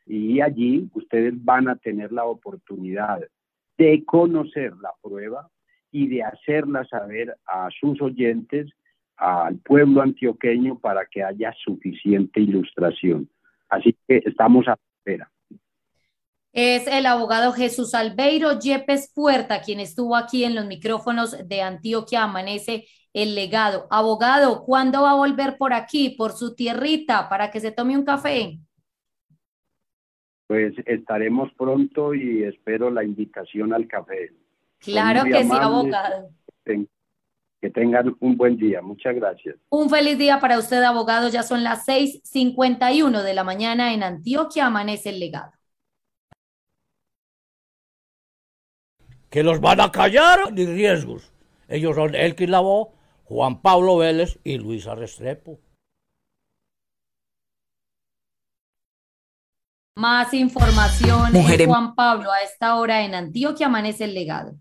y 0.06 0.40
allí 0.40 0.88
ustedes 0.94 1.34
van 1.44 1.68
a 1.68 1.76
tener 1.76 2.12
la 2.12 2.24
oportunidad 2.24 3.20
de 3.76 4.04
conocer 4.04 4.72
la 4.76 4.92
prueba, 5.02 5.50
y 5.96 6.08
de 6.08 6.22
hacerla 6.22 6.84
saber 6.84 7.34
a 7.46 7.68
sus 7.80 8.02
oyentes, 8.02 8.70
al 9.16 9.56
pueblo 9.60 10.02
antioqueño, 10.02 10.78
para 10.78 11.06
que 11.06 11.24
haya 11.24 11.54
suficiente 11.64 12.38
ilustración. 12.38 13.30
Así 13.70 13.96
que 14.06 14.22
estamos 14.26 14.66
a 14.66 14.72
la 14.72 14.78
espera. 14.98 15.32
Es 16.52 16.86
el 16.86 17.06
abogado 17.06 17.52
Jesús 17.52 17.94
Albeiro 17.94 18.58
Yepes 18.58 19.10
Puerta, 19.14 19.62
quien 19.62 19.80
estuvo 19.80 20.16
aquí 20.16 20.44
en 20.44 20.54
los 20.54 20.66
micrófonos 20.66 21.48
de 21.48 21.62
Antioquia 21.62 22.24
Amanece 22.24 22.84
el 23.14 23.34
legado. 23.34 23.86
Abogado, 23.90 24.64
¿cuándo 24.64 25.00
va 25.02 25.12
a 25.12 25.16
volver 25.16 25.56
por 25.56 25.72
aquí, 25.72 26.10
por 26.10 26.32
su 26.32 26.54
tierrita, 26.54 27.30
para 27.30 27.50
que 27.50 27.60
se 27.60 27.72
tome 27.72 27.96
un 27.96 28.04
café? 28.04 28.58
Pues 30.46 30.74
estaremos 30.86 31.52
pronto 31.54 32.14
y 32.14 32.44
espero 32.44 32.90
la 32.90 33.02
invitación 33.02 33.72
al 33.72 33.88
café. 33.88 34.32
Claro 34.78 35.24
que 35.24 35.42
sí, 35.42 35.50
abogado. 35.52 36.30
Que 36.64 37.70
tengan 37.70 38.14
un 38.20 38.36
buen 38.36 38.56
día. 38.56 38.80
Muchas 38.82 39.14
gracias. 39.16 39.56
Un 39.70 39.90
feliz 39.90 40.18
día 40.18 40.38
para 40.38 40.58
usted, 40.58 40.82
abogado. 40.82 41.28
Ya 41.28 41.42
son 41.42 41.64
las 41.64 41.86
6:51 41.86 43.22
de 43.22 43.34
la 43.34 43.44
mañana 43.44 43.92
en 43.92 44.02
Antioquia. 44.02 44.66
Amanece 44.66 45.08
el 45.08 45.18
legado. 45.18 45.52
Que 49.30 49.42
los 49.42 49.60
van 49.60 49.80
a 49.80 49.90
callar 49.90 50.52
ni 50.52 50.64
riesgos. 50.66 51.32
Ellos 51.68 51.96
son 51.96 52.14
Elkin 52.14 52.52
Lavó, 52.52 52.94
Juan 53.24 53.60
Pablo 53.60 53.96
Vélez 53.96 54.38
y 54.44 54.58
Luis 54.58 54.84
Restrepo. 54.84 55.58
Más 59.96 60.34
información 60.34 61.32
Mujer 61.32 61.64
Juan 61.64 61.94
Pablo 61.94 62.30
a 62.30 62.42
esta 62.42 62.76
hora 62.76 63.02
en 63.06 63.14
Antioquia 63.14 63.64
amanece 63.64 64.04
el 64.04 64.12
legado. 64.12 64.54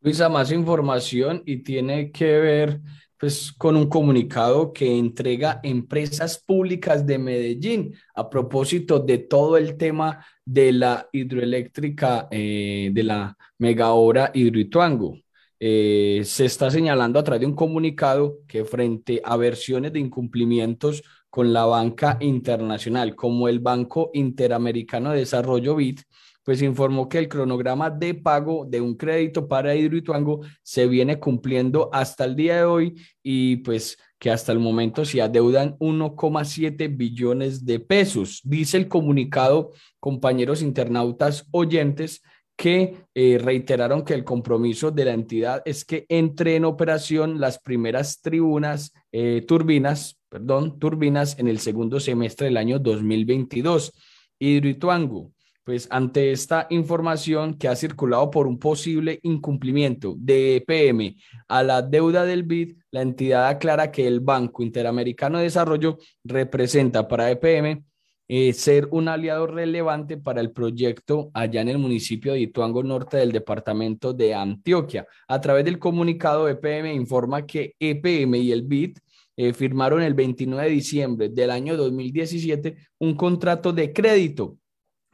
Luisa, 0.00 0.28
más 0.28 0.50
información 0.50 1.40
y 1.46 1.58
tiene 1.58 2.10
que 2.10 2.40
ver 2.40 2.80
pues, 3.16 3.52
con 3.52 3.76
un 3.76 3.88
comunicado 3.88 4.72
que 4.72 4.98
entrega 4.98 5.60
Empresas 5.62 6.42
Públicas 6.44 7.06
de 7.06 7.16
Medellín 7.16 7.94
a 8.12 8.28
propósito 8.28 8.98
de 8.98 9.18
todo 9.18 9.56
el 9.56 9.76
tema 9.76 10.26
de 10.44 10.72
la 10.72 11.08
hidroeléctrica 11.12 12.26
eh, 12.32 12.90
de 12.92 13.02
la 13.04 13.36
mega 13.58 13.92
obra 13.92 14.32
Hidroituango. 14.34 15.16
Eh, 15.60 16.22
se 16.24 16.46
está 16.46 16.72
señalando 16.72 17.20
a 17.20 17.22
través 17.22 17.42
de 17.42 17.46
un 17.46 17.54
comunicado 17.54 18.38
que 18.48 18.64
frente 18.64 19.22
a 19.24 19.36
versiones 19.36 19.92
de 19.92 20.00
incumplimientos 20.00 21.04
con 21.32 21.54
la 21.54 21.64
banca 21.64 22.18
internacional, 22.20 23.16
como 23.16 23.48
el 23.48 23.58
Banco 23.58 24.10
Interamericano 24.12 25.12
de 25.12 25.20
Desarrollo 25.20 25.76
BID, 25.76 26.00
pues 26.44 26.60
informó 26.60 27.08
que 27.08 27.16
el 27.16 27.28
cronograma 27.28 27.88
de 27.88 28.12
pago 28.12 28.66
de 28.68 28.82
un 28.82 28.96
crédito 28.96 29.48
para 29.48 29.74
Hidroituango 29.74 30.40
se 30.62 30.86
viene 30.86 31.18
cumpliendo 31.18 31.88
hasta 31.90 32.26
el 32.26 32.36
día 32.36 32.56
de 32.56 32.64
hoy 32.64 33.00
y 33.22 33.56
pues 33.56 33.96
que 34.18 34.30
hasta 34.30 34.52
el 34.52 34.58
momento 34.58 35.06
se 35.06 35.22
adeudan 35.22 35.78
1,7 35.78 36.94
billones 36.94 37.64
de 37.64 37.80
pesos. 37.80 38.42
Dice 38.44 38.76
el 38.76 38.88
comunicado, 38.88 39.70
compañeros 40.00 40.60
internautas 40.60 41.46
oyentes, 41.50 42.20
que 42.56 43.06
eh, 43.14 43.38
reiteraron 43.42 44.04
que 44.04 44.12
el 44.12 44.24
compromiso 44.24 44.90
de 44.90 45.06
la 45.06 45.14
entidad 45.14 45.62
es 45.64 45.86
que 45.86 46.04
entre 46.10 46.56
en 46.56 46.66
operación 46.66 47.40
las 47.40 47.58
primeras 47.58 48.20
tribunas, 48.20 48.92
eh, 49.12 49.42
turbinas, 49.48 50.21
perdón, 50.32 50.78
turbinas 50.78 51.38
en 51.38 51.46
el 51.46 51.58
segundo 51.58 52.00
semestre 52.00 52.46
del 52.46 52.56
año 52.56 52.78
2022. 52.78 53.92
Hidroituango, 54.38 55.30
pues 55.62 55.86
ante 55.90 56.32
esta 56.32 56.66
información 56.70 57.58
que 57.58 57.68
ha 57.68 57.76
circulado 57.76 58.30
por 58.30 58.46
un 58.46 58.58
posible 58.58 59.20
incumplimiento 59.24 60.14
de 60.16 60.56
EPM 60.56 61.16
a 61.48 61.62
la 61.62 61.82
deuda 61.82 62.24
del 62.24 62.44
BID, 62.44 62.76
la 62.90 63.02
entidad 63.02 63.46
aclara 63.46 63.92
que 63.92 64.06
el 64.06 64.20
Banco 64.20 64.62
Interamericano 64.62 65.36
de 65.36 65.44
Desarrollo 65.44 65.98
representa 66.24 67.06
para 67.06 67.30
EPM 67.30 67.84
eh, 68.26 68.54
ser 68.54 68.88
un 68.90 69.08
aliado 69.08 69.46
relevante 69.46 70.16
para 70.16 70.40
el 70.40 70.50
proyecto 70.50 71.30
allá 71.34 71.60
en 71.60 71.68
el 71.68 71.76
municipio 71.76 72.32
de 72.32 72.40
Ituango 72.40 72.82
Norte 72.82 73.18
del 73.18 73.32
departamento 73.32 74.14
de 74.14 74.34
Antioquia. 74.34 75.06
A 75.28 75.42
través 75.42 75.66
del 75.66 75.78
comunicado, 75.78 76.48
EPM 76.48 76.94
informa 76.94 77.44
que 77.44 77.74
EPM 77.78 78.36
y 78.36 78.50
el 78.50 78.62
BID 78.62 78.96
eh, 79.36 79.52
firmaron 79.52 80.02
el 80.02 80.14
29 80.14 80.64
de 80.64 80.74
diciembre 80.74 81.28
del 81.28 81.50
año 81.50 81.76
2017 81.76 82.76
un 82.98 83.14
contrato 83.14 83.72
de 83.72 83.92
crédito 83.92 84.58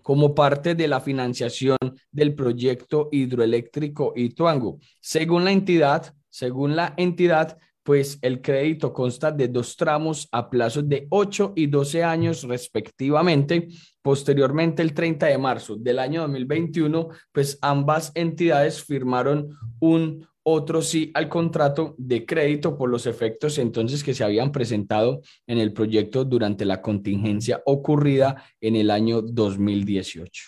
como 0.02 0.34
parte 0.34 0.74
de 0.74 0.88
la 0.88 1.00
financiación 1.00 1.76
del 2.10 2.34
proyecto 2.34 3.08
hidroeléctrico 3.12 4.12
Ituango. 4.16 4.78
Según 5.00 5.44
la 5.44 5.52
entidad, 5.52 6.14
según 6.30 6.76
la 6.76 6.94
entidad, 6.96 7.58
pues 7.88 8.18
el 8.20 8.42
crédito 8.42 8.92
consta 8.92 9.32
de 9.32 9.48
dos 9.48 9.74
tramos 9.74 10.28
a 10.30 10.50
plazos 10.50 10.86
de 10.86 11.06
8 11.08 11.54
y 11.56 11.68
12 11.68 12.04
años 12.04 12.42
respectivamente. 12.42 13.68
Posteriormente, 14.02 14.82
el 14.82 14.92
30 14.92 15.24
de 15.24 15.38
marzo 15.38 15.74
del 15.74 15.98
año 15.98 16.20
2021, 16.20 17.08
pues 17.32 17.58
ambas 17.62 18.12
entidades 18.14 18.84
firmaron 18.84 19.48
un 19.80 20.27
otro 20.50 20.80
sí 20.82 21.10
al 21.14 21.28
contrato 21.28 21.94
de 21.98 22.24
crédito 22.24 22.76
por 22.76 22.88
los 22.88 23.06
efectos 23.06 23.58
entonces 23.58 24.02
que 24.02 24.14
se 24.14 24.24
habían 24.24 24.50
presentado 24.50 25.20
en 25.46 25.58
el 25.58 25.72
proyecto 25.72 26.24
durante 26.24 26.64
la 26.64 26.80
contingencia 26.80 27.62
ocurrida 27.66 28.42
en 28.60 28.76
el 28.76 28.90
año 28.90 29.20
2018. 29.20 30.44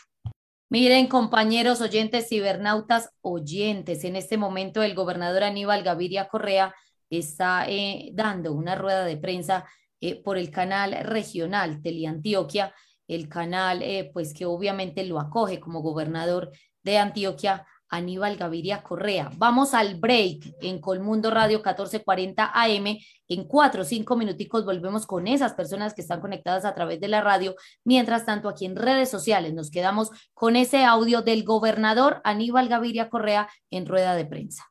Miren, 0.71 1.09
compañeros 1.09 1.81
oyentes, 1.81 2.29
cibernautas 2.29 3.11
oyentes, 3.21 4.05
en 4.05 4.17
este 4.17 4.39
momento 4.39 4.83
el 4.83 4.95
gobernador 4.95 5.43
Aníbal 5.43 5.83
Gaviria 5.83 6.29
Correa 6.29 6.75
está 7.11 7.69
eh, 7.69 8.11
dando 8.15 8.53
una 8.53 8.77
rueda 8.77 9.05
de 9.05 9.17
prensa 9.17 9.67
eh, 10.01 10.23
por 10.23 10.39
el 10.39 10.51
canal 10.51 10.93
regional 11.03 11.83
Teleantioquia, 11.83 12.73
el 13.09 13.29
canal 13.29 13.83
eh, 13.83 14.11
pues 14.13 14.33
que 14.33 14.47
obviamente 14.47 15.05
lo 15.05 15.19
acoge 15.19 15.59
como 15.59 15.83
gobernador 15.83 16.53
de 16.85 16.99
Antioquia 16.99 17.67
Aníbal 17.91 18.37
Gaviria 18.37 18.83
Correa. 18.83 19.31
Vamos 19.37 19.75
al 19.75 19.97
break 19.97 20.55
en 20.63 20.81
Colmundo 20.81 21.31
Radio 21.31 21.59
1440 21.59 22.51
AM. 22.55 22.99
En 23.29 23.45
cuatro 23.45 23.83
o 23.83 23.85
cinco 23.85 24.17
minuticos 24.17 24.65
volvemos 24.65 25.07
con 25.07 25.27
esas 25.27 25.55
personas 25.55 25.93
que 25.93 26.01
están 26.01 26.21
conectadas 26.21 26.65
a 26.65 26.75
través 26.75 27.01
de 27.01 27.09
la 27.09 27.21
radio. 27.21 27.55
Mientras 27.85 28.25
tanto, 28.25 28.49
aquí 28.49 28.65
en 28.65 28.77
redes 28.77 29.11
sociales 29.11 29.53
nos 29.53 29.71
quedamos 29.71 30.11
con 30.33 30.57
ese 30.57 30.85
audio 30.85 31.23
del 31.23 31.45
gobernador 31.45 32.21
Aníbal 32.25 32.69
Gaviria 32.69 33.11
Correa 33.11 33.49
en 33.71 33.87
rueda 33.87 34.15
de 34.15 34.25
prensa. 34.25 34.71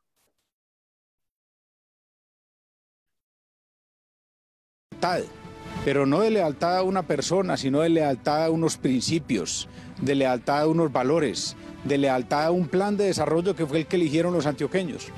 Pero 5.84 6.04
no 6.04 6.20
de 6.20 6.30
lealtad 6.30 6.76
a 6.76 6.82
una 6.82 7.06
persona, 7.06 7.56
sino 7.56 7.80
de 7.80 7.88
lealtad 7.88 8.44
a 8.44 8.50
unos 8.50 8.76
principios, 8.76 9.66
de 10.00 10.14
lealtad 10.14 10.60
a 10.60 10.68
unos 10.68 10.92
valores 10.92 11.56
de 11.84 11.98
lealtad 11.98 12.46
a 12.46 12.50
un 12.50 12.68
plan 12.68 12.96
de 12.96 13.04
desarrollo 13.04 13.54
que 13.54 13.66
fue 13.66 13.78
el 13.78 13.86
que 13.86 13.96
eligieron 13.96 14.32
los 14.32 14.46
antioqueños. 14.46 15.08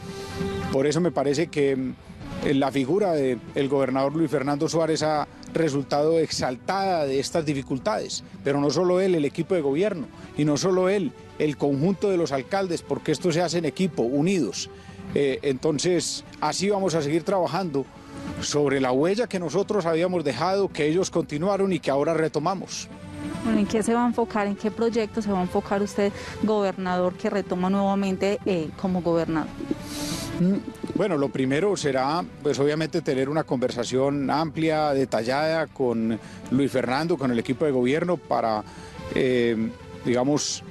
Por 0.72 0.86
eso 0.86 1.00
me 1.00 1.10
parece 1.10 1.48
que 1.48 1.76
mm, 1.76 1.94
la 2.54 2.72
figura 2.72 3.12
del 3.12 3.68
gobernador 3.68 4.14
Luis 4.16 4.30
Fernando 4.30 4.68
Suárez 4.68 5.02
ha 5.02 5.28
resultado 5.52 6.18
exaltada 6.18 7.04
de 7.06 7.20
estas 7.20 7.44
dificultades, 7.44 8.24
pero 8.42 8.60
no 8.60 8.70
solo 8.70 9.00
él, 9.00 9.14
el 9.14 9.24
equipo 9.24 9.54
de 9.54 9.60
gobierno, 9.60 10.06
y 10.36 10.44
no 10.44 10.56
solo 10.56 10.88
él, 10.88 11.12
el 11.38 11.56
conjunto 11.56 12.10
de 12.10 12.16
los 12.16 12.32
alcaldes, 12.32 12.82
porque 12.82 13.12
esto 13.12 13.30
se 13.32 13.42
hace 13.42 13.58
en 13.58 13.64
equipo, 13.64 14.02
unidos. 14.02 14.70
Eh, 15.14 15.40
entonces, 15.42 16.24
así 16.40 16.70
vamos 16.70 16.94
a 16.94 17.02
seguir 17.02 17.22
trabajando 17.22 17.84
sobre 18.40 18.80
la 18.80 18.92
huella 18.92 19.26
que 19.26 19.38
nosotros 19.38 19.86
habíamos 19.86 20.24
dejado, 20.24 20.68
que 20.68 20.86
ellos 20.86 21.10
continuaron 21.10 21.72
y 21.72 21.80
que 21.80 21.90
ahora 21.90 22.14
retomamos. 22.14 22.88
¿En 23.46 23.66
qué 23.66 23.82
se 23.82 23.94
va 23.94 24.04
a 24.04 24.06
enfocar, 24.06 24.46
en 24.46 24.56
qué 24.56 24.70
proyecto 24.70 25.22
se 25.22 25.30
va 25.30 25.40
a 25.40 25.42
enfocar 25.42 25.82
usted, 25.82 26.12
gobernador, 26.42 27.14
que 27.14 27.30
retoma 27.30 27.70
nuevamente 27.70 28.38
eh, 28.46 28.70
como 28.80 29.02
gobernador? 29.02 29.48
Mm, 30.40 30.56
bueno, 30.94 31.16
lo 31.16 31.28
primero 31.28 31.76
será, 31.76 32.24
pues 32.42 32.58
obviamente, 32.58 33.02
tener 33.02 33.28
una 33.28 33.44
conversación 33.44 34.30
amplia, 34.30 34.92
detallada 34.92 35.66
con 35.66 36.18
Luis 36.50 36.70
Fernando, 36.70 37.16
con 37.16 37.30
el 37.30 37.38
equipo 37.38 37.64
de 37.64 37.70
gobierno, 37.70 38.16
para, 38.16 38.62
eh, 39.14 39.70
digamos, 40.04 40.62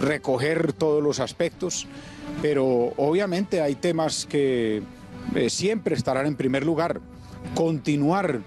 recoger 0.00 0.72
todos 0.72 1.02
los 1.02 1.20
aspectos. 1.20 1.86
Pero 2.42 2.92
obviamente 2.96 3.60
hay 3.60 3.74
temas 3.74 4.26
que 4.26 4.82
eh, 5.34 5.50
siempre 5.50 5.94
estarán 5.94 6.26
en 6.26 6.36
primer 6.36 6.64
lugar. 6.64 7.00
Continuar 7.54 8.40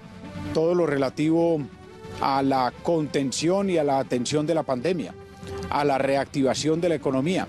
todo 0.53 0.75
lo 0.75 0.85
relativo 0.85 1.61
a 2.21 2.41
la 2.41 2.73
contención 2.83 3.69
y 3.69 3.77
a 3.77 3.83
la 3.83 3.99
atención 3.99 4.45
de 4.45 4.55
la 4.55 4.63
pandemia, 4.63 5.13
a 5.69 5.83
la 5.83 5.97
reactivación 5.97 6.81
de 6.81 6.89
la 6.89 6.95
economía. 6.95 7.47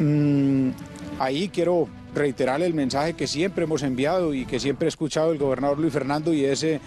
Mm, 0.00 0.70
ahí 1.18 1.48
quiero 1.48 1.88
reiterar 2.14 2.62
el 2.62 2.74
mensaje 2.74 3.14
que 3.14 3.26
siempre 3.26 3.64
hemos 3.64 3.82
enviado 3.82 4.34
y 4.34 4.44
que 4.44 4.60
siempre 4.60 4.86
he 4.86 4.88
escuchado 4.88 5.32
el 5.32 5.38
gobernador 5.38 5.78
Luis 5.78 5.92
Fernando 5.92 6.32
y 6.32 6.44
ese 6.44 6.80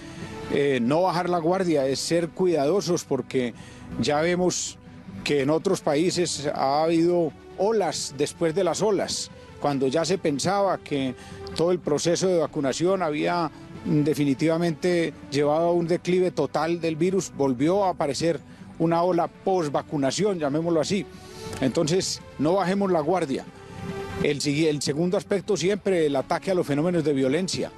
eh, 0.53 0.79
no 0.81 1.03
bajar 1.03 1.29
la 1.29 1.37
guardia, 1.37 1.85
es 1.87 1.99
ser 1.99 2.29
cuidadosos 2.29 3.03
porque 3.05 3.53
ya 3.99 4.21
vemos 4.21 4.77
que 5.23 5.41
en 5.41 5.49
otros 5.49 5.81
países 5.81 6.49
ha 6.53 6.83
habido 6.83 7.31
olas 7.57 8.15
después 8.17 8.55
de 8.55 8.63
las 8.63 8.81
olas, 8.81 9.29
cuando 9.61 9.87
ya 9.87 10.03
se 10.03 10.17
pensaba 10.17 10.77
que 10.79 11.15
todo 11.55 11.71
el 11.71 11.79
proceso 11.79 12.27
de 12.27 12.39
vacunación 12.39 13.03
había 13.03 13.51
definitivamente 13.85 15.13
llevado 15.31 15.69
a 15.69 15.73
un 15.73 15.87
declive 15.87 16.31
total 16.31 16.79
del 16.79 16.95
virus, 16.95 17.31
volvió 17.35 17.85
a 17.85 17.89
aparecer 17.89 18.39
una 18.79 19.03
ola 19.03 19.27
post-vacunación, 19.27 20.39
llamémoslo 20.39 20.81
así. 20.81 21.05
Entonces, 21.61 22.21
no 22.39 22.55
bajemos 22.55 22.91
la 22.91 22.99
guardia. 22.99 23.45
El, 24.23 24.39
el, 24.45 24.81
segundo 24.81 25.17
aspecto 25.17 25.57
siempre 25.57 26.05
el 26.05 26.15
ataque 26.15 26.51
a 26.51 26.53
los 26.53 26.67
fenómenos 26.67 27.03
de 27.03 27.13
violencia, 27.13 27.71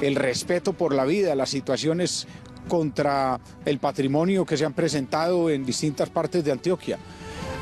el 0.00 0.14
respeto 0.14 0.72
por 0.72 0.94
la 0.94 1.04
vida, 1.04 1.34
las 1.34 1.50
situaciones 1.50 2.26
contra 2.68 3.40
el 3.64 3.78
patrimonio 3.78 4.44
que 4.44 4.56
se 4.56 4.64
han 4.64 4.72
presentado 4.72 5.50
en 5.50 5.64
distintas 5.64 6.10
partes 6.10 6.44
de 6.44 6.52
Antioquia. 6.52 6.98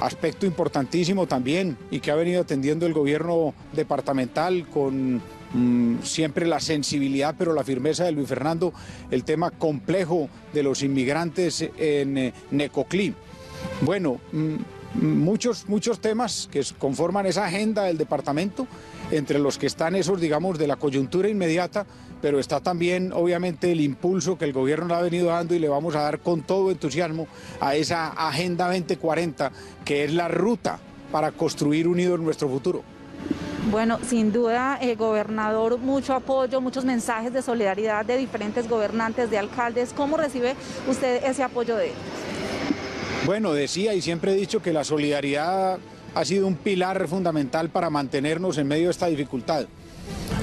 Aspecto 0.01 0.47
importantísimo 0.47 1.27
también 1.27 1.77
y 1.91 2.01
que 2.01 2.11
ha 2.11 2.15
venido 2.15 2.43
atendiendo 2.43 2.87
el 2.87 2.93
gobierno 2.93 3.55
departamental 3.73 4.67
con 4.69 5.21
Mm, 5.55 6.03
siempre 6.03 6.47
la 6.47 6.61
sensibilidad, 6.61 7.35
pero 7.39 7.55
la 7.55 7.65
firmeza 7.65 8.05
de 8.05 8.13
Luis 8.13 8.29
Fernando, 8.29 8.73
el 9.11 9.25
tema 9.25 9.51
complejo 9.51 10.29
de 10.53 10.63
los 10.63 10.83
inmigrantes 10.83 11.63
en 11.79 12.19
eh, 12.19 12.33
Necoclí. 12.51 13.15
Bueno, 13.81 14.21
mm, 14.33 14.57
muchos, 15.01 15.67
muchos 15.69 16.01
temas 16.01 16.49
que 16.51 16.63
conforman 16.79 17.27
esa 17.27 17.47
agenda 17.47 17.85
del 17.85 17.97
departamento, 17.97 18.67
entre 19.11 19.39
los 19.39 19.57
que 19.57 19.67
están 19.67 19.97
esos, 19.97 20.21
digamos, 20.21 20.59
de 20.59 20.67
la 20.67 20.77
coyuntura 20.77 21.31
inmediata, 21.31 21.87
pero 22.21 22.39
está 22.39 22.61
también, 22.61 23.13
obviamente, 23.15 23.73
el 23.73 23.81
impulso 23.81 24.37
que 24.37 24.45
el 24.45 24.53
gobierno 24.53 24.89
le 24.89 24.95
ha 24.95 25.01
venido 25.01 25.29
dando 25.29 25.55
y 25.55 25.59
le 25.59 25.69
vamos 25.69 25.95
a 25.95 26.03
dar 26.03 26.21
con 26.21 26.43
todo 26.43 26.71
entusiasmo 26.71 27.27
a 27.61 27.75
esa 27.75 28.09
Agenda 28.09 28.67
2040, 28.67 29.51
que 29.85 30.05
es 30.05 30.13
la 30.13 30.29
ruta 30.29 30.79
para 31.11 31.33
construir 31.33 31.89
unidos 31.89 32.21
nuestro 32.21 32.51
futuro. 32.51 32.83
Bueno, 33.71 33.99
sin 34.03 34.33
duda, 34.33 34.79
eh, 34.81 34.95
gobernador, 34.95 35.79
mucho 35.79 36.15
apoyo, 36.15 36.61
muchos 36.61 36.85
mensajes 36.87 37.33
de 37.33 37.43
solidaridad 37.43 38.05
de 38.05 38.17
diferentes 38.17 38.69
gobernantes, 38.69 39.31
de 39.31 39.37
alcaldes. 39.37 39.93
¿Cómo 39.95 40.17
recibe 40.17 40.55
usted 40.89 41.23
ese 41.25 41.43
apoyo 41.43 41.77
de 41.77 41.87
ellos? 41.87 41.99
Bueno, 43.27 43.53
decía 43.53 43.93
y 43.93 44.01
siempre 44.01 44.33
he 44.33 44.37
dicho 44.37 44.63
que 44.63 44.73
la 44.73 44.85
solidaridad 44.85 45.79
ha 46.15 46.25
sido 46.25 46.47
un 46.47 46.55
pilar 46.55 47.07
fundamental 47.09 47.69
para 47.69 47.91
mantenernos 47.91 48.57
en 48.57 48.67
medio 48.67 48.87
de 48.87 48.93
esta 48.93 49.07
dificultad. 49.07 49.67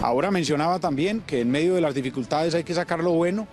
Ahora 0.03 0.29
mencionaba 0.29 0.79
también 0.79 1.21
que 1.21 1.41
en 1.41 1.49
medio 1.49 1.73
de 1.73 1.81
las 1.81 1.95
dificultades 1.95 2.53
hay 2.53 2.63
que 2.63 2.75
sacar 2.75 3.03
lo 3.03 3.13
bueno, 3.13 3.47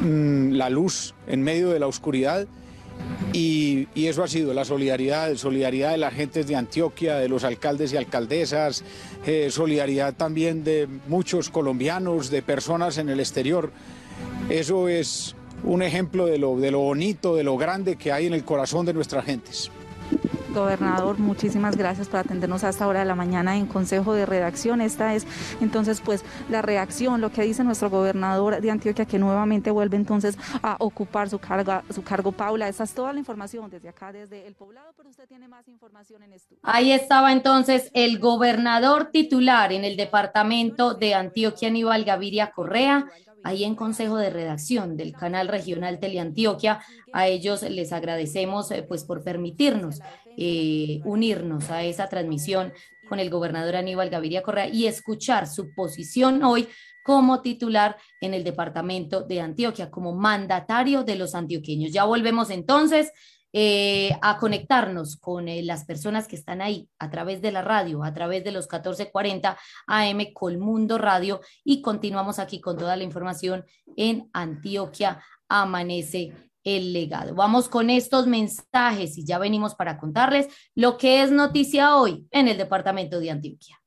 mm, 0.00 0.52
la 0.52 0.70
luz 0.70 1.14
en 1.26 1.42
medio 1.42 1.70
de 1.70 1.78
la 1.78 1.86
oscuridad 1.86 2.46
y, 3.32 3.88
eso 3.94 4.22
ha 4.22 4.28
sido 4.28 4.54
la 4.54 4.64
solidaridad, 4.64 5.34
solidaridad 5.36 5.90
de 5.92 5.98
las 5.98 6.14
gentes 6.14 6.46
de 6.46 6.56
Antioquia, 6.56 7.16
de 7.16 7.28
los 7.28 7.42
alcaldes 7.44 7.92
y 7.92 7.96
alcaldesas, 7.96 8.84
eh, 9.26 9.48
solidaridad 9.50 10.14
también 10.14 10.62
de 10.62 10.88
muchos 11.08 11.50
colombianos, 11.50 12.30
de 12.30 12.42
personas 12.42 12.98
en 12.98 13.08
el 13.08 13.20
exterior. 13.20 13.72
Eso 14.50 14.88
es 14.88 15.34
un 15.64 15.82
ejemplo 15.82 16.26
de 16.26 16.38
lo, 16.38 16.56
de 16.58 16.70
lo 16.70 16.80
bonito, 16.80 17.34
de 17.34 17.42
lo 17.42 17.56
grande 17.56 17.96
que 17.96 18.12
hay 18.12 18.26
en 18.26 18.34
el 18.34 18.44
corazón 18.44 18.86
de 18.86 18.94
nuestras 18.94 19.24
gentes. 19.24 19.70
Gobernador, 20.54 21.18
muchísimas 21.18 21.76
gracias 21.76 22.08
por 22.08 22.20
atendernos 22.20 22.62
a 22.62 22.68
esta 22.68 22.86
hora 22.86 23.00
de 23.00 23.04
la 23.04 23.16
mañana 23.16 23.56
en 23.56 23.66
Consejo 23.66 24.14
de 24.14 24.24
Redacción. 24.24 24.80
Esta 24.80 25.14
es 25.14 25.26
entonces 25.60 26.00
pues 26.00 26.24
la 26.48 26.62
reacción, 26.62 27.20
lo 27.20 27.30
que 27.30 27.42
dice 27.42 27.64
nuestro 27.64 27.90
gobernador 27.90 28.60
de 28.60 28.70
Antioquia 28.70 29.04
que 29.04 29.18
nuevamente 29.18 29.72
vuelve 29.72 29.96
entonces 29.96 30.38
a 30.62 30.76
ocupar 30.78 31.28
su 31.28 31.38
cargo, 31.40 31.82
su 31.90 32.04
cargo 32.04 32.30
Paula. 32.30 32.68
Esa 32.68 32.84
es 32.84 32.94
toda 32.94 33.12
la 33.12 33.18
información 33.18 33.68
desde 33.68 33.88
acá, 33.88 34.12
desde 34.12 34.46
el 34.46 34.54
poblado, 34.54 34.92
pero 34.96 35.08
usted 35.08 35.26
tiene 35.26 35.48
más 35.48 35.66
información 35.68 36.22
en 36.22 36.32
esto. 36.32 36.54
Ahí 36.62 36.92
estaba 36.92 37.32
entonces 37.32 37.90
el 37.92 38.20
gobernador 38.20 39.10
titular 39.10 39.72
en 39.72 39.84
el 39.84 39.96
departamento 39.96 40.94
de 40.94 41.14
Antioquia, 41.14 41.68
Aníbal 41.68 42.04
Gaviria 42.04 42.52
Correa 42.52 43.06
ahí 43.44 43.62
en 43.62 43.76
Consejo 43.76 44.16
de 44.16 44.30
Redacción 44.30 44.96
del 44.96 45.12
canal 45.12 45.48
regional 45.48 46.00
Teleantioquia. 46.00 46.80
A 47.12 47.28
ellos 47.28 47.62
les 47.62 47.92
agradecemos 47.92 48.70
eh, 48.70 48.82
pues 48.82 49.04
por 49.04 49.22
permitirnos 49.22 50.00
eh, 50.36 51.00
unirnos 51.04 51.70
a 51.70 51.84
esa 51.84 52.08
transmisión 52.08 52.72
con 53.08 53.20
el 53.20 53.30
gobernador 53.30 53.76
Aníbal 53.76 54.10
Gaviria 54.10 54.42
Correa 54.42 54.68
y 54.68 54.86
escuchar 54.86 55.46
su 55.46 55.74
posición 55.74 56.42
hoy 56.42 56.68
como 57.02 57.42
titular 57.42 57.96
en 58.20 58.32
el 58.32 58.44
departamento 58.44 59.22
de 59.22 59.40
Antioquia, 59.40 59.90
como 59.90 60.14
mandatario 60.14 61.04
de 61.04 61.16
los 61.16 61.34
antioqueños. 61.34 61.92
Ya 61.92 62.04
volvemos 62.04 62.50
entonces. 62.50 63.12
Eh, 63.56 64.10
a 64.20 64.36
conectarnos 64.38 65.16
con 65.16 65.46
las 65.64 65.84
personas 65.84 66.26
que 66.26 66.34
están 66.34 66.60
ahí 66.60 66.88
a 66.98 67.08
través 67.08 67.40
de 67.40 67.52
la 67.52 67.62
radio, 67.62 68.02
a 68.02 68.12
través 68.12 68.42
de 68.42 68.50
los 68.50 68.64
1440 68.64 69.56
AM 69.86 70.32
Colmundo 70.32 70.98
Radio 70.98 71.40
y 71.62 71.80
continuamos 71.80 72.40
aquí 72.40 72.60
con 72.60 72.76
toda 72.76 72.96
la 72.96 73.04
información 73.04 73.64
en 73.96 74.28
Antioquia 74.32 75.22
Amanece 75.48 76.32
el 76.64 76.92
legado. 76.92 77.34
Vamos 77.34 77.68
con 77.68 77.90
estos 77.90 78.26
mensajes 78.26 79.16
y 79.18 79.24
ya 79.24 79.38
venimos 79.38 79.74
para 79.74 79.98
contarles 79.98 80.48
lo 80.74 80.96
que 80.96 81.22
es 81.22 81.30
noticia 81.30 81.96
hoy 81.96 82.26
en 82.30 82.48
el 82.48 82.56
departamento 82.56 83.20
de 83.20 83.30
Antioquia. 83.30 83.83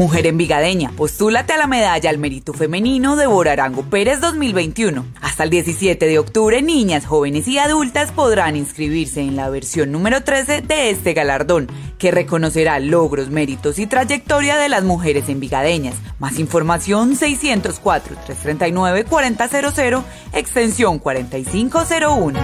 Mujer 0.00 0.26
envigadeña, 0.26 0.90
postúlate 0.96 1.52
a 1.52 1.58
la 1.58 1.66
medalla 1.66 2.08
al 2.08 2.16
mérito 2.16 2.54
femenino 2.54 3.16
de 3.16 3.26
Borarango 3.26 3.82
Pérez 3.82 4.18
2021. 4.22 5.04
Hasta 5.20 5.44
el 5.44 5.50
17 5.50 6.06
de 6.06 6.18
octubre, 6.18 6.62
niñas, 6.62 7.04
jóvenes 7.04 7.46
y 7.48 7.58
adultas 7.58 8.10
podrán 8.10 8.56
inscribirse 8.56 9.20
en 9.20 9.36
la 9.36 9.50
versión 9.50 9.92
número 9.92 10.24
13 10.24 10.62
de 10.62 10.88
este 10.88 11.12
galardón, 11.12 11.68
que 11.98 12.12
reconocerá 12.12 12.80
logros, 12.80 13.28
méritos 13.28 13.78
y 13.78 13.86
trayectoria 13.86 14.56
de 14.56 14.70
las 14.70 14.84
mujeres 14.84 15.28
envigadeñas. 15.28 15.96
Más 16.18 16.38
información 16.38 17.14
604-339-4000, 17.14 20.02
extensión 20.32 20.98
4501. 20.98 22.40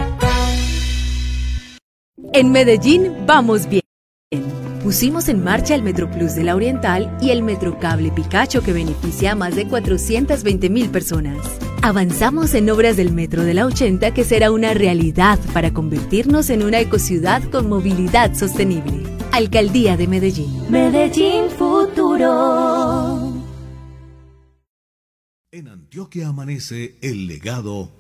En 2.34 2.52
Medellín 2.52 3.24
vamos 3.24 3.66
bien 3.66 3.80
pusimos 4.87 5.28
en 5.28 5.43
marcha 5.43 5.74
el 5.74 5.82
Metro 5.82 6.09
Plus 6.09 6.37
de 6.37 6.45
la 6.45 6.55
Oriental 6.55 7.18
y 7.20 7.30
el 7.30 7.43
Metro 7.43 7.76
Cable 7.80 8.12
Picacho 8.12 8.62
que 8.62 8.72
beneficia 8.72 9.32
a 9.32 9.34
más 9.34 9.57
de 9.57 9.66
420 9.66 10.70
mil 10.70 10.91
personas. 10.91 11.45
Avanzamos 11.82 12.55
en 12.55 12.70
obras 12.70 12.97
del 12.97 13.12
Metro 13.12 13.43
de 13.43 13.53
la 13.53 13.66
80 13.66 14.14
que 14.14 14.22
será 14.22 14.53
una 14.53 14.74
realidad 14.74 15.41
para 15.53 15.72
convertirnos 15.72 16.51
en 16.51 16.62
una 16.62 16.78
ecociudad 16.78 17.43
con 17.51 17.68
movilidad 17.68 18.37
sostenible. 18.37 19.03
Alcaldía 19.32 19.97
de 19.97 20.07
Medellín. 20.07 20.70
Medellín 20.70 21.51
Futuro. 21.51 23.32
En 25.51 25.66
Antioquia 25.66 26.28
amanece 26.28 26.97
el 27.03 27.26
legado, 27.26 27.91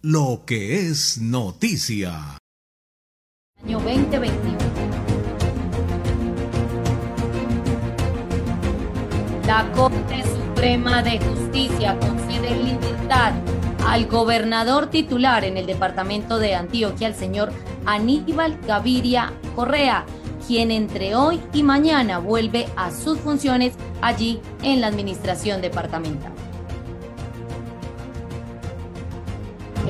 lo 0.00 0.44
que 0.46 0.88
es 0.88 1.20
noticia. 1.20 2.38
Año 3.62 3.78
2021. 3.78 4.99
La 9.46 9.70
Corte 9.72 10.22
Suprema 10.22 11.02
de 11.02 11.18
Justicia 11.18 11.98
concede 11.98 12.56
libertad 12.62 13.32
al 13.86 14.06
gobernador 14.06 14.88
titular 14.88 15.44
en 15.44 15.56
el 15.56 15.66
departamento 15.66 16.38
de 16.38 16.54
Antioquia, 16.54 17.08
el 17.08 17.14
señor 17.14 17.52
Aníbal 17.86 18.58
Gaviria 18.66 19.32
Correa, 19.56 20.04
quien 20.46 20.70
entre 20.70 21.14
hoy 21.14 21.40
y 21.52 21.62
mañana 21.62 22.18
vuelve 22.18 22.68
a 22.76 22.90
sus 22.90 23.18
funciones 23.18 23.72
allí 24.00 24.40
en 24.62 24.80
la 24.80 24.86
administración 24.86 25.60
departamental. 25.60 26.32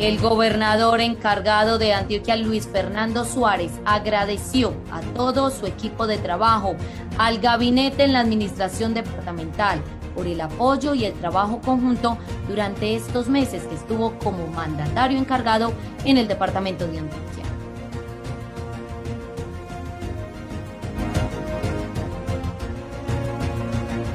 El 0.00 0.18
gobernador 0.18 1.02
encargado 1.02 1.76
de 1.76 1.92
Antioquia, 1.92 2.34
Luis 2.34 2.66
Fernando 2.66 3.26
Suárez, 3.26 3.70
agradeció 3.84 4.72
a 4.90 5.02
todo 5.14 5.50
su 5.50 5.66
equipo 5.66 6.06
de 6.06 6.16
trabajo, 6.16 6.74
al 7.18 7.38
gabinete 7.38 8.04
en 8.04 8.14
la 8.14 8.20
administración 8.20 8.94
departamental, 8.94 9.82
por 10.14 10.26
el 10.26 10.40
apoyo 10.40 10.94
y 10.94 11.04
el 11.04 11.12
trabajo 11.12 11.60
conjunto 11.60 12.16
durante 12.48 12.94
estos 12.94 13.28
meses 13.28 13.64
que 13.64 13.74
estuvo 13.74 14.18
como 14.20 14.46
mandatario 14.46 15.18
encargado 15.18 15.74
en 16.06 16.16
el 16.16 16.26
departamento 16.26 16.86
de 16.86 17.00
Antioquia. 17.00 17.39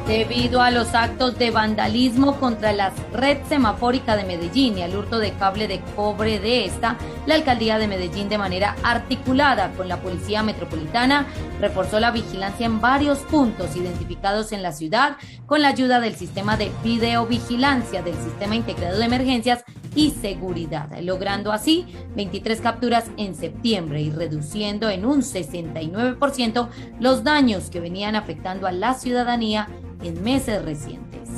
Debido 0.08 0.62
a 0.62 0.70
los 0.70 0.94
actos 0.94 1.38
de 1.40 1.50
vandalismo 1.50 2.36
contra 2.40 2.74
la 2.74 2.94
red 3.12 3.40
semafórica 3.50 4.16
de 4.16 4.24
Medellín 4.24 4.78
y 4.78 4.84
al 4.84 4.96
hurto 4.96 5.18
de 5.18 5.34
cable 5.34 5.68
de 5.68 5.82
cobre 5.96 6.40
de 6.40 6.66
esta, 6.66 6.98
la 7.26 7.36
alcaldía 7.36 7.80
de 7.80 7.88
Medellín 7.88 8.30
de 8.30 8.38
manera 8.38 8.76
articulada 8.84 9.72
con 9.72 9.88
la 9.88 9.98
Policía 10.02 10.44
Metropolitana 10.44 11.26
reforzó 11.60 12.00
la 12.00 12.12
vigilancia 12.12 12.68
en 12.68 12.82
varios 12.82 13.20
puntos 13.20 13.76
identificados 13.76 14.52
en 14.52 14.62
la 14.62 14.74
ciudad 14.74 15.18
con 15.48 15.64
la 15.64 15.70
ayuda 15.70 16.00
del 16.00 16.16
sistema 16.16 16.56
de 16.56 16.72
videovigilancia 16.84 18.04
del 18.04 18.16
Sistema 18.16 18.56
Integrado 18.56 19.00
de 19.00 19.06
Emergencias 19.06 19.64
y 19.96 20.12
Seguridad, 20.12 20.90
logrando 21.02 21.52
así 21.52 21.86
23 22.16 22.62
capturas 22.62 23.06
en 23.18 23.34
septiembre 23.34 24.02
y 24.02 24.12
reduciendo 24.12 24.90
en 24.90 25.06
un 25.06 25.22
69% 25.22 26.68
los 27.00 27.24
daños 27.24 27.70
que 27.70 27.80
venían 27.80 28.16
afectando 28.16 28.68
a 28.68 28.72
la 28.72 28.94
ciudadanía 28.94 29.70
en 30.04 30.24
meses 30.24 30.64
recientes. 30.64 31.30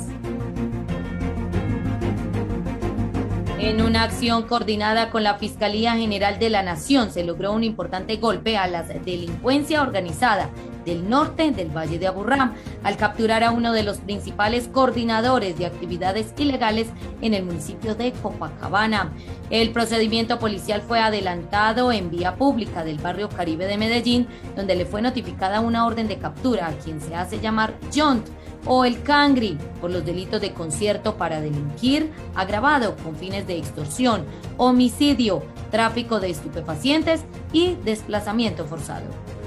En 3.58 3.82
una 3.82 4.04
acción 4.04 4.44
coordinada 4.44 5.10
con 5.10 5.24
la 5.24 5.34
Fiscalía 5.34 5.96
General 5.96 6.38
de 6.38 6.48
la 6.48 6.62
Nación 6.62 7.10
se 7.10 7.24
logró 7.24 7.52
un 7.52 7.64
importante 7.64 8.16
golpe 8.16 8.56
a 8.56 8.66
la 8.66 8.82
delincuencia 8.82 9.82
organizada 9.82 10.48
del 10.88 11.08
norte 11.08 11.50
del 11.52 11.68
Valle 11.68 11.98
de 11.98 12.06
Aburrá, 12.06 12.54
al 12.82 12.96
capturar 12.96 13.44
a 13.44 13.50
uno 13.50 13.72
de 13.72 13.82
los 13.82 13.98
principales 13.98 14.68
coordinadores 14.68 15.58
de 15.58 15.66
actividades 15.66 16.32
ilegales 16.38 16.88
en 17.20 17.34
el 17.34 17.44
municipio 17.44 17.94
de 17.94 18.12
Copacabana. 18.12 19.12
El 19.50 19.70
procedimiento 19.70 20.38
policial 20.38 20.80
fue 20.80 21.00
adelantado 21.00 21.92
en 21.92 22.10
vía 22.10 22.36
pública 22.36 22.84
del 22.84 22.98
barrio 22.98 23.28
Caribe 23.28 23.66
de 23.66 23.76
Medellín, 23.76 24.26
donde 24.56 24.76
le 24.76 24.86
fue 24.86 25.02
notificada 25.02 25.60
una 25.60 25.86
orden 25.86 26.08
de 26.08 26.18
captura 26.18 26.68
a 26.68 26.72
quien 26.72 27.00
se 27.00 27.14
hace 27.14 27.38
llamar 27.38 27.74
John 27.94 28.24
o 28.64 28.84
el 28.84 29.02
Cangri 29.02 29.58
por 29.80 29.90
los 29.90 30.04
delitos 30.04 30.40
de 30.40 30.52
concierto 30.52 31.16
para 31.16 31.40
delinquir, 31.40 32.10
agravado 32.34 32.96
con 32.96 33.14
fines 33.16 33.46
de 33.46 33.58
extorsión, 33.58 34.24
homicidio, 34.56 35.42
tráfico 35.70 36.18
de 36.18 36.30
estupefacientes 36.30 37.22
y 37.52 37.76
desplazamiento 37.84 38.64
forzado. 38.64 39.37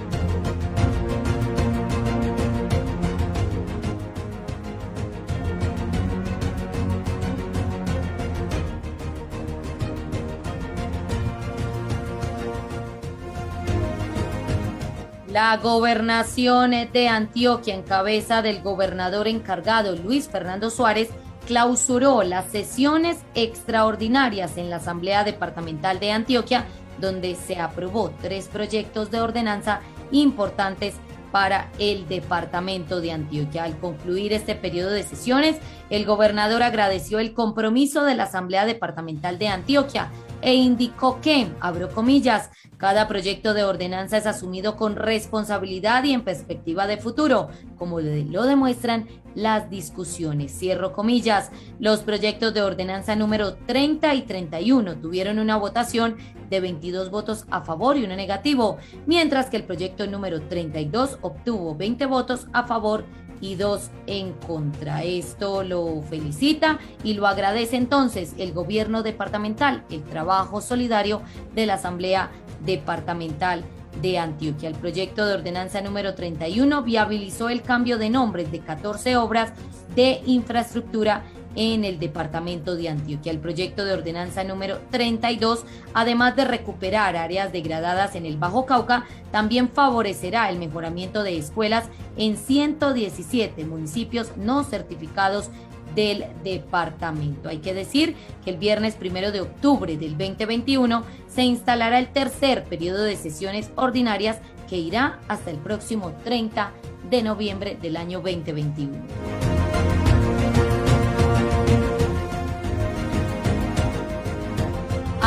La 15.32 15.56
gobernación 15.56 16.72
de 16.92 17.08
Antioquia, 17.08 17.74
en 17.74 17.84
cabeza 17.84 18.42
del 18.42 18.62
gobernador 18.62 19.30
encargado 19.30 19.96
Luis 19.96 20.28
Fernando 20.28 20.70
Suárez, 20.70 21.08
clausuró 21.48 22.24
las 22.24 22.48
sesiones 22.48 23.20
extraordinarias 23.34 24.58
en 24.58 24.70
la 24.70 24.76
Asamblea 24.76 25.24
Departamental 25.24 26.02
de 26.02 26.12
Antioquia, 26.12 26.66
donde 27.00 27.36
se 27.36 27.58
aprobó 27.58 28.12
tres 28.22 28.50
proyectos 28.50 29.10
de 29.10 29.22
ordenanza 29.22 29.80
importantes 30.12 30.96
para 31.32 31.72
el 31.80 32.10
departamento 32.10 33.00
de 33.00 33.14
Antioquia. 33.14 33.64
Al 33.64 33.80
concluir 33.80 34.34
este 34.34 34.56
periodo 34.56 34.90
de 34.90 35.04
sesiones, 35.04 35.56
el 35.90 36.06
gobernador 36.06 36.62
agradeció 36.62 37.20
el 37.20 37.34
compromiso 37.34 38.04
de 38.04 38.16
la 38.16 38.24
Asamblea 38.24 38.66
Departamental 38.66 39.40
de 39.40 39.48
Antioquia 39.48 40.10
e 40.42 40.56
indicó 40.56 41.22
que, 41.22 41.52
abro 41.60 41.90
comillas, 41.90 42.50
cada 42.78 43.08
proyecto 43.08 43.54
de 43.54 43.64
ordenanza 43.64 44.18
es 44.18 44.26
asumido 44.26 44.76
con 44.76 44.96
responsabilidad 44.96 46.04
y 46.04 46.14
en 46.14 46.24
perspectiva 46.24 46.88
de 46.88 46.98
futuro, 46.98 47.50
como 47.78 48.00
lo 48.00 48.44
demuestran 48.46 49.08
las 49.36 49.70
discusiones. 49.70 50.58
Cierro 50.58 50.94
comillas. 50.94 51.52
Los 51.80 52.02
proyectos 52.02 52.54
de 52.54 52.62
ordenanza 52.62 53.16
número 53.16 53.54
30 53.54 54.14
y 54.16 54.22
31 54.24 54.98
tuvieron 54.98 55.40
una 55.40 55.58
votación 55.58 56.18
de 56.50 56.60
22 56.60 57.12
votos 57.12 57.46
a 57.50 57.62
favor 57.62 57.98
y 57.98 58.04
uno 58.04 58.16
negativo, 58.16 58.78
mientras 59.06 59.50
que 59.50 59.58
el 59.58 59.64
proyecto 59.64 60.06
número 60.08 60.42
32 60.42 61.20
obtuvo 61.22 61.76
20 61.76 62.06
votos 62.08 62.48
a 62.52 62.68
favor 62.68 63.06
y 63.21 63.21
dos 63.56 63.90
en 64.08 64.34
contra. 64.34 65.04
Esto 65.04 65.64
lo 65.64 66.02
felicita 66.04 66.80
y 67.04 67.14
lo 67.14 67.28
agradece 67.28 67.76
entonces 67.76 68.34
el 68.38 68.54
gobierno 68.54 69.04
departamental, 69.04 69.84
el 69.90 70.04
trabajo 70.04 70.62
solidario 70.62 71.22
de 71.54 71.66
la 71.66 71.74
Asamblea 71.76 72.32
Departamental 72.66 73.64
de 74.02 74.18
Antioquia. 74.18 74.70
El 74.70 74.76
proyecto 74.76 75.26
de 75.26 75.34
ordenanza 75.34 75.82
número 75.82 76.14
31 76.16 76.84
viabilizó 76.84 77.50
el 77.50 77.62
cambio 77.62 77.98
de 77.98 78.10
nombres 78.10 78.52
de 78.52 78.60
14 78.60 79.18
obras 79.18 79.52
de 79.96 80.22
infraestructura 80.26 81.24
en 81.56 81.84
el 81.84 82.00
departamento 82.00 82.76
de 82.76 82.90
Antioquia. 82.90 83.32
El 83.32 83.40
proyecto 83.40 83.86
de 83.86 83.94
ordenanza 83.94 84.44
número 84.44 84.80
32, 84.92 85.66
además 85.94 86.36
de 86.36 86.46
recuperar 86.46 87.16
áreas 87.16 87.52
degradadas 87.52 88.16
en 88.16 88.26
el 88.26 88.38
Bajo 88.38 88.66
Cauca, 88.66 89.06
también 89.32 89.70
favorecerá 89.70 90.50
el 90.50 90.60
mejoramiento 90.60 91.24
de 91.24 91.38
escuelas 91.38 91.86
en 92.18 92.38
117 92.38 93.66
municipios 93.66 94.36
no 94.38 94.64
certificados 94.64 95.50
del 95.96 96.26
departamento. 96.44 97.50
Hay 97.50 97.58
que 97.58 97.74
decir 97.74 98.16
que 98.44 98.52
el 98.52 98.58
viernes 98.58 98.96
primero 98.96 99.32
de 99.32 99.42
octubre 99.42 99.98
del 99.98 100.18
2021 100.18 101.04
se 101.28 101.44
instalará 101.44 102.00
el 102.00 102.08
tercer 102.08 102.64
periodo 102.64 103.04
de 103.04 103.16
sesiones 103.16 103.72
ordinarias 103.76 104.40
que 104.70 104.78
irá 104.78 105.20
hasta 105.28 105.52
el 105.52 105.58
próximo 105.58 106.14
30 106.24 106.72
de 107.10 107.24
noviembre 107.24 107.78
del 107.82 107.98
año 107.98 108.22
2021. 108.22 109.51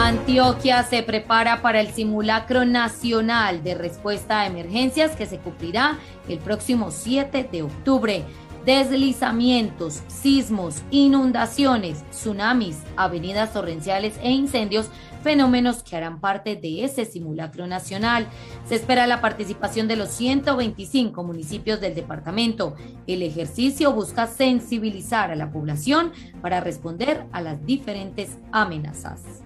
Antioquia 0.05 0.83
se 0.83 1.03
prepara 1.03 1.63
para 1.63 1.81
el 1.81 1.89
simulacro 1.89 2.67
nacional 2.67 3.65
de 3.65 3.75
respuesta 3.75 4.41
a 4.41 4.47
emergencias 4.47 5.17
que 5.17 5.25
se 5.25 5.39
cumplirá 5.39 5.99
el 6.29 6.41
próximo 6.41 6.91
7 6.91 7.49
de 7.51 7.63
octubre. 7.63 8.23
Deslizamientos, 8.67 10.03
sismos, 10.09 10.83
inundaciones, 10.91 12.05
tsunamis, 12.11 12.77
avenidas 12.99 13.55
torrenciales 13.55 14.19
e 14.23 14.31
incendios, 14.31 14.91
fenómenos 15.23 15.83
que 15.83 15.97
harán 15.97 16.21
parte 16.21 16.55
de 16.55 16.85
ese 16.85 17.07
simulacro 17.07 17.67
nacional. 17.67 18.27
Se 18.69 18.75
espera 18.75 19.07
la 19.07 19.23
participación 19.23 19.89
de 19.89 19.97
los 19.97 20.11
125 20.11 21.23
municipios 21.23 21.81
del 21.81 21.95
departamento. 21.95 22.75
El 23.07 23.23
ejercicio 23.23 23.95
busca 23.95 24.27
sensibilizar 24.27 25.31
a 25.31 25.35
la 25.35 25.51
población 25.51 26.13
para 26.43 26.61
responder 26.61 27.25
a 27.33 27.41
las 27.41 27.65
diferentes 27.65 28.37
amenazas. 28.53 29.44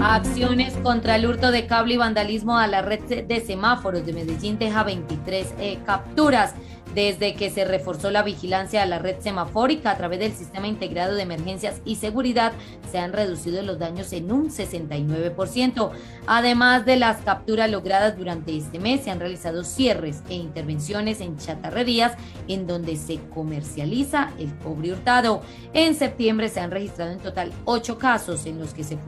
Acciones 0.00 0.74
contra 0.82 1.16
el 1.16 1.26
hurto 1.26 1.50
de 1.50 1.66
cable 1.66 1.94
y 1.94 1.96
vandalismo 1.96 2.56
a 2.56 2.66
la 2.66 2.82
red 2.82 3.26
de 3.26 3.40
semáforos 3.40 4.06
de 4.06 4.12
Medellín 4.12 4.58
deja 4.58 4.82
23 4.82 5.54
eh, 5.58 5.78
capturas 5.84 6.54
desde 6.94 7.34
que 7.34 7.50
se 7.50 7.64
reforzó 7.64 8.10
la 8.10 8.22
vigilancia 8.22 8.82
a 8.82 8.86
la 8.86 8.98
red 8.98 9.20
semafórica 9.20 9.90
a 9.90 9.96
través 9.96 10.18
del 10.18 10.32
sistema 10.32 10.66
integrado 10.66 11.14
de 11.14 11.22
emergencias 11.22 11.80
y 11.84 11.96
seguridad, 11.96 12.52
se 12.90 12.98
han 12.98 13.12
reducido 13.12 13.62
los 13.62 13.78
daños 13.78 14.12
en 14.12 14.32
un 14.32 14.50
69%. 14.50 15.90
Además 16.26 16.84
de 16.84 16.96
las 16.96 17.18
capturas 17.18 17.70
logradas 17.70 18.16
durante 18.16 18.56
este 18.56 18.78
mes, 18.78 19.02
se 19.02 19.10
han 19.10 19.20
realizado 19.20 19.64
cierres 19.64 20.22
e 20.28 20.34
intervenciones 20.34 21.20
en 21.20 21.36
chatarrerías 21.36 22.14
en 22.48 22.66
donde 22.66 22.96
se 22.96 23.18
comercializa 23.34 24.32
el 24.38 24.54
cobre 24.56 24.92
hurtado. 24.92 25.42
En 25.74 25.94
septiembre 25.94 26.48
se 26.48 26.60
han 26.60 26.70
registrado 26.70 27.12
en 27.12 27.18
total 27.18 27.52
ocho 27.64 27.98
casos 27.98 28.46
en 28.46 28.58
los 28.58 28.74
que 28.74 28.84
se 28.84 28.98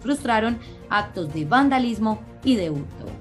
frustraron 0.00 0.58
actos 0.90 1.32
de 1.32 1.44
vandalismo 1.44 2.20
y 2.44 2.56
de 2.56 2.70
hurto. 2.70 3.17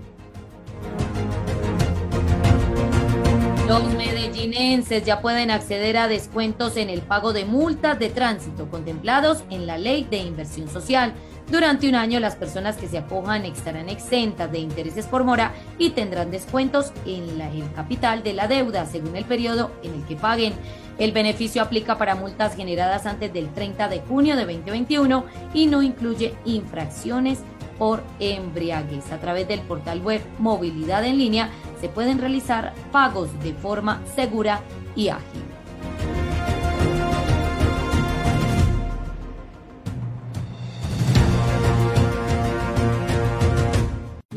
Los 3.67 3.83
medellinenses 3.95 5.03
ya 5.03 5.19
pueden 5.19 5.51
acceder 5.51 5.97
a 5.97 6.07
descuentos 6.07 6.77
en 6.77 6.89
el 6.89 7.01
pago 7.01 7.33
de 7.33 7.43
multas 7.43 7.99
de 7.99 8.09
tránsito 8.09 8.69
contemplados 8.69 9.43
en 9.49 9.67
la 9.67 9.77
ley 9.77 10.07
de 10.09 10.19
inversión 10.19 10.69
social. 10.69 11.13
Durante 11.51 11.89
un 11.89 11.95
año 11.95 12.21
las 12.21 12.37
personas 12.37 12.77
que 12.77 12.87
se 12.87 12.97
acojan 12.97 13.43
estarán 13.43 13.89
exentas 13.89 14.49
de 14.53 14.59
intereses 14.59 15.05
por 15.05 15.25
mora 15.25 15.53
y 15.77 15.89
tendrán 15.89 16.31
descuentos 16.31 16.93
en 17.05 17.41
el 17.41 17.69
capital 17.73 18.23
de 18.23 18.33
la 18.33 18.47
deuda 18.47 18.85
según 18.85 19.17
el 19.17 19.25
periodo 19.25 19.71
en 19.83 19.95
el 19.95 20.05
que 20.05 20.15
paguen. 20.15 20.53
El 20.97 21.11
beneficio 21.11 21.61
aplica 21.61 21.97
para 21.97 22.15
multas 22.15 22.55
generadas 22.55 23.05
antes 23.05 23.33
del 23.33 23.53
30 23.53 23.89
de 23.89 23.99
junio 23.99 24.37
de 24.37 24.45
2021 24.45 25.25
y 25.53 25.67
no 25.67 25.83
incluye 25.83 26.35
infracciones 26.45 27.39
por 27.77 28.03
embriaguez. 28.19 29.11
A 29.11 29.19
través 29.19 29.47
del 29.47 29.61
portal 29.61 30.01
web 30.01 30.21
Movilidad 30.39 31.05
en 31.05 31.17
línea 31.17 31.49
se 31.79 31.89
pueden 31.89 32.19
realizar 32.19 32.73
pagos 32.91 33.29
de 33.41 33.53
forma 33.53 34.01
segura 34.15 34.61
y 34.95 35.09
ágil. 35.09 35.43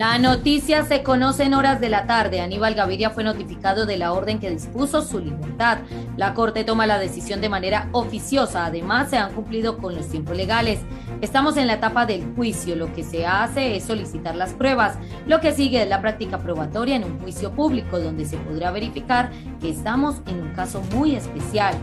La 0.01 0.17
noticia 0.17 0.87
se 0.87 1.03
conoce 1.03 1.45
en 1.45 1.53
horas 1.53 1.79
de 1.79 1.91
la 1.91 2.07
tarde. 2.07 2.41
Aníbal 2.41 2.75
Gaviria 2.75 3.11
fue 3.11 3.23
notificado 3.23 3.85
de 3.85 3.99
la 3.99 4.15
orden 4.15 4.39
que 4.39 4.49
dispuso 4.49 5.03
su 5.03 5.19
libertad. 5.19 5.81
La 6.17 6.33
Corte 6.33 6.65
toma 6.65 6.87
la 6.87 6.99
decisión 6.99 7.43
de 7.43 7.51
manera 7.51 7.91
oficiosa. 7.93 8.65
Además, 8.65 9.11
se 9.11 9.19
han 9.19 9.35
cumplido 9.35 9.77
con 9.77 9.95
los 9.95 10.09
tiempos 10.09 10.39
legales. 10.39 10.81
Estamos 11.21 11.59
en 11.59 11.67
la 11.67 11.75
etapa 11.75 12.07
del 12.07 12.35
juicio. 12.35 12.77
Lo 12.77 12.91
que 12.95 13.05
se 13.05 13.27
hace 13.27 13.77
es 13.77 13.85
solicitar 13.85 14.37
las 14.37 14.55
pruebas. 14.55 14.97
Lo 15.27 15.41
que 15.41 15.53
sigue 15.53 15.83
es 15.83 15.89
la 15.91 16.01
práctica 16.01 16.39
probatoria 16.39 16.97
en 16.97 17.05
un 17.05 17.21
juicio 17.21 17.53
público 17.53 18.01
donde 18.01 18.25
se 18.25 18.39
podrá 18.39 18.71
verificar 18.71 19.31
que 19.61 19.69
estamos 19.69 20.23
en 20.29 20.41
un 20.41 20.55
caso 20.55 20.81
muy 20.95 21.15
especial. 21.15 21.75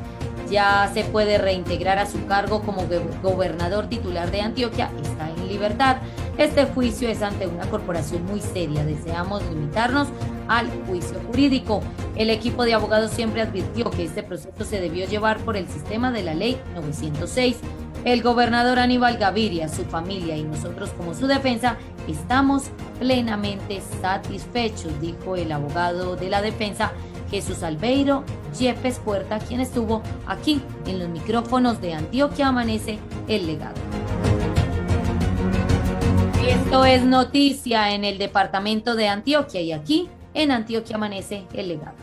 Ya 0.50 0.90
se 0.94 1.04
puede 1.04 1.38
reintegrar 1.38 2.00
a 2.00 2.06
su 2.06 2.26
cargo 2.26 2.62
como 2.62 2.84
gobernador 3.22 3.88
titular 3.88 4.32
de 4.32 4.42
Antioquia. 4.42 4.90
Está 5.04 5.30
en 5.30 5.48
libertad. 5.48 5.98
Este 6.38 6.66
juicio 6.66 7.10
es 7.10 7.22
ante 7.22 7.48
una 7.48 7.66
corporación 7.70 8.26
muy 8.26 8.40
seria. 8.42 8.86
Deseamos 8.86 9.44
limitarnos 9.50 10.08
al 10.48 10.68
juicio 10.88 11.20
jurídico. 11.28 11.82
El 12.16 12.30
equipo 12.30 12.64
de 12.64 12.74
abogados 12.74 13.12
siempre 13.12 13.42
advirtió 13.42 13.90
que 13.90 14.06
este 14.06 14.24
proceso 14.24 14.64
se 14.64 14.80
debió 14.80 15.08
llevar 15.08 15.38
por 15.40 15.58
el 15.58 15.68
sistema 15.68 16.12
de 16.12 16.24
la 16.24 16.34
ley 16.34 16.60
906. 16.76 17.58
El 18.06 18.24
gobernador 18.24 18.80
Aníbal 18.80 19.18
Gaviria, 19.18 19.68
su 19.68 19.84
familia 19.84 20.38
y 20.38 20.44
nosotros 20.44 20.92
como 20.92 21.14
su 21.14 21.28
defensa 21.28 21.78
estamos 22.08 22.66
plenamente 23.00 23.82
satisfechos, 24.02 25.02
dijo 25.02 25.36
el 25.36 25.52
abogado 25.52 26.16
de 26.16 26.30
la 26.30 26.42
defensa 26.42 26.94
Jesús 27.30 27.64
Albeiro 27.64 28.24
Yepes 28.58 29.00
Puerta, 29.00 29.40
quien 29.40 29.62
estuvo 29.62 30.02
aquí 30.26 30.62
en 30.86 31.00
los 31.00 31.10
micrófonos 31.10 31.82
de 31.82 31.94
Antioquia 31.94 32.48
Amanece 32.48 33.00
el 33.28 33.48
legado. 33.48 33.76
Esto 36.48 36.86
es 36.86 37.04
noticia 37.04 37.94
en 37.94 38.06
el 38.06 38.18
departamento 38.18 38.96
de 38.96 39.10
Antioquia 39.10 39.62
y 39.62 39.72
aquí 39.72 40.10
en 40.34 40.52
Antioquia 40.52 40.96
Amanece 40.96 41.44
el 41.54 41.68
legado. 41.68 41.96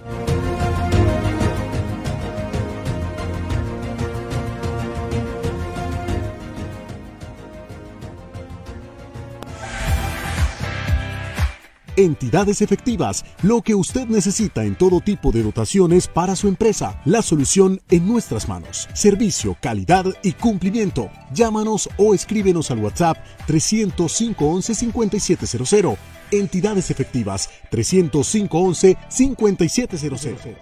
Entidades 11.97 12.61
efectivas, 12.61 13.25
lo 13.43 13.63
que 13.63 13.77
usted 13.77 14.07
necesita 14.09 14.65
en 14.65 14.75
todo 14.75 15.01
tipo 15.01 15.31
de 15.31 15.45
dotaciones 15.45 16.09
para 16.09 16.35
su 16.35 16.49
empresa. 16.49 17.01
La 17.05 17.23
solución 17.23 17.81
en 17.89 18.09
nuestras 18.09 18.49
manos. 18.49 18.89
Servicio, 18.95 19.57
calidad 19.61 20.07
y 20.25 20.33
cumplimiento. 20.33 21.09
Llámanos 21.33 21.89
o 21.97 22.13
escríbenos 22.13 22.73
al 22.73 22.81
WhatsApp 22.81 23.19
305 23.47 24.45
11 24.45 24.75
5700. 24.75 25.99
Entidades 26.33 26.91
efectivas 26.91 27.49
305 27.71 28.59
11 28.59 28.97
5700. 29.09 30.57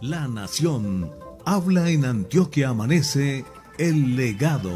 La 0.00 0.26
Nación 0.26 1.12
habla 1.44 1.90
en 1.90 2.06
Antioquia 2.06 2.70
Amanece 2.70 3.44
el 3.78 4.16
legado 4.16 4.72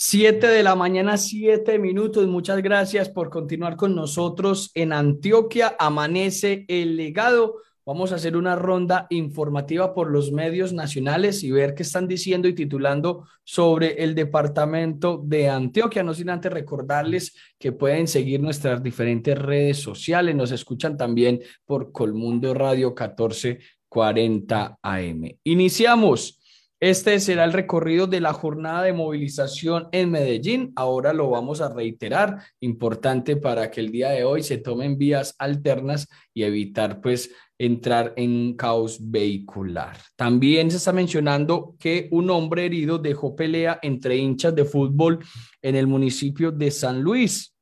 Siete 0.00 0.46
de 0.46 0.62
la 0.62 0.76
mañana, 0.76 1.16
siete 1.16 1.76
minutos. 1.76 2.24
Muchas 2.28 2.62
gracias 2.62 3.08
por 3.08 3.30
continuar 3.30 3.74
con 3.74 3.96
nosotros 3.96 4.70
en 4.74 4.92
Antioquia. 4.92 5.74
Amanece 5.76 6.64
el 6.68 6.96
legado. 6.96 7.56
Vamos 7.84 8.12
a 8.12 8.14
hacer 8.14 8.36
una 8.36 8.54
ronda 8.54 9.08
informativa 9.10 9.92
por 9.94 10.12
los 10.12 10.30
medios 10.30 10.72
nacionales 10.72 11.42
y 11.42 11.50
ver 11.50 11.74
qué 11.74 11.82
están 11.82 12.06
diciendo 12.06 12.46
y 12.46 12.54
titulando 12.54 13.26
sobre 13.42 14.04
el 14.04 14.14
departamento 14.14 15.20
de 15.26 15.48
Antioquia. 15.48 16.04
No 16.04 16.14
sin 16.14 16.30
antes 16.30 16.52
recordarles 16.52 17.34
que 17.58 17.72
pueden 17.72 18.06
seguir 18.06 18.40
nuestras 18.40 18.80
diferentes 18.80 19.36
redes 19.36 19.78
sociales. 19.78 20.32
Nos 20.36 20.52
escuchan 20.52 20.96
también 20.96 21.40
por 21.66 21.90
Colmundo 21.90 22.54
Radio 22.54 22.90
1440 22.90 24.78
AM. 24.80 25.38
Iniciamos. 25.42 26.37
Este 26.80 27.18
será 27.18 27.44
el 27.44 27.52
recorrido 27.52 28.06
de 28.06 28.20
la 28.20 28.32
jornada 28.32 28.84
de 28.84 28.92
movilización 28.92 29.88
en 29.90 30.12
Medellín. 30.12 30.72
Ahora 30.76 31.12
lo 31.12 31.28
vamos 31.28 31.60
a 31.60 31.74
reiterar, 31.74 32.38
importante 32.60 33.36
para 33.36 33.68
que 33.68 33.80
el 33.80 33.90
día 33.90 34.10
de 34.10 34.22
hoy 34.22 34.44
se 34.44 34.58
tomen 34.58 34.96
vías 34.96 35.34
alternas 35.40 36.08
y 36.32 36.44
evitar 36.44 37.00
pues 37.00 37.32
entrar 37.58 38.14
en 38.16 38.30
un 38.30 38.56
caos 38.56 38.98
vehicular. 39.00 39.96
También 40.14 40.70
se 40.70 40.76
está 40.76 40.92
mencionando 40.92 41.74
que 41.80 42.06
un 42.12 42.30
hombre 42.30 42.66
herido 42.66 42.98
dejó 42.98 43.34
pelea 43.34 43.80
entre 43.82 44.16
hinchas 44.16 44.54
de 44.54 44.64
fútbol 44.64 45.18
en 45.60 45.74
el 45.74 45.88
municipio 45.88 46.52
de 46.52 46.70
San 46.70 47.02
Luis. 47.02 47.57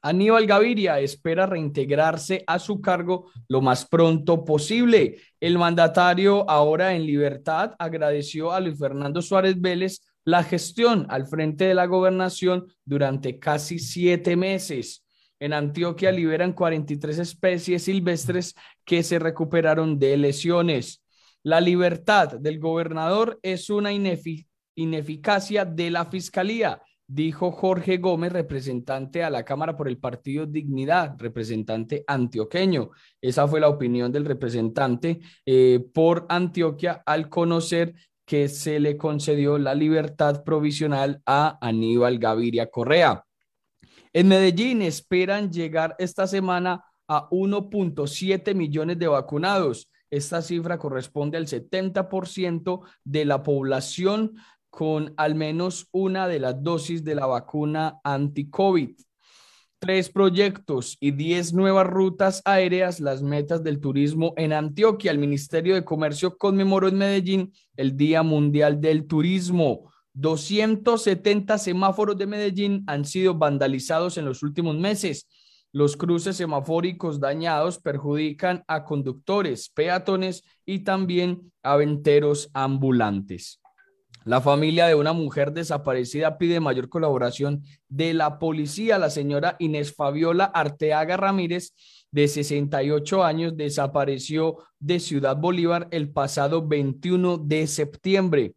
Aníbal 0.00 0.46
Gaviria 0.46 1.00
espera 1.00 1.46
reintegrarse 1.46 2.44
a 2.46 2.58
su 2.58 2.80
cargo 2.80 3.30
lo 3.48 3.60
más 3.60 3.86
pronto 3.86 4.44
posible. 4.44 5.16
El 5.40 5.58
mandatario, 5.58 6.48
ahora 6.48 6.94
en 6.94 7.04
libertad, 7.04 7.74
agradeció 7.78 8.52
a 8.52 8.60
Luis 8.60 8.78
Fernando 8.78 9.20
Suárez 9.20 9.60
Vélez 9.60 10.00
la 10.24 10.44
gestión 10.44 11.06
al 11.08 11.26
frente 11.26 11.64
de 11.64 11.74
la 11.74 11.86
gobernación 11.86 12.66
durante 12.84 13.38
casi 13.38 13.78
siete 13.78 14.36
meses. 14.36 15.04
En 15.40 15.52
Antioquia 15.52 16.12
liberan 16.12 16.52
43 16.52 17.18
especies 17.18 17.84
silvestres 17.84 18.54
que 18.84 19.02
se 19.02 19.18
recuperaron 19.18 19.98
de 19.98 20.16
lesiones. 20.16 21.02
La 21.42 21.60
libertad 21.60 22.38
del 22.38 22.60
gobernador 22.60 23.38
es 23.42 23.70
una 23.70 23.90
ineficacia 24.74 25.64
de 25.64 25.90
la 25.90 26.04
fiscalía 26.06 26.82
dijo 27.08 27.50
Jorge 27.50 27.96
Gómez, 27.96 28.32
representante 28.32 29.24
a 29.24 29.30
la 29.30 29.42
Cámara 29.42 29.76
por 29.76 29.88
el 29.88 29.96
Partido 29.96 30.46
Dignidad, 30.46 31.16
representante 31.18 32.04
antioqueño. 32.06 32.90
Esa 33.20 33.48
fue 33.48 33.60
la 33.60 33.68
opinión 33.68 34.12
del 34.12 34.26
representante 34.26 35.20
eh, 35.44 35.80
por 35.92 36.26
Antioquia 36.28 37.02
al 37.06 37.28
conocer 37.30 37.94
que 38.26 38.48
se 38.48 38.78
le 38.78 38.98
concedió 38.98 39.56
la 39.56 39.74
libertad 39.74 40.44
provisional 40.44 41.22
a 41.24 41.58
Aníbal 41.66 42.18
Gaviria 42.18 42.70
Correa. 42.70 43.24
En 44.12 44.28
Medellín 44.28 44.82
esperan 44.82 45.50
llegar 45.50 45.96
esta 45.98 46.26
semana 46.26 46.84
a 47.08 47.28
1.7 47.30 48.54
millones 48.54 48.98
de 48.98 49.08
vacunados. 49.08 49.90
Esta 50.10 50.42
cifra 50.42 50.78
corresponde 50.78 51.38
al 51.38 51.46
70% 51.46 52.80
de 53.04 53.24
la 53.24 53.42
población 53.42 54.34
con 54.78 55.12
al 55.16 55.34
menos 55.34 55.88
una 55.90 56.28
de 56.28 56.38
las 56.38 56.62
dosis 56.62 57.02
de 57.02 57.16
la 57.16 57.26
vacuna 57.26 57.98
anti-COVID. 58.04 58.90
Tres 59.80 60.08
proyectos 60.08 60.96
y 61.00 61.10
diez 61.10 61.52
nuevas 61.52 61.84
rutas 61.84 62.42
aéreas, 62.44 63.00
las 63.00 63.20
metas 63.20 63.64
del 63.64 63.80
turismo 63.80 64.34
en 64.36 64.52
Antioquia. 64.52 65.10
El 65.10 65.18
Ministerio 65.18 65.74
de 65.74 65.84
Comercio 65.84 66.38
conmemoró 66.38 66.86
en 66.86 66.98
Medellín 66.98 67.52
el 67.76 67.96
Día 67.96 68.22
Mundial 68.22 68.80
del 68.80 69.08
Turismo. 69.08 69.90
270 70.12 71.58
semáforos 71.58 72.16
de 72.16 72.28
Medellín 72.28 72.84
han 72.86 73.04
sido 73.04 73.34
vandalizados 73.34 74.16
en 74.16 74.26
los 74.26 74.44
últimos 74.44 74.76
meses. 74.76 75.26
Los 75.72 75.96
cruces 75.96 76.36
semafóricos 76.36 77.18
dañados 77.18 77.80
perjudican 77.80 78.62
a 78.68 78.84
conductores, 78.84 79.70
peatones 79.70 80.44
y 80.64 80.84
también 80.84 81.50
a 81.64 81.74
venteros 81.74 82.48
ambulantes. 82.54 83.57
La 84.28 84.42
familia 84.42 84.86
de 84.86 84.94
una 84.94 85.14
mujer 85.14 85.52
desaparecida 85.52 86.36
pide 86.36 86.60
mayor 86.60 86.90
colaboración 86.90 87.64
de 87.88 88.12
la 88.12 88.38
policía. 88.38 88.98
La 88.98 89.08
señora 89.08 89.56
Inés 89.58 89.94
Fabiola 89.94 90.44
Arteaga 90.44 91.16
Ramírez, 91.16 91.72
de 92.10 92.28
68 92.28 93.24
años, 93.24 93.56
desapareció 93.56 94.58
de 94.78 95.00
Ciudad 95.00 95.38
Bolívar 95.38 95.88
el 95.92 96.10
pasado 96.10 96.68
21 96.68 97.38
de 97.38 97.66
septiembre. 97.66 98.52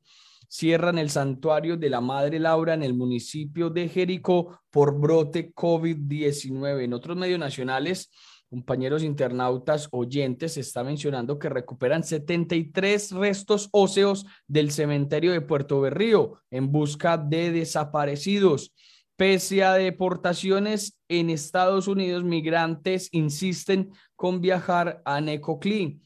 Cierran 0.49 0.97
el 0.97 1.09
santuario 1.09 1.77
de 1.77 1.89
la 1.89 2.01
Madre 2.01 2.37
Laura 2.37 2.73
en 2.73 2.83
el 2.83 2.93
municipio 2.93 3.69
de 3.69 3.87
Jericó 3.87 4.59
por 4.71 4.99
brote 4.99 5.53
COVID-19. 5.53 6.83
En 6.83 6.91
otros 6.91 7.15
medios 7.15 7.39
nacionales, 7.39 8.11
compañeros 8.51 9.01
internautas 9.01 9.87
oyentes, 9.91 10.55
se 10.55 10.59
está 10.59 10.83
mencionando 10.83 11.39
que 11.39 11.47
recuperan 11.47 12.03
73 12.03 13.11
restos 13.13 13.69
óseos 13.71 14.25
del 14.45 14.71
cementerio 14.71 15.31
de 15.31 15.39
Puerto 15.39 15.79
Berrío 15.79 16.33
en 16.51 16.69
busca 16.69 17.17
de 17.17 17.53
desaparecidos. 17.53 18.73
Pese 19.15 19.63
a 19.63 19.75
deportaciones 19.75 20.99
en 21.07 21.29
Estados 21.29 21.87
Unidos, 21.87 22.25
migrantes 22.25 23.07
insisten 23.13 23.93
con 24.17 24.41
viajar 24.41 25.01
a 25.05 25.21
Necoclí. 25.21 26.01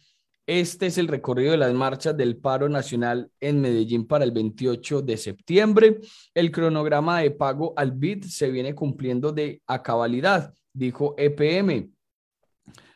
Este 0.46 0.86
es 0.86 1.00
el 1.00 1.08
recorrido 1.08 1.50
de 1.50 1.58
las 1.58 1.74
marchas 1.74 2.16
del 2.16 2.38
paro 2.38 2.70
nacional 2.70 3.32
en 3.40 3.60
Medellín 3.60 4.06
para 4.06 4.24
el 4.24 4.32
28 4.32 5.02
de 5.02 5.18
septiembre. 5.18 6.00
El 6.36 6.52
cronograma 6.52 7.22
de 7.22 7.32
pago 7.32 7.74
al 7.76 7.92
BID 7.92 8.26
se 8.26 8.52
viene 8.52 8.76
cumpliendo 8.76 9.32
de 9.32 9.64
a 9.66 9.82
cabalidad, 9.82 10.54
dijo 10.72 11.16
EPM. 11.18 11.95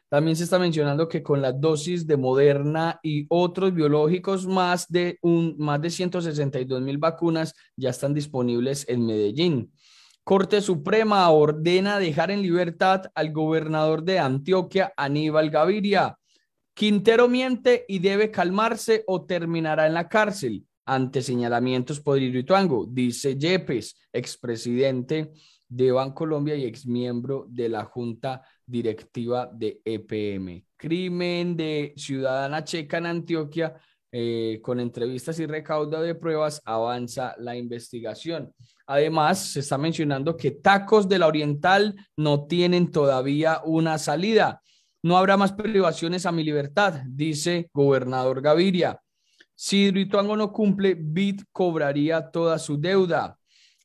También 0.09 0.35
se 0.35 0.43
está 0.43 0.57
mencionando 0.57 1.07
que 1.07 1.21
con 1.21 1.39
la 1.39 1.51
dosis 1.51 2.07
de 2.07 2.17
Moderna 2.17 2.99
y 3.03 3.27
otros 3.29 3.73
biológicos, 3.73 4.47
más 4.47 4.87
de, 4.87 5.19
un, 5.21 5.55
más 5.59 5.79
de 5.81 5.91
162 5.91 6.81
mil 6.81 6.97
vacunas 6.97 7.53
ya 7.75 7.91
están 7.91 8.15
disponibles 8.15 8.89
en 8.89 9.05
Medellín. 9.05 9.71
Corte 10.23 10.61
Suprema 10.61 11.29
ordena 11.29 11.99
dejar 11.99 12.31
en 12.31 12.41
libertad 12.41 13.03
al 13.13 13.31
gobernador 13.31 14.03
de 14.03 14.17
Antioquia, 14.17 14.93
Aníbal 14.97 15.51
Gaviria. 15.51 16.17
Quintero 16.73 17.27
miente 17.27 17.85
y 17.87 17.99
debe 17.99 18.31
calmarse 18.31 19.03
o 19.05 19.25
terminará 19.25 19.85
en 19.85 19.93
la 19.93 20.09
cárcel 20.09 20.65
ante 20.85 21.21
señalamientos 21.21 21.99
por 21.99 22.19
Ituango, 22.19 22.87
dice 22.89 23.37
Yepes, 23.37 23.95
expresidente 24.11 25.33
de 25.67 25.91
Bancolombia 25.91 26.55
y 26.55 26.65
exmiembro 26.65 27.45
de 27.47 27.69
la 27.69 27.85
Junta 27.85 28.41
Directiva 28.69 29.49
de 29.51 29.81
EPM. 29.83 30.63
Crimen 30.77 31.57
de 31.57 31.91
ciudadana 31.97 32.63
checa 32.63 32.99
en 32.99 33.07
Antioquia, 33.07 33.75
eh, 34.11 34.59
con 34.61 34.79
entrevistas 34.79 35.39
y 35.39 35.47
recaudo 35.47 35.99
de 36.01 36.13
pruebas, 36.13 36.61
avanza 36.63 37.33
la 37.39 37.55
investigación. 37.55 38.53
Además, 38.85 39.39
se 39.39 39.61
está 39.61 39.79
mencionando 39.79 40.37
que 40.37 40.51
tacos 40.51 41.09
de 41.09 41.17
la 41.17 41.25
Oriental 41.25 41.95
no 42.15 42.45
tienen 42.45 42.91
todavía 42.91 43.61
una 43.65 43.97
salida. 43.97 44.61
No 45.01 45.17
habrá 45.17 45.35
más 45.35 45.53
privaciones 45.53 46.27
a 46.27 46.31
mi 46.31 46.43
libertad, 46.43 47.01
dice 47.07 47.71
gobernador 47.73 48.39
Gaviria. 48.39 49.01
Si 49.55 49.85
Hidroituango 49.85 50.37
no 50.37 50.51
cumple, 50.51 50.95
BID 50.95 51.41
cobraría 51.51 52.29
toda 52.29 52.59
su 52.59 52.79
deuda 52.79 53.39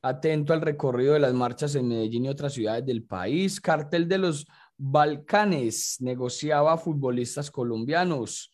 atento 0.04 0.52
al 0.52 0.60
recorrido 0.60 1.14
de 1.14 1.20
las 1.20 1.32
marchas 1.32 1.74
en 1.74 1.88
Medellín 1.88 2.26
y 2.26 2.28
otras 2.28 2.52
ciudades 2.52 2.84
del 2.84 3.04
país. 3.04 3.58
Cartel 3.58 4.06
de 4.06 4.18
los 4.18 4.46
Balcanes 4.76 5.96
negociaba 6.00 6.76
futbolistas 6.76 7.50
colombianos. 7.50 8.50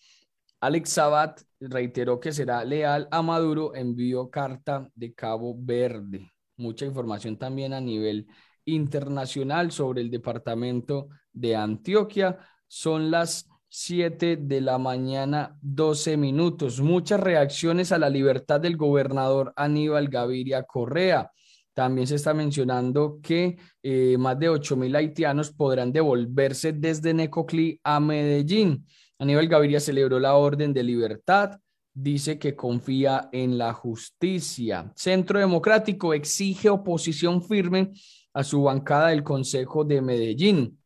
Alex 0.60 0.90
Sabat 0.90 1.40
reiteró 1.60 2.20
que 2.20 2.32
será 2.32 2.64
leal 2.64 3.09
a 3.10 3.22
Maduro, 3.22 3.74
envió 3.74 4.30
carta 4.30 4.88
de 4.94 5.14
Cabo 5.14 5.55
Verde. 5.59 6.30
Mucha 6.56 6.84
información 6.84 7.38
también 7.38 7.72
a 7.72 7.80
nivel 7.80 8.26
internacional 8.66 9.72
sobre 9.72 10.02
el 10.02 10.10
departamento 10.10 11.09
de 11.32 11.56
Antioquia. 11.56 12.38
Son 12.66 13.10
las 13.10 13.48
7 13.70 14.36
de 14.36 14.60
la 14.60 14.78
mañana, 14.78 15.56
12 15.62 16.16
minutos. 16.16 16.80
Muchas 16.80 17.20
reacciones 17.20 17.92
a 17.92 17.98
la 17.98 18.10
libertad 18.10 18.60
del 18.60 18.76
gobernador 18.76 19.52
Aníbal 19.56 20.09
Gaviria 20.09 20.64
Correa. 20.64 21.30
También 21.74 22.06
se 22.06 22.16
está 22.16 22.34
mencionando 22.34 23.20
que 23.22 23.56
eh, 23.82 24.16
más 24.18 24.38
de 24.38 24.48
8 24.48 24.76
mil 24.76 24.94
haitianos 24.94 25.52
podrán 25.52 25.92
devolverse 25.92 26.72
desde 26.72 27.14
Necoclí 27.14 27.80
a 27.84 28.01
Medellín. 28.01 28.84
Aníbal 29.18 29.48
Gaviria 29.48 29.80
celebró 29.80 30.18
la 30.18 30.34
orden 30.34 30.72
de 30.72 30.82
libertad, 30.82 31.60
dice 31.92 32.38
que 32.38 32.56
confía 32.56 33.28
en 33.32 33.59
la 33.59 33.72
justicia. 33.72 34.92
Centro 34.97 35.38
Democrático 35.38 36.14
exige 36.14 36.70
oposición 36.70 37.42
firme 37.42 37.92
a 38.32 38.42
su 38.42 38.62
bancada 38.62 39.09
del 39.09 39.22
Consejo 39.22 39.84
de 39.84 40.01
Medellín. 40.01 40.78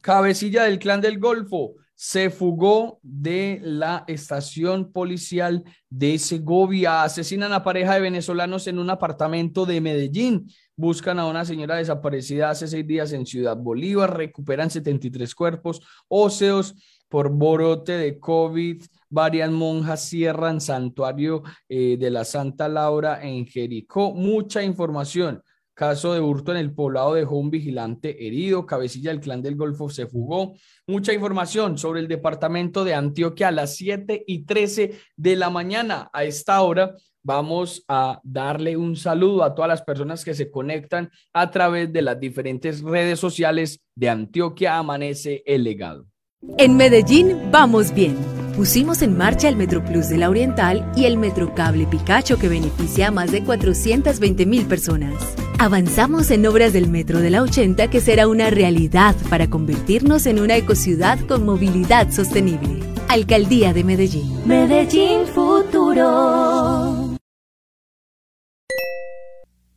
Cabecilla 0.00 0.64
del 0.64 0.78
Clan 0.78 1.00
del 1.00 1.18
Golfo 1.18 1.74
se 2.04 2.30
fugó 2.30 2.98
de 3.04 3.60
la 3.62 4.02
estación 4.08 4.90
policial 4.90 5.62
de 5.88 6.18
Segovia. 6.18 7.04
Asesinan 7.04 7.52
a 7.52 7.62
pareja 7.62 7.94
de 7.94 8.00
venezolanos 8.00 8.66
en 8.66 8.80
un 8.80 8.90
apartamento 8.90 9.66
de 9.66 9.80
Medellín. 9.80 10.50
Buscan 10.74 11.20
a 11.20 11.26
una 11.26 11.44
señora 11.44 11.76
desaparecida 11.76 12.50
hace 12.50 12.66
seis 12.66 12.84
días 12.84 13.12
en 13.12 13.24
Ciudad 13.24 13.56
Bolívar. 13.56 14.16
Recuperan 14.16 14.68
73 14.68 15.32
cuerpos 15.32 15.80
óseos 16.08 16.74
por 17.08 17.30
borote 17.30 17.92
de 17.92 18.18
COVID. 18.18 18.82
Varias 19.08 19.52
monjas 19.52 20.02
cierran 20.02 20.60
santuario 20.60 21.44
eh, 21.68 21.96
de 22.00 22.10
la 22.10 22.24
Santa 22.24 22.68
Laura 22.68 23.22
en 23.22 23.46
Jericó. 23.46 24.12
Mucha 24.12 24.60
información. 24.64 25.40
Caso 25.74 26.12
de 26.12 26.20
hurto 26.20 26.52
en 26.52 26.58
el 26.58 26.74
poblado 26.74 27.14
dejó 27.14 27.36
un 27.36 27.50
vigilante 27.50 28.26
herido. 28.26 28.66
Cabecilla 28.66 29.10
del 29.10 29.20
clan 29.20 29.40
del 29.40 29.56
Golfo 29.56 29.88
se 29.88 30.06
fugó. 30.06 30.54
Mucha 30.86 31.14
información 31.14 31.78
sobre 31.78 32.00
el 32.00 32.08
departamento 32.08 32.84
de 32.84 32.94
Antioquia 32.94 33.48
a 33.48 33.52
las 33.52 33.76
7 33.76 34.24
y 34.26 34.44
13 34.44 34.98
de 35.16 35.36
la 35.36 35.48
mañana. 35.48 36.10
A 36.12 36.24
esta 36.24 36.60
hora 36.60 36.94
vamos 37.22 37.84
a 37.88 38.20
darle 38.22 38.76
un 38.76 38.96
saludo 38.96 39.44
a 39.44 39.54
todas 39.54 39.68
las 39.68 39.82
personas 39.82 40.24
que 40.24 40.34
se 40.34 40.50
conectan 40.50 41.10
a 41.32 41.50
través 41.50 41.90
de 41.92 42.02
las 42.02 42.20
diferentes 42.20 42.82
redes 42.82 43.18
sociales 43.18 43.80
de 43.94 44.10
Antioquia 44.10 44.76
Amanece 44.76 45.42
el 45.46 45.64
Legado. 45.64 46.11
En 46.58 46.76
Medellín 46.76 47.38
vamos 47.52 47.94
bien. 47.94 48.16
Pusimos 48.56 49.00
en 49.02 49.16
marcha 49.16 49.48
el 49.48 49.54
MetroPlus 49.54 50.08
de 50.08 50.18
la 50.18 50.28
Oriental 50.28 50.90
y 50.96 51.04
el 51.04 51.16
Metrocable 51.16 51.86
Picacho 51.86 52.36
que 52.36 52.48
beneficia 52.48 53.08
a 53.08 53.10
más 53.12 53.30
de 53.30 53.44
420 53.44 54.44
mil 54.46 54.66
personas. 54.66 55.14
Avanzamos 55.60 56.32
en 56.32 56.44
obras 56.46 56.72
del 56.72 56.88
Metro 56.88 57.20
de 57.20 57.30
la 57.30 57.42
80 57.42 57.88
que 57.88 58.00
será 58.00 58.26
una 58.26 58.50
realidad 58.50 59.14
para 59.30 59.48
convertirnos 59.48 60.26
en 60.26 60.40
una 60.40 60.56
ecociudad 60.56 61.20
con 61.26 61.44
movilidad 61.44 62.10
sostenible. 62.10 62.80
Alcaldía 63.08 63.72
de 63.72 63.84
Medellín. 63.84 64.42
Medellín 64.44 65.26
Futuro. 65.32 67.16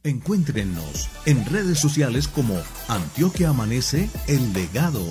Encuéntrenos 0.03 1.09
en 1.25 1.45
redes 1.45 1.79
sociales 1.79 2.27
como 2.27 2.55
Antioquia 2.87 3.49
Amanece 3.49 4.09
El 4.27 4.53
Legado 4.53 5.03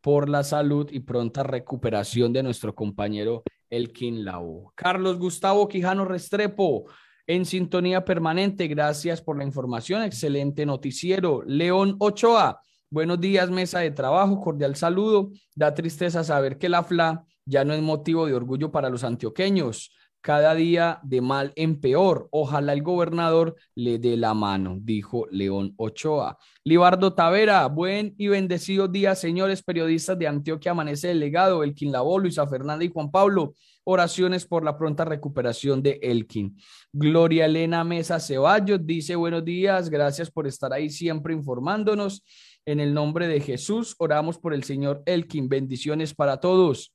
por 0.03 0.27
la 0.27 0.43
salud 0.43 0.89
y 0.91 0.99
pronta 0.99 1.43
recuperación 1.43 2.33
de 2.33 2.43
nuestro 2.43 2.75
compañero 2.75 3.41
Elkin 3.69 4.25
Lau. 4.25 4.73
Carlos 4.75 5.17
Gustavo 5.17 5.69
Quijano 5.69 6.03
Restrepo, 6.03 6.87
en 7.25 7.45
sintonía 7.45 8.03
permanente. 8.03 8.67
Gracias 8.67 9.21
por 9.21 9.37
la 9.37 9.45
información. 9.45 10.03
Excelente 10.03 10.65
noticiero. 10.65 11.41
León 11.47 11.95
Ochoa, 11.99 12.59
buenos 12.89 13.21
días, 13.21 13.49
mesa 13.49 13.79
de 13.79 13.91
trabajo. 13.91 14.41
Cordial 14.41 14.75
saludo. 14.75 15.31
Da 15.55 15.73
tristeza 15.73 16.21
saber 16.25 16.57
que 16.57 16.67
la 16.67 16.83
FLA 16.83 17.23
ya 17.45 17.63
no 17.63 17.73
es 17.73 17.81
motivo 17.81 18.25
de 18.25 18.33
orgullo 18.33 18.73
para 18.73 18.89
los 18.89 19.05
antioqueños 19.05 19.95
cada 20.23 20.55
día 20.55 21.01
de 21.03 21.19
mal 21.19 21.51
en 21.57 21.81
peor. 21.81 22.29
Ojalá 22.31 22.71
el 22.71 22.81
gobernador 22.81 23.57
le 23.75 23.99
dé 23.99 24.15
la 24.15 24.33
mano, 24.33 24.77
dijo 24.79 25.27
León 25.29 25.73
Ochoa. 25.75 26.37
Libardo 26.63 27.13
Tavera, 27.13 27.67
buen 27.67 28.15
y 28.17 28.29
bendecido 28.29 28.87
día, 28.87 29.15
señores 29.15 29.61
periodistas 29.61 30.17
de 30.17 30.27
Antioquia 30.29 30.71
Amanece 30.71 31.09
Delegado, 31.09 31.61
Elkin 31.61 31.91
Labó, 31.91 32.19
Luisa 32.19 32.47
Fernanda 32.47 32.85
y 32.85 32.89
Juan 32.89 33.11
Pablo. 33.11 33.53
Oraciones 33.83 34.45
por 34.45 34.63
la 34.63 34.77
pronta 34.77 35.03
recuperación 35.03 35.83
de 35.83 35.99
Elkin. 36.01 36.55
Gloria 36.93 37.45
Elena 37.45 37.83
Mesa 37.83 38.17
Ceballos 38.17 38.79
dice 38.81 39.17
buenos 39.17 39.43
días, 39.43 39.89
gracias 39.89 40.31
por 40.31 40.47
estar 40.47 40.71
ahí 40.71 40.89
siempre 40.89 41.33
informándonos. 41.33 42.23
En 42.65 42.79
el 42.79 42.93
nombre 42.93 43.27
de 43.27 43.41
Jesús, 43.41 43.93
oramos 43.97 44.37
por 44.37 44.53
el 44.53 44.63
Señor 44.63 45.03
Elkin. 45.05 45.49
Bendiciones 45.49 46.13
para 46.13 46.39
todos. 46.39 46.93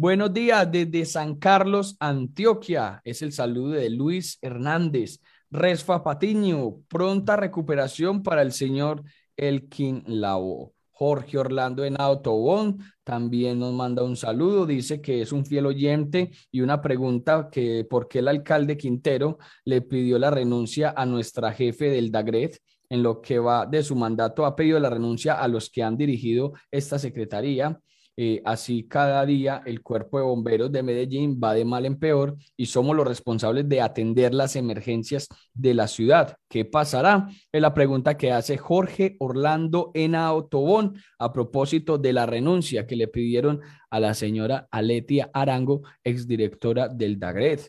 Buenos 0.00 0.32
días 0.32 0.66
desde 0.72 1.04
San 1.04 1.34
Carlos, 1.34 1.94
Antioquia. 2.00 3.02
Es 3.04 3.20
el 3.20 3.32
saludo 3.32 3.72
de 3.72 3.90
Luis 3.90 4.38
Hernández. 4.40 5.20
Resfa 5.50 6.02
Patiño, 6.02 6.76
pronta 6.88 7.36
recuperación 7.36 8.22
para 8.22 8.40
el 8.40 8.52
señor 8.52 9.02
Elkin 9.36 10.02
Lao. 10.06 10.72
Jorge 10.90 11.36
Orlando 11.36 11.84
en 11.84 12.00
Autobón 12.00 12.78
también 13.04 13.58
nos 13.58 13.74
manda 13.74 14.02
un 14.02 14.16
saludo, 14.16 14.64
dice 14.64 15.02
que 15.02 15.20
es 15.20 15.32
un 15.32 15.44
fiel 15.44 15.66
oyente 15.66 16.30
y 16.50 16.62
una 16.62 16.80
pregunta 16.80 17.50
que 17.52 17.84
por 17.84 18.08
qué 18.08 18.20
el 18.20 18.28
alcalde 18.28 18.78
Quintero 18.78 19.36
le 19.66 19.82
pidió 19.82 20.18
la 20.18 20.30
renuncia 20.30 20.94
a 20.96 21.04
nuestra 21.04 21.52
jefe 21.52 21.90
del 21.90 22.10
DAGRET 22.10 22.56
en 22.88 23.02
lo 23.02 23.20
que 23.20 23.38
va 23.38 23.66
de 23.66 23.82
su 23.82 23.94
mandato, 23.96 24.46
ha 24.46 24.56
pedido 24.56 24.80
la 24.80 24.88
renuncia 24.88 25.34
a 25.34 25.46
los 25.46 25.68
que 25.68 25.82
han 25.82 25.98
dirigido 25.98 26.54
esta 26.70 26.98
secretaría 26.98 27.78
eh, 28.22 28.42
así 28.44 28.86
cada 28.86 29.24
día 29.24 29.62
el 29.64 29.80
cuerpo 29.80 30.18
de 30.18 30.24
bomberos 30.24 30.70
de 30.70 30.82
Medellín 30.82 31.40
va 31.42 31.54
de 31.54 31.64
mal 31.64 31.86
en 31.86 31.98
peor 31.98 32.36
y 32.54 32.66
somos 32.66 32.94
los 32.94 33.08
responsables 33.08 33.66
de 33.66 33.80
atender 33.80 34.34
las 34.34 34.56
emergencias 34.56 35.26
de 35.54 35.72
la 35.72 35.88
ciudad. 35.88 36.36
¿Qué 36.46 36.66
pasará? 36.66 37.30
Es 37.50 37.62
la 37.62 37.72
pregunta 37.72 38.18
que 38.18 38.30
hace 38.30 38.58
Jorge 38.58 39.16
Orlando 39.20 39.90
Ena 39.94 40.34
Otobón 40.34 41.00
a 41.18 41.32
propósito 41.32 41.96
de 41.96 42.12
la 42.12 42.26
renuncia 42.26 42.86
que 42.86 42.94
le 42.94 43.08
pidieron 43.08 43.62
a 43.88 43.98
la 43.98 44.12
señora 44.12 44.68
Aletia 44.70 45.30
Arango, 45.32 45.80
exdirectora 46.04 46.88
del 46.88 47.18
DAGRED. 47.18 47.60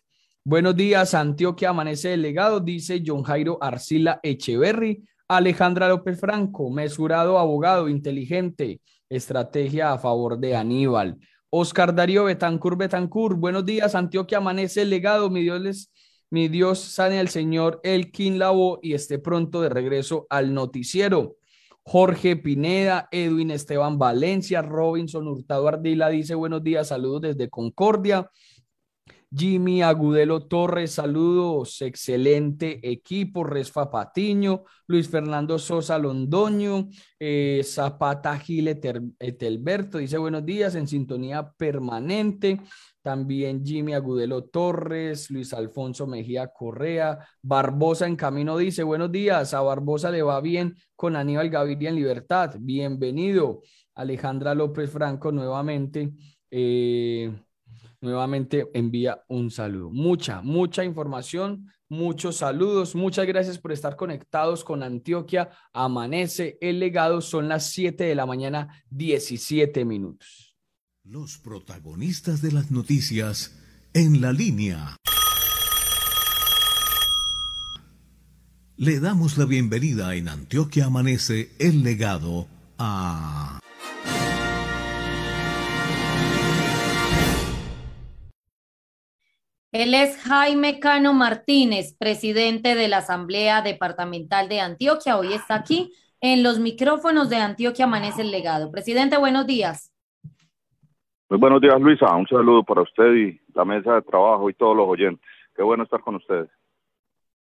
Buenos 0.44 0.76
días, 0.76 1.14
Antioquia 1.14 1.69
Amanece 1.69 2.10
Delegado, 2.10 2.60
dice 2.60 3.02
John 3.06 3.23
Jairo 3.23 3.57
Arcila 3.61 4.19
Echeverry. 4.22 5.02
Alejandra 5.30 5.88
López 5.88 6.19
Franco, 6.19 6.69
mesurado 6.69 7.40
abogado, 7.40 7.88
inteligente, 7.88 8.82
estrategia 9.11 9.91
a 9.91 9.97
favor 9.97 10.39
de 10.39 10.55
Aníbal. 10.55 11.19
Oscar 11.49 11.93
Darío 11.93 12.23
Betancur 12.23 12.77
Betancur, 12.77 13.35
buenos 13.35 13.65
días, 13.65 13.93
Antioquia 13.93 14.38
amanece 14.38 14.83
el 14.83 14.89
legado, 14.89 15.29
mi 15.29 15.41
Dios 15.41 15.61
les, 15.61 15.91
mi 16.29 16.47
Dios 16.47 16.79
sane 16.79 17.19
al 17.19 17.27
Señor 17.27 17.81
Elkin 17.83 18.39
Labo 18.39 18.79
y 18.81 18.93
esté 18.93 19.19
pronto 19.19 19.61
de 19.61 19.67
regreso 19.67 20.27
al 20.29 20.53
noticiero. 20.53 21.35
Jorge 21.83 22.38
Pineda, 22.38 23.09
Edwin 23.11 23.51
Esteban 23.51 23.99
Valencia, 23.99 24.61
Robinson 24.61 25.27
Hurtado 25.27 25.67
Ardila 25.67 26.07
dice 26.09 26.33
buenos 26.35 26.63
días, 26.63 26.88
saludos 26.88 27.21
desde 27.21 27.49
Concordia. 27.49 28.31
Jimmy 29.33 29.81
Agudelo 29.81 30.45
Torres, 30.47 30.91
saludos, 30.91 31.81
excelente 31.81 32.79
equipo, 32.91 33.45
Resfa 33.45 33.89
Patiño, 33.89 34.65
Luis 34.87 35.07
Fernando 35.07 35.57
Sosa 35.57 35.97
Londoño, 35.97 36.89
eh, 37.17 37.61
Zapata 37.63 38.37
Gil 38.37 38.67
Etelberto, 38.67 39.99
dice 39.99 40.17
buenos 40.17 40.45
días, 40.45 40.75
en 40.75 40.87
sintonía 40.87 41.49
permanente. 41.53 42.59
También 43.01 43.65
Jimmy 43.65 43.93
Agudelo 43.93 44.43
Torres, 44.43 45.31
Luis 45.31 45.53
Alfonso 45.53 46.05
Mejía 46.05 46.47
Correa, 46.47 47.25
Barbosa 47.41 48.07
en 48.07 48.17
camino 48.17 48.57
dice, 48.57 48.83
buenos 48.83 49.11
días, 49.11 49.53
a 49.53 49.61
Barbosa 49.61 50.11
le 50.11 50.23
va 50.23 50.41
bien 50.41 50.75
con 50.95 51.15
Aníbal 51.15 51.49
Gaviria 51.49 51.89
en 51.89 51.95
libertad, 51.95 52.55
bienvenido. 52.59 53.61
Alejandra 53.95 54.55
López 54.55 54.89
Franco 54.89 55.31
nuevamente. 55.31 56.11
Eh, 56.49 57.31
nuevamente 58.02 58.68
envía 58.73 59.23
un 59.28 59.52
saludo. 59.52 59.91
Mucha, 59.91 60.41
mucha 60.41 60.84
información, 60.84 61.72
muchos 61.88 62.38
saludos. 62.38 62.95
Muchas 62.95 63.26
gracias 63.26 63.57
por 63.57 63.72
estar 63.72 63.95
conectados 63.95 64.64
con 64.64 64.84
Antioquia. 64.84 65.52
Amanece 65.72 66.57
el 66.61 66.80
legado. 66.80 67.22
Son 67.22 67.48
las 67.48 67.69
7 67.69 68.03
de 68.03 68.15
la 68.15 68.26
mañana, 68.26 68.84
17 68.90 69.86
minutos. 69.86 70.56
Los 71.03 71.38
protagonistas 71.38 72.41
de 72.41 72.52
las 72.52 72.72
noticias 72.72 73.57
en 73.94 74.22
la 74.22 74.34
línea. 74.34 74.98
Le 78.78 78.99
damos 78.99 79.38
la 79.38 79.45
bienvenida 79.45 80.15
en 80.15 80.28
Antioquia 80.28 80.88
Amanece 80.88 81.52
el 81.60 81.84
legado 81.84 82.48
a... 82.80 83.60
Él 89.72 89.93
es 89.93 90.18
Jaime 90.23 90.81
Cano 90.81 91.14
Martínez, 91.14 91.95
presidente 91.98 92.76
de 92.76 92.89
la 92.89 92.98
Asamblea 92.98 93.61
Departamental 93.61 94.49
de 94.49 94.60
Antioquia. 94.60 95.18
Hoy 95.18 95.31
está 95.31 95.56
aquí 95.56 95.93
en 96.19 96.43
los 96.43 96.60
micrófonos 96.60 97.30
de 97.30 97.38
Antioquia 97.38 97.85
Amanece 97.85 98.23
el 98.23 98.31
Legado. 98.31 98.69
Presidente, 98.69 99.18
buenos 99.18 99.48
días. 99.48 99.93
Muy 101.30 101.39
buenos 101.39 101.61
días, 101.61 101.80
Luisa. 101.80 102.14
Un 102.14 102.27
saludo 102.27 102.65
para 102.65 102.81
usted 102.81 103.14
y 103.14 103.39
la 103.56 103.64
mesa 103.64 103.95
de 103.95 104.02
trabajo 104.02 104.49
y 104.49 104.53
todos 104.56 104.76
los 104.76 104.89
oyentes. 104.89 105.26
Qué 105.56 105.64
bueno 105.64 105.85
estar 105.85 106.02
con 106.02 106.15
ustedes. 106.15 106.49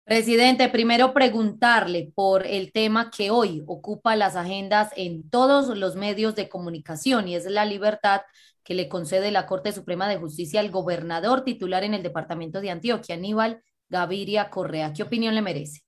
Presidente, 0.04 0.68
primero 0.68 1.14
preguntarle 1.14 2.12
por 2.14 2.46
el 2.46 2.72
tema 2.72 3.10
que 3.10 3.30
hoy 3.30 3.62
ocupa 3.66 4.16
las 4.16 4.36
agendas 4.36 4.92
en 4.96 5.28
todos 5.30 5.74
los 5.76 5.96
medios 5.96 6.34
de 6.34 6.50
comunicación 6.50 7.26
y 7.26 7.36
es 7.36 7.46
la 7.46 7.64
libertad 7.64 8.20
que 8.68 8.74
le 8.74 8.86
concede 8.86 9.30
la 9.30 9.46
Corte 9.46 9.72
Suprema 9.72 10.06
de 10.10 10.18
Justicia 10.18 10.60
al 10.60 10.70
gobernador 10.70 11.42
titular 11.42 11.84
en 11.84 11.94
el 11.94 12.02
departamento 12.02 12.60
de 12.60 12.70
Antioquia, 12.70 13.14
Aníbal 13.14 13.62
Gaviria 13.88 14.50
Correa. 14.50 14.92
¿Qué 14.94 15.02
opinión 15.02 15.34
le 15.34 15.40
merece? 15.40 15.80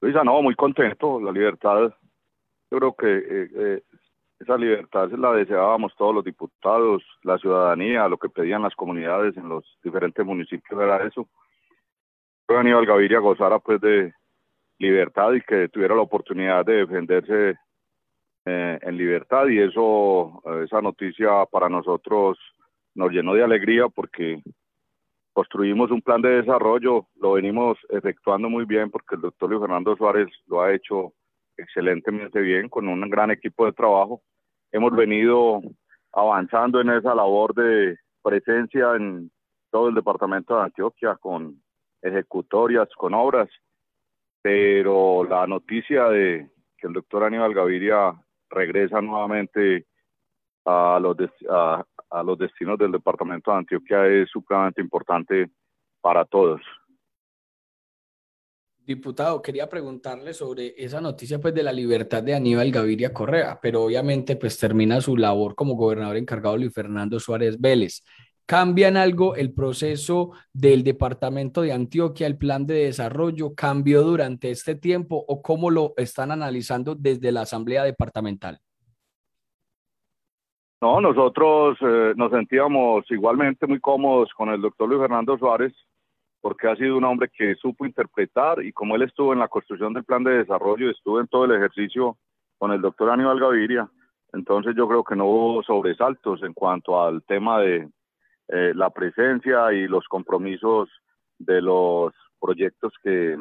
Luisa, 0.00 0.24
no, 0.24 0.40
muy 0.40 0.54
contento. 0.54 1.20
La 1.20 1.32
libertad, 1.32 1.92
yo 2.70 2.78
creo 2.78 2.96
que 2.96 3.08
eh, 3.14 3.50
eh, 3.54 3.82
esa 4.40 4.56
libertad 4.56 5.10
se 5.10 5.18
la 5.18 5.32
deseábamos 5.34 5.94
todos 5.96 6.14
los 6.14 6.24
diputados, 6.24 7.02
la 7.24 7.36
ciudadanía, 7.36 8.08
lo 8.08 8.16
que 8.16 8.30
pedían 8.30 8.62
las 8.62 8.74
comunidades 8.74 9.36
en 9.36 9.50
los 9.50 9.66
diferentes 9.84 10.24
municipios 10.24 10.80
era 10.80 11.06
eso. 11.06 11.28
Pero 12.46 12.60
Aníbal 12.60 12.86
Gaviria 12.86 13.18
gozara 13.18 13.58
pues 13.58 13.82
de 13.82 14.14
libertad 14.78 15.34
y 15.34 15.42
que 15.42 15.68
tuviera 15.68 15.94
la 15.94 16.00
oportunidad 16.00 16.64
de 16.64 16.76
defenderse 16.76 17.58
eh, 18.48 18.78
en 18.80 18.96
libertad 18.96 19.48
y 19.48 19.58
eso, 19.58 20.40
eh, 20.44 20.62
esa 20.66 20.80
noticia 20.80 21.44
para 21.50 21.68
nosotros 21.68 22.38
nos 22.94 23.10
llenó 23.10 23.34
de 23.34 23.42
alegría 23.42 23.88
porque 23.88 24.40
construimos 25.32 25.90
un 25.90 26.00
plan 26.00 26.22
de 26.22 26.42
desarrollo, 26.42 27.08
lo 27.16 27.32
venimos 27.32 27.76
efectuando 27.88 28.48
muy 28.48 28.64
bien 28.64 28.88
porque 28.92 29.16
el 29.16 29.22
doctor 29.22 29.50
Luis 29.50 29.60
Fernando 29.60 29.96
Suárez 29.96 30.28
lo 30.46 30.62
ha 30.62 30.72
hecho 30.72 31.12
excelentemente 31.56 32.40
bien 32.40 32.68
con 32.68 32.86
un 32.86 33.10
gran 33.10 33.32
equipo 33.32 33.66
de 33.66 33.72
trabajo. 33.72 34.22
Hemos 34.70 34.94
venido 34.94 35.60
avanzando 36.12 36.80
en 36.80 36.90
esa 36.90 37.16
labor 37.16 37.52
de 37.52 37.98
presencia 38.22 38.94
en 38.94 39.28
todo 39.72 39.88
el 39.88 39.96
departamento 39.96 40.56
de 40.56 40.62
Antioquia 40.62 41.16
con 41.16 41.60
ejecutorias, 42.00 42.88
con 42.96 43.12
obras, 43.12 43.48
pero 44.40 45.24
la 45.24 45.48
noticia 45.48 46.04
de 46.10 46.48
que 46.78 46.86
el 46.86 46.92
doctor 46.92 47.24
Aníbal 47.24 47.52
Gaviria 47.52 48.14
regresa 48.50 49.00
nuevamente 49.00 49.86
a 50.64 50.98
los, 51.00 51.16
a, 51.48 52.22
los 52.22 52.38
destinos 52.38 52.78
del 52.78 52.92
departamento 52.92 53.50
de 53.50 53.58
Antioquia 53.58 54.06
es 54.06 54.28
supremamente 54.30 54.80
importante 54.80 55.50
para 56.00 56.24
todos. 56.24 56.60
Diputado, 58.78 59.42
quería 59.42 59.68
preguntarle 59.68 60.32
sobre 60.32 60.74
esa 60.76 61.00
noticia 61.00 61.40
pues 61.40 61.52
de 61.52 61.64
la 61.64 61.72
libertad 61.72 62.22
de 62.22 62.34
Aníbal 62.34 62.70
Gaviria 62.70 63.12
Correa, 63.12 63.58
pero 63.60 63.82
obviamente 63.82 64.36
pues 64.36 64.56
termina 64.58 65.00
su 65.00 65.16
labor 65.16 65.56
como 65.56 65.74
gobernador 65.74 66.16
encargado 66.16 66.56
Luis 66.56 66.72
Fernando 66.72 67.18
Suárez 67.18 67.60
Vélez. 67.60 68.04
¿Cambian 68.46 68.96
algo 68.96 69.34
el 69.34 69.52
proceso 69.52 70.30
del 70.52 70.84
departamento 70.84 71.62
de 71.62 71.72
Antioquia, 71.72 72.28
el 72.28 72.38
plan 72.38 72.64
de 72.64 72.84
desarrollo? 72.84 73.56
¿Cambió 73.56 74.02
durante 74.02 74.52
este 74.52 74.76
tiempo 74.76 75.24
o 75.26 75.42
cómo 75.42 75.68
lo 75.68 75.94
están 75.96 76.30
analizando 76.30 76.94
desde 76.94 77.32
la 77.32 77.40
Asamblea 77.40 77.82
Departamental? 77.82 78.60
No, 80.80 81.00
nosotros 81.00 81.76
eh, 81.80 82.12
nos 82.16 82.30
sentíamos 82.30 83.10
igualmente 83.10 83.66
muy 83.66 83.80
cómodos 83.80 84.32
con 84.32 84.50
el 84.50 84.60
doctor 84.60 84.88
Luis 84.88 85.00
Fernando 85.00 85.36
Suárez, 85.36 85.72
porque 86.40 86.68
ha 86.68 86.76
sido 86.76 86.98
un 86.98 87.04
hombre 87.04 87.28
que 87.36 87.56
supo 87.56 87.84
interpretar 87.84 88.62
y 88.62 88.72
como 88.72 88.94
él 88.94 89.02
estuvo 89.02 89.32
en 89.32 89.40
la 89.40 89.48
construcción 89.48 89.92
del 89.92 90.04
plan 90.04 90.22
de 90.22 90.38
desarrollo, 90.38 90.88
estuvo 90.88 91.18
en 91.18 91.26
todo 91.26 91.46
el 91.46 91.52
ejercicio 91.56 92.16
con 92.58 92.70
el 92.70 92.80
doctor 92.80 93.10
Aníbal 93.10 93.40
Gaviria, 93.40 93.90
entonces 94.32 94.76
yo 94.76 94.86
creo 94.86 95.02
que 95.02 95.16
no 95.16 95.26
hubo 95.26 95.62
sobresaltos 95.64 96.42
en 96.44 96.52
cuanto 96.52 97.02
al 97.02 97.24
tema 97.24 97.58
de, 97.60 97.88
eh, 98.48 98.72
la 98.74 98.90
presencia 98.90 99.72
y 99.72 99.88
los 99.88 100.06
compromisos 100.06 100.88
de 101.38 101.60
los 101.60 102.12
proyectos 102.40 102.92
que 103.02 103.32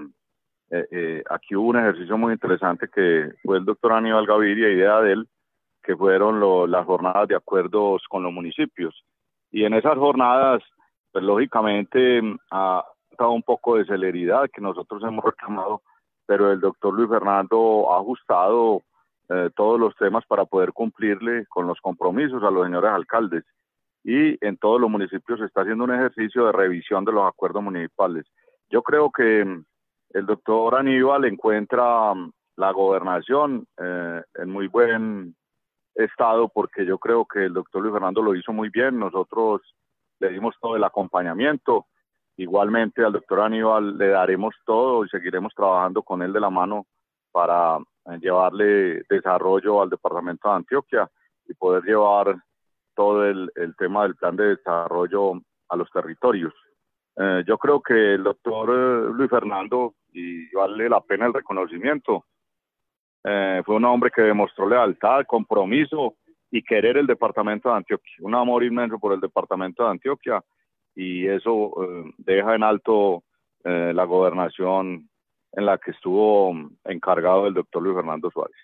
eh, 0.72 0.88
eh, 0.92 1.24
aquí 1.30 1.56
hubo 1.56 1.70
un 1.70 1.78
ejercicio 1.78 2.18
muy 2.18 2.34
interesante 2.34 2.88
que 2.88 3.32
fue 3.44 3.58
el 3.58 3.66
doctor 3.66 3.94
Aníbal 3.94 4.26
Gaviria, 4.26 4.72
idea 4.72 5.02
de 5.02 5.14
él, 5.14 5.28
que 5.84 5.96
fueron 5.96 6.72
las 6.72 6.86
jornadas 6.88 7.28
de 7.28 7.36
acuerdos 7.36 8.02
con 8.10 8.24
los 8.24 8.34
municipios. 8.34 9.06
Y 9.52 9.64
en 9.66 9.76
esas 9.76 9.96
jornadas, 9.96 10.64
pues 11.12 11.24
lógicamente 11.24 12.22
ha 12.50 12.84
estado 13.12 13.32
un 13.32 13.44
poco 13.44 13.78
de 13.78 13.86
celeridad 13.86 14.50
que 14.52 14.62
nosotros 14.62 15.04
hemos 15.04 15.24
reclamado, 15.26 15.84
pero 16.26 16.52
el 16.52 16.60
doctor 16.60 16.96
Luis 16.96 17.10
Fernando 17.10 17.94
ha 17.94 18.00
ajustado 18.00 18.82
todos 19.56 19.80
los 19.80 19.96
temas 19.96 20.24
para 20.28 20.46
poder 20.46 20.72
cumplirle 20.72 21.48
con 21.48 21.66
los 21.66 21.82
compromisos 21.82 22.44
a 22.44 22.52
los 22.52 22.64
señores 22.64 22.92
alcaldes 22.92 23.44
y 24.06 24.38
en 24.46 24.58
todos 24.58 24.80
los 24.80 24.90
municipios 24.90 25.40
se 25.40 25.46
está 25.46 25.62
haciendo 25.62 25.84
un 25.84 25.94
ejercicio 25.94 26.46
de 26.46 26.52
revisión 26.52 27.04
de 27.06 27.12
los 27.12 27.28
acuerdos 27.28 27.64
municipales. 27.64 28.28
Yo 28.70 28.84
creo 28.84 29.12
que 29.12 29.44
mm, 29.44 29.66
el 30.12 30.26
doctor 30.28 30.76
Aníbal 30.76 31.26
encuentra 31.26 32.14
mm, 32.14 32.32
la 32.58 32.72
gobernación 32.72 33.66
eh, 33.82 34.22
en 34.36 34.50
muy 34.52 34.68
buen 34.68 35.36
estado 35.96 36.50
porque 36.50 36.86
yo 36.86 37.00
creo 37.00 37.26
que 37.26 37.46
el 37.46 37.54
doctor 37.54 37.82
Luis 37.82 37.94
Fernando 37.94 38.22
lo 38.22 38.36
hizo 38.36 38.54
muy 38.54 38.70
bien, 38.70 39.00
nosotros 39.00 39.62
le 40.20 40.30
dimos 40.30 40.54
todo 40.62 40.76
el 40.76 40.84
acompañamiento, 40.84 41.88
igualmente 42.38 43.04
al 43.04 43.14
doctor 43.14 43.42
Aníbal 43.42 43.98
le 43.98 44.10
daremos 44.10 44.54
todo 44.68 45.04
y 45.04 45.10
seguiremos 45.10 45.52
trabajando 45.56 46.04
con 46.04 46.22
él 46.22 46.32
de 46.32 46.42
la 46.42 46.52
mano 46.52 46.86
para 47.32 47.78
eh, 47.78 48.20
llevarle 48.22 49.02
desarrollo 49.10 49.82
al 49.82 49.90
departamento 49.90 50.48
de 50.48 50.56
Antioquia 50.58 51.10
y 51.48 51.56
poder 51.56 51.84
llevar 51.84 52.36
todo 52.96 53.26
el, 53.26 53.52
tema 53.78 54.04
del 54.04 54.16
plan 54.16 54.36
de 54.36 54.56
desarrollo 54.56 55.42
a 55.70 55.76
los 55.76 55.90
territorios. 55.92 56.54
Eh, 57.18 57.44
yo 57.48 57.58
creo 57.58 57.82
que 57.82 58.16
el 58.16 58.24
doctor 58.24 58.70
eh, 58.70 59.14
Luis 59.14 59.30
Fernando, 59.30 59.96
y 60.12 60.50
vale 60.54 60.90
la 60.90 61.02
pena 61.02 61.28
el 61.28 61.34
reconocimiento, 61.34 62.26
eh, 63.24 63.62
fue 63.66 63.76
un 63.76 63.86
hombre 63.86 64.12
que 64.12 64.22
demostró 64.22 64.68
lealtad, 64.68 65.26
compromiso 65.26 66.16
y 66.52 66.62
querer 66.62 66.98
el 66.98 67.08
departamento 67.08 67.70
de 67.70 67.76
Antioquia, 67.76 68.16
un 68.20 68.36
amor 68.36 68.64
inmenso 68.64 69.00
por 69.00 69.14
el 69.14 69.20
departamento 69.20 69.84
de 69.84 69.92
Antioquia 69.92 70.42
y 70.96 71.28
eso 71.28 71.74
deja 72.18 72.56
en 72.56 72.64
alto 72.64 73.24
la 73.64 74.06
gobernación 74.06 75.10
en 75.52 75.66
la 75.66 75.78
que 75.78 75.92
estuvo 75.92 76.54
encargado 76.86 77.48
el 77.48 77.56
doctor 77.56 77.82
Luis 77.82 77.96
Fernando 77.96 78.30
Suárez. 78.32 78.56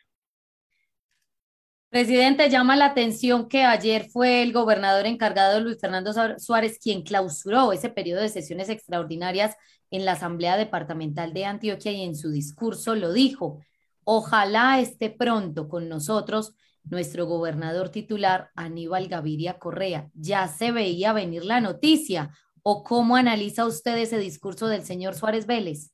Presidente, 1.91 2.49
llama 2.49 2.77
la 2.77 2.85
atención 2.85 3.49
que 3.49 3.65
ayer 3.65 4.07
fue 4.09 4.43
el 4.43 4.53
gobernador 4.53 5.05
encargado 5.05 5.59
Luis 5.59 5.77
Fernando 5.77 6.13
Suárez 6.39 6.80
quien 6.81 7.01
clausuró 7.03 7.73
ese 7.73 7.89
periodo 7.89 8.22
de 8.22 8.30
sesiones 8.30 8.69
extraordinarias 8.69 9.57
en 9.89 10.05
la 10.05 10.13
Asamblea 10.13 10.55
Departamental 10.55 11.34
de 11.34 11.43
Antioquia 11.43 11.91
y 11.91 12.03
en 12.03 12.15
su 12.15 12.31
discurso 12.31 12.95
lo 12.95 13.11
dijo. 13.11 13.59
Ojalá 14.05 14.80
esté 14.80 15.09
pronto 15.09 15.68
con 15.68 15.89
nosotros 15.89 16.55
nuestro 16.85 17.26
gobernador 17.26 17.89
titular 17.89 18.51
Aníbal 18.55 19.09
Gaviria 19.09 19.59
Correa. 19.59 20.09
Ya 20.13 20.47
se 20.47 20.72
veía 20.72 21.11
venir 21.11 21.43
la 21.43 21.59
noticia. 21.59 22.31
¿O 22.63 22.84
cómo 22.84 23.18
analiza 23.18 23.65
usted 23.65 23.97
ese 23.97 24.18
discurso 24.18 24.69
del 24.69 24.85
señor 24.85 25.13
Suárez 25.13 25.45
Vélez? 25.45 25.91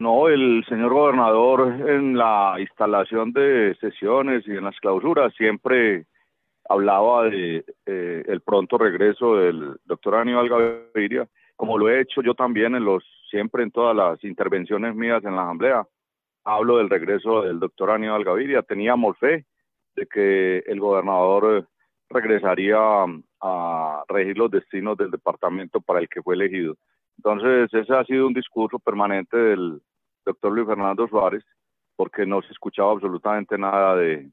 No, 0.00 0.28
el 0.28 0.64
señor 0.66 0.94
gobernador 0.94 1.74
en 1.90 2.16
la 2.16 2.56
instalación 2.58 3.34
de 3.34 3.76
sesiones 3.82 4.42
y 4.46 4.52
en 4.52 4.64
las 4.64 4.80
clausuras 4.80 5.30
siempre 5.36 6.06
hablaba 6.70 7.24
de 7.24 7.66
eh, 7.84 8.24
el 8.26 8.40
pronto 8.40 8.78
regreso 8.78 9.36
del 9.36 9.76
doctor 9.84 10.14
Aníbal 10.14 10.48
Gaviria, 10.48 11.28
como 11.54 11.76
lo 11.76 11.90
he 11.90 12.00
hecho 12.00 12.22
yo 12.22 12.32
también 12.32 12.74
en 12.74 12.86
los 12.86 13.04
siempre 13.28 13.62
en 13.62 13.72
todas 13.72 13.94
las 13.94 14.24
intervenciones 14.24 14.94
mías 14.94 15.22
en 15.22 15.36
la 15.36 15.42
asamblea. 15.42 15.86
Hablo 16.44 16.78
del 16.78 16.88
regreso 16.88 17.42
del 17.42 17.60
doctor 17.60 17.90
Aníbal 17.90 18.24
Gaviria. 18.24 18.62
Teníamos 18.62 19.18
fe 19.18 19.44
de 19.96 20.06
que 20.06 20.60
el 20.60 20.80
gobernador 20.80 21.68
regresaría 22.08 22.78
a 23.42 24.04
regir 24.08 24.38
los 24.38 24.50
destinos 24.50 24.96
del 24.96 25.10
departamento 25.10 25.82
para 25.82 26.00
el 26.00 26.08
que 26.08 26.22
fue 26.22 26.36
elegido. 26.36 26.76
Entonces, 27.18 27.68
ese 27.74 27.94
ha 27.94 28.02
sido 28.04 28.26
un 28.26 28.32
discurso 28.32 28.78
permanente 28.78 29.36
del 29.36 29.82
doctor 30.30 30.52
Luis 30.52 30.66
Fernando 30.66 31.06
Suárez, 31.08 31.44
porque 31.96 32.24
no 32.26 32.42
se 32.42 32.52
escuchaba 32.52 32.92
absolutamente 32.92 33.58
nada 33.58 33.94
de, 33.96 34.30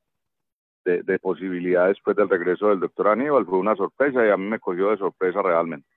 de, 0.85 1.03
después 1.03 1.39
del 1.39 2.29
regreso 2.29 2.69
del 2.69 2.79
doctor 2.79 3.09
Aníbal. 3.09 3.45
Fue 3.45 3.59
una 3.59 3.75
sorpresa 3.75 4.25
y 4.25 4.29
a 4.29 4.37
mí 4.37 4.45
me 4.45 4.59
cogió 4.59 4.89
de 4.89 4.97
sorpresa 4.97 5.41
realmente. 5.41 5.87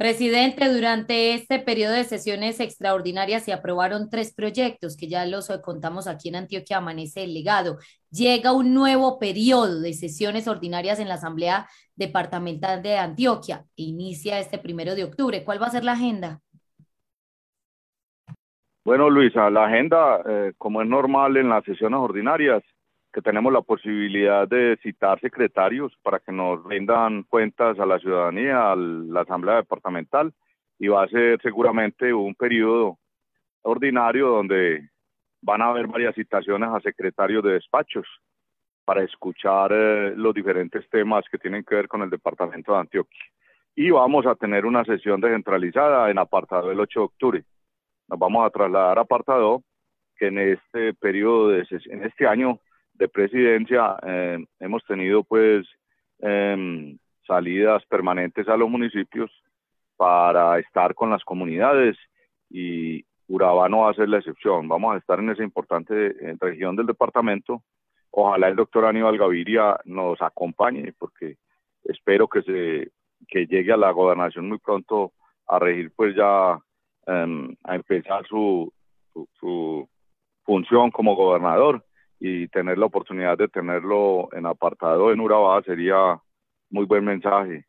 Presidente, 0.00 0.72
durante 0.72 1.34
este 1.34 1.58
periodo 1.58 1.92
de 1.92 2.04
sesiones 2.04 2.58
extraordinarias 2.58 3.44
se 3.44 3.52
aprobaron 3.52 4.08
tres 4.08 4.32
proyectos 4.32 4.96
que 4.96 5.08
ya 5.08 5.26
los 5.26 5.48
contamos 5.62 6.06
aquí 6.06 6.30
en 6.30 6.36
Antioquia 6.36 6.78
Amanece 6.78 7.24
el 7.24 7.34
Legado. 7.34 7.76
Llega 8.10 8.52
un 8.52 8.72
nuevo 8.72 9.18
periodo 9.18 9.78
de 9.78 9.92
sesiones 9.92 10.48
ordinarias 10.48 11.00
en 11.00 11.08
la 11.08 11.16
Asamblea 11.16 11.68
Departamental 11.96 12.82
de 12.82 12.96
Antioquia. 12.96 13.66
Inicia 13.76 14.38
este 14.38 14.56
primero 14.58 14.94
de 14.94 15.04
octubre. 15.04 15.44
¿Cuál 15.44 15.60
va 15.60 15.66
a 15.66 15.70
ser 15.70 15.84
la 15.84 15.92
agenda? 15.92 16.40
Bueno, 18.82 19.10
Luisa, 19.10 19.50
la 19.50 19.66
agenda, 19.66 20.22
eh, 20.26 20.52
como 20.56 20.80
es 20.80 20.88
normal 20.88 21.36
en 21.36 21.50
las 21.50 21.64
sesiones 21.64 22.00
ordinarias, 22.00 22.62
que 23.12 23.20
tenemos 23.20 23.52
la 23.52 23.60
posibilidad 23.60 24.48
de 24.48 24.78
citar 24.82 25.20
secretarios 25.20 25.92
para 26.02 26.18
que 26.20 26.32
nos 26.32 26.64
rindan 26.64 27.24
cuentas 27.24 27.78
a 27.78 27.84
la 27.84 27.98
ciudadanía, 27.98 28.72
a 28.72 28.76
la 28.76 29.20
Asamblea 29.22 29.56
Departamental, 29.56 30.32
y 30.78 30.88
va 30.88 31.04
a 31.04 31.08
ser 31.08 31.38
seguramente 31.42 32.14
un 32.14 32.34
periodo 32.34 32.98
ordinario 33.62 34.28
donde 34.28 34.88
van 35.42 35.60
a 35.60 35.68
haber 35.68 35.86
varias 35.86 36.14
citaciones 36.14 36.70
a 36.70 36.80
secretarios 36.80 37.44
de 37.44 37.52
despachos 37.52 38.06
para 38.86 39.02
escuchar 39.02 39.72
eh, 39.72 40.14
los 40.16 40.34
diferentes 40.34 40.88
temas 40.88 41.24
que 41.30 41.38
tienen 41.38 41.64
que 41.64 41.74
ver 41.74 41.88
con 41.88 42.00
el 42.02 42.10
departamento 42.10 42.72
de 42.72 42.78
Antioquia. 42.78 43.24
Y 43.76 43.90
vamos 43.90 44.24
a 44.26 44.36
tener 44.36 44.64
una 44.64 44.84
sesión 44.84 45.20
descentralizada 45.20 46.10
en 46.10 46.18
apartado 46.18 46.70
el 46.70 46.80
8 46.80 46.98
de 46.98 47.04
octubre. 47.04 47.44
Nos 48.10 48.18
vamos 48.18 48.44
a 48.44 48.50
trasladar 48.50 48.98
a 48.98 49.02
apartado 49.02 49.62
que 50.16 50.26
en 50.26 50.38
este 50.38 50.92
periodo, 50.94 51.48
de, 51.48 51.64
en 51.86 52.04
este 52.04 52.26
año 52.26 52.58
de 52.94 53.08
presidencia 53.08 53.96
eh, 54.02 54.44
hemos 54.58 54.84
tenido 54.84 55.22
pues 55.22 55.66
em, 56.18 56.98
salidas 57.24 57.84
permanentes 57.86 58.48
a 58.48 58.56
los 58.56 58.68
municipios 58.68 59.30
para 59.96 60.58
estar 60.58 60.94
con 60.94 61.10
las 61.10 61.22
comunidades 61.24 61.96
y 62.50 63.04
Urabá 63.28 63.68
no 63.68 63.82
va 63.82 63.92
a 63.92 63.94
ser 63.94 64.08
la 64.08 64.18
excepción. 64.18 64.66
Vamos 64.66 64.94
a 64.94 64.98
estar 64.98 65.20
en 65.20 65.30
esa 65.30 65.44
importante 65.44 66.08
eh, 66.08 66.36
región 66.40 66.74
del 66.74 66.86
departamento. 66.86 67.62
Ojalá 68.10 68.48
el 68.48 68.56
doctor 68.56 68.86
Aníbal 68.86 69.18
Gaviria 69.18 69.78
nos 69.84 70.20
acompañe 70.20 70.92
porque 70.98 71.36
espero 71.84 72.26
que 72.26 72.42
se 72.42 72.90
que 73.28 73.46
llegue 73.46 73.72
a 73.72 73.76
la 73.76 73.92
gobernación 73.92 74.48
muy 74.48 74.58
pronto 74.58 75.12
a 75.46 75.60
regir 75.60 75.92
pues 75.94 76.16
ya 76.16 76.58
em, 77.10 77.56
a 77.64 77.74
empezar 77.76 78.26
su, 78.26 78.72
su 79.34 79.88
función 80.44 80.90
como 80.90 81.16
gobernador 81.16 81.84
y 82.18 82.48
tener 82.48 82.78
la 82.78 82.86
oportunidad 82.86 83.38
de 83.38 83.48
tenerlo 83.48 84.28
en 84.32 84.46
apartado 84.46 85.12
en 85.12 85.20
Urabá 85.20 85.62
sería 85.62 86.20
muy 86.70 86.84
buen 86.84 87.04
mensaje. 87.04 87.66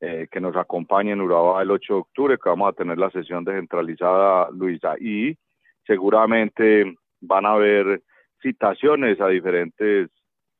Eh, 0.00 0.28
que 0.30 0.40
nos 0.40 0.54
acompañe 0.54 1.10
en 1.10 1.20
Urabá 1.20 1.60
el 1.60 1.72
8 1.72 1.92
de 1.92 2.00
octubre, 2.00 2.38
que 2.38 2.48
vamos 2.48 2.68
a 2.68 2.72
tener 2.72 2.98
la 2.98 3.10
sesión 3.10 3.42
descentralizada, 3.42 4.48
Luisa, 4.52 4.94
y 5.00 5.36
seguramente 5.84 6.94
van 7.20 7.44
a 7.44 7.54
haber 7.54 8.02
citaciones 8.40 9.20
a 9.20 9.26
diferentes 9.26 10.08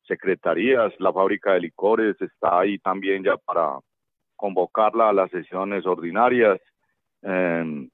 secretarías, 0.08 0.92
la 0.98 1.12
fábrica 1.12 1.52
de 1.52 1.60
licores 1.60 2.20
está 2.20 2.58
ahí 2.58 2.80
también 2.80 3.22
ya 3.22 3.36
para 3.36 3.78
convocarla 4.34 5.10
a 5.10 5.12
las 5.12 5.30
sesiones 5.30 5.86
ordinarias, 5.86 6.58
em, 7.22 7.88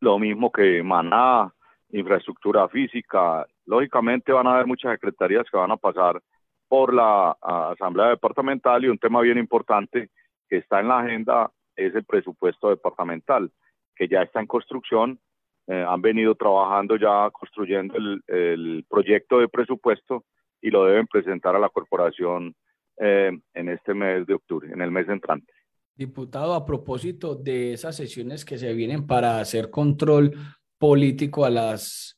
lo 0.00 0.18
mismo 0.18 0.50
que 0.50 0.82
Maná, 0.82 1.52
infraestructura 1.92 2.68
física, 2.68 3.46
Lógicamente 3.70 4.32
van 4.32 4.48
a 4.48 4.54
haber 4.54 4.66
muchas 4.66 4.90
secretarías 4.90 5.48
que 5.48 5.56
van 5.56 5.70
a 5.70 5.76
pasar 5.76 6.20
por 6.66 6.92
la 6.92 7.36
Asamblea 7.40 8.08
Departamental 8.08 8.84
y 8.84 8.88
un 8.88 8.98
tema 8.98 9.20
bien 9.20 9.38
importante 9.38 10.10
que 10.48 10.56
está 10.56 10.80
en 10.80 10.88
la 10.88 10.98
agenda 10.98 11.52
es 11.76 11.94
el 11.94 12.02
presupuesto 12.02 12.70
departamental, 12.70 13.48
que 13.94 14.08
ya 14.08 14.22
está 14.22 14.40
en 14.40 14.48
construcción. 14.48 15.20
Eh, 15.68 15.84
han 15.88 16.02
venido 16.02 16.34
trabajando 16.34 16.96
ya 16.96 17.30
construyendo 17.30 17.94
el, 18.26 18.84
proyecto 18.90 19.38
de 19.38 19.46
presupuesto 19.46 20.24
y 20.60 20.70
lo 20.70 20.84
deben 20.84 21.06
presentar 21.06 21.54
a 21.54 21.60
la 21.60 21.68
corporación 21.68 22.56
eh, 22.96 23.30
en 23.54 23.68
este 23.68 23.94
mes 23.94 24.26
de 24.26 24.34
octubre, 24.34 24.68
en 24.72 24.80
el 24.80 24.90
mes 24.90 25.08
entrante. 25.08 25.52
Diputado, 26.00 26.54
a 26.54 26.64
propósito 26.64 27.34
de 27.34 27.74
esas 27.74 27.94
sesiones 27.94 28.46
que 28.46 28.56
se 28.56 28.72
vienen 28.72 29.06
para 29.06 29.38
hacer 29.38 29.68
control 29.68 30.32
político 30.78 31.44
a 31.44 31.50
las 31.50 32.16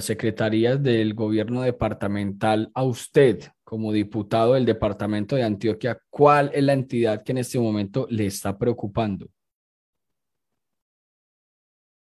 secretarías 0.00 0.82
del 0.82 1.14
gobierno 1.14 1.62
departamental, 1.62 2.72
a 2.74 2.82
usted 2.82 3.38
como 3.62 3.92
diputado 3.92 4.54
del 4.54 4.64
departamento 4.64 5.36
de 5.36 5.44
Antioquia, 5.44 6.00
¿cuál 6.10 6.50
es 6.52 6.64
la 6.64 6.72
entidad 6.72 7.22
que 7.22 7.30
en 7.30 7.38
este 7.38 7.60
momento 7.60 8.08
le 8.10 8.26
está 8.26 8.58
preocupando? 8.58 9.28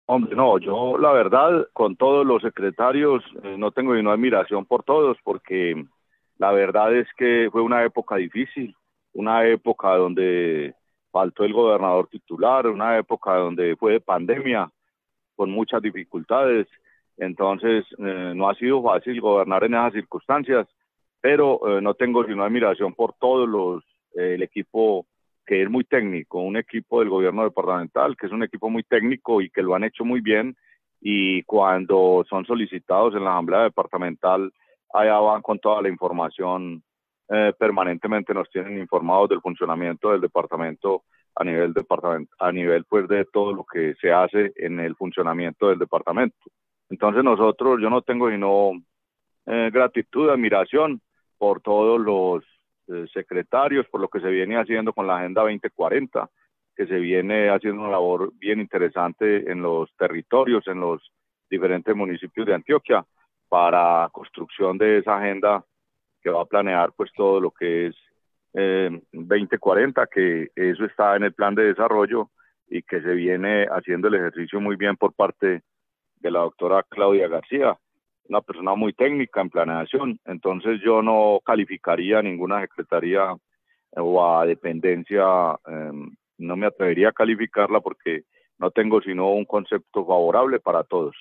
Hombre, 0.05 0.35
no, 0.35 0.59
yo 0.59 0.99
la 0.99 1.11
verdad, 1.11 1.69
con 1.73 1.95
todos 1.95 2.23
los 2.23 2.43
secretarios, 2.43 3.23
eh, 3.41 3.55
no 3.57 3.71
tengo 3.71 3.95
ninguna 3.95 4.13
admiración 4.13 4.63
por 4.67 4.83
todos, 4.83 5.17
porque 5.23 5.87
la 6.37 6.51
verdad 6.51 6.95
es 6.95 7.07
que 7.17 7.49
fue 7.51 7.63
una 7.63 7.83
época 7.83 8.17
difícil, 8.17 8.75
una 9.13 9.47
época 9.47 9.95
donde 9.95 10.75
faltó 11.15 11.45
el 11.45 11.53
gobernador 11.53 12.09
titular, 12.09 12.67
una 12.67 12.97
época 12.97 13.35
donde 13.35 13.77
fue 13.77 13.93
de 13.93 14.01
pandemia, 14.01 14.69
con 15.37 15.49
muchas 15.49 15.81
dificultades, 15.81 16.67
entonces, 17.17 17.85
eh, 17.97 18.33
no 18.35 18.49
ha 18.49 18.55
sido 18.55 18.83
fácil 18.83 19.21
gobernar 19.21 19.63
en 19.63 19.75
esas 19.75 19.93
circunstancias, 19.93 20.67
pero 21.21 21.77
eh, 21.77 21.81
no 21.81 21.93
tengo 21.93 22.25
sino 22.25 22.43
admiración 22.43 22.93
por 22.93 23.13
todos 23.13 23.47
los, 23.47 23.83
eh, 24.15 24.33
el 24.35 24.43
equipo 24.43 25.05
que 25.45 25.61
es 25.61 25.69
muy 25.69 25.85
técnico, 25.85 26.39
un 26.41 26.57
equipo 26.57 26.99
del 26.99 27.09
gobierno 27.09 27.43
departamental, 27.43 28.17
que 28.17 28.25
es 28.25 28.33
un 28.33 28.43
equipo 28.43 28.69
muy 28.69 28.83
técnico 28.83 29.41
y 29.41 29.49
que 29.49 29.61
lo 29.61 29.75
han 29.75 29.85
hecho 29.85 30.03
muy 30.03 30.19
bien. 30.19 30.57
Y 30.99 31.43
cuando 31.43 32.25
son 32.29 32.45
solicitados 32.45 33.13
en 33.15 33.23
la 33.23 33.31
Asamblea 33.33 33.61
Departamental, 33.61 34.51
allá 34.93 35.19
van 35.19 35.41
con 35.41 35.59
toda 35.59 35.81
la 35.81 35.89
información, 35.89 36.83
permanentemente 37.27 38.33
nos 38.33 38.49
tienen 38.49 38.77
informados 38.77 39.29
del 39.29 39.41
funcionamiento 39.41 40.11
del 40.11 40.21
departamento 40.21 41.03
a 41.35 41.43
nivel 41.43 41.73
departamento, 41.73 42.33
a 42.39 42.51
nivel 42.51 42.85
pues 42.85 43.07
de 43.07 43.25
todo 43.25 43.53
lo 43.53 43.65
que 43.65 43.95
se 43.99 44.11
hace 44.11 44.53
en 44.55 44.79
el 44.79 44.95
funcionamiento 44.95 45.69
del 45.69 45.79
departamento. 45.79 46.37
Entonces 46.89 47.23
nosotros, 47.23 47.79
yo 47.81 47.89
no 47.89 48.01
tengo 48.01 48.29
sino 48.29 48.71
eh, 49.45 49.69
gratitud, 49.71 50.29
admiración 50.29 51.01
por 51.37 51.61
todos 51.61 51.99
los 51.99 52.43
eh, 52.87 53.05
secretarios, 53.13 53.85
por 53.87 53.99
lo 53.99 54.07
que 54.07 54.21
se 54.21 54.29
viene 54.29 54.57
haciendo 54.57 54.93
con 54.93 55.07
la 55.07 55.17
Agenda 55.17 55.41
2040, 55.41 56.29
que 56.75 56.87
se 56.87 56.95
viene 56.95 57.49
haciendo 57.49 57.81
una 57.81 57.91
labor 57.91 58.31
bien 58.35 58.59
interesante 58.59 59.49
en 59.51 59.61
los 59.61 59.93
territorios, 59.97 60.67
en 60.67 60.79
los 60.79 61.11
diferentes 61.49 61.95
municipios 61.95 62.47
de 62.47 62.53
Antioquia, 62.53 63.05
para 63.49 64.09
construcción 64.11 64.77
de 64.77 64.99
esa 64.99 65.17
agenda 65.17 65.63
que 66.25 66.31
va 66.31 66.41
a 66.41 66.45
planear 66.45 66.91
pues 66.97 67.11
todo 67.15 67.39
lo 67.39 67.51
que 67.51 67.87
es 67.87 67.95
eh, 68.55 68.89
2040, 69.11 70.07
que 70.07 70.49
eso 70.55 70.83
está 70.85 71.15
en 71.15 71.23
el 71.23 71.33
plan 71.35 71.53
de 71.53 71.65
desarrollo 71.65 72.31
y 72.67 72.81
que 72.81 72.99
se 72.99 73.13
viene 73.13 73.67
haciendo 73.69 74.07
el 74.07 74.15
ejercicio 74.15 74.59
muy 74.59 74.75
bien 74.75 74.97
por 74.97 75.13
parte 75.13 75.61
de 76.15 76.31
la 76.31 76.39
doctora 76.39 76.83
Claudia 76.89 77.27
García, 77.27 77.77
una 78.27 78.41
persona 78.41 78.73
muy 78.73 78.93
técnica 78.93 79.39
en 79.39 79.51
planeación, 79.51 80.19
entonces 80.25 80.81
yo 80.83 81.03
no 81.03 81.41
calificaría 81.45 82.23
ninguna 82.23 82.61
secretaría 82.61 83.35
o 83.91 84.25
a 84.25 84.47
dependencia, 84.47 85.59
em, 85.67 86.09
no 86.39 86.55
me 86.55 86.65
atrevería 86.65 87.09
a 87.09 87.13
calificarla 87.13 87.81
porque 87.81 88.23
no 88.57 88.71
tengo 88.71 88.99
sino 89.01 89.31
un 89.31 89.45
concepto 89.45 90.03
favorable 90.07 90.59
para 90.59 90.83
todos. 90.83 91.15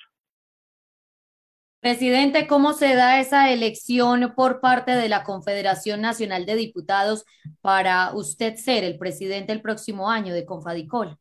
Presidente, 1.79 2.47
¿cómo 2.47 2.73
se 2.73 2.95
da 2.95 3.19
esa 3.19 3.51
elección 3.51 4.33
por 4.35 4.59
parte 4.59 4.91
de 4.91 5.07
la 5.07 5.23
Confederación 5.23 6.01
Nacional 6.01 6.45
de 6.45 6.55
Diputados 6.55 7.25
para 7.61 8.13
usted 8.15 8.55
ser 8.55 8.83
el 8.83 8.97
presidente 8.97 9.53
el 9.53 9.61
próximo 9.61 10.09
año 10.09 10.33
de 10.33 10.45
Confadicol? 10.45 11.17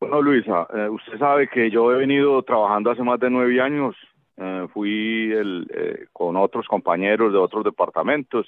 Bueno, 0.00 0.22
Luisa, 0.22 0.66
eh, 0.72 0.88
usted 0.88 1.18
sabe 1.18 1.48
que 1.48 1.70
yo 1.70 1.92
he 1.92 1.96
venido 1.96 2.42
trabajando 2.42 2.90
hace 2.90 3.02
más 3.02 3.20
de 3.20 3.28
nueve 3.28 3.60
años. 3.60 3.94
Eh, 4.38 4.66
fui 4.72 5.30
eh, 5.32 6.06
con 6.12 6.36
otros 6.36 6.66
compañeros 6.66 7.32
de 7.32 7.38
otros 7.38 7.64
departamentos 7.64 8.46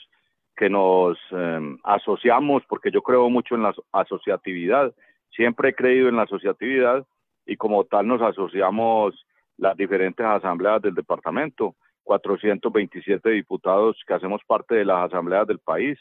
que 0.57 0.71
nos 0.71 1.19
em, 1.31 1.79
asociamos, 1.83 2.63
porque 2.69 2.91
yo 2.91 3.03
creo 3.03 3.29
mucho 3.29 3.55
en 3.55 3.65
la 3.65 3.75
asociatividad. 3.93 4.95
Siempre 5.35 5.71
he 5.71 5.75
creído 5.75 6.09
en 6.09 6.17
la 6.17 6.23
asociatividad 6.23 7.07
y 7.45 7.57
como 7.57 7.85
tal 7.85 8.07
nos 8.07 8.23
asociamos 8.23 9.15
las 9.63 9.77
diferentes 9.77 10.27
asambleas 10.27 10.83
del 10.83 10.93
departamento 10.93 11.77
427 12.03 13.31
diputados 13.31 13.97
que 14.05 14.15
hacemos 14.15 14.43
parte 14.45 14.75
de 14.75 14.85
las 14.85 15.07
asambleas 15.07 15.47
del 15.47 15.61
país, 15.61 15.97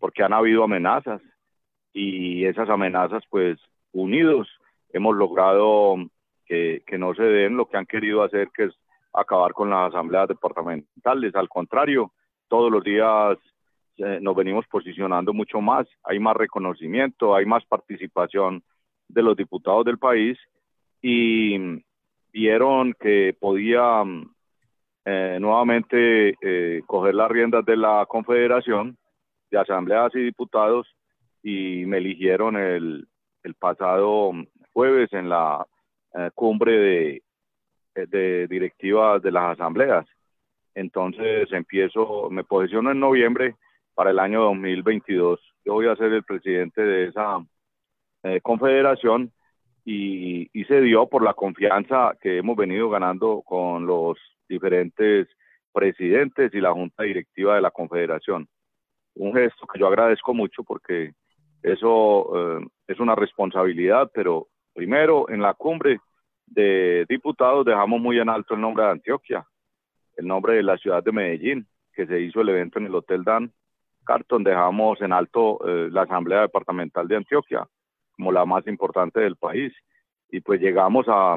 porque 0.00 0.24
han 0.24 0.32
habido 0.32 0.64
amenazas. 0.64 1.22
Y 1.92 2.44
esas 2.44 2.68
amenazas, 2.68 3.22
pues 3.30 3.60
unidos, 3.92 4.48
hemos 4.92 5.14
logrado 5.14 5.94
que, 6.44 6.82
que 6.88 6.98
no 6.98 7.14
se 7.14 7.22
den. 7.22 7.56
Lo 7.56 7.68
que 7.68 7.76
han 7.76 7.86
querido 7.86 8.24
hacer, 8.24 8.48
que 8.52 8.64
es 8.64 8.74
acabar 9.12 9.52
con 9.52 9.70
las 9.70 9.94
asambleas 9.94 10.26
departamentales. 10.26 11.36
Al 11.36 11.48
contrario, 11.48 12.10
todos 12.48 12.68
los 12.72 12.82
días 12.82 13.38
eh, 13.98 14.18
nos 14.20 14.34
venimos 14.34 14.66
posicionando 14.66 15.32
mucho 15.32 15.60
más, 15.60 15.86
hay 16.02 16.18
más 16.18 16.34
reconocimiento, 16.34 17.36
hay 17.36 17.46
más 17.46 17.64
participación 17.64 18.64
de 19.06 19.22
los 19.22 19.36
diputados 19.36 19.84
del 19.84 19.98
país. 19.98 20.36
Y 21.00 21.80
vieron 22.34 22.94
que 23.00 23.36
podía 23.38 24.02
eh, 25.04 25.38
nuevamente 25.40 26.34
eh, 26.42 26.82
coger 26.84 27.14
las 27.14 27.30
riendas 27.30 27.64
de 27.64 27.76
la 27.76 28.04
Confederación 28.08 28.98
de 29.50 29.58
Asambleas 29.58 30.12
y 30.14 30.24
Diputados 30.24 30.86
y 31.44 31.86
me 31.86 31.98
eligieron 31.98 32.56
el, 32.56 33.06
el 33.44 33.54
pasado 33.54 34.32
jueves 34.72 35.12
en 35.12 35.28
la 35.28 35.64
cumbre 36.34 36.72
de, 36.78 37.22
de 37.94 38.46
directivas 38.46 39.20
de 39.22 39.32
las 39.32 39.52
asambleas. 39.52 40.06
Entonces 40.74 41.50
empiezo, 41.52 42.28
me 42.30 42.44
posiciono 42.44 42.90
en 42.90 43.00
noviembre 43.00 43.56
para 43.94 44.10
el 44.10 44.18
año 44.18 44.42
2022. 44.42 45.40
Yo 45.64 45.74
voy 45.74 45.86
a 45.86 45.96
ser 45.96 46.12
el 46.12 46.24
presidente 46.24 46.82
de 46.82 47.08
esa 47.08 47.38
eh, 48.24 48.40
confederación 48.40 49.32
y, 49.84 50.64
se 50.64 50.80
dio 50.80 51.06
por 51.06 51.22
la 51.22 51.34
confianza 51.34 52.16
que 52.20 52.38
hemos 52.38 52.56
venido 52.56 52.88
ganando 52.88 53.42
con 53.42 53.86
los 53.86 54.18
diferentes 54.48 55.28
presidentes 55.72 56.54
y 56.54 56.60
la 56.60 56.72
junta 56.72 57.02
directiva 57.02 57.54
de 57.54 57.60
la 57.60 57.70
confederación. 57.70 58.48
Un 59.14 59.34
gesto 59.34 59.66
que 59.66 59.78
yo 59.78 59.86
agradezco 59.86 60.32
mucho 60.32 60.64
porque 60.64 61.12
eso 61.62 62.60
eh, 62.60 62.66
es 62.88 62.98
una 62.98 63.14
responsabilidad, 63.14 64.10
pero 64.14 64.48
primero 64.72 65.28
en 65.28 65.42
la 65.42 65.54
cumbre 65.54 65.98
de 66.46 67.04
diputados 67.08 67.64
dejamos 67.64 68.00
muy 68.00 68.18
en 68.18 68.28
alto 68.28 68.54
el 68.54 68.60
nombre 68.60 68.84
de 68.84 68.90
Antioquia, 68.90 69.46
el 70.16 70.26
nombre 70.26 70.56
de 70.56 70.62
la 70.62 70.78
ciudad 70.78 71.02
de 71.02 71.12
Medellín, 71.12 71.66
que 71.92 72.06
se 72.06 72.20
hizo 72.20 72.40
el 72.40 72.48
evento 72.48 72.78
en 72.78 72.86
el 72.86 72.94
Hotel 72.94 73.22
Dan 73.22 73.52
Carton, 74.04 74.44
dejamos 74.44 75.00
en 75.00 75.12
alto 75.12 75.58
eh, 75.66 75.88
la 75.90 76.02
Asamblea 76.02 76.42
Departamental 76.42 77.08
de 77.08 77.16
Antioquia 77.16 77.66
como 78.16 78.32
la 78.32 78.44
más 78.44 78.66
importante 78.66 79.20
del 79.20 79.36
país 79.36 79.72
y 80.30 80.40
pues 80.40 80.60
llegamos 80.60 81.06
a, 81.08 81.36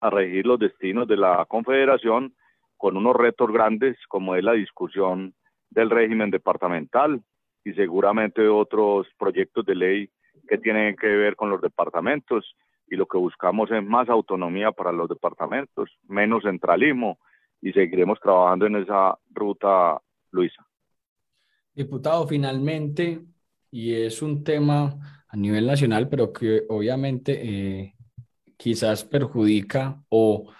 a 0.00 0.10
regir 0.10 0.46
los 0.46 0.58
destinos 0.58 1.06
de 1.06 1.16
la 1.16 1.44
Confederación 1.46 2.34
con 2.76 2.96
unos 2.96 3.14
retos 3.16 3.50
grandes 3.52 3.96
como 4.08 4.34
es 4.34 4.44
la 4.44 4.52
discusión 4.52 5.34
del 5.70 5.90
régimen 5.90 6.30
departamental 6.30 7.22
y 7.64 7.72
seguramente 7.74 8.48
otros 8.48 9.06
proyectos 9.18 9.64
de 9.64 9.74
ley 9.74 10.10
que 10.48 10.58
tienen 10.58 10.96
que 10.96 11.06
ver 11.06 11.36
con 11.36 11.50
los 11.50 11.60
departamentos 11.60 12.56
y 12.88 12.96
lo 12.96 13.06
que 13.06 13.18
buscamos 13.18 13.70
es 13.70 13.82
más 13.82 14.08
autonomía 14.08 14.72
para 14.72 14.92
los 14.92 15.08
departamentos, 15.08 15.88
menos 16.08 16.42
centralismo 16.42 17.18
y 17.60 17.72
seguiremos 17.72 18.18
trabajando 18.20 18.66
en 18.66 18.76
esa 18.76 19.16
ruta, 19.30 20.00
Luisa. 20.30 20.66
Diputado, 21.74 22.26
finalmente, 22.26 23.20
y 23.70 23.94
es 23.94 24.20
un 24.20 24.44
tema 24.44 25.21
a 25.32 25.36
nivel 25.36 25.66
nacional, 25.66 26.08
pero 26.08 26.32
que 26.32 26.62
obviamente 26.68 27.40
eh, 27.42 27.94
quizás 28.58 29.02
perjudica 29.02 29.96
o 30.10 30.52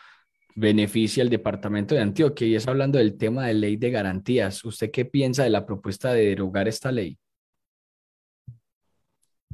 beneficia 0.54 1.22
al 1.22 1.28
departamento 1.28 1.94
de 1.94 2.00
Antioquia, 2.00 2.46
y 2.46 2.54
es 2.54 2.66
hablando 2.66 2.98
del 2.98 3.18
tema 3.18 3.46
de 3.46 3.54
ley 3.54 3.76
de 3.76 3.90
garantías. 3.90 4.64
¿Usted 4.64 4.90
qué 4.90 5.04
piensa 5.04 5.44
de 5.44 5.50
la 5.50 5.66
propuesta 5.66 6.12
de 6.12 6.26
derogar 6.28 6.68
esta 6.68 6.90
ley? 6.90 7.18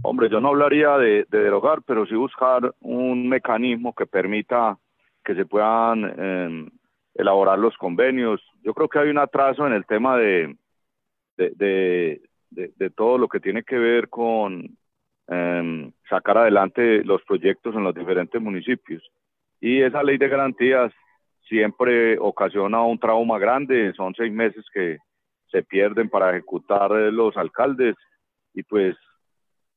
Hombre, 0.02 0.30
yo 0.30 0.40
no 0.40 0.48
hablaría 0.48 0.96
de, 0.96 1.26
derogar, 1.28 1.82
pero 1.82 2.06
sí 2.06 2.14
buscar 2.14 2.72
un 2.80 3.28
mecanismo 3.28 3.92
que 3.94 4.06
permita 4.06 4.78
que 5.24 5.34
se 5.34 5.44
puedan 5.44 6.04
em, 6.16 6.70
elaborar 7.14 7.58
los 7.58 7.76
convenios. 7.76 8.40
Yo 8.62 8.72
creo 8.72 8.88
que 8.88 9.00
hay 9.00 9.08
un 9.08 9.18
atraso 9.18 9.66
en 9.66 9.72
el 9.72 9.84
tema 9.84 10.16
de, 10.16 10.56
de, 11.36 12.22
de 12.50 12.90
todo 12.90 13.18
lo 13.18 13.28
que 13.28 13.40
tiene 13.40 13.64
que 13.64 13.76
ver 13.76 14.08
con 14.08 14.77
em, 15.28 15.92
sacar 16.08 16.38
adelante 16.38 17.04
los 17.04 17.22
proyectos 17.24 17.74
en 17.74 17.84
los 17.84 17.94
diferentes 17.94 18.40
municipios. 18.40 19.02
Y 19.60 19.82
esa 19.82 20.02
ley 20.02 20.18
de 20.18 20.28
garantías 20.28 20.92
siempre 21.48 22.18
ocasiona 22.18 22.82
un 22.82 22.98
trauma 22.98 23.38
grande, 23.38 23.92
son 23.94 24.14
seis 24.14 24.32
meses 24.32 24.64
que 24.72 24.98
se 25.50 25.62
pierden 25.62 26.08
para 26.08 26.30
ejecutar 26.30 26.90
los 26.90 27.36
alcaldes 27.36 27.96
y 28.54 28.62
pues 28.62 28.96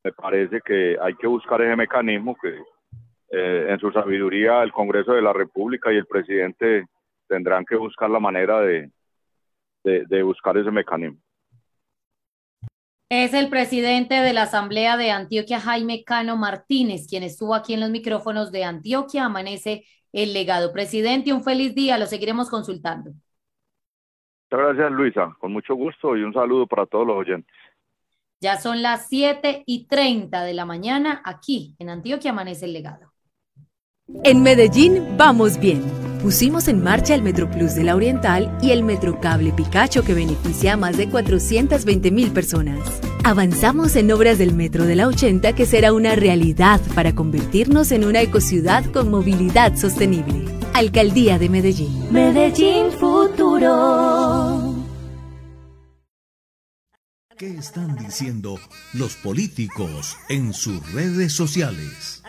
me 0.04 0.12
parece 0.12 0.60
que 0.66 0.98
hay 1.02 1.16
que 1.16 1.28
buscar 1.28 1.62
ese 1.62 1.76
mecanismo 1.76 2.36
que 2.42 2.58
eh, 3.32 3.68
en 3.70 3.80
su 3.80 3.92
sabiduría 3.92 4.62
el 4.64 4.72
Congreso 4.72 5.14
de 5.14 5.22
la 5.22 5.32
República 5.32 5.92
y 5.92 5.98
el 5.98 6.06
presidente 6.06 6.86
tendrán 7.28 7.66
que 7.66 7.76
buscar 7.76 8.10
la 8.10 8.20
manera 8.20 8.60
de, 8.60 8.92
de, 9.84 10.24
buscar 10.24 10.58
ese 10.58 10.72
mecanismo. 10.72 11.20
Es 13.14 13.34
el 13.34 13.50
presidente 13.50 14.16
de 14.16 14.32
la 14.32 14.44
Asamblea 14.44 14.96
de 14.96 15.12
Antioquia, 15.12 15.60
Jaime 15.60 16.06
Cano 16.06 16.38
Martínez, 16.38 17.08
quien 17.10 17.24
estuvo 17.24 17.54
aquí 17.54 17.74
en 17.74 17.82
los 17.82 17.90
micrófonos 17.90 18.54
de 18.54 18.64
Antioquia. 18.64 19.26
Amanece 19.26 19.84
el 20.14 20.32
legado. 20.32 20.72
Presidente, 20.72 21.34
un 21.34 21.44
feliz 21.44 21.76
día, 21.76 21.98
lo 21.98 22.06
seguiremos 22.06 22.50
consultando. 22.50 23.12
Muchas 24.50 24.66
gracias, 24.66 24.92
Luisa. 24.94 25.36
Con 25.42 25.52
mucho 25.52 25.76
gusto 25.76 26.16
y 26.16 26.24
un 26.24 26.32
saludo 26.32 26.66
para 26.68 26.86
todos 26.86 27.06
los 27.06 27.18
oyentes. 27.18 27.54
Ya 28.40 28.56
son 28.56 28.82
las 28.82 29.10
7 29.10 29.64
y 29.66 29.88
30 29.88 30.46
de 30.46 30.54
la 30.54 30.64
mañana 30.64 31.22
aquí 31.26 31.76
en 31.80 31.90
Antioquia 31.90 32.32
amanece 32.32 32.64
el 32.64 32.72
legado. 32.72 33.12
En 34.24 34.42
Medellín 34.42 35.18
vamos 35.18 35.60
bien. 35.60 36.11
Pusimos 36.22 36.68
en 36.68 36.84
marcha 36.84 37.16
el 37.16 37.24
Metro 37.24 37.50
Plus 37.50 37.74
de 37.74 37.84
la 37.84 37.96
Oriental 37.96 38.56
y 38.62 38.70
el 38.70 38.84
Metro 38.84 39.20
Cable 39.20 39.52
Picacho 39.54 40.04
que 40.04 40.14
beneficia 40.14 40.74
a 40.74 40.78
más 40.78 40.96
de 40.96 41.10
420 41.10 42.12
mil 42.12 42.32
personas. 42.32 42.80
Avanzamos 43.24 43.96
en 43.96 44.12
obras 44.12 44.38
del 44.38 44.54
Metro 44.54 44.86
de 44.86 44.96
la 44.96 45.08
80 45.08 45.54
que 45.54 45.66
será 45.66 45.94
una 45.94 46.16
realidad 46.16 46.80
para 46.94 47.16
convertirnos 47.16 47.92
en 47.92 48.06
una 48.06 48.22
ecociudad 48.22 48.86
con 48.92 49.10
movilidad 49.10 49.76
sostenible. 49.76 50.46
Alcaldía 50.76 51.40
de 51.40 51.50
Medellín. 51.50 52.12
Medellín 52.12 52.92
Futuro. 52.92 54.76
¿Qué 57.36 57.58
están 57.58 57.96
diciendo 57.96 58.60
los 58.94 59.16
políticos 59.16 60.16
en 60.30 60.54
sus 60.54 60.94
redes 60.94 61.34
sociales? 61.34 62.21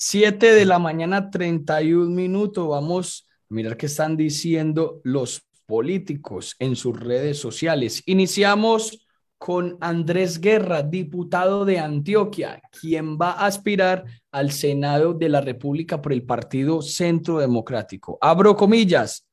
Siete 0.00 0.52
de 0.52 0.64
la 0.64 0.78
mañana, 0.78 1.28
31 1.28 2.14
minutos. 2.14 2.68
Vamos 2.68 3.26
a 3.50 3.54
mirar 3.54 3.76
qué 3.76 3.86
están 3.86 4.16
diciendo 4.16 5.00
los 5.02 5.42
políticos 5.66 6.54
en 6.60 6.76
sus 6.76 7.00
redes 7.00 7.40
sociales. 7.40 8.04
Iniciamos 8.06 9.08
con 9.38 9.76
Andrés 9.80 10.40
Guerra, 10.40 10.84
diputado 10.84 11.64
de 11.64 11.80
Antioquia, 11.80 12.62
quien 12.80 13.18
va 13.18 13.32
a 13.32 13.46
aspirar 13.46 14.04
al 14.30 14.52
Senado 14.52 15.14
de 15.14 15.30
la 15.30 15.40
República 15.40 16.00
por 16.00 16.12
el 16.12 16.22
Partido 16.22 16.80
Centro 16.80 17.40
Democrático. 17.40 18.18
Abro 18.20 18.54
comillas, 18.54 19.26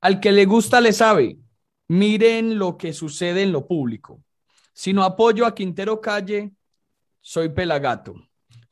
al 0.00 0.20
que 0.20 0.30
le 0.30 0.44
gusta 0.44 0.80
le 0.80 0.92
sabe, 0.92 1.38
Miren 1.88 2.56
lo 2.56 2.78
que 2.78 2.92
sucede 2.92 3.42
en 3.42 3.50
lo 3.50 3.66
público. 3.66 4.22
Si 4.72 4.92
no 4.92 5.02
apoyo 5.02 5.44
a 5.44 5.56
Quintero 5.56 6.00
Calle, 6.00 6.52
soy 7.20 7.48
pelagato. 7.48 8.14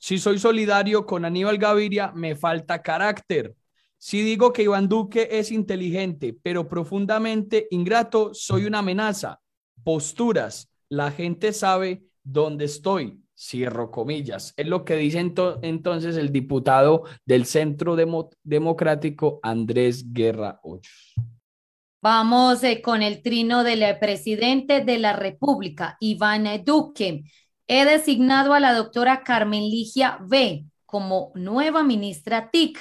Si 0.02 0.18
soy 0.18 0.40
solidario 0.40 1.06
con 1.06 1.24
Aníbal 1.24 1.58
Gaviria, 1.58 2.10
me 2.10 2.34
falta 2.34 2.82
carácter. 2.82 3.54
Si 3.96 4.20
digo 4.20 4.52
que 4.52 4.64
Iván 4.64 4.88
Duque 4.88 5.28
es 5.30 5.52
inteligente, 5.52 6.36
pero 6.42 6.66
profundamente 6.66 7.68
ingrato, 7.70 8.34
soy 8.34 8.64
una 8.64 8.80
amenaza. 8.80 9.38
Posturas. 9.84 10.68
La 10.88 11.12
gente 11.12 11.52
sabe 11.52 12.02
dónde 12.24 12.64
estoy. 12.64 13.20
Cierro 13.38 13.92
comillas. 13.92 14.54
Es 14.56 14.66
lo 14.66 14.84
que 14.84 14.96
dice 14.96 15.20
entonces 15.20 16.16
el 16.16 16.32
diputado 16.32 17.04
del 17.24 17.46
Centro 17.46 17.94
Democrático 18.42 19.38
Andrés 19.40 20.12
Guerra 20.12 20.58
Hoyos. 20.64 21.14
Vamos 22.02 22.64
eh, 22.64 22.82
con 22.82 23.00
el 23.00 23.22
trino 23.22 23.62
del 23.62 23.84
eh, 23.84 23.94
presidente 23.94 24.80
de 24.80 24.98
la 24.98 25.12
República, 25.12 25.96
Iván 26.00 26.48
Duque. 26.64 27.22
He 27.74 27.86
designado 27.86 28.52
a 28.52 28.60
la 28.60 28.74
doctora 28.74 29.22
Carmen 29.24 29.62
Ligia 29.62 30.18
B 30.20 30.66
como 30.84 31.32
nueva 31.34 31.82
ministra 31.82 32.50
TIC. 32.50 32.78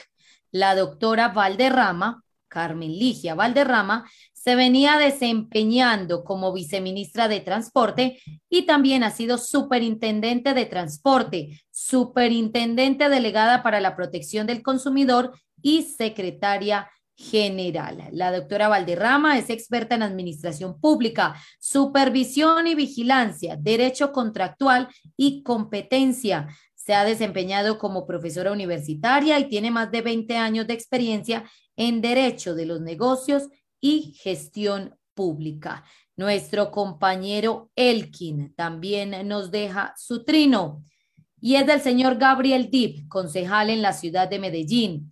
La 0.52 0.76
doctora 0.76 1.30
Valderrama, 1.30 2.26
Carmen 2.50 2.92
Ligia 2.92 3.34
Valderrama, 3.34 4.04
se 4.34 4.56
venía 4.56 4.98
desempeñando 4.98 6.26
como 6.26 6.52
viceministra 6.52 7.30
de 7.30 7.40
Transporte 7.40 8.20
y 8.50 8.64
también 8.64 9.06
ha 9.06 9.12
sido 9.12 9.38
superintendente 9.38 10.54
de 10.54 10.66
Transporte, 10.66 11.62
superintendente 11.72 13.08
delegada 13.08 13.64
para 13.64 13.80
la 13.80 13.96
protección 13.96 14.46
del 14.46 14.62
consumidor 14.62 15.32
y 15.62 15.84
secretaria 15.84 16.90
general. 17.30 18.10
La 18.12 18.32
doctora 18.32 18.68
Valderrama 18.68 19.38
es 19.38 19.50
experta 19.50 19.96
en 19.96 20.04
administración 20.04 20.80
pública, 20.80 21.36
supervisión 21.60 22.68
y 22.68 22.76
vigilancia, 22.76 23.56
derecho 23.56 24.12
contractual 24.12 24.88
y 25.16 25.44
competencia. 25.44 26.48
Se 26.76 26.94
ha 26.94 27.06
desempeñado 27.06 27.78
como 27.78 28.08
profesora 28.08 28.52
universitaria 28.52 29.40
y 29.40 29.48
tiene 29.48 29.70
más 29.70 29.92
de 29.92 30.02
20 30.02 30.36
años 30.38 30.68
de 30.68 30.74
experiencia 30.74 31.44
en 31.76 32.02
derecho 32.02 32.56
de 32.56 32.66
los 32.66 32.82
negocios 32.82 33.44
y 33.80 34.14
gestión 34.20 34.96
pública. 35.14 35.84
Nuestro 36.18 36.72
compañero 36.72 37.72
Elkin 37.76 38.54
también 38.56 39.28
nos 39.28 39.52
deja 39.52 39.94
su 39.96 40.24
trino 40.24 40.84
y 41.40 41.56
es 41.56 41.66
del 41.66 41.82
señor 41.82 42.18
Gabriel 42.18 42.70
Dip, 42.70 43.08
concejal 43.08 43.70
en 43.72 43.82
la 43.82 43.94
ciudad 43.94 44.28
de 44.30 44.40
Medellín. 44.40 45.12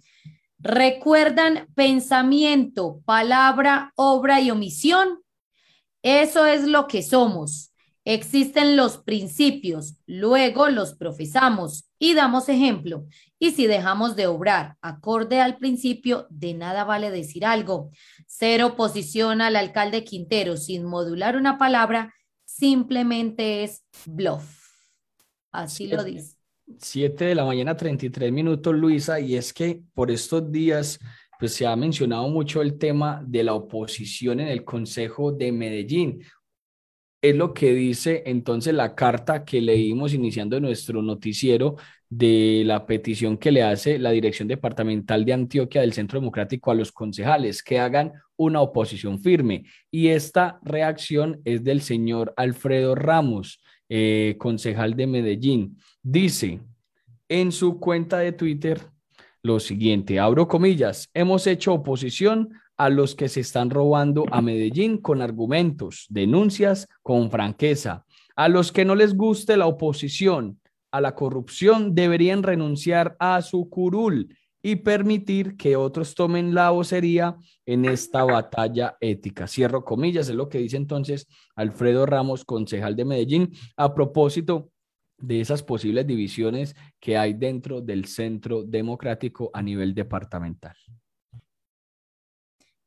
¿Recuerdan 0.60 1.68
pensamiento, 1.74 3.02
palabra, 3.06 3.94
obra 3.96 4.42
y 4.42 4.52
omisión? 4.52 5.24
Eso 6.04 6.46
es 6.46 6.68
lo 6.68 6.88
que 6.88 7.02
somos. 7.02 7.74
Existen 8.04 8.76
los 8.76 8.98
principios, 8.98 9.96
luego 10.06 10.70
los 10.70 10.96
profesamos 10.96 11.90
y 12.00 12.14
damos 12.14 12.50
ejemplo. 12.50 13.06
Y 13.38 13.52
si 13.52 13.68
dejamos 13.68 14.16
de 14.16 14.28
obrar 14.28 14.78
acorde 14.82 15.42
al 15.42 15.58
principio, 15.58 16.26
de 16.30 16.54
nada 16.54 16.84
vale 16.84 17.12
decir 17.12 17.46
algo. 17.46 17.92
Ser 18.28 18.64
oposición 18.64 19.42
al 19.42 19.56
alcalde 19.56 20.04
Quintero 20.04 20.58
sin 20.58 20.86
modular 20.86 21.36
una 21.36 21.58
palabra 21.58 22.14
simplemente 22.46 23.64
es 23.64 23.84
bluff. 24.06 24.72
Así 25.52 25.88
lo 25.88 26.04
dice. 26.04 26.39
7 26.78 27.26
de 27.26 27.36
la 27.36 27.46
mañana, 27.46 27.76
33 27.76 28.32
minutos, 28.32 28.76
Luisa, 28.76 29.20
y 29.20 29.36
es 29.36 29.54
que 29.54 29.82
por 29.94 30.12
estos 30.12 30.52
días 30.52 31.00
pues 31.40 31.54
se 31.54 31.66
ha 31.66 31.76
mencionado 31.76 32.28
mucho 32.28 32.62
el 32.62 32.78
tema 32.78 33.24
de 33.26 33.44
la 33.44 33.54
oposición 33.54 34.42
en 34.42 34.50
el 34.50 34.66
Consejo 34.66 35.32
de 35.32 35.52
Medellín. 35.54 36.22
Es 37.22 37.36
lo 37.36 37.54
que 37.54 37.74
dice 37.74 38.24
entonces 38.26 38.74
la 38.74 38.94
carta 38.94 39.46
que 39.46 39.62
leímos 39.62 40.14
iniciando 40.14 40.60
nuestro 40.60 41.02
noticiero 41.02 41.78
de 42.10 42.64
la 42.66 42.86
petición 42.86 43.38
que 43.38 43.52
le 43.52 43.64
hace 43.64 44.00
la 44.00 44.12
Dirección 44.12 44.48
Departamental 44.48 45.24
de 45.24 45.34
Antioquia 45.34 45.82
del 45.82 45.94
Centro 45.94 46.20
Democrático 46.20 46.72
a 46.72 46.76
los 46.76 46.92
concejales 46.92 47.62
que 47.64 47.80
hagan 47.80 48.14
una 48.36 48.62
oposición 48.62 49.20
firme. 49.20 49.64
Y 49.92 50.08
esta 50.10 50.60
reacción 50.64 51.40
es 51.46 51.64
del 51.64 51.82
señor 51.82 52.34
Alfredo 52.36 52.96
Ramos, 52.96 53.62
eh, 53.90 54.36
concejal 54.38 54.96
de 54.96 55.08
Medellín. 55.08 55.78
Dice 56.02 56.62
en 57.28 57.52
su 57.52 57.80
cuenta 57.80 58.20
de 58.20 58.32
Twitter 58.32 58.80
lo 59.42 59.60
siguiente, 59.60 60.20
abro 60.20 60.48
comillas, 60.48 61.10
hemos 61.14 61.48
hecho 61.48 61.74
oposición 61.74 62.50
a 62.78 62.90
los 62.90 63.16
que 63.16 63.28
se 63.28 63.42
están 63.42 63.70
robando 63.70 64.26
a 64.32 64.42
Medellín 64.42 64.98
con 64.98 65.22
argumentos, 65.22 66.06
denuncias 66.10 66.88
con 67.04 67.30
franqueza. 67.30 68.06
A 68.36 68.48
los 68.48 68.72
que 68.72 68.86
no 68.86 68.96
les 68.96 69.16
guste 69.16 69.58
la 69.58 69.68
oposición 69.68 70.60
a 70.92 71.02
la 71.02 71.16
corrupción 71.16 71.94
deberían 71.94 72.44
renunciar 72.44 73.16
a 73.20 73.42
su 73.42 73.70
curul 73.70 74.36
y 74.62 74.78
permitir 74.78 75.56
que 75.56 75.76
otros 75.76 76.16
tomen 76.16 76.54
la 76.54 76.72
vocería 76.72 77.38
en 77.66 77.86
esta 77.86 78.24
batalla 78.24 78.98
ética. 79.00 79.48
Cierro 79.48 79.86
comillas, 79.86 80.28
es 80.30 80.36
lo 80.36 80.50
que 80.50 80.58
dice 80.58 80.78
entonces 80.78 81.28
Alfredo 81.56 82.06
Ramos, 82.06 82.44
concejal 82.44 82.96
de 82.96 83.06
Medellín, 83.06 83.52
a 83.78 83.94
propósito 83.94 84.72
de 85.18 85.42
esas 85.42 85.64
posibles 85.64 86.08
divisiones 86.08 86.76
que 87.00 87.18
hay 87.18 87.34
dentro 87.34 87.82
del 87.82 88.06
centro 88.06 88.64
democrático 88.64 89.50
a 89.54 89.62
nivel 89.62 89.94
departamental. 89.94 90.76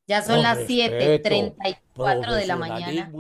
Ya 0.07 0.21
son 0.23 0.43
las 0.43 0.67
7:34 0.67 2.35
de 2.35 2.47
la 2.47 2.57
mañana. 2.57 3.11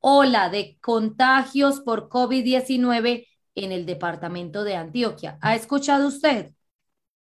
ola 0.00 0.50
de 0.50 0.76
contagios 0.80 1.78
por 1.82 2.08
COVID-19 2.08 3.28
en 3.54 3.70
el 3.70 3.86
departamento 3.86 4.64
de 4.64 4.74
Antioquia. 4.74 5.38
¿Ha 5.40 5.54
escuchado 5.54 6.08
usted? 6.08 6.50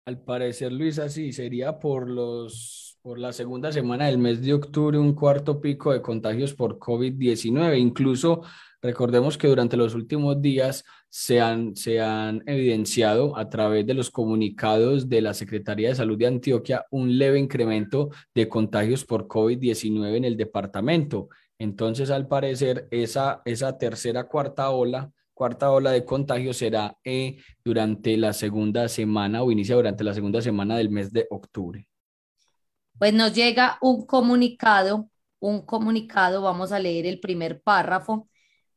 Al 0.05 0.23
parecer, 0.23 0.71
Luisa, 0.71 1.07
sí, 1.07 1.33
sería 1.33 1.77
por 1.77 2.09
los 2.09 2.85
por 3.03 3.19
la 3.19 3.31
segunda 3.31 3.71
semana 3.71 4.07
del 4.07 4.17
mes 4.17 4.41
de 4.41 4.51
octubre 4.51 4.97
un 4.97 5.13
cuarto 5.13 5.61
pico 5.61 5.93
de 5.93 6.01
contagios 6.01 6.55
por 6.55 6.79
COVID-19. 6.79 7.77
Incluso 7.77 8.41
recordemos 8.85 9.37
que 9.37 9.47
durante 9.47 9.75
los 9.75 9.95
últimos 9.95 10.41
días 10.41 10.85
se 11.09 11.41
han, 11.41 11.75
se 11.75 11.99
han 11.99 12.41
evidenciado 12.45 13.37
a 13.37 13.49
través 13.49 13.85
de 13.85 13.93
los 13.93 14.09
comunicados 14.09 15.09
de 15.09 15.21
la 15.21 15.33
Secretaría 15.33 15.89
de 15.89 15.95
Salud 15.95 16.17
de 16.17 16.27
Antioquia 16.27 16.85
un 16.91 17.17
leve 17.17 17.39
incremento 17.39 18.09
de 18.33 18.47
contagios 18.47 19.03
por 19.03 19.27
COVID-19 19.27 20.15
en 20.15 20.25
el 20.25 20.37
departamento. 20.37 21.29
Entonces, 21.59 22.09
al 22.09 22.27
parecer, 22.27 22.87
esa, 22.91 23.41
esa 23.45 23.77
tercera, 23.77 24.25
cuarta 24.25 24.69
ola 24.69 25.11
cuarta 25.35 25.69
ola 25.69 25.91
de 25.91 26.05
contagio 26.05 26.53
será 26.53 26.97
eh, 27.03 27.37
durante 27.63 28.17
la 28.17 28.33
segunda 28.33 28.87
semana 28.87 29.43
o 29.43 29.51
inicia 29.51 29.75
durante 29.75 30.03
la 30.03 30.13
segunda 30.13 30.41
semana 30.41 30.77
del 30.77 30.89
mes 30.89 31.11
de 31.11 31.27
octubre. 31.29 31.87
Pues 32.97 33.13
nos 33.13 33.33
llega 33.33 33.77
un 33.81 34.05
comunicado, 34.05 35.09
un 35.39 35.65
comunicado, 35.65 36.41
vamos 36.41 36.71
a 36.71 36.79
leer 36.79 37.05
el 37.05 37.19
primer 37.19 37.61
párrafo 37.61 38.29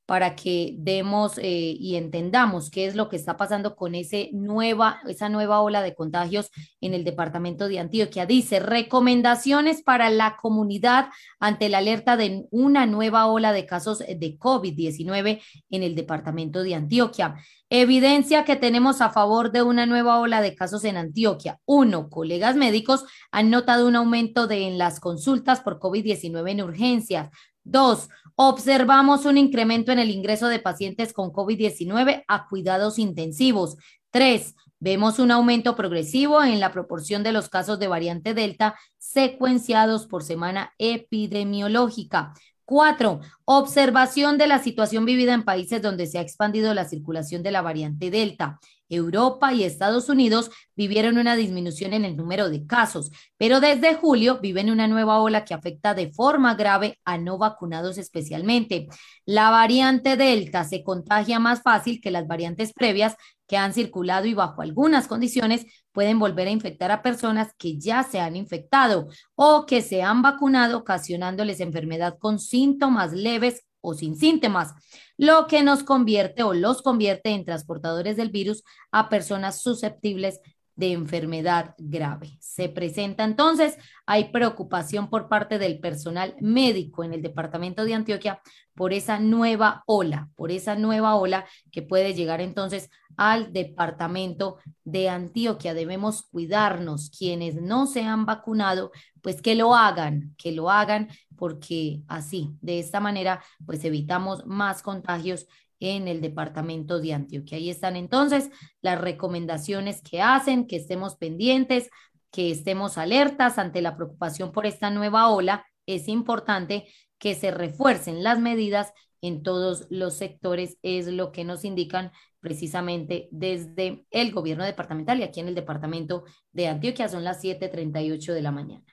para 0.09 0.36
que 0.36 0.74
demos 0.78 1.36
eh, 1.36 1.76
y 1.78 1.97
entendamos 1.97 2.70
qué 2.70 2.86
es 2.86 2.94
lo 2.94 3.10
que 3.10 3.16
está 3.16 3.36
pasando 3.36 3.76
con 3.76 3.94
ese 3.94 4.30
nueva, 4.32 5.02
esa 5.06 5.28
nueva 5.28 5.60
ola 5.60 5.82
de 5.82 5.94
contagios 5.94 6.51
en 6.80 6.94
el 6.94 7.05
departamento 7.05 7.68
de 7.68 7.78
Antioquia. 7.78 8.24
Dice, 8.24 8.59
recomendaciones 8.59 9.82
para 9.82 10.09
la 10.09 10.39
comunidad 10.40 11.10
ante 11.40 11.68
la 11.68 11.78
alerta 11.78 12.16
de 12.16 12.47
una 12.51 12.86
nueva 12.86 13.26
ola 13.26 13.52
de 13.52 13.66
casos 13.66 13.98
de 13.98 14.39
COVID-19 14.39 15.43
en 15.68 15.82
el 15.82 15.94
departamento 15.94 16.62
de 16.62 16.74
Antioquia. 16.74 17.35
Evidencia 17.68 18.47
que 18.47 18.56
tenemos 18.56 19.02
a 19.02 19.10
favor 19.10 19.52
de 19.52 19.60
una 19.60 19.85
nueva 19.85 20.20
ola 20.20 20.40
de 20.40 20.55
casos 20.55 20.85
en 20.85 20.97
Antioquia. 20.97 21.60
Uno, 21.66 22.09
colegas 22.09 22.56
médicos 22.56 23.05
han 23.30 23.51
notado 23.51 23.86
un 23.86 23.94
aumento 23.94 24.47
de 24.47 24.68
en 24.68 24.78
las 24.78 25.01
consultas 25.01 25.60
por 25.60 25.78
COVID-19 25.78 26.51
en 26.51 26.62
urgencias. 26.62 27.28
Dos, 27.62 28.09
observamos 28.40 29.24
un 29.24 29.36
incremento 29.36 29.90
en 29.90 29.98
el 29.98 30.10
ingreso 30.10 30.47
de 30.47 30.60
pacientes 30.60 31.12
con 31.12 31.32
COVID-19 31.32 32.23
a 32.28 32.47
cuidados 32.47 33.01
intensivos. 33.01 33.77
Tres, 34.12 34.55
vemos 34.78 35.19
un 35.19 35.32
aumento 35.32 35.74
progresivo 35.74 36.44
en 36.44 36.60
la 36.60 36.70
proporción 36.70 37.24
de 37.24 37.32
los 37.32 37.48
casos 37.48 37.81
de 37.81 37.89
variante 37.89 38.35
Delta 38.35 38.77
secuenciados 38.97 40.06
por 40.06 40.23
semana 40.23 40.73
epidemiológica. 40.78 42.32
Cuatro, 42.69 43.20
observación 43.47 44.36
de 44.36 44.47
la 44.47 44.59
situación 44.59 45.07
vivida 45.07 45.32
en 45.32 45.43
países 45.43 45.81
donde 45.81 46.07
se 46.07 46.19
ha 46.19 46.20
expandido 46.20 46.74
la 46.74 46.85
circulación 46.85 47.43
de 47.43 47.51
la 47.51 47.62
variante 47.62 48.11
Delta. 48.11 48.61
Europa 48.90 49.55
y 49.55 49.65
Estados 49.65 50.11
Unidos 50.11 50.51
vivieron 50.77 51.16
una 51.16 51.35
disminución 51.35 51.95
en 51.95 52.05
el 52.05 52.15
número 52.15 52.51
de 52.51 52.66
casos, 52.66 53.11
pero 53.39 53.61
desde 53.61 53.95
julio 53.95 54.40
viven 54.43 54.69
una 54.69 54.86
nueva 54.86 55.19
ola 55.20 55.47
que 55.47 55.55
afecta 55.55 55.95
de 55.95 56.12
forma 56.12 56.57
grave 56.57 56.99
a 57.07 57.16
no 57.16 57.39
vacunados 57.39 57.97
especialmente. 57.97 58.89
La 59.24 59.49
variante 59.49 60.19
Delta 60.19 60.65
se 60.65 60.85
contagia 60.85 61.39
más 61.39 61.62
fácil 61.62 62.03
que 62.03 62.11
las 62.11 62.27
variantes 62.27 62.74
previas 62.74 63.16
que 63.49 63.57
han 63.57 63.73
circulado 63.73 64.27
y 64.27 64.35
bajo 64.35 64.62
algunas 64.62 65.09
condiciones 65.09 65.66
pueden 65.91 66.20
volver 66.20 66.47
a 66.47 66.53
infectar 66.53 66.93
a 66.93 67.03
personas 67.03 67.53
que 67.59 67.79
ya 67.79 68.05
se 68.05 68.20
han 68.20 68.37
infectado 68.37 69.09
o 69.35 69.66
que 69.66 69.83
se 69.83 70.03
han 70.03 70.23
vacunado 70.23 70.79
ocasionándoles 70.79 71.59
enfermedad 71.59 72.19
con 72.20 72.39
síntomas 72.39 73.12
leves 73.12 73.65
o 73.81 73.95
sin 73.95 74.16
síntomas, 74.16 74.75
lo 75.16 75.47
que 75.47 75.62
nos 75.62 75.83
convierte 75.83 76.43
o 76.43 76.53
los 76.53 76.83
convierte 76.83 77.31
en 77.31 77.45
transportadores 77.45 78.16
del 78.16 78.31
virus 78.31 78.62
a 78.93 79.09
personas 79.09 79.62
susceptibles 79.62 80.41
de 80.78 80.92
enfermedad 80.92 81.74
grave. 81.76 82.38
Se 82.38 82.68
presenta 82.68 83.24
entonces, 83.24 83.76
hay 84.06 84.30
preocupación 84.30 85.10
por 85.10 85.28
parte 85.28 85.59
del 85.59 85.80
personal 85.80 86.36
médico 86.40 87.02
en 87.02 87.12
el 87.12 87.20
departamento 87.20 87.84
de 87.84 87.94
Antioquia 87.94 88.40
por 88.76 88.92
esa 88.92 89.18
nueva 89.18 89.82
ola, 89.86 90.28
por 90.36 90.52
esa 90.52 90.76
nueva 90.76 91.16
ola 91.16 91.46
que 91.72 91.82
puede 91.82 92.14
llegar 92.14 92.40
entonces 92.40 92.90
al 93.16 93.52
departamento 93.52 94.59
de 94.84 95.09
Antioquia. 95.09 95.74
Debemos 95.74 96.22
cuidarnos. 96.22 97.10
Quienes 97.10 97.56
no 97.56 97.86
se 97.86 98.05
han 98.05 98.24
vacunado, 98.24 98.92
pues 99.20 99.42
que 99.42 99.56
lo 99.56 99.74
hagan, 99.74 100.36
que 100.38 100.52
lo 100.52 100.70
hagan, 100.70 101.09
porque 101.36 102.02
así, 102.06 102.52
de 102.60 102.78
esta 102.78 103.00
manera, 103.00 103.42
pues 103.66 103.84
evitamos 103.84 104.46
más 104.46 104.82
contagios 104.82 105.48
en 105.80 106.09
el 106.09 106.20
departamento 106.20 107.00
de 107.00 107.14
Antioquia. 107.14 107.59
Ahí 107.59 107.70
están 107.70 107.96
entonces 107.96 108.50
las 108.80 109.00
recomendaciones 109.00 110.02
que 110.02 110.20
hacen, 110.20 110.66
que 110.66 110.76
estemos 110.76 111.16
pendientes, 111.16 111.90
que 112.30 112.50
estemos 112.50 112.98
alertas 112.98 113.59
ante 113.59 113.82
la 113.82 113.96
preocupación 113.96 114.52
por 114.52 114.66
esta 114.66 114.90
nueva 114.90 115.30
ola. 115.30 115.66
Es 115.86 116.09
importante 116.09 116.86
que 117.18 117.34
se 117.34 117.50
refuercen 117.50 118.22
las 118.22 118.38
medidas 118.38 118.92
en 119.20 119.42
todos 119.42 119.86
los 119.90 120.14
sectores, 120.14 120.78
es 120.82 121.09
lo 121.09 121.32
que 121.32 121.44
nos 121.44 121.64
indican 121.64 122.12
precisamente 122.40 123.28
desde 123.32 124.06
el 124.10 124.32
gobierno 124.32 124.64
departamental 124.64 125.18
y 125.18 125.24
aquí 125.24 125.40
en 125.40 125.48
el 125.48 125.56
departamento 125.56 126.24
de 126.52 126.68
Antioquia 126.68 127.09
son 127.09 127.24
las 127.24 127.42
7:38 127.42 128.32
de 128.32 128.42
la 128.42 128.52
mañana. 128.52 128.84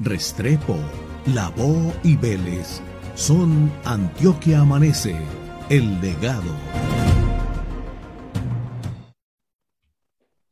Restrepo, 0.00 0.76
Lavó 1.26 1.92
y 2.02 2.16
Vélez 2.16 2.82
son 3.14 3.70
Antioquia 3.84 4.60
Amanece, 4.60 5.14
el 5.68 6.00
legado. 6.00 6.50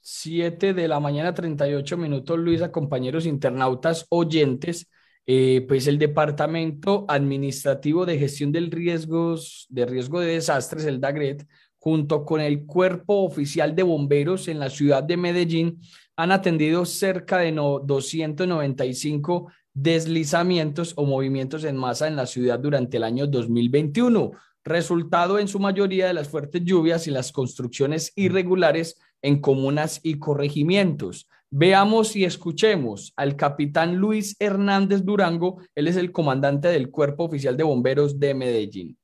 Siete 0.00 0.74
de 0.74 0.86
la 0.86 1.00
mañana, 1.00 1.32
38 1.32 1.96
minutos, 1.96 2.38
Luisa, 2.38 2.70
compañeros 2.70 3.26
internautas 3.26 4.06
oyentes. 4.10 4.88
Eh, 5.26 5.64
pues 5.68 5.86
el 5.86 5.98
Departamento 5.98 7.04
Administrativo 7.08 8.04
de 8.04 8.18
Gestión 8.18 8.52
del 8.52 8.70
Riesgos, 8.70 9.66
de 9.68 9.86
Riesgo 9.86 10.20
de 10.20 10.32
Desastres, 10.34 10.84
el 10.84 11.00
DAGRET, 11.00 11.46
junto 11.78 12.24
con 12.24 12.40
el 12.40 12.66
Cuerpo 12.66 13.22
Oficial 13.22 13.74
de 13.74 13.82
Bomberos 13.82 14.48
en 14.48 14.58
la 14.58 14.70
ciudad 14.70 15.02
de 15.02 15.16
Medellín, 15.16 15.80
han 16.16 16.32
atendido 16.32 16.84
cerca 16.84 17.38
de 17.38 17.52
no, 17.52 17.78
295 17.78 19.50
deslizamientos 19.74 20.94
o 20.96 21.04
movimientos 21.04 21.64
en 21.64 21.76
masa 21.76 22.08
en 22.08 22.16
la 22.16 22.26
ciudad 22.26 22.58
durante 22.58 22.96
el 22.96 23.04
año 23.04 23.26
2021, 23.26 24.32
resultado 24.64 25.38
en 25.38 25.48
su 25.48 25.58
mayoría 25.58 26.06
de 26.06 26.14
las 26.14 26.28
fuertes 26.28 26.62
lluvias 26.64 27.06
y 27.06 27.10
las 27.10 27.32
construcciones 27.32 28.12
irregulares 28.16 28.98
en 29.22 29.40
comunas 29.40 30.00
y 30.02 30.18
corregimientos. 30.18 31.28
Veamos 31.50 32.14
y 32.14 32.24
escuchemos 32.24 33.12
al 33.16 33.34
capitán 33.34 33.96
Luis 33.96 34.36
Hernández 34.38 35.04
Durango, 35.04 35.58
él 35.74 35.88
es 35.88 35.96
el 35.96 36.12
comandante 36.12 36.68
del 36.68 36.90
Cuerpo 36.90 37.24
Oficial 37.24 37.56
de 37.56 37.64
Bomberos 37.64 38.20
de 38.20 38.34
Medellín. 38.34 38.96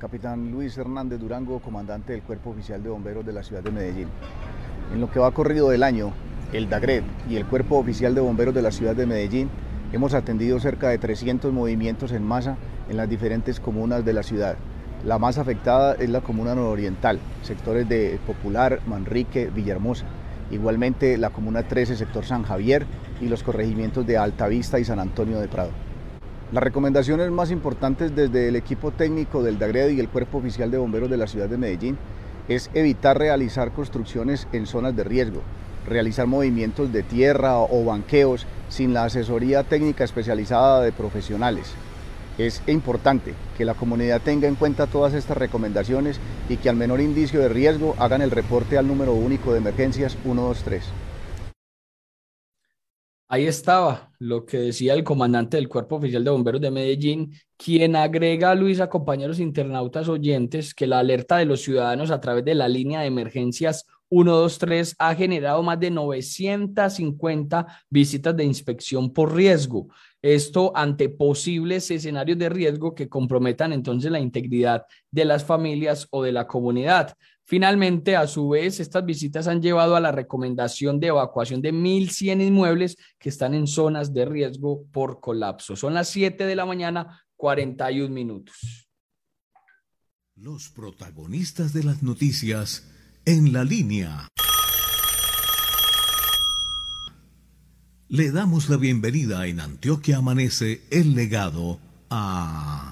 Capitán 0.00 0.50
Luis 0.50 0.76
Hernández 0.78 1.20
Durango, 1.20 1.60
comandante 1.60 2.14
del 2.14 2.22
Cuerpo 2.22 2.50
Oficial 2.50 2.82
de 2.82 2.88
Bomberos 2.88 3.24
de 3.24 3.32
la 3.32 3.42
ciudad 3.42 3.62
de 3.62 3.70
Medellín. 3.70 4.08
En 4.92 5.00
lo 5.00 5.10
que 5.10 5.20
va 5.20 5.30
corrido 5.30 5.68
del 5.68 5.82
año, 5.82 6.12
el 6.52 6.68
DAGRED 6.68 7.04
y 7.28 7.36
el 7.36 7.46
Cuerpo 7.46 7.78
Oficial 7.78 8.14
de 8.14 8.20
Bomberos 8.20 8.54
de 8.54 8.62
la 8.62 8.72
ciudad 8.72 8.96
de 8.96 9.06
Medellín 9.06 9.48
hemos 9.92 10.14
atendido 10.14 10.58
cerca 10.58 10.88
de 10.88 10.98
300 10.98 11.52
movimientos 11.52 12.12
en 12.12 12.24
masa 12.24 12.56
en 12.88 12.96
las 12.96 13.08
diferentes 13.08 13.60
comunas 13.60 14.04
de 14.04 14.12
la 14.12 14.22
ciudad. 14.22 14.56
La 15.04 15.18
más 15.18 15.38
afectada 15.38 15.94
es 15.94 16.10
la 16.10 16.20
comuna 16.20 16.54
nororiental, 16.54 17.20
sectores 17.42 17.88
de 17.88 18.18
Popular, 18.26 18.80
Manrique, 18.86 19.48
Villahermosa. 19.48 20.06
Igualmente 20.50 21.16
la 21.16 21.30
comuna 21.30 21.62
13, 21.62 21.96
sector 21.96 22.24
San 22.24 22.42
Javier 22.42 22.84
y 23.20 23.28
los 23.28 23.44
corregimientos 23.44 24.06
de 24.06 24.18
Altavista 24.18 24.80
y 24.80 24.84
San 24.84 24.98
Antonio 24.98 25.38
de 25.38 25.46
Prado. 25.46 25.70
Las 26.52 26.64
recomendaciones 26.64 27.30
más 27.30 27.52
importantes 27.52 28.14
desde 28.14 28.48
el 28.48 28.56
equipo 28.56 28.90
técnico 28.90 29.44
del 29.44 29.60
DAGRED 29.60 29.90
y 29.90 30.00
el 30.00 30.08
Cuerpo 30.08 30.38
Oficial 30.38 30.70
de 30.72 30.78
Bomberos 30.78 31.08
de 31.08 31.16
la 31.16 31.28
ciudad 31.28 31.48
de 31.48 31.56
Medellín 31.56 31.96
es 32.48 32.68
evitar 32.74 33.16
realizar 33.16 33.70
construcciones 33.70 34.48
en 34.52 34.66
zonas 34.66 34.96
de 34.96 35.04
riesgo, 35.04 35.42
realizar 35.90 36.26
movimientos 36.26 36.92
de 36.92 37.02
tierra 37.02 37.58
o 37.58 37.84
banqueos 37.84 38.46
sin 38.70 38.94
la 38.94 39.04
asesoría 39.04 39.64
técnica 39.64 40.04
especializada 40.04 40.82
de 40.82 40.92
profesionales. 40.92 41.74
Es 42.38 42.62
importante 42.68 43.34
que 43.58 43.66
la 43.66 43.74
comunidad 43.74 44.22
tenga 44.22 44.48
en 44.48 44.54
cuenta 44.54 44.86
todas 44.86 45.12
estas 45.12 45.36
recomendaciones 45.36 46.18
y 46.48 46.56
que 46.56 46.70
al 46.70 46.76
menor 46.76 47.00
indicio 47.00 47.40
de 47.40 47.50
riesgo 47.50 47.94
hagan 47.98 48.22
el 48.22 48.30
reporte 48.30 48.78
al 48.78 48.86
número 48.86 49.12
único 49.12 49.52
de 49.52 49.58
emergencias 49.58 50.16
123. 50.22 50.82
Ahí 53.32 53.46
estaba 53.46 54.10
lo 54.18 54.44
que 54.44 54.58
decía 54.58 54.94
el 54.94 55.04
comandante 55.04 55.56
del 55.56 55.68
Cuerpo 55.68 55.96
Oficial 55.96 56.24
de 56.24 56.30
Bomberos 56.30 56.60
de 56.60 56.72
Medellín, 56.72 57.32
quien 57.56 57.94
agrega 57.94 58.50
a 58.50 58.56
Luisa, 58.56 58.88
compañeros 58.88 59.38
internautas 59.38 60.08
oyentes, 60.08 60.74
que 60.74 60.88
la 60.88 60.98
alerta 60.98 61.36
de 61.36 61.44
los 61.44 61.60
ciudadanos 61.60 62.10
a 62.10 62.20
través 62.20 62.44
de 62.44 62.56
la 62.56 62.66
línea 62.66 63.02
de 63.02 63.06
emergencias 63.06 63.86
123 64.10 64.96
ha 64.98 65.14
generado 65.14 65.62
más 65.62 65.78
de 65.78 65.90
950 65.90 67.66
visitas 67.88 68.36
de 68.36 68.44
inspección 68.44 69.12
por 69.12 69.34
riesgo. 69.34 69.88
Esto 70.20 70.72
ante 70.74 71.08
posibles 71.08 71.90
escenarios 71.90 72.36
de 72.36 72.48
riesgo 72.48 72.94
que 72.94 73.08
comprometan 73.08 73.72
entonces 73.72 74.10
la 74.10 74.20
integridad 74.20 74.84
de 75.10 75.24
las 75.24 75.44
familias 75.44 76.08
o 76.10 76.22
de 76.22 76.32
la 76.32 76.46
comunidad. 76.46 77.14
Finalmente, 77.44 78.16
a 78.16 78.26
su 78.26 78.50
vez, 78.50 78.80
estas 78.80 79.04
visitas 79.04 79.48
han 79.48 79.62
llevado 79.62 79.96
a 79.96 80.00
la 80.00 80.12
recomendación 80.12 81.00
de 81.00 81.08
evacuación 81.08 81.62
de 81.62 81.72
1.100 81.72 82.46
inmuebles 82.46 82.96
que 83.18 83.28
están 83.28 83.54
en 83.54 83.66
zonas 83.66 84.12
de 84.12 84.24
riesgo 84.24 84.84
por 84.92 85.20
colapso. 85.20 85.74
Son 85.74 85.94
las 85.94 86.08
7 86.08 86.46
de 86.46 86.54
la 86.56 86.66
mañana, 86.66 87.24
41 87.36 88.12
minutos. 88.12 88.88
Los 90.36 90.68
protagonistas 90.68 91.72
de 91.72 91.84
las 91.84 92.02
noticias 92.02 92.88
en 93.30 93.52
la 93.52 93.62
línea. 93.62 94.26
Le 98.08 98.32
damos 98.32 98.68
la 98.68 98.76
bienvenida 98.76 99.46
en 99.46 99.60
Antioquia 99.60 100.16
Amanece 100.16 100.80
el 100.90 101.14
legado 101.14 101.78
a... 102.10 102.90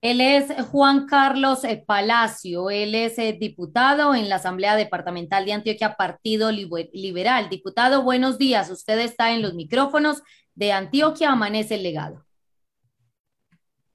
Él 0.00 0.20
es 0.20 0.52
Juan 0.68 1.06
Carlos 1.06 1.62
Palacio, 1.84 2.70
él 2.70 2.94
es 2.94 3.18
eh, 3.18 3.36
diputado 3.40 4.14
en 4.14 4.28
la 4.28 4.36
Asamblea 4.36 4.76
Departamental 4.76 5.44
de 5.44 5.54
Antioquia, 5.54 5.96
Partido 5.96 6.52
Liberal. 6.52 7.48
Diputado, 7.50 8.04
buenos 8.04 8.38
días. 8.38 8.70
Usted 8.70 9.00
está 9.00 9.32
en 9.32 9.42
los 9.42 9.54
micrófonos 9.54 10.22
de 10.54 10.70
Antioquia 10.70 11.32
Amanece 11.32 11.74
el 11.74 11.82
legado. 11.82 12.27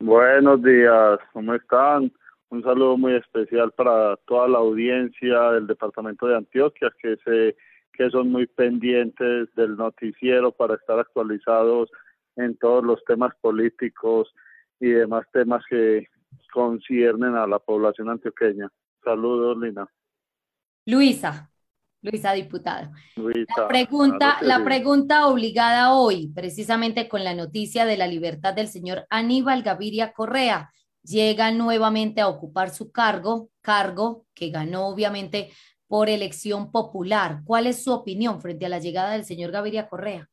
Buenos 0.06 0.62
días, 0.62 1.18
¿cómo 1.32 1.54
están? 1.54 2.12
Un 2.50 2.62
saludo 2.62 2.98
muy 2.98 3.14
especial 3.14 3.72
para 3.72 4.18
toda 4.28 4.50
la 4.50 4.58
audiencia 4.58 5.52
del 5.52 5.66
departamento 5.66 6.28
de 6.28 6.36
Antioquia, 6.36 6.92
que 7.02 7.16
sé 7.24 7.56
que 7.94 8.10
son 8.10 8.30
muy 8.30 8.46
pendientes 8.46 9.48
del 9.56 9.78
noticiero 9.78 10.52
para 10.52 10.76
estar 10.76 11.00
actualizados 11.00 11.90
en 12.36 12.58
todos 12.58 12.84
los 12.84 13.02
temas 13.06 13.34
políticos 13.40 14.28
y 14.82 14.90
demás 14.90 15.26
temas 15.32 15.64
que 15.70 16.10
conciernen 16.52 17.38
a 17.38 17.48
la 17.48 17.60
población 17.60 18.10
antioqueña. 18.10 18.70
Saludos, 19.06 19.58
Lina. 19.58 19.88
Luisa. 20.86 21.50
Luisa 22.04 22.34
Diputado. 22.34 22.92
la 23.16 23.68
pregunta, 23.68 24.38
la 24.42 24.64
pregunta 24.64 25.28
obligada 25.28 25.94
hoy, 25.94 26.32
precisamente 26.36 27.08
con 27.08 27.24
la 27.24 27.34
noticia 27.34 27.86
de 27.86 27.96
la 27.96 28.08
libertad 28.08 28.54
del 28.54 28.68
señor 28.68 29.06
Aníbal 29.10 29.64
Gaviria 29.64 30.12
Correa, 30.12 30.70
llega 31.02 31.52
nuevamente 31.52 32.20
a 32.20 32.28
ocupar 32.28 32.70
su 32.70 32.92
cargo, 32.92 33.50
cargo 33.62 34.26
que 34.34 34.50
ganó 34.50 34.88
obviamente 34.88 35.50
por 35.88 36.10
elección 36.10 36.72
popular. 36.72 37.40
¿Cuál 37.46 37.68
es 37.68 37.84
su 37.84 37.94
opinión 37.94 38.42
frente 38.42 38.66
a 38.66 38.70
la 38.70 38.80
llegada 38.80 39.14
del 39.14 39.24
señor 39.24 39.52
Gaviria 39.52 39.88
Correa? 39.88 40.28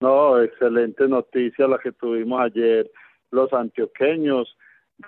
No, 0.00 0.40
excelente 0.40 1.06
noticia 1.08 1.68
la 1.68 1.78
que 1.78 1.92
tuvimos 1.92 2.40
ayer 2.40 2.90
los 3.30 3.52
antioqueños. 3.52 4.56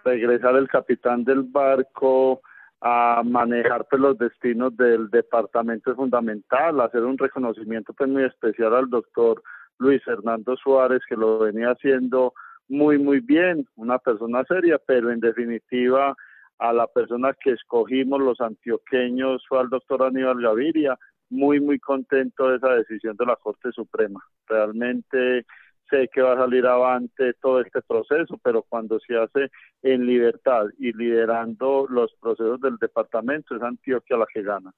Regresar 0.05 0.57
el 0.57 0.69
capitán 0.69 1.24
del 1.24 1.44
barco 1.44 2.43
a 2.81 3.23
manejar 3.24 3.86
pues, 3.89 4.01
los 4.01 4.19
destinos 4.19 4.77
del 4.77 5.09
departamento 5.11 5.90
es 5.90 5.97
fundamental, 5.97 6.81
hacer 6.81 7.03
un 7.05 7.19
reconocimiento 7.19 7.93
pues, 7.94 8.11
muy 8.11 8.24
especial 8.24 8.74
al 8.74 8.90
doctor 8.90 9.43
Luis 9.78 10.03
Fernando 10.05 10.57
Suárez, 10.57 11.01
que 11.09 11.16
lo 11.16 11.39
venía 11.39 11.70
haciendo 11.70 12.35
muy, 12.69 12.98
muy 12.98 13.20
bien, 13.20 13.66
una 13.77 13.98
persona 13.98 14.44
seria, 14.44 14.78
pero 14.85 15.11
en 15.11 15.20
definitiva 15.20 16.15
a 16.59 16.73
la 16.73 16.86
persona 16.86 17.35
que 17.39 17.53
escogimos 17.53 18.20
los 18.20 18.40
antioqueños 18.40 19.44
fue 19.48 19.61
al 19.61 19.69
doctor 19.69 20.03
Aníbal 20.03 20.40
Gaviria, 20.40 20.98
muy, 21.28 21.61
muy 21.61 21.78
contento 21.78 22.48
de 22.48 22.57
esa 22.57 22.74
decisión 22.74 23.16
de 23.16 23.27
la 23.27 23.36
Corte 23.36 23.73
Suprema. 23.73 24.20
Realmente 24.47 25.44
sé 25.91 26.09
que 26.13 26.23
va 26.23 26.33
a 26.33 26.37
salir 26.37 26.67
avante 26.67 27.35
todo 27.35 27.61
este 27.61 27.83
proceso, 27.83 28.39
pero 28.43 28.63
cuando 28.63 28.99
se 29.01 29.17
hace 29.17 29.51
en 29.83 30.07
libertad 30.07 30.67
y 30.79 30.93
liderando 30.93 31.87
los 31.89 32.13
procesos 32.21 32.61
del 32.61 32.77
departamento, 32.77 33.55
es 33.55 33.63
Antioquia 33.63 34.17
la 34.17 34.27
que 34.33 34.43
gana. 34.43 34.73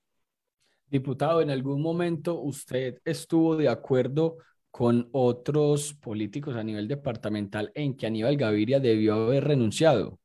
Diputado, 0.87 1.43
¿en 1.43 1.51
algún 1.51 1.83
momento 1.83 2.41
usted 2.41 2.99
estuvo 3.05 3.57
de 3.57 3.69
acuerdo 3.69 4.39
con 4.71 5.09
otros 5.13 5.95
políticos 5.95 6.57
a 6.57 6.65
nivel 6.65 6.89
departamental 6.89 7.71
en 7.75 7.97
que 7.97 8.07
Aníbal 8.07 8.37
Gaviria 8.37 8.81
debió 8.81 9.15
haber 9.15 9.45
renunciado? 9.45 10.19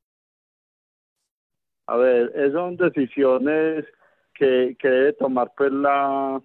A 1.88 1.98
ver, 1.98 2.32
son 2.54 2.78
decisiones 2.78 3.86
que, 4.34 4.76
que 4.80 4.88
debe 4.88 5.14
tomar 5.14 5.52
pues 5.58 5.72
la, 5.72 6.42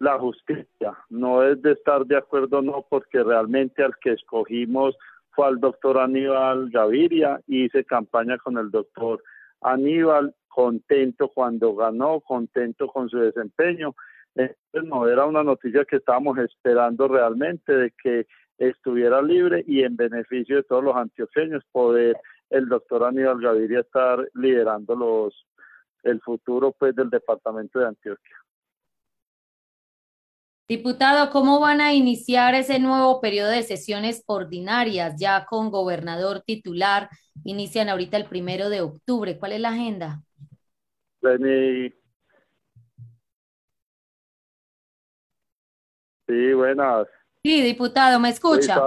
la 0.00 0.18
justicia. 0.18 0.98
No 1.10 1.44
es 1.44 1.62
de 1.62 1.72
estar 1.72 2.04
de 2.06 2.16
acuerdo, 2.16 2.62
no, 2.62 2.84
porque 2.88 3.22
realmente 3.22 3.84
al 3.84 3.94
que 4.02 4.12
escogimos 4.12 4.96
fue 5.30 5.46
al 5.46 5.60
doctor 5.60 5.98
Aníbal 5.98 6.70
Gaviria, 6.70 7.40
hice 7.46 7.84
campaña 7.84 8.38
con 8.38 8.58
el 8.58 8.70
doctor 8.70 9.22
Aníbal, 9.60 10.34
contento 10.48 11.28
cuando 11.28 11.76
ganó, 11.76 12.20
contento 12.20 12.88
con 12.88 13.08
su 13.08 13.18
desempeño. 13.18 13.94
No 14.72 15.06
era 15.06 15.26
una 15.26 15.44
noticia 15.44 15.84
que 15.84 15.96
estábamos 15.96 16.38
esperando 16.38 17.06
realmente 17.06 17.72
de 17.72 17.92
que 18.02 18.26
estuviera 18.58 19.20
libre 19.22 19.62
y 19.66 19.82
en 19.82 19.96
beneficio 19.96 20.56
de 20.56 20.62
todos 20.62 20.82
los 20.82 20.96
antioqueños 20.96 21.62
poder 21.70 22.16
el 22.48 22.68
doctor 22.68 23.04
Aníbal 23.04 23.40
Gaviria 23.40 23.80
estar 23.80 24.26
liderando 24.34 24.96
los 24.96 25.46
el 26.02 26.20
futuro 26.22 26.72
pues 26.72 26.94
del 26.96 27.10
departamento 27.10 27.78
de 27.78 27.88
Antioquia. 27.88 28.36
Diputado, 30.70 31.30
¿cómo 31.30 31.58
van 31.58 31.80
a 31.80 31.94
iniciar 31.94 32.54
ese 32.54 32.78
nuevo 32.78 33.20
periodo 33.20 33.50
de 33.50 33.64
sesiones 33.64 34.22
ordinarias 34.26 35.16
ya 35.18 35.44
con 35.44 35.68
gobernador 35.68 36.42
titular? 36.42 37.10
Inician 37.42 37.88
ahorita 37.88 38.16
el 38.16 38.26
primero 38.26 38.68
de 38.68 38.80
octubre. 38.80 39.36
¿Cuál 39.36 39.50
es 39.50 39.60
la 39.60 39.70
agenda? 39.70 40.22
Sí, 46.28 46.52
buenas. 46.54 47.08
Sí, 47.42 47.62
diputado, 47.62 48.20
¿me 48.20 48.28
escucha? 48.28 48.80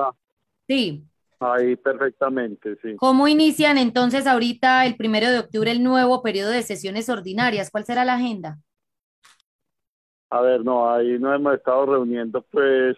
Sí. 0.66 1.04
Ahí 1.42 1.76
perfectamente, 1.76 2.78
sí. 2.82 2.96
¿Cómo 2.96 3.28
inician 3.28 3.78
entonces 3.78 4.26
ahorita 4.26 4.86
el 4.86 4.96
primero 4.96 5.30
de 5.30 5.40
octubre 5.40 5.70
el 5.70 5.84
nuevo 5.84 6.24
periodo 6.24 6.52
de 6.52 6.64
sesiones 6.64 7.10
ordinarias? 7.10 7.70
¿Cuál 7.70 7.84
será 7.84 8.06
la 8.06 8.14
agenda? 8.14 8.60
A 10.34 10.42
ver, 10.42 10.66
no, 10.66 10.92
ahí 10.92 11.20
nos 11.20 11.36
hemos 11.36 11.54
estado 11.54 11.86
reuniendo 11.86 12.42
pues 12.42 12.98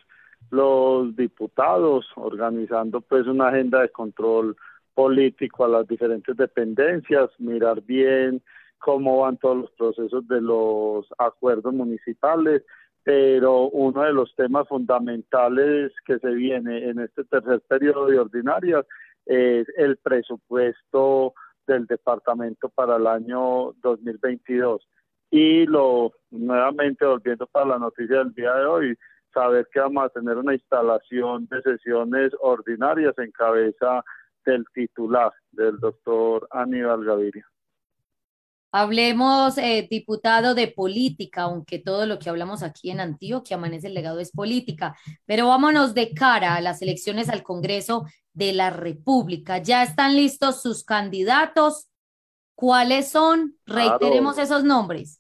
los 0.52 1.14
diputados, 1.18 2.10
organizando 2.16 3.02
pues 3.02 3.28
una 3.28 3.50
agenda 3.50 3.82
de 3.82 3.90
control 3.90 4.56
político 4.94 5.66
a 5.66 5.68
las 5.68 5.86
diferentes 5.86 6.38
dependencias, 6.38 7.30
mirar 7.38 7.82
bien 7.82 8.42
cómo 8.78 9.20
van 9.20 9.36
todos 9.36 9.58
los 9.58 9.72
procesos 9.72 10.26
de 10.30 10.40
los 10.40 11.08
acuerdos 11.18 11.74
municipales, 11.74 12.64
pero 13.04 13.68
uno 13.68 14.04
de 14.04 14.14
los 14.14 14.34
temas 14.36 14.66
fundamentales 14.70 15.92
que 16.06 16.20
se 16.20 16.30
viene 16.30 16.90
en 16.90 17.00
este 17.00 17.26
tercer 17.26 17.60
periodo 17.68 18.06
de 18.06 18.20
ordinarias 18.20 18.86
es 19.26 19.68
el 19.76 19.98
presupuesto 19.98 21.34
del 21.68 21.86
departamento 21.86 22.70
para 22.70 22.96
el 22.96 23.08
año 23.08 23.74
2022. 23.82 24.88
Y 25.38 25.66
lo 25.66 26.14
nuevamente 26.32 27.06
volviendo 27.06 27.46
para 27.48 27.66
la 27.66 27.78
noticia 27.78 28.20
del 28.20 28.34
día 28.34 28.54
de 28.54 28.66
hoy, 28.68 28.98
saber 29.34 29.68
que 29.70 29.82
vamos 29.82 30.06
a 30.06 30.10
tener 30.10 30.38
una 30.38 30.54
instalación 30.54 31.46
de 31.48 31.62
sesiones 31.62 32.32
ordinarias 32.40 33.14
en 33.18 33.32
cabeza 33.32 34.02
del 34.46 34.64
titular, 34.74 35.34
del 35.52 35.78
doctor 35.78 36.48
Aníbal 36.52 37.04
Gaviria. 37.04 37.46
Hablemos, 38.72 39.58
eh, 39.58 39.86
diputado, 39.92 40.56
de 40.56 40.70
política, 40.70 41.42
aunque 41.42 41.80
todo 41.80 42.06
lo 42.06 42.18
que 42.18 42.30
hablamos 42.30 42.64
aquí 42.64 42.90
en 42.90 43.02
Antioquia, 43.02 43.58
Amanece 43.58 43.88
el 43.88 43.94
Legado, 43.94 44.22
es 44.22 44.32
política. 44.32 44.96
Pero 45.26 45.50
vámonos 45.50 45.94
de 45.94 46.14
cara 46.14 46.56
a 46.56 46.62
las 46.62 46.82
elecciones 46.82 47.28
al 47.28 47.44
Congreso 47.44 48.06
de 48.32 48.54
la 48.54 48.70
República. 48.70 49.58
¿Ya 49.58 49.84
están 49.84 50.16
listos 50.16 50.62
sus 50.62 50.86
candidatos? 50.86 51.90
¿Cuáles 52.56 53.10
son? 53.10 53.58
Reiteremos 53.66 54.38
esos 54.38 54.64
nombres. 54.64 55.20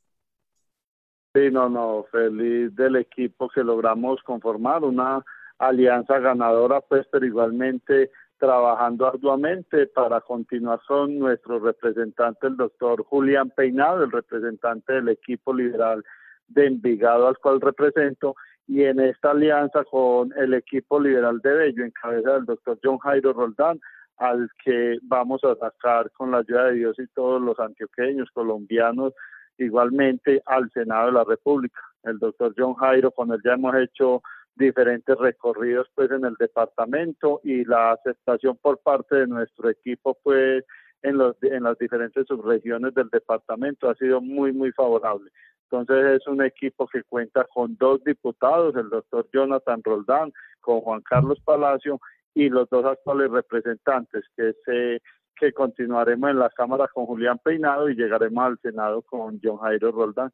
Sí, 1.36 1.52
no, 1.52 1.68
no, 1.68 2.06
feliz 2.14 2.74
del 2.78 2.96
equipo 2.96 3.50
que 3.50 3.62
logramos 3.62 4.24
conformar, 4.24 4.86
una 4.86 5.22
alianza 5.58 6.18
ganadora, 6.20 6.80
pues, 6.80 7.06
pero 7.12 7.26
igualmente 7.26 8.10
trabajando 8.38 9.06
arduamente 9.06 9.88
para 9.88 10.22
continuar 10.22 10.80
con 10.88 11.20
nuestro 11.20 11.60
representante, 11.60 12.48
el 12.48 12.56
doctor 12.56 13.04
Julián 13.04 13.50
Peinado, 13.50 14.06
el 14.06 14.14
representante 14.14 14.94
del 14.94 15.10
equipo 15.10 15.54
liberal 15.54 16.06
de 16.48 16.68
Envigado 16.68 17.28
al 17.28 17.38
cual 17.38 17.60
represento, 17.60 18.38
y 18.66 18.84
en 18.84 19.02
esta 19.02 19.32
alianza 19.32 19.84
con 19.84 20.32
el 20.38 20.54
equipo 20.54 21.02
liberal 21.02 21.42
de 21.42 21.52
Bello, 21.52 21.84
en 21.84 21.92
cabeza 21.92 22.32
del 22.32 22.46
doctor 22.46 22.80
John 22.82 22.98
Jairo 23.00 23.34
Roldán, 23.34 23.82
al 24.20 24.50
que 24.64 25.00
vamos 25.04 25.44
a 25.44 25.54
sacar 25.56 26.10
con 26.12 26.32
la 26.32 26.38
ayuda 26.38 26.68
de 26.68 26.76
Dios 26.76 26.98
y 26.98 27.08
todos 27.08 27.42
los 27.42 27.60
antioqueños, 27.60 28.32
colombianos, 28.32 29.12
igualmente 29.58 30.42
al 30.46 30.70
Senado 30.72 31.08
de 31.08 31.12
la 31.14 31.24
República. 31.24 31.80
El 32.04 32.20
doctor 32.20 32.54
John 32.58 32.76
Jairo, 32.76 33.12
con 33.12 33.32
él 33.32 33.42
ya 33.44 33.54
hemos 33.54 33.76
hecho 33.76 34.22
diferentes 34.56 35.18
recorridos 35.18 35.88
pues 35.96 36.10
en 36.12 36.26
el 36.26 36.36
departamento 36.36 37.42
y 37.44 37.66
la 37.66 37.92
aceptación 37.92 38.58
por 38.58 38.80
parte 38.80 39.16
de 39.16 39.28
nuestro 39.28 39.70
equipo 39.70 40.18
pues 40.24 40.64
en 41.02 41.18
los 41.18 41.36
en 41.44 41.64
las 41.64 41.78
diferentes 41.78 42.26
subregiones 42.26 42.94
del 42.94 43.10
departamento 43.10 43.90
ha 43.90 43.96
sido 43.96 44.22
muy 44.22 44.54
muy 44.54 44.72
favorable. 44.72 45.30
Entonces 45.70 46.22
es 46.22 46.28
un 46.28 46.44
equipo 46.44 46.88
que 46.88 47.04
cuenta 47.04 47.46
con 47.54 47.76
dos 47.78 48.04
diputados, 48.04 48.76
el 48.76 48.90
doctor 48.90 49.28
Jonathan 49.34 49.82
Roldán, 49.84 50.32
con 50.62 50.80
Juan 50.82 51.02
Carlos 51.02 51.40
Palacio 51.44 52.00
y 52.34 52.50
los 52.50 52.70
dos 52.70 52.86
actuales 52.86 53.32
representantes 53.32 54.24
que 54.38 54.54
se 54.64 55.02
que 55.40 55.54
continuaremos 55.54 56.30
en 56.30 56.40
la 56.40 56.50
Cámara 56.50 56.88
con 56.88 57.06
Julián 57.06 57.40
Peinado 57.40 57.90
y 57.90 57.96
llegaremos 57.96 58.46
al 58.46 58.60
Senado 58.60 59.02
con 59.02 59.40
John 59.44 59.58
Jairo 59.58 59.92
Roldán. 59.92 60.32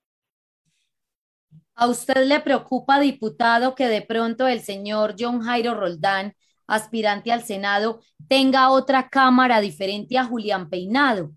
¿A 1.75 1.87
usted 1.87 2.27
le 2.27 2.39
preocupa, 2.41 2.99
diputado, 2.99 3.75
que 3.75 3.87
de 3.87 4.01
pronto 4.01 4.47
el 4.47 4.59
señor 4.59 5.15
John 5.17 5.41
Jairo 5.41 5.73
Roldán, 5.73 6.33
aspirante 6.67 7.31
al 7.31 7.41
Senado, 7.41 8.01
tenga 8.27 8.69
otra 8.69 9.09
cámara 9.09 9.61
diferente 9.61 10.17
a 10.17 10.25
Julián 10.25 10.69
Peinado? 10.69 11.31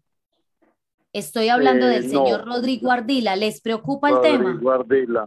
Estoy 1.12 1.48
hablando 1.48 1.86
del 1.86 2.04
eh, 2.04 2.08
señor 2.08 2.44
Rodrigo 2.44 2.90
Ardila. 2.90 3.36
¿Les 3.36 3.60
preocupa 3.60 4.10
el 4.10 4.20
tema? 4.20 4.44
Rodrigo 4.44 4.70
Ardila. 4.72 5.26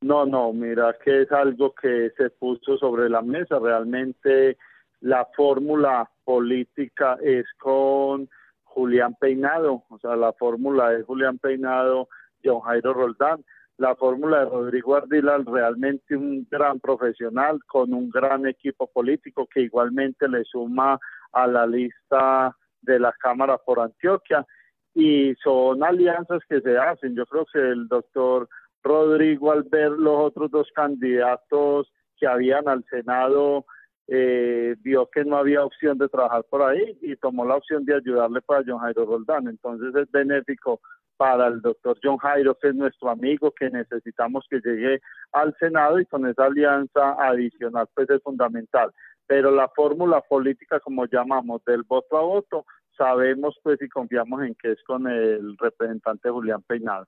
No, 0.00 0.24
no, 0.24 0.52
mira 0.52 0.96
que 1.04 1.22
es 1.22 1.32
algo 1.32 1.74
que 1.74 2.10
se 2.16 2.30
puso 2.30 2.78
sobre 2.78 3.08
la 3.08 3.22
mesa. 3.22 3.58
Realmente 3.58 4.56
la 5.00 5.26
fórmula 5.36 6.10
política 6.26 7.16
es 7.22 7.46
con 7.58 8.28
Julián 8.64 9.14
Peinado, 9.18 9.84
o 9.88 9.98
sea, 9.98 10.14
la 10.16 10.34
fórmula 10.34 10.92
es 10.92 11.06
Julián 11.06 11.38
Peinado, 11.38 12.08
John 12.44 12.60
Jairo 12.60 12.92
Roldán 12.92 13.42
la 13.78 13.94
fórmula 13.94 14.40
de 14.40 14.44
Rodrigo 14.46 14.96
Ardila 14.96 15.38
realmente 15.44 16.16
un 16.16 16.46
gran 16.50 16.80
profesional 16.80 17.60
con 17.66 17.92
un 17.92 18.08
gran 18.10 18.46
equipo 18.46 18.86
político 18.86 19.46
que 19.46 19.62
igualmente 19.62 20.28
le 20.28 20.44
suma 20.44 20.98
a 21.32 21.46
la 21.46 21.66
lista 21.66 22.56
de 22.80 22.98
la 22.98 23.12
Cámara 23.12 23.58
por 23.58 23.80
Antioquia 23.80 24.46
y 24.94 25.34
son 25.42 25.84
alianzas 25.84 26.40
que 26.48 26.60
se 26.62 26.78
hacen. 26.78 27.14
Yo 27.14 27.26
creo 27.26 27.46
que 27.52 27.58
el 27.58 27.86
doctor 27.86 28.48
Rodrigo 28.82 29.52
al 29.52 29.64
ver 29.64 29.90
los 29.90 30.20
otros 30.20 30.50
dos 30.50 30.68
candidatos 30.74 31.92
que 32.16 32.26
habían 32.26 32.68
al 32.68 32.82
Senado 32.84 33.66
eh, 34.08 34.76
vio 34.80 35.08
que 35.10 35.24
no 35.24 35.36
había 35.36 35.64
opción 35.64 35.98
de 35.98 36.08
trabajar 36.08 36.44
por 36.48 36.62
ahí 36.62 36.96
y 37.02 37.16
tomó 37.16 37.44
la 37.44 37.56
opción 37.56 37.84
de 37.84 37.96
ayudarle 37.96 38.40
para 38.40 38.62
John 38.66 38.78
Jairo 38.78 39.04
Roldán. 39.04 39.48
Entonces 39.48 39.94
es 39.94 40.10
benéfico 40.10 40.80
para 41.16 41.48
el 41.48 41.60
doctor 41.60 41.98
John 42.02 42.18
Jairo, 42.18 42.54
que 42.54 42.68
es 42.68 42.74
nuestro 42.74 43.10
amigo, 43.10 43.50
que 43.52 43.70
necesitamos 43.70 44.46
que 44.48 44.60
llegue 44.60 45.00
al 45.32 45.54
Senado 45.58 45.98
y 45.98 46.06
con 46.06 46.26
esa 46.26 46.44
alianza 46.44 47.16
adicional 47.18 47.88
pues 47.94 48.08
es 48.10 48.22
fundamental. 48.22 48.92
Pero 49.26 49.50
la 49.50 49.68
fórmula 49.68 50.20
política, 50.20 50.78
como 50.78 51.06
llamamos, 51.06 51.64
del 51.64 51.82
voto 51.82 52.16
a 52.16 52.22
voto, 52.22 52.64
sabemos 52.96 53.58
pues 53.62 53.80
y 53.82 53.88
confiamos 53.88 54.42
en 54.42 54.54
que 54.54 54.72
es 54.72 54.82
con 54.84 55.08
el 55.08 55.56
representante 55.58 56.30
Julián 56.30 56.62
Peinado. 56.62 57.06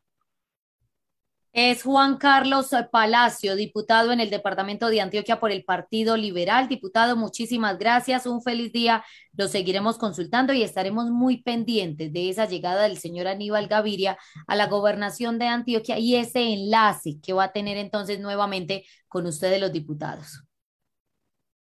Es 1.61 1.83
Juan 1.83 2.19
Carlos 2.19 2.71
Palacio, 2.93 3.57
diputado 3.57 4.13
en 4.13 4.21
el 4.21 4.31
departamento 4.31 4.91
de 4.91 5.01
Antioquia 5.01 5.41
por 5.41 5.51
el 5.51 5.65
Partido 5.65 6.17
Liberal. 6.17 6.69
Diputado, 6.69 7.17
muchísimas 7.17 7.81
gracias. 7.81 8.29
Un 8.29 8.43
feliz 8.43 8.71
día. 8.71 9.03
Lo 9.37 9.49
seguiremos 9.49 9.99
consultando 9.99 10.53
y 10.53 10.63
estaremos 10.63 11.11
muy 11.11 11.43
pendientes 11.43 12.13
de 12.13 12.31
esa 12.31 12.45
llegada 12.45 12.85
del 12.85 12.97
señor 12.97 13.27
Aníbal 13.27 13.67
Gaviria 13.67 14.17
a 14.47 14.55
la 14.55 14.69
gobernación 14.69 15.41
de 15.41 15.47
Antioquia 15.47 15.99
y 15.99 16.15
ese 16.15 16.45
enlace 16.45 17.19
que 17.21 17.33
va 17.33 17.43
a 17.43 17.53
tener 17.53 17.77
entonces 17.77 18.21
nuevamente 18.21 18.85
con 19.09 19.27
ustedes 19.27 19.61
los 19.61 19.73
diputados. 19.73 20.45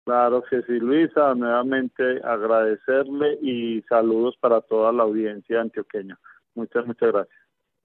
Claro 0.05 0.41
que 0.49 0.61
sí, 0.61 0.79
Luisa. 0.79 1.35
Nuevamente 1.35 2.21
agradecerle 2.23 3.39
y 3.41 3.81
saludos 3.89 4.37
para 4.39 4.61
toda 4.61 4.93
la 4.93 5.03
audiencia 5.03 5.59
antioqueña. 5.59 6.17
Muchas, 6.55 6.87
muchas 6.87 7.11
gracias. 7.11 7.40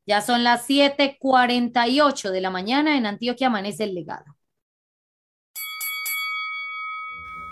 Ya 0.09 0.20
son 0.20 0.45
las 0.45 0.65
7:48 0.66 2.31
de 2.31 2.41
la 2.41 2.51
mañana 2.51 2.97
en 2.97 3.07
Antioquia 3.07 3.49
amanece 3.49 3.83
el 3.83 3.95
legado. 3.95 4.37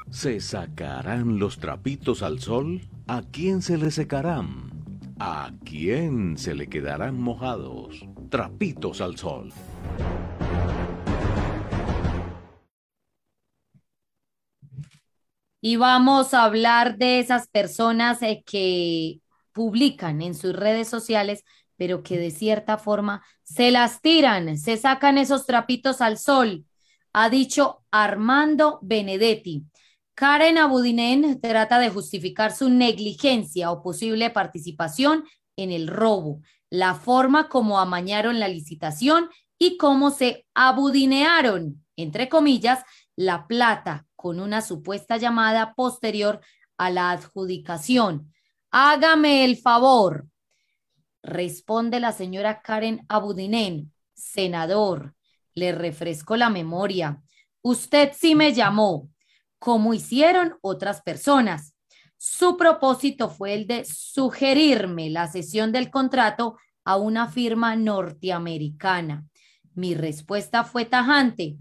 ¿Se 0.09 0.39
sacarán 0.39 1.41
los 1.41 1.59
trapitos 1.59 2.23
al 2.23 2.39
sol? 2.39 2.81
¿A 3.09 3.23
quién 3.23 3.61
se 3.61 3.77
le 3.77 3.91
secarán? 3.91 4.71
¿A 5.19 5.51
quién 5.65 6.39
se 6.39 6.55
le 6.55 6.69
quedarán 6.69 7.21
mojados? 7.21 8.07
Trapitos 8.31 9.01
al 9.01 9.17
sol. 9.17 9.53
Y 15.61 15.75
vamos 15.75 16.35
a 16.35 16.45
hablar 16.45 16.99
de 16.99 17.19
esas 17.19 17.49
personas 17.49 18.23
eh, 18.23 18.45
que 18.47 19.19
publican 19.53 20.23
en 20.23 20.35
sus 20.35 20.55
redes 20.55 20.89
sociales 20.89 21.43
pero 21.77 22.03
que 22.03 22.19
de 22.19 22.31
cierta 22.31 22.79
forma 22.79 23.25
se 23.43 23.71
las 23.71 24.01
tiran, 24.01 24.59
se 24.59 24.77
sacan 24.77 25.19
esos 25.19 25.47
trapitos 25.47 26.01
al 26.01 26.19
sol, 26.19 26.65
ha 27.13 27.29
dicho 27.31 27.85
Armando 27.91 28.79
Benedetti. 28.83 29.65
Karen 30.15 30.59
Abudinen 30.59 31.41
trata 31.41 31.79
de 31.79 31.91
justificar 31.91 32.55
su 32.55 32.69
negligencia 32.69 33.71
o 33.71 33.83
posible 33.83 34.31
participación 34.31 35.25
en 35.57 35.73
el 35.73 35.89
robo, 35.89 36.41
la 36.71 36.95
forma 36.95 37.49
como 37.49 37.79
amañaron 37.79 38.41
la 38.41 38.49
licitación 38.49 39.29
y 39.59 39.77
cómo 39.77 40.11
se 40.11 40.47
abudinearon, 40.55 41.85
entre 41.97 42.29
comillas, 42.29 42.85
la 43.17 43.47
plata 43.47 44.07
con 44.17 44.41
una 44.41 44.61
supuesta 44.61 45.17
llamada 45.17 45.75
posterior 45.75 46.41
a 46.77 46.91
la 46.91 47.11
adjudicación. 47.11 48.33
Hágame 48.71 49.45
el 49.45 49.57
favor, 49.57 50.27
Responde 51.25 52.01
la 52.01 52.13
señora 52.13 52.61
Karen 52.61 53.07
Abudinen, 53.09 53.91
senador, 54.13 55.15
le 55.55 55.73
refresco 55.73 56.37
la 56.37 56.51
memoria. 56.51 57.23
Usted 57.63 58.13
sí 58.15 58.35
me 58.35 58.53
llamó, 58.53 59.09
como 59.59 59.95
hicieron 59.95 60.59
otras 60.61 61.01
personas. 61.01 61.75
Su 62.19 62.59
propósito 62.59 63.31
fue 63.31 63.55
el 63.55 63.67
de 63.67 63.87
sugerirme 63.87 65.09
la 65.09 65.27
cesión 65.27 65.73
del 65.73 65.91
contrato 65.91 66.59
a 66.85 66.97
una 66.97 67.27
firma 67.27 67.75
norteamericana. 67.75 69.25
Mi 69.73 69.95
respuesta 69.95 70.63
fue 70.63 70.85
tajante. 70.85 71.57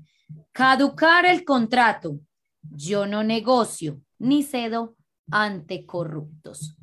Caducar 0.52 1.26
el 1.26 1.46
contrato. 1.46 2.20
Yo 2.64 3.06
no 3.06 3.24
negocio 3.24 4.02
ni 4.20 4.44
cedo 4.44 4.98
ante 5.32 5.86
corruptos. 5.86 6.76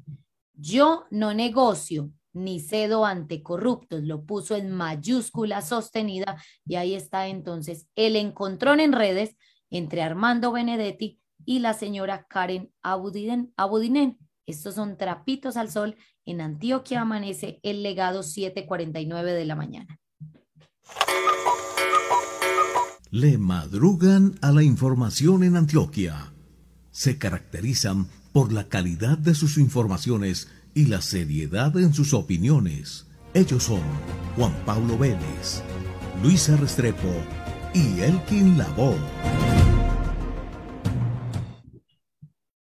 Yo 0.54 1.04
no 1.10 1.34
negocio 1.34 2.10
ni 2.32 2.60
cedo 2.60 3.04
ante 3.04 3.42
corruptos, 3.42 4.02
lo 4.02 4.24
puso 4.24 4.56
en 4.56 4.70
mayúscula 4.70 5.62
sostenida 5.62 6.42
y 6.64 6.76
ahí 6.76 6.94
está 6.94 7.26
entonces 7.26 7.86
el 7.96 8.16
encontrón 8.16 8.80
en 8.80 8.92
redes 8.92 9.36
entre 9.70 10.02
Armando 10.02 10.52
Benedetti 10.52 11.20
y 11.44 11.60
la 11.60 11.74
señora 11.74 12.26
Karen 12.28 12.72
Abudinen. 12.82 13.52
Abudinen. 13.56 14.18
Estos 14.46 14.74
son 14.74 14.96
trapitos 14.96 15.56
al 15.56 15.70
sol. 15.70 15.96
En 16.24 16.40
Antioquia 16.40 17.02
amanece 17.02 17.60
el 17.62 17.82
legado 17.82 18.22
7:49 18.22 19.32
de 19.32 19.44
la 19.44 19.56
mañana. 19.56 19.98
Le 23.10 23.38
madrugan 23.38 24.38
a 24.40 24.52
la 24.52 24.62
información 24.62 25.42
en 25.42 25.56
Antioquia. 25.56 26.32
Se 26.90 27.18
caracterizan 27.18 28.08
por 28.32 28.52
la 28.52 28.68
calidad 28.68 29.18
de 29.18 29.34
sus 29.34 29.58
informaciones 29.58 30.48
y 30.74 30.86
la 30.86 31.00
seriedad 31.00 31.76
en 31.76 31.92
sus 31.92 32.14
opiniones. 32.14 33.06
Ellos 33.34 33.64
son 33.64 33.82
Juan 34.36 34.52
Pablo 34.64 34.98
Vélez, 34.98 35.62
Luisa 36.22 36.56
Restrepo 36.56 37.12
y 37.74 38.00
Elkin 38.00 38.58
Lavoe. 38.58 38.96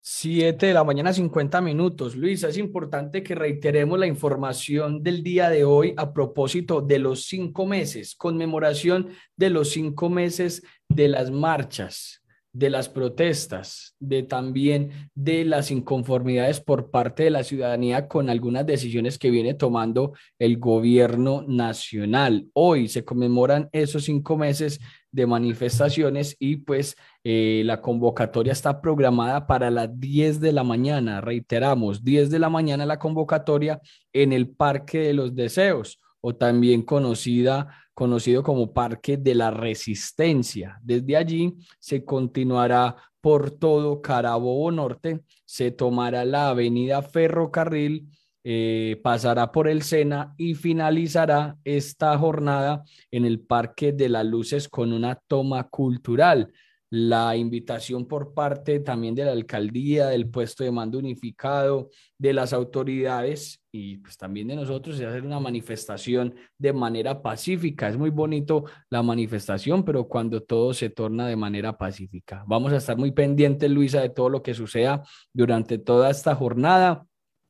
Siete 0.00 0.66
de 0.66 0.74
la 0.74 0.84
mañana, 0.84 1.12
50 1.12 1.60
minutos. 1.60 2.14
Luisa, 2.14 2.48
es 2.48 2.56
importante 2.56 3.22
que 3.22 3.34
reiteremos 3.34 3.98
la 3.98 4.06
información 4.06 5.02
del 5.02 5.22
día 5.22 5.50
de 5.50 5.64
hoy 5.64 5.94
a 5.96 6.12
propósito 6.12 6.80
de 6.80 7.00
los 7.00 7.24
cinco 7.26 7.66
meses, 7.66 8.14
conmemoración 8.14 9.08
de 9.36 9.50
los 9.50 9.70
cinco 9.70 10.08
meses 10.08 10.62
de 10.88 11.08
las 11.08 11.30
marchas 11.30 12.21
de 12.52 12.68
las 12.68 12.88
protestas, 12.88 13.96
de 13.98 14.22
también 14.22 15.10
de 15.14 15.44
las 15.44 15.70
inconformidades 15.70 16.60
por 16.60 16.90
parte 16.90 17.24
de 17.24 17.30
la 17.30 17.44
ciudadanía 17.44 18.08
con 18.08 18.28
algunas 18.28 18.66
decisiones 18.66 19.18
que 19.18 19.30
viene 19.30 19.54
tomando 19.54 20.12
el 20.38 20.58
gobierno 20.58 21.44
nacional. 21.48 22.48
Hoy 22.52 22.88
se 22.88 23.04
conmemoran 23.04 23.70
esos 23.72 24.04
cinco 24.04 24.36
meses 24.36 24.80
de 25.12 25.26
manifestaciones 25.26 26.36
y 26.38 26.56
pues 26.56 26.96
eh, 27.24 27.62
la 27.64 27.80
convocatoria 27.80 28.52
está 28.52 28.80
programada 28.80 29.46
para 29.46 29.70
las 29.70 29.98
10 29.98 30.40
de 30.40 30.52
la 30.52 30.64
mañana. 30.64 31.20
Reiteramos, 31.20 32.04
10 32.04 32.30
de 32.30 32.38
la 32.38 32.50
mañana 32.50 32.84
la 32.84 32.98
convocatoria 32.98 33.80
en 34.12 34.32
el 34.32 34.48
Parque 34.48 34.98
de 34.98 35.14
los 35.14 35.34
Deseos 35.34 36.00
o 36.20 36.34
también 36.34 36.82
conocida 36.82 37.81
conocido 37.94 38.42
como 38.42 38.72
Parque 38.72 39.16
de 39.16 39.34
la 39.34 39.50
Resistencia. 39.50 40.78
Desde 40.82 41.16
allí 41.16 41.54
se 41.78 42.04
continuará 42.04 42.96
por 43.20 43.50
todo 43.50 44.02
Carabobo 44.02 44.70
Norte, 44.72 45.22
se 45.44 45.70
tomará 45.70 46.24
la 46.24 46.48
avenida 46.48 47.02
Ferrocarril, 47.02 48.08
eh, 48.44 49.00
pasará 49.04 49.52
por 49.52 49.68
el 49.68 49.82
Sena 49.82 50.34
y 50.36 50.54
finalizará 50.54 51.56
esta 51.62 52.18
jornada 52.18 52.82
en 53.12 53.24
el 53.24 53.38
Parque 53.38 53.92
de 53.92 54.08
las 54.08 54.26
Luces 54.26 54.68
con 54.68 54.92
una 54.92 55.14
toma 55.14 55.68
cultural 55.68 56.52
la 56.92 57.34
invitación 57.36 58.04
por 58.06 58.34
parte 58.34 58.78
también 58.80 59.14
de 59.14 59.24
la 59.24 59.32
alcaldía, 59.32 60.08
del 60.08 60.28
puesto 60.28 60.62
de 60.62 60.70
mando 60.70 60.98
unificado, 60.98 61.88
de 62.18 62.34
las 62.34 62.52
autoridades 62.52 63.62
y 63.72 63.96
pues 63.96 64.18
también 64.18 64.48
de 64.48 64.56
nosotros 64.56 65.00
es 65.00 65.06
hacer 65.06 65.24
una 65.24 65.40
manifestación 65.40 66.34
de 66.58 66.74
manera 66.74 67.22
pacífica. 67.22 67.88
Es 67.88 67.96
muy 67.96 68.10
bonito 68.10 68.64
la 68.90 69.02
manifestación, 69.02 69.86
pero 69.86 70.06
cuando 70.06 70.42
todo 70.42 70.74
se 70.74 70.90
torna 70.90 71.26
de 71.26 71.34
manera 71.34 71.78
pacífica. 71.78 72.44
Vamos 72.46 72.74
a 72.74 72.76
estar 72.76 72.98
muy 72.98 73.12
pendientes, 73.12 73.70
Luisa, 73.70 74.02
de 74.02 74.10
todo 74.10 74.28
lo 74.28 74.42
que 74.42 74.52
suceda 74.52 75.02
durante 75.32 75.78
toda 75.78 76.10
esta 76.10 76.34
jornada. 76.34 77.06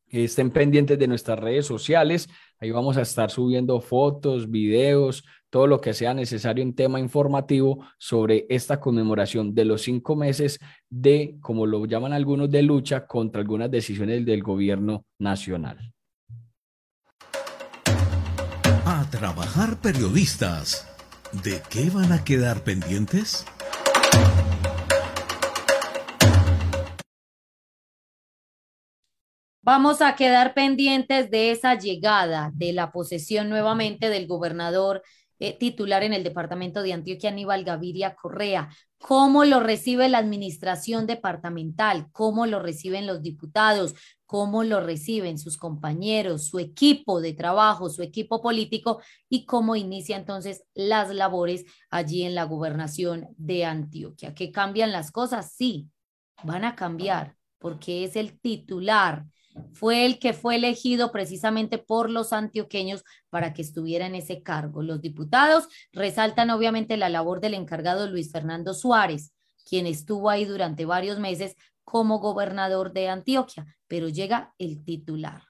Estén 0.07 0.51
pendientes 0.51 1.01
de 1.01 1.09
nuestras 1.09 1.41
redes 1.41 1.67
sociales. 1.67 2.29
Ahí 2.61 2.71
vamos 2.71 2.97
a 2.97 3.03
estar 3.03 3.29
subiendo 3.29 3.81
fotos, 3.81 4.49
videos, 4.49 5.25
todo 5.53 5.67
lo 5.67 5.83
que 5.83 5.93
sea 5.93 6.15
necesario 6.15 6.63
en 6.63 6.75
tema 6.75 6.99
informativo 6.99 7.85
sobre 7.99 8.47
esta 8.49 8.81
conmemoración 8.81 9.55
de 9.55 9.67
los 9.67 9.83
cinco 9.83 10.17
meses 10.17 10.59
de, 10.89 11.37
como 11.43 11.67
lo 11.67 11.85
llaman 11.85 12.15
algunos, 12.15 12.51
de 12.51 12.63
lucha 12.63 13.07
contra 13.07 13.43
algunas 13.43 13.71
decisiones 13.71 14.25
del 14.25 14.43
gobierno 14.43 15.05
nacional. 15.19 15.93
A 18.87 19.07
trabajar 19.11 19.79
periodistas. 19.83 20.89
¿De 21.45 21.61
qué 21.69 21.91
van 21.91 22.13
a 22.13 22.25
quedar 22.25 22.65
pendientes? 22.65 23.45
Vamos 29.65 30.01
a 30.01 30.17
quedar 30.17 30.55
pendientes 30.55 31.31
de 31.31 31.53
esa 31.53 31.79
llegada 31.79 32.51
de 32.55 32.73
la 32.73 32.91
posesión 32.91 33.49
nuevamente 33.49 34.09
del 34.09 34.27
gobernador 34.27 35.03
eh, 35.45 35.59
titular 35.59 36.05
en 36.05 36.13
el 36.13 36.23
departamento 36.23 36.85
de 36.85 36.93
Antioquia, 36.93 37.31
Aníbal 37.31 37.65
Gaviria 37.65 38.15
Correa. 38.15 38.69
¿Cómo 38.97 39.45
lo 39.45 39.59
recibe 39.59 40.09
la 40.09 40.19
administración 40.19 41.05
departamental? 41.09 42.07
¿Cómo 42.13 42.47
lo 42.47 42.61
reciben 42.61 43.09
los 43.09 43.23
diputados? 43.23 43.97
¿Cómo 44.25 44.63
lo 44.63 44.79
reciben 44.81 45.41
sus 45.41 45.57
compañeros, 45.57 46.47
su 46.47 46.61
equipo 46.61 47.21
de 47.21 47.33
trabajo, 47.33 47.91
su 47.91 48.03
equipo 48.03 48.41
político? 48.41 49.03
¿Y 49.29 49.45
cómo 49.45 49.75
inicia 49.75 50.17
entonces 50.17 50.63
las 50.75 51.13
labores 51.13 51.65
allí 51.91 52.23
en 52.23 52.37
la 52.37 52.45
gobernación 52.45 53.27
de 53.37 53.65
Antioquia? 53.65 54.37
¿Que 54.37 54.53
cambian 54.53 54.93
las 54.93 55.11
cosas? 55.11 55.53
Sí, 55.57 55.89
van 56.45 56.65
a 56.65 56.77
cambiar 56.77 57.35
porque 57.59 58.05
es 58.05 58.15
el 58.15 58.39
titular 58.39 59.25
fue 59.73 60.07
el 60.07 60.19
que 60.19 60.33
fue 60.33 60.57
elegido 60.57 61.13
precisamente 61.13 61.79
por 61.79 62.11
los 62.11 62.33
antioqueños 62.33 63.05
para 63.31 63.53
que 63.53 63.63
estuviera 63.63 64.07
en 64.07 64.15
ese 64.15 64.43
cargo. 64.43 64.83
Los 64.83 65.01
diputados 65.01 65.69
resaltan 65.93 66.51
obviamente 66.51 66.97
la 66.97 67.09
labor 67.09 67.41
del 67.41 67.55
encargado 67.55 68.09
Luis 68.09 68.31
Fernando 68.31 68.75
Suárez, 68.75 69.33
quien 69.69 69.87
estuvo 69.87 70.31
ahí 70.31 70.45
durante 70.45 70.85
varios 70.85 71.19
meses 71.19 71.57
como 71.85 72.19
gobernador 72.19 72.93
de 72.93 73.09
Antioquia, 73.09 73.67
pero 73.89 74.09
llega 74.09 74.55
el 74.59 74.85
titular, 74.85 75.43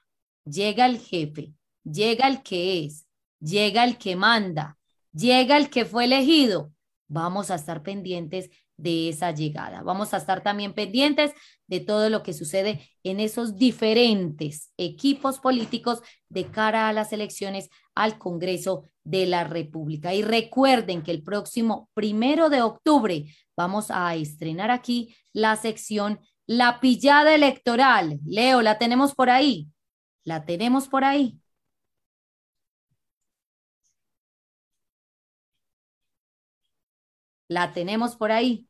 llega 0.45 0.85
el 0.85 0.99
jefe, 0.99 1.53
llega 1.83 2.27
el 2.27 2.41
que 2.43 2.85
es, 2.85 3.07
llega 3.39 3.83
el 3.83 3.97
que 3.97 4.15
manda, 4.15 4.77
llega 5.11 5.57
el 5.57 5.69
que 5.69 5.85
fue 5.85 6.05
elegido. 6.05 6.71
Vamos 7.07 7.51
a 7.51 7.55
estar 7.55 7.83
pendientes 7.83 8.49
de 8.77 9.09
esa 9.09 9.31
llegada. 9.31 9.81
Vamos 9.83 10.13
a 10.13 10.17
estar 10.17 10.41
también 10.41 10.73
pendientes 10.73 11.31
de 11.67 11.79
todo 11.79 12.09
lo 12.09 12.23
que 12.23 12.33
sucede 12.33 12.89
en 13.03 13.19
esos 13.19 13.55
diferentes 13.57 14.71
equipos 14.77 15.39
políticos 15.39 16.01
de 16.29 16.45
cara 16.45 16.87
a 16.87 16.93
las 16.93 17.13
elecciones 17.13 17.69
al 17.95 18.17
Congreso 18.17 18.89
de 19.03 19.25
la 19.25 19.43
República. 19.43 20.13
Y 20.13 20.21
recuerden 20.21 21.03
que 21.03 21.11
el 21.11 21.23
próximo 21.23 21.89
primero 21.93 22.49
de 22.49 22.61
octubre 22.61 23.25
vamos 23.55 23.91
a 23.91 24.15
estrenar 24.15 24.71
aquí 24.71 25.15
la 25.33 25.55
sección 25.55 26.19
La 26.45 26.79
pillada 26.81 27.33
electoral. 27.35 28.19
Leo, 28.25 28.61
¿la 28.61 28.77
tenemos 28.77 29.15
por 29.15 29.29
ahí? 29.29 29.69
¿La 30.25 30.45
tenemos 30.45 30.87
por 30.87 31.03
ahí? 31.03 31.39
La 37.53 37.71
tenemos 37.71 38.15
por 38.15 38.31
ahí. 38.31 38.67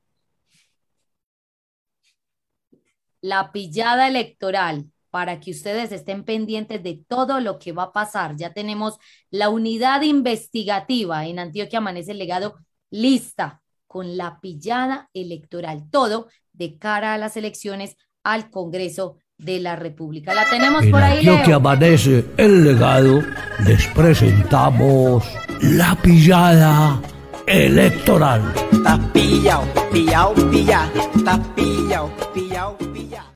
La 3.22 3.53
pillada 3.53 4.10
electoral 4.10 4.91
para 5.10 5.39
que 5.39 5.51
ustedes 5.51 5.93
estén 5.93 6.26
pendientes 6.26 6.84
de 6.84 7.01
todo 7.07 7.39
lo 7.39 7.60
que 7.60 7.72
va 7.72 7.84
a 7.84 7.93
pasar. 7.93 8.35
Ya 8.35 8.51
tenemos 8.51 8.97
la 9.30 9.47
unidad 9.49 10.01
investigativa 10.01 11.26
en 11.26 11.39
Antioquia 11.39 11.77
Amanece 11.77 12.11
el 12.11 12.18
Legado 12.18 12.57
lista 12.89 13.61
con 13.88 14.18
la 14.18 14.41
pillada 14.41 15.10
electoral, 15.14 15.89
todo 15.89 16.27
de 16.51 16.77
cara 16.77 17.14
a 17.14 17.18
las 17.18 17.38
elecciones 17.38 17.95
al 18.23 18.49
Congreso 18.49 19.18
de 19.38 19.61
la 19.61 19.77
República. 19.77 20.34
La 20.34 20.49
tenemos 20.49 20.85
por 20.88 21.01
ahí. 21.01 21.19
Antioquia 21.19 21.55
Amanece 21.55 22.26
el 22.35 22.65
Legado 22.65 23.22
les 23.65 23.88
presentamos 23.89 25.23
la 25.61 25.95
pillada 25.95 27.01
electoral. 27.48 28.41
Está 28.72 28.99
pillao, 29.14 29.64
pillao, 29.91 30.34
pilla, 30.52 30.90
está 31.15 31.38
pillao, 31.56 32.10
pillao, 32.34 32.78
pilla. 32.78 33.34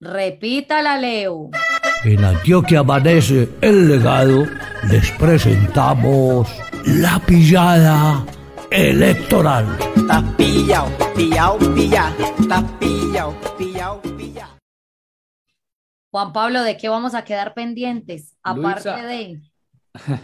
Repítala, 0.00 0.98
Leo. 0.98 1.50
En 2.04 2.24
Antioquia 2.24 2.80
amanece 2.80 3.48
el 3.60 3.88
legado, 3.88 4.46
les 4.88 5.10
presentamos 5.12 6.48
la 6.86 7.18
pillada 7.20 8.24
electoral. 8.70 9.66
Está 9.96 10.22
pillao, 10.36 10.88
pillao, 11.14 11.58
pilla, 11.74 12.12
está 12.38 12.62
pillao, 12.78 13.34
pillao, 13.58 14.00
pilla. 14.16 14.48
Juan 16.10 16.32
Pablo, 16.32 16.62
¿de 16.62 16.76
qué 16.76 16.88
vamos 16.88 17.14
a 17.14 17.24
quedar 17.24 17.54
pendientes? 17.54 18.36
Aparte 18.42 18.90
de... 18.90 19.40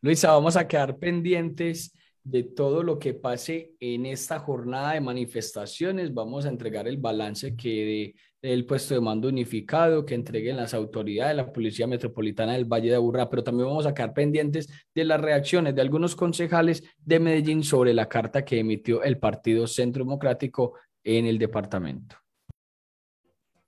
Luisa, 0.00 0.32
vamos 0.32 0.56
a 0.56 0.66
quedar 0.66 0.96
pendientes 0.96 1.92
de 2.24 2.42
todo 2.44 2.82
lo 2.82 2.98
que 2.98 3.14
pase 3.14 3.74
en 3.80 4.06
esta 4.06 4.38
jornada 4.38 4.92
de 4.92 5.00
manifestaciones. 5.00 6.14
Vamos 6.14 6.46
a 6.46 6.48
entregar 6.48 6.86
el 6.86 6.98
balance 6.98 7.56
que 7.56 8.14
dé 8.42 8.50
el 8.52 8.66
puesto 8.66 8.94
de 8.94 9.00
mando 9.00 9.28
unificado, 9.28 10.04
que 10.04 10.14
entreguen 10.14 10.56
las 10.56 10.74
autoridades, 10.74 11.36
la 11.36 11.52
Policía 11.52 11.86
Metropolitana 11.86 12.54
del 12.54 12.64
Valle 12.64 12.90
de 12.90 12.96
Aburrá, 12.96 13.30
pero 13.30 13.44
también 13.44 13.68
vamos 13.68 13.86
a 13.86 13.94
quedar 13.94 14.12
pendientes 14.12 14.68
de 14.94 15.04
las 15.04 15.20
reacciones 15.20 15.74
de 15.74 15.82
algunos 15.82 16.16
concejales 16.16 16.82
de 16.98 17.20
Medellín 17.20 17.62
sobre 17.62 17.94
la 17.94 18.08
carta 18.08 18.44
que 18.44 18.58
emitió 18.58 19.02
el 19.02 19.18
Partido 19.18 19.66
Centro 19.66 20.04
Democrático 20.04 20.74
en 21.04 21.26
el 21.26 21.38
departamento. 21.38 22.21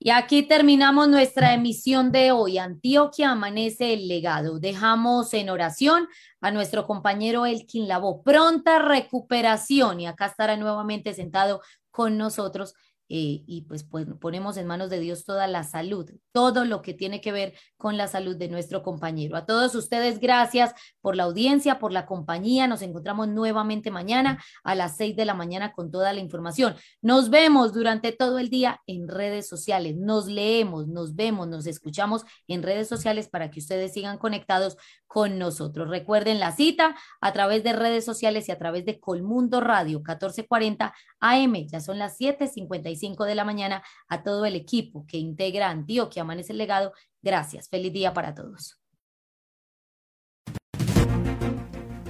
Y 0.05 0.11
aquí 0.11 0.43
terminamos 0.43 1.09
nuestra 1.09 1.55
emisión 1.55 2.11
de 2.11 2.31
hoy. 2.31 2.59
Antioquia 2.59 3.31
amanece 3.31 3.91
el 3.91 4.07
legado. 4.07 4.59
Dejamos 4.59 5.33
en 5.33 5.49
oración 5.49 6.07
a 6.41 6.51
nuestro 6.51 6.85
compañero 6.85 7.47
Elkin 7.47 7.87
Labo. 7.87 8.21
Pronta 8.21 8.77
recuperación 8.77 10.01
y 10.01 10.05
acá 10.05 10.27
estará 10.27 10.57
nuevamente 10.57 11.15
sentado 11.15 11.61
con 11.89 12.19
nosotros 12.19 12.75
eh, 13.07 13.43
y 13.45 13.65
pues, 13.67 13.83
pues, 13.83 14.07
ponemos 14.19 14.57
en 14.57 14.65
manos 14.65 14.89
de 14.89 14.99
Dios 14.99 15.25
toda 15.25 15.47
la 15.47 15.63
salud, 15.63 16.09
todo 16.31 16.65
lo 16.65 16.81
que 16.81 16.93
tiene 16.93 17.21
que 17.21 17.31
ver 17.31 17.53
con 17.77 17.97
la 17.97 18.07
salud 18.07 18.35
de 18.35 18.47
nuestro 18.47 18.81
compañero. 18.81 19.37
A 19.37 19.45
todos 19.45 19.75
ustedes, 19.75 20.19
gracias 20.19 20.73
por 21.01 21.15
la 21.15 21.23
audiencia, 21.23 21.77
por 21.77 21.91
la 21.91 22.05
compañía. 22.05 22.67
Nos 22.67 22.81
encontramos 22.81 23.27
nuevamente 23.27 23.91
mañana 23.91 24.43
a 24.63 24.75
las 24.75 24.97
seis 24.97 25.15
de 25.15 25.25
la 25.25 25.33
mañana 25.33 25.71
con 25.71 25.91
toda 25.91 26.13
la 26.13 26.19
información. 26.19 26.75
Nos 27.01 27.29
vemos 27.29 27.73
durante 27.73 28.11
todo 28.11 28.39
el 28.39 28.49
día 28.49 28.81
en 28.87 29.07
redes 29.07 29.47
sociales, 29.47 29.95
nos 29.95 30.27
leemos, 30.27 30.87
nos 30.87 31.15
vemos, 31.15 31.47
nos 31.47 31.67
escuchamos 31.67 32.23
en 32.47 32.63
redes 32.63 32.87
sociales 32.87 33.29
para 33.29 33.51
que 33.51 33.59
ustedes 33.59 33.93
sigan 33.93 34.17
conectados 34.17 34.77
con 35.15 35.39
nosotros. 35.39 35.87
Recuerden 35.87 36.41
la 36.41 36.51
cita 36.51 36.93
a 37.21 37.31
través 37.31 37.63
de 37.63 37.71
redes 37.71 38.03
sociales 38.03 38.49
y 38.49 38.51
a 38.51 38.57
través 38.57 38.83
de 38.83 38.99
Colmundo 38.99 39.61
Radio 39.61 39.99
1440 39.99 40.93
AM. 41.21 41.67
Ya 41.67 41.79
son 41.79 41.99
las 41.99 42.17
7:55 42.17 43.23
de 43.23 43.35
la 43.35 43.45
mañana 43.45 43.81
a 44.09 44.23
todo 44.23 44.43
el 44.43 44.57
equipo 44.57 45.05
que 45.07 45.17
integra 45.17 45.69
Antioquia 45.69 46.23
Amanece 46.23 46.51
el 46.51 46.57
Legado. 46.57 46.91
Gracias. 47.21 47.69
Feliz 47.69 47.93
día 47.93 48.13
para 48.13 48.35
todos. 48.35 48.77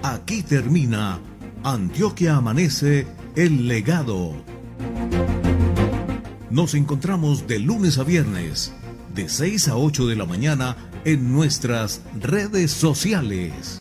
Aquí 0.02 0.41
termina 0.41 1.19
Antioquia 1.64 2.38
Amanece 2.38 3.06
el 3.36 3.68
Legado. 3.68 4.34
Nos 6.49 6.73
encontramos 6.73 7.45
de 7.45 7.60
lunes 7.60 7.99
a 7.99 8.03
viernes, 8.03 8.73
de 9.15 9.29
6 9.29 9.69
a 9.69 9.77
8 9.77 10.07
de 10.07 10.15
la 10.15 10.25
mañana 10.25 10.75
en 11.05 11.33
nuestras 11.33 12.01
redes 12.19 12.71
sociales. 12.71 13.79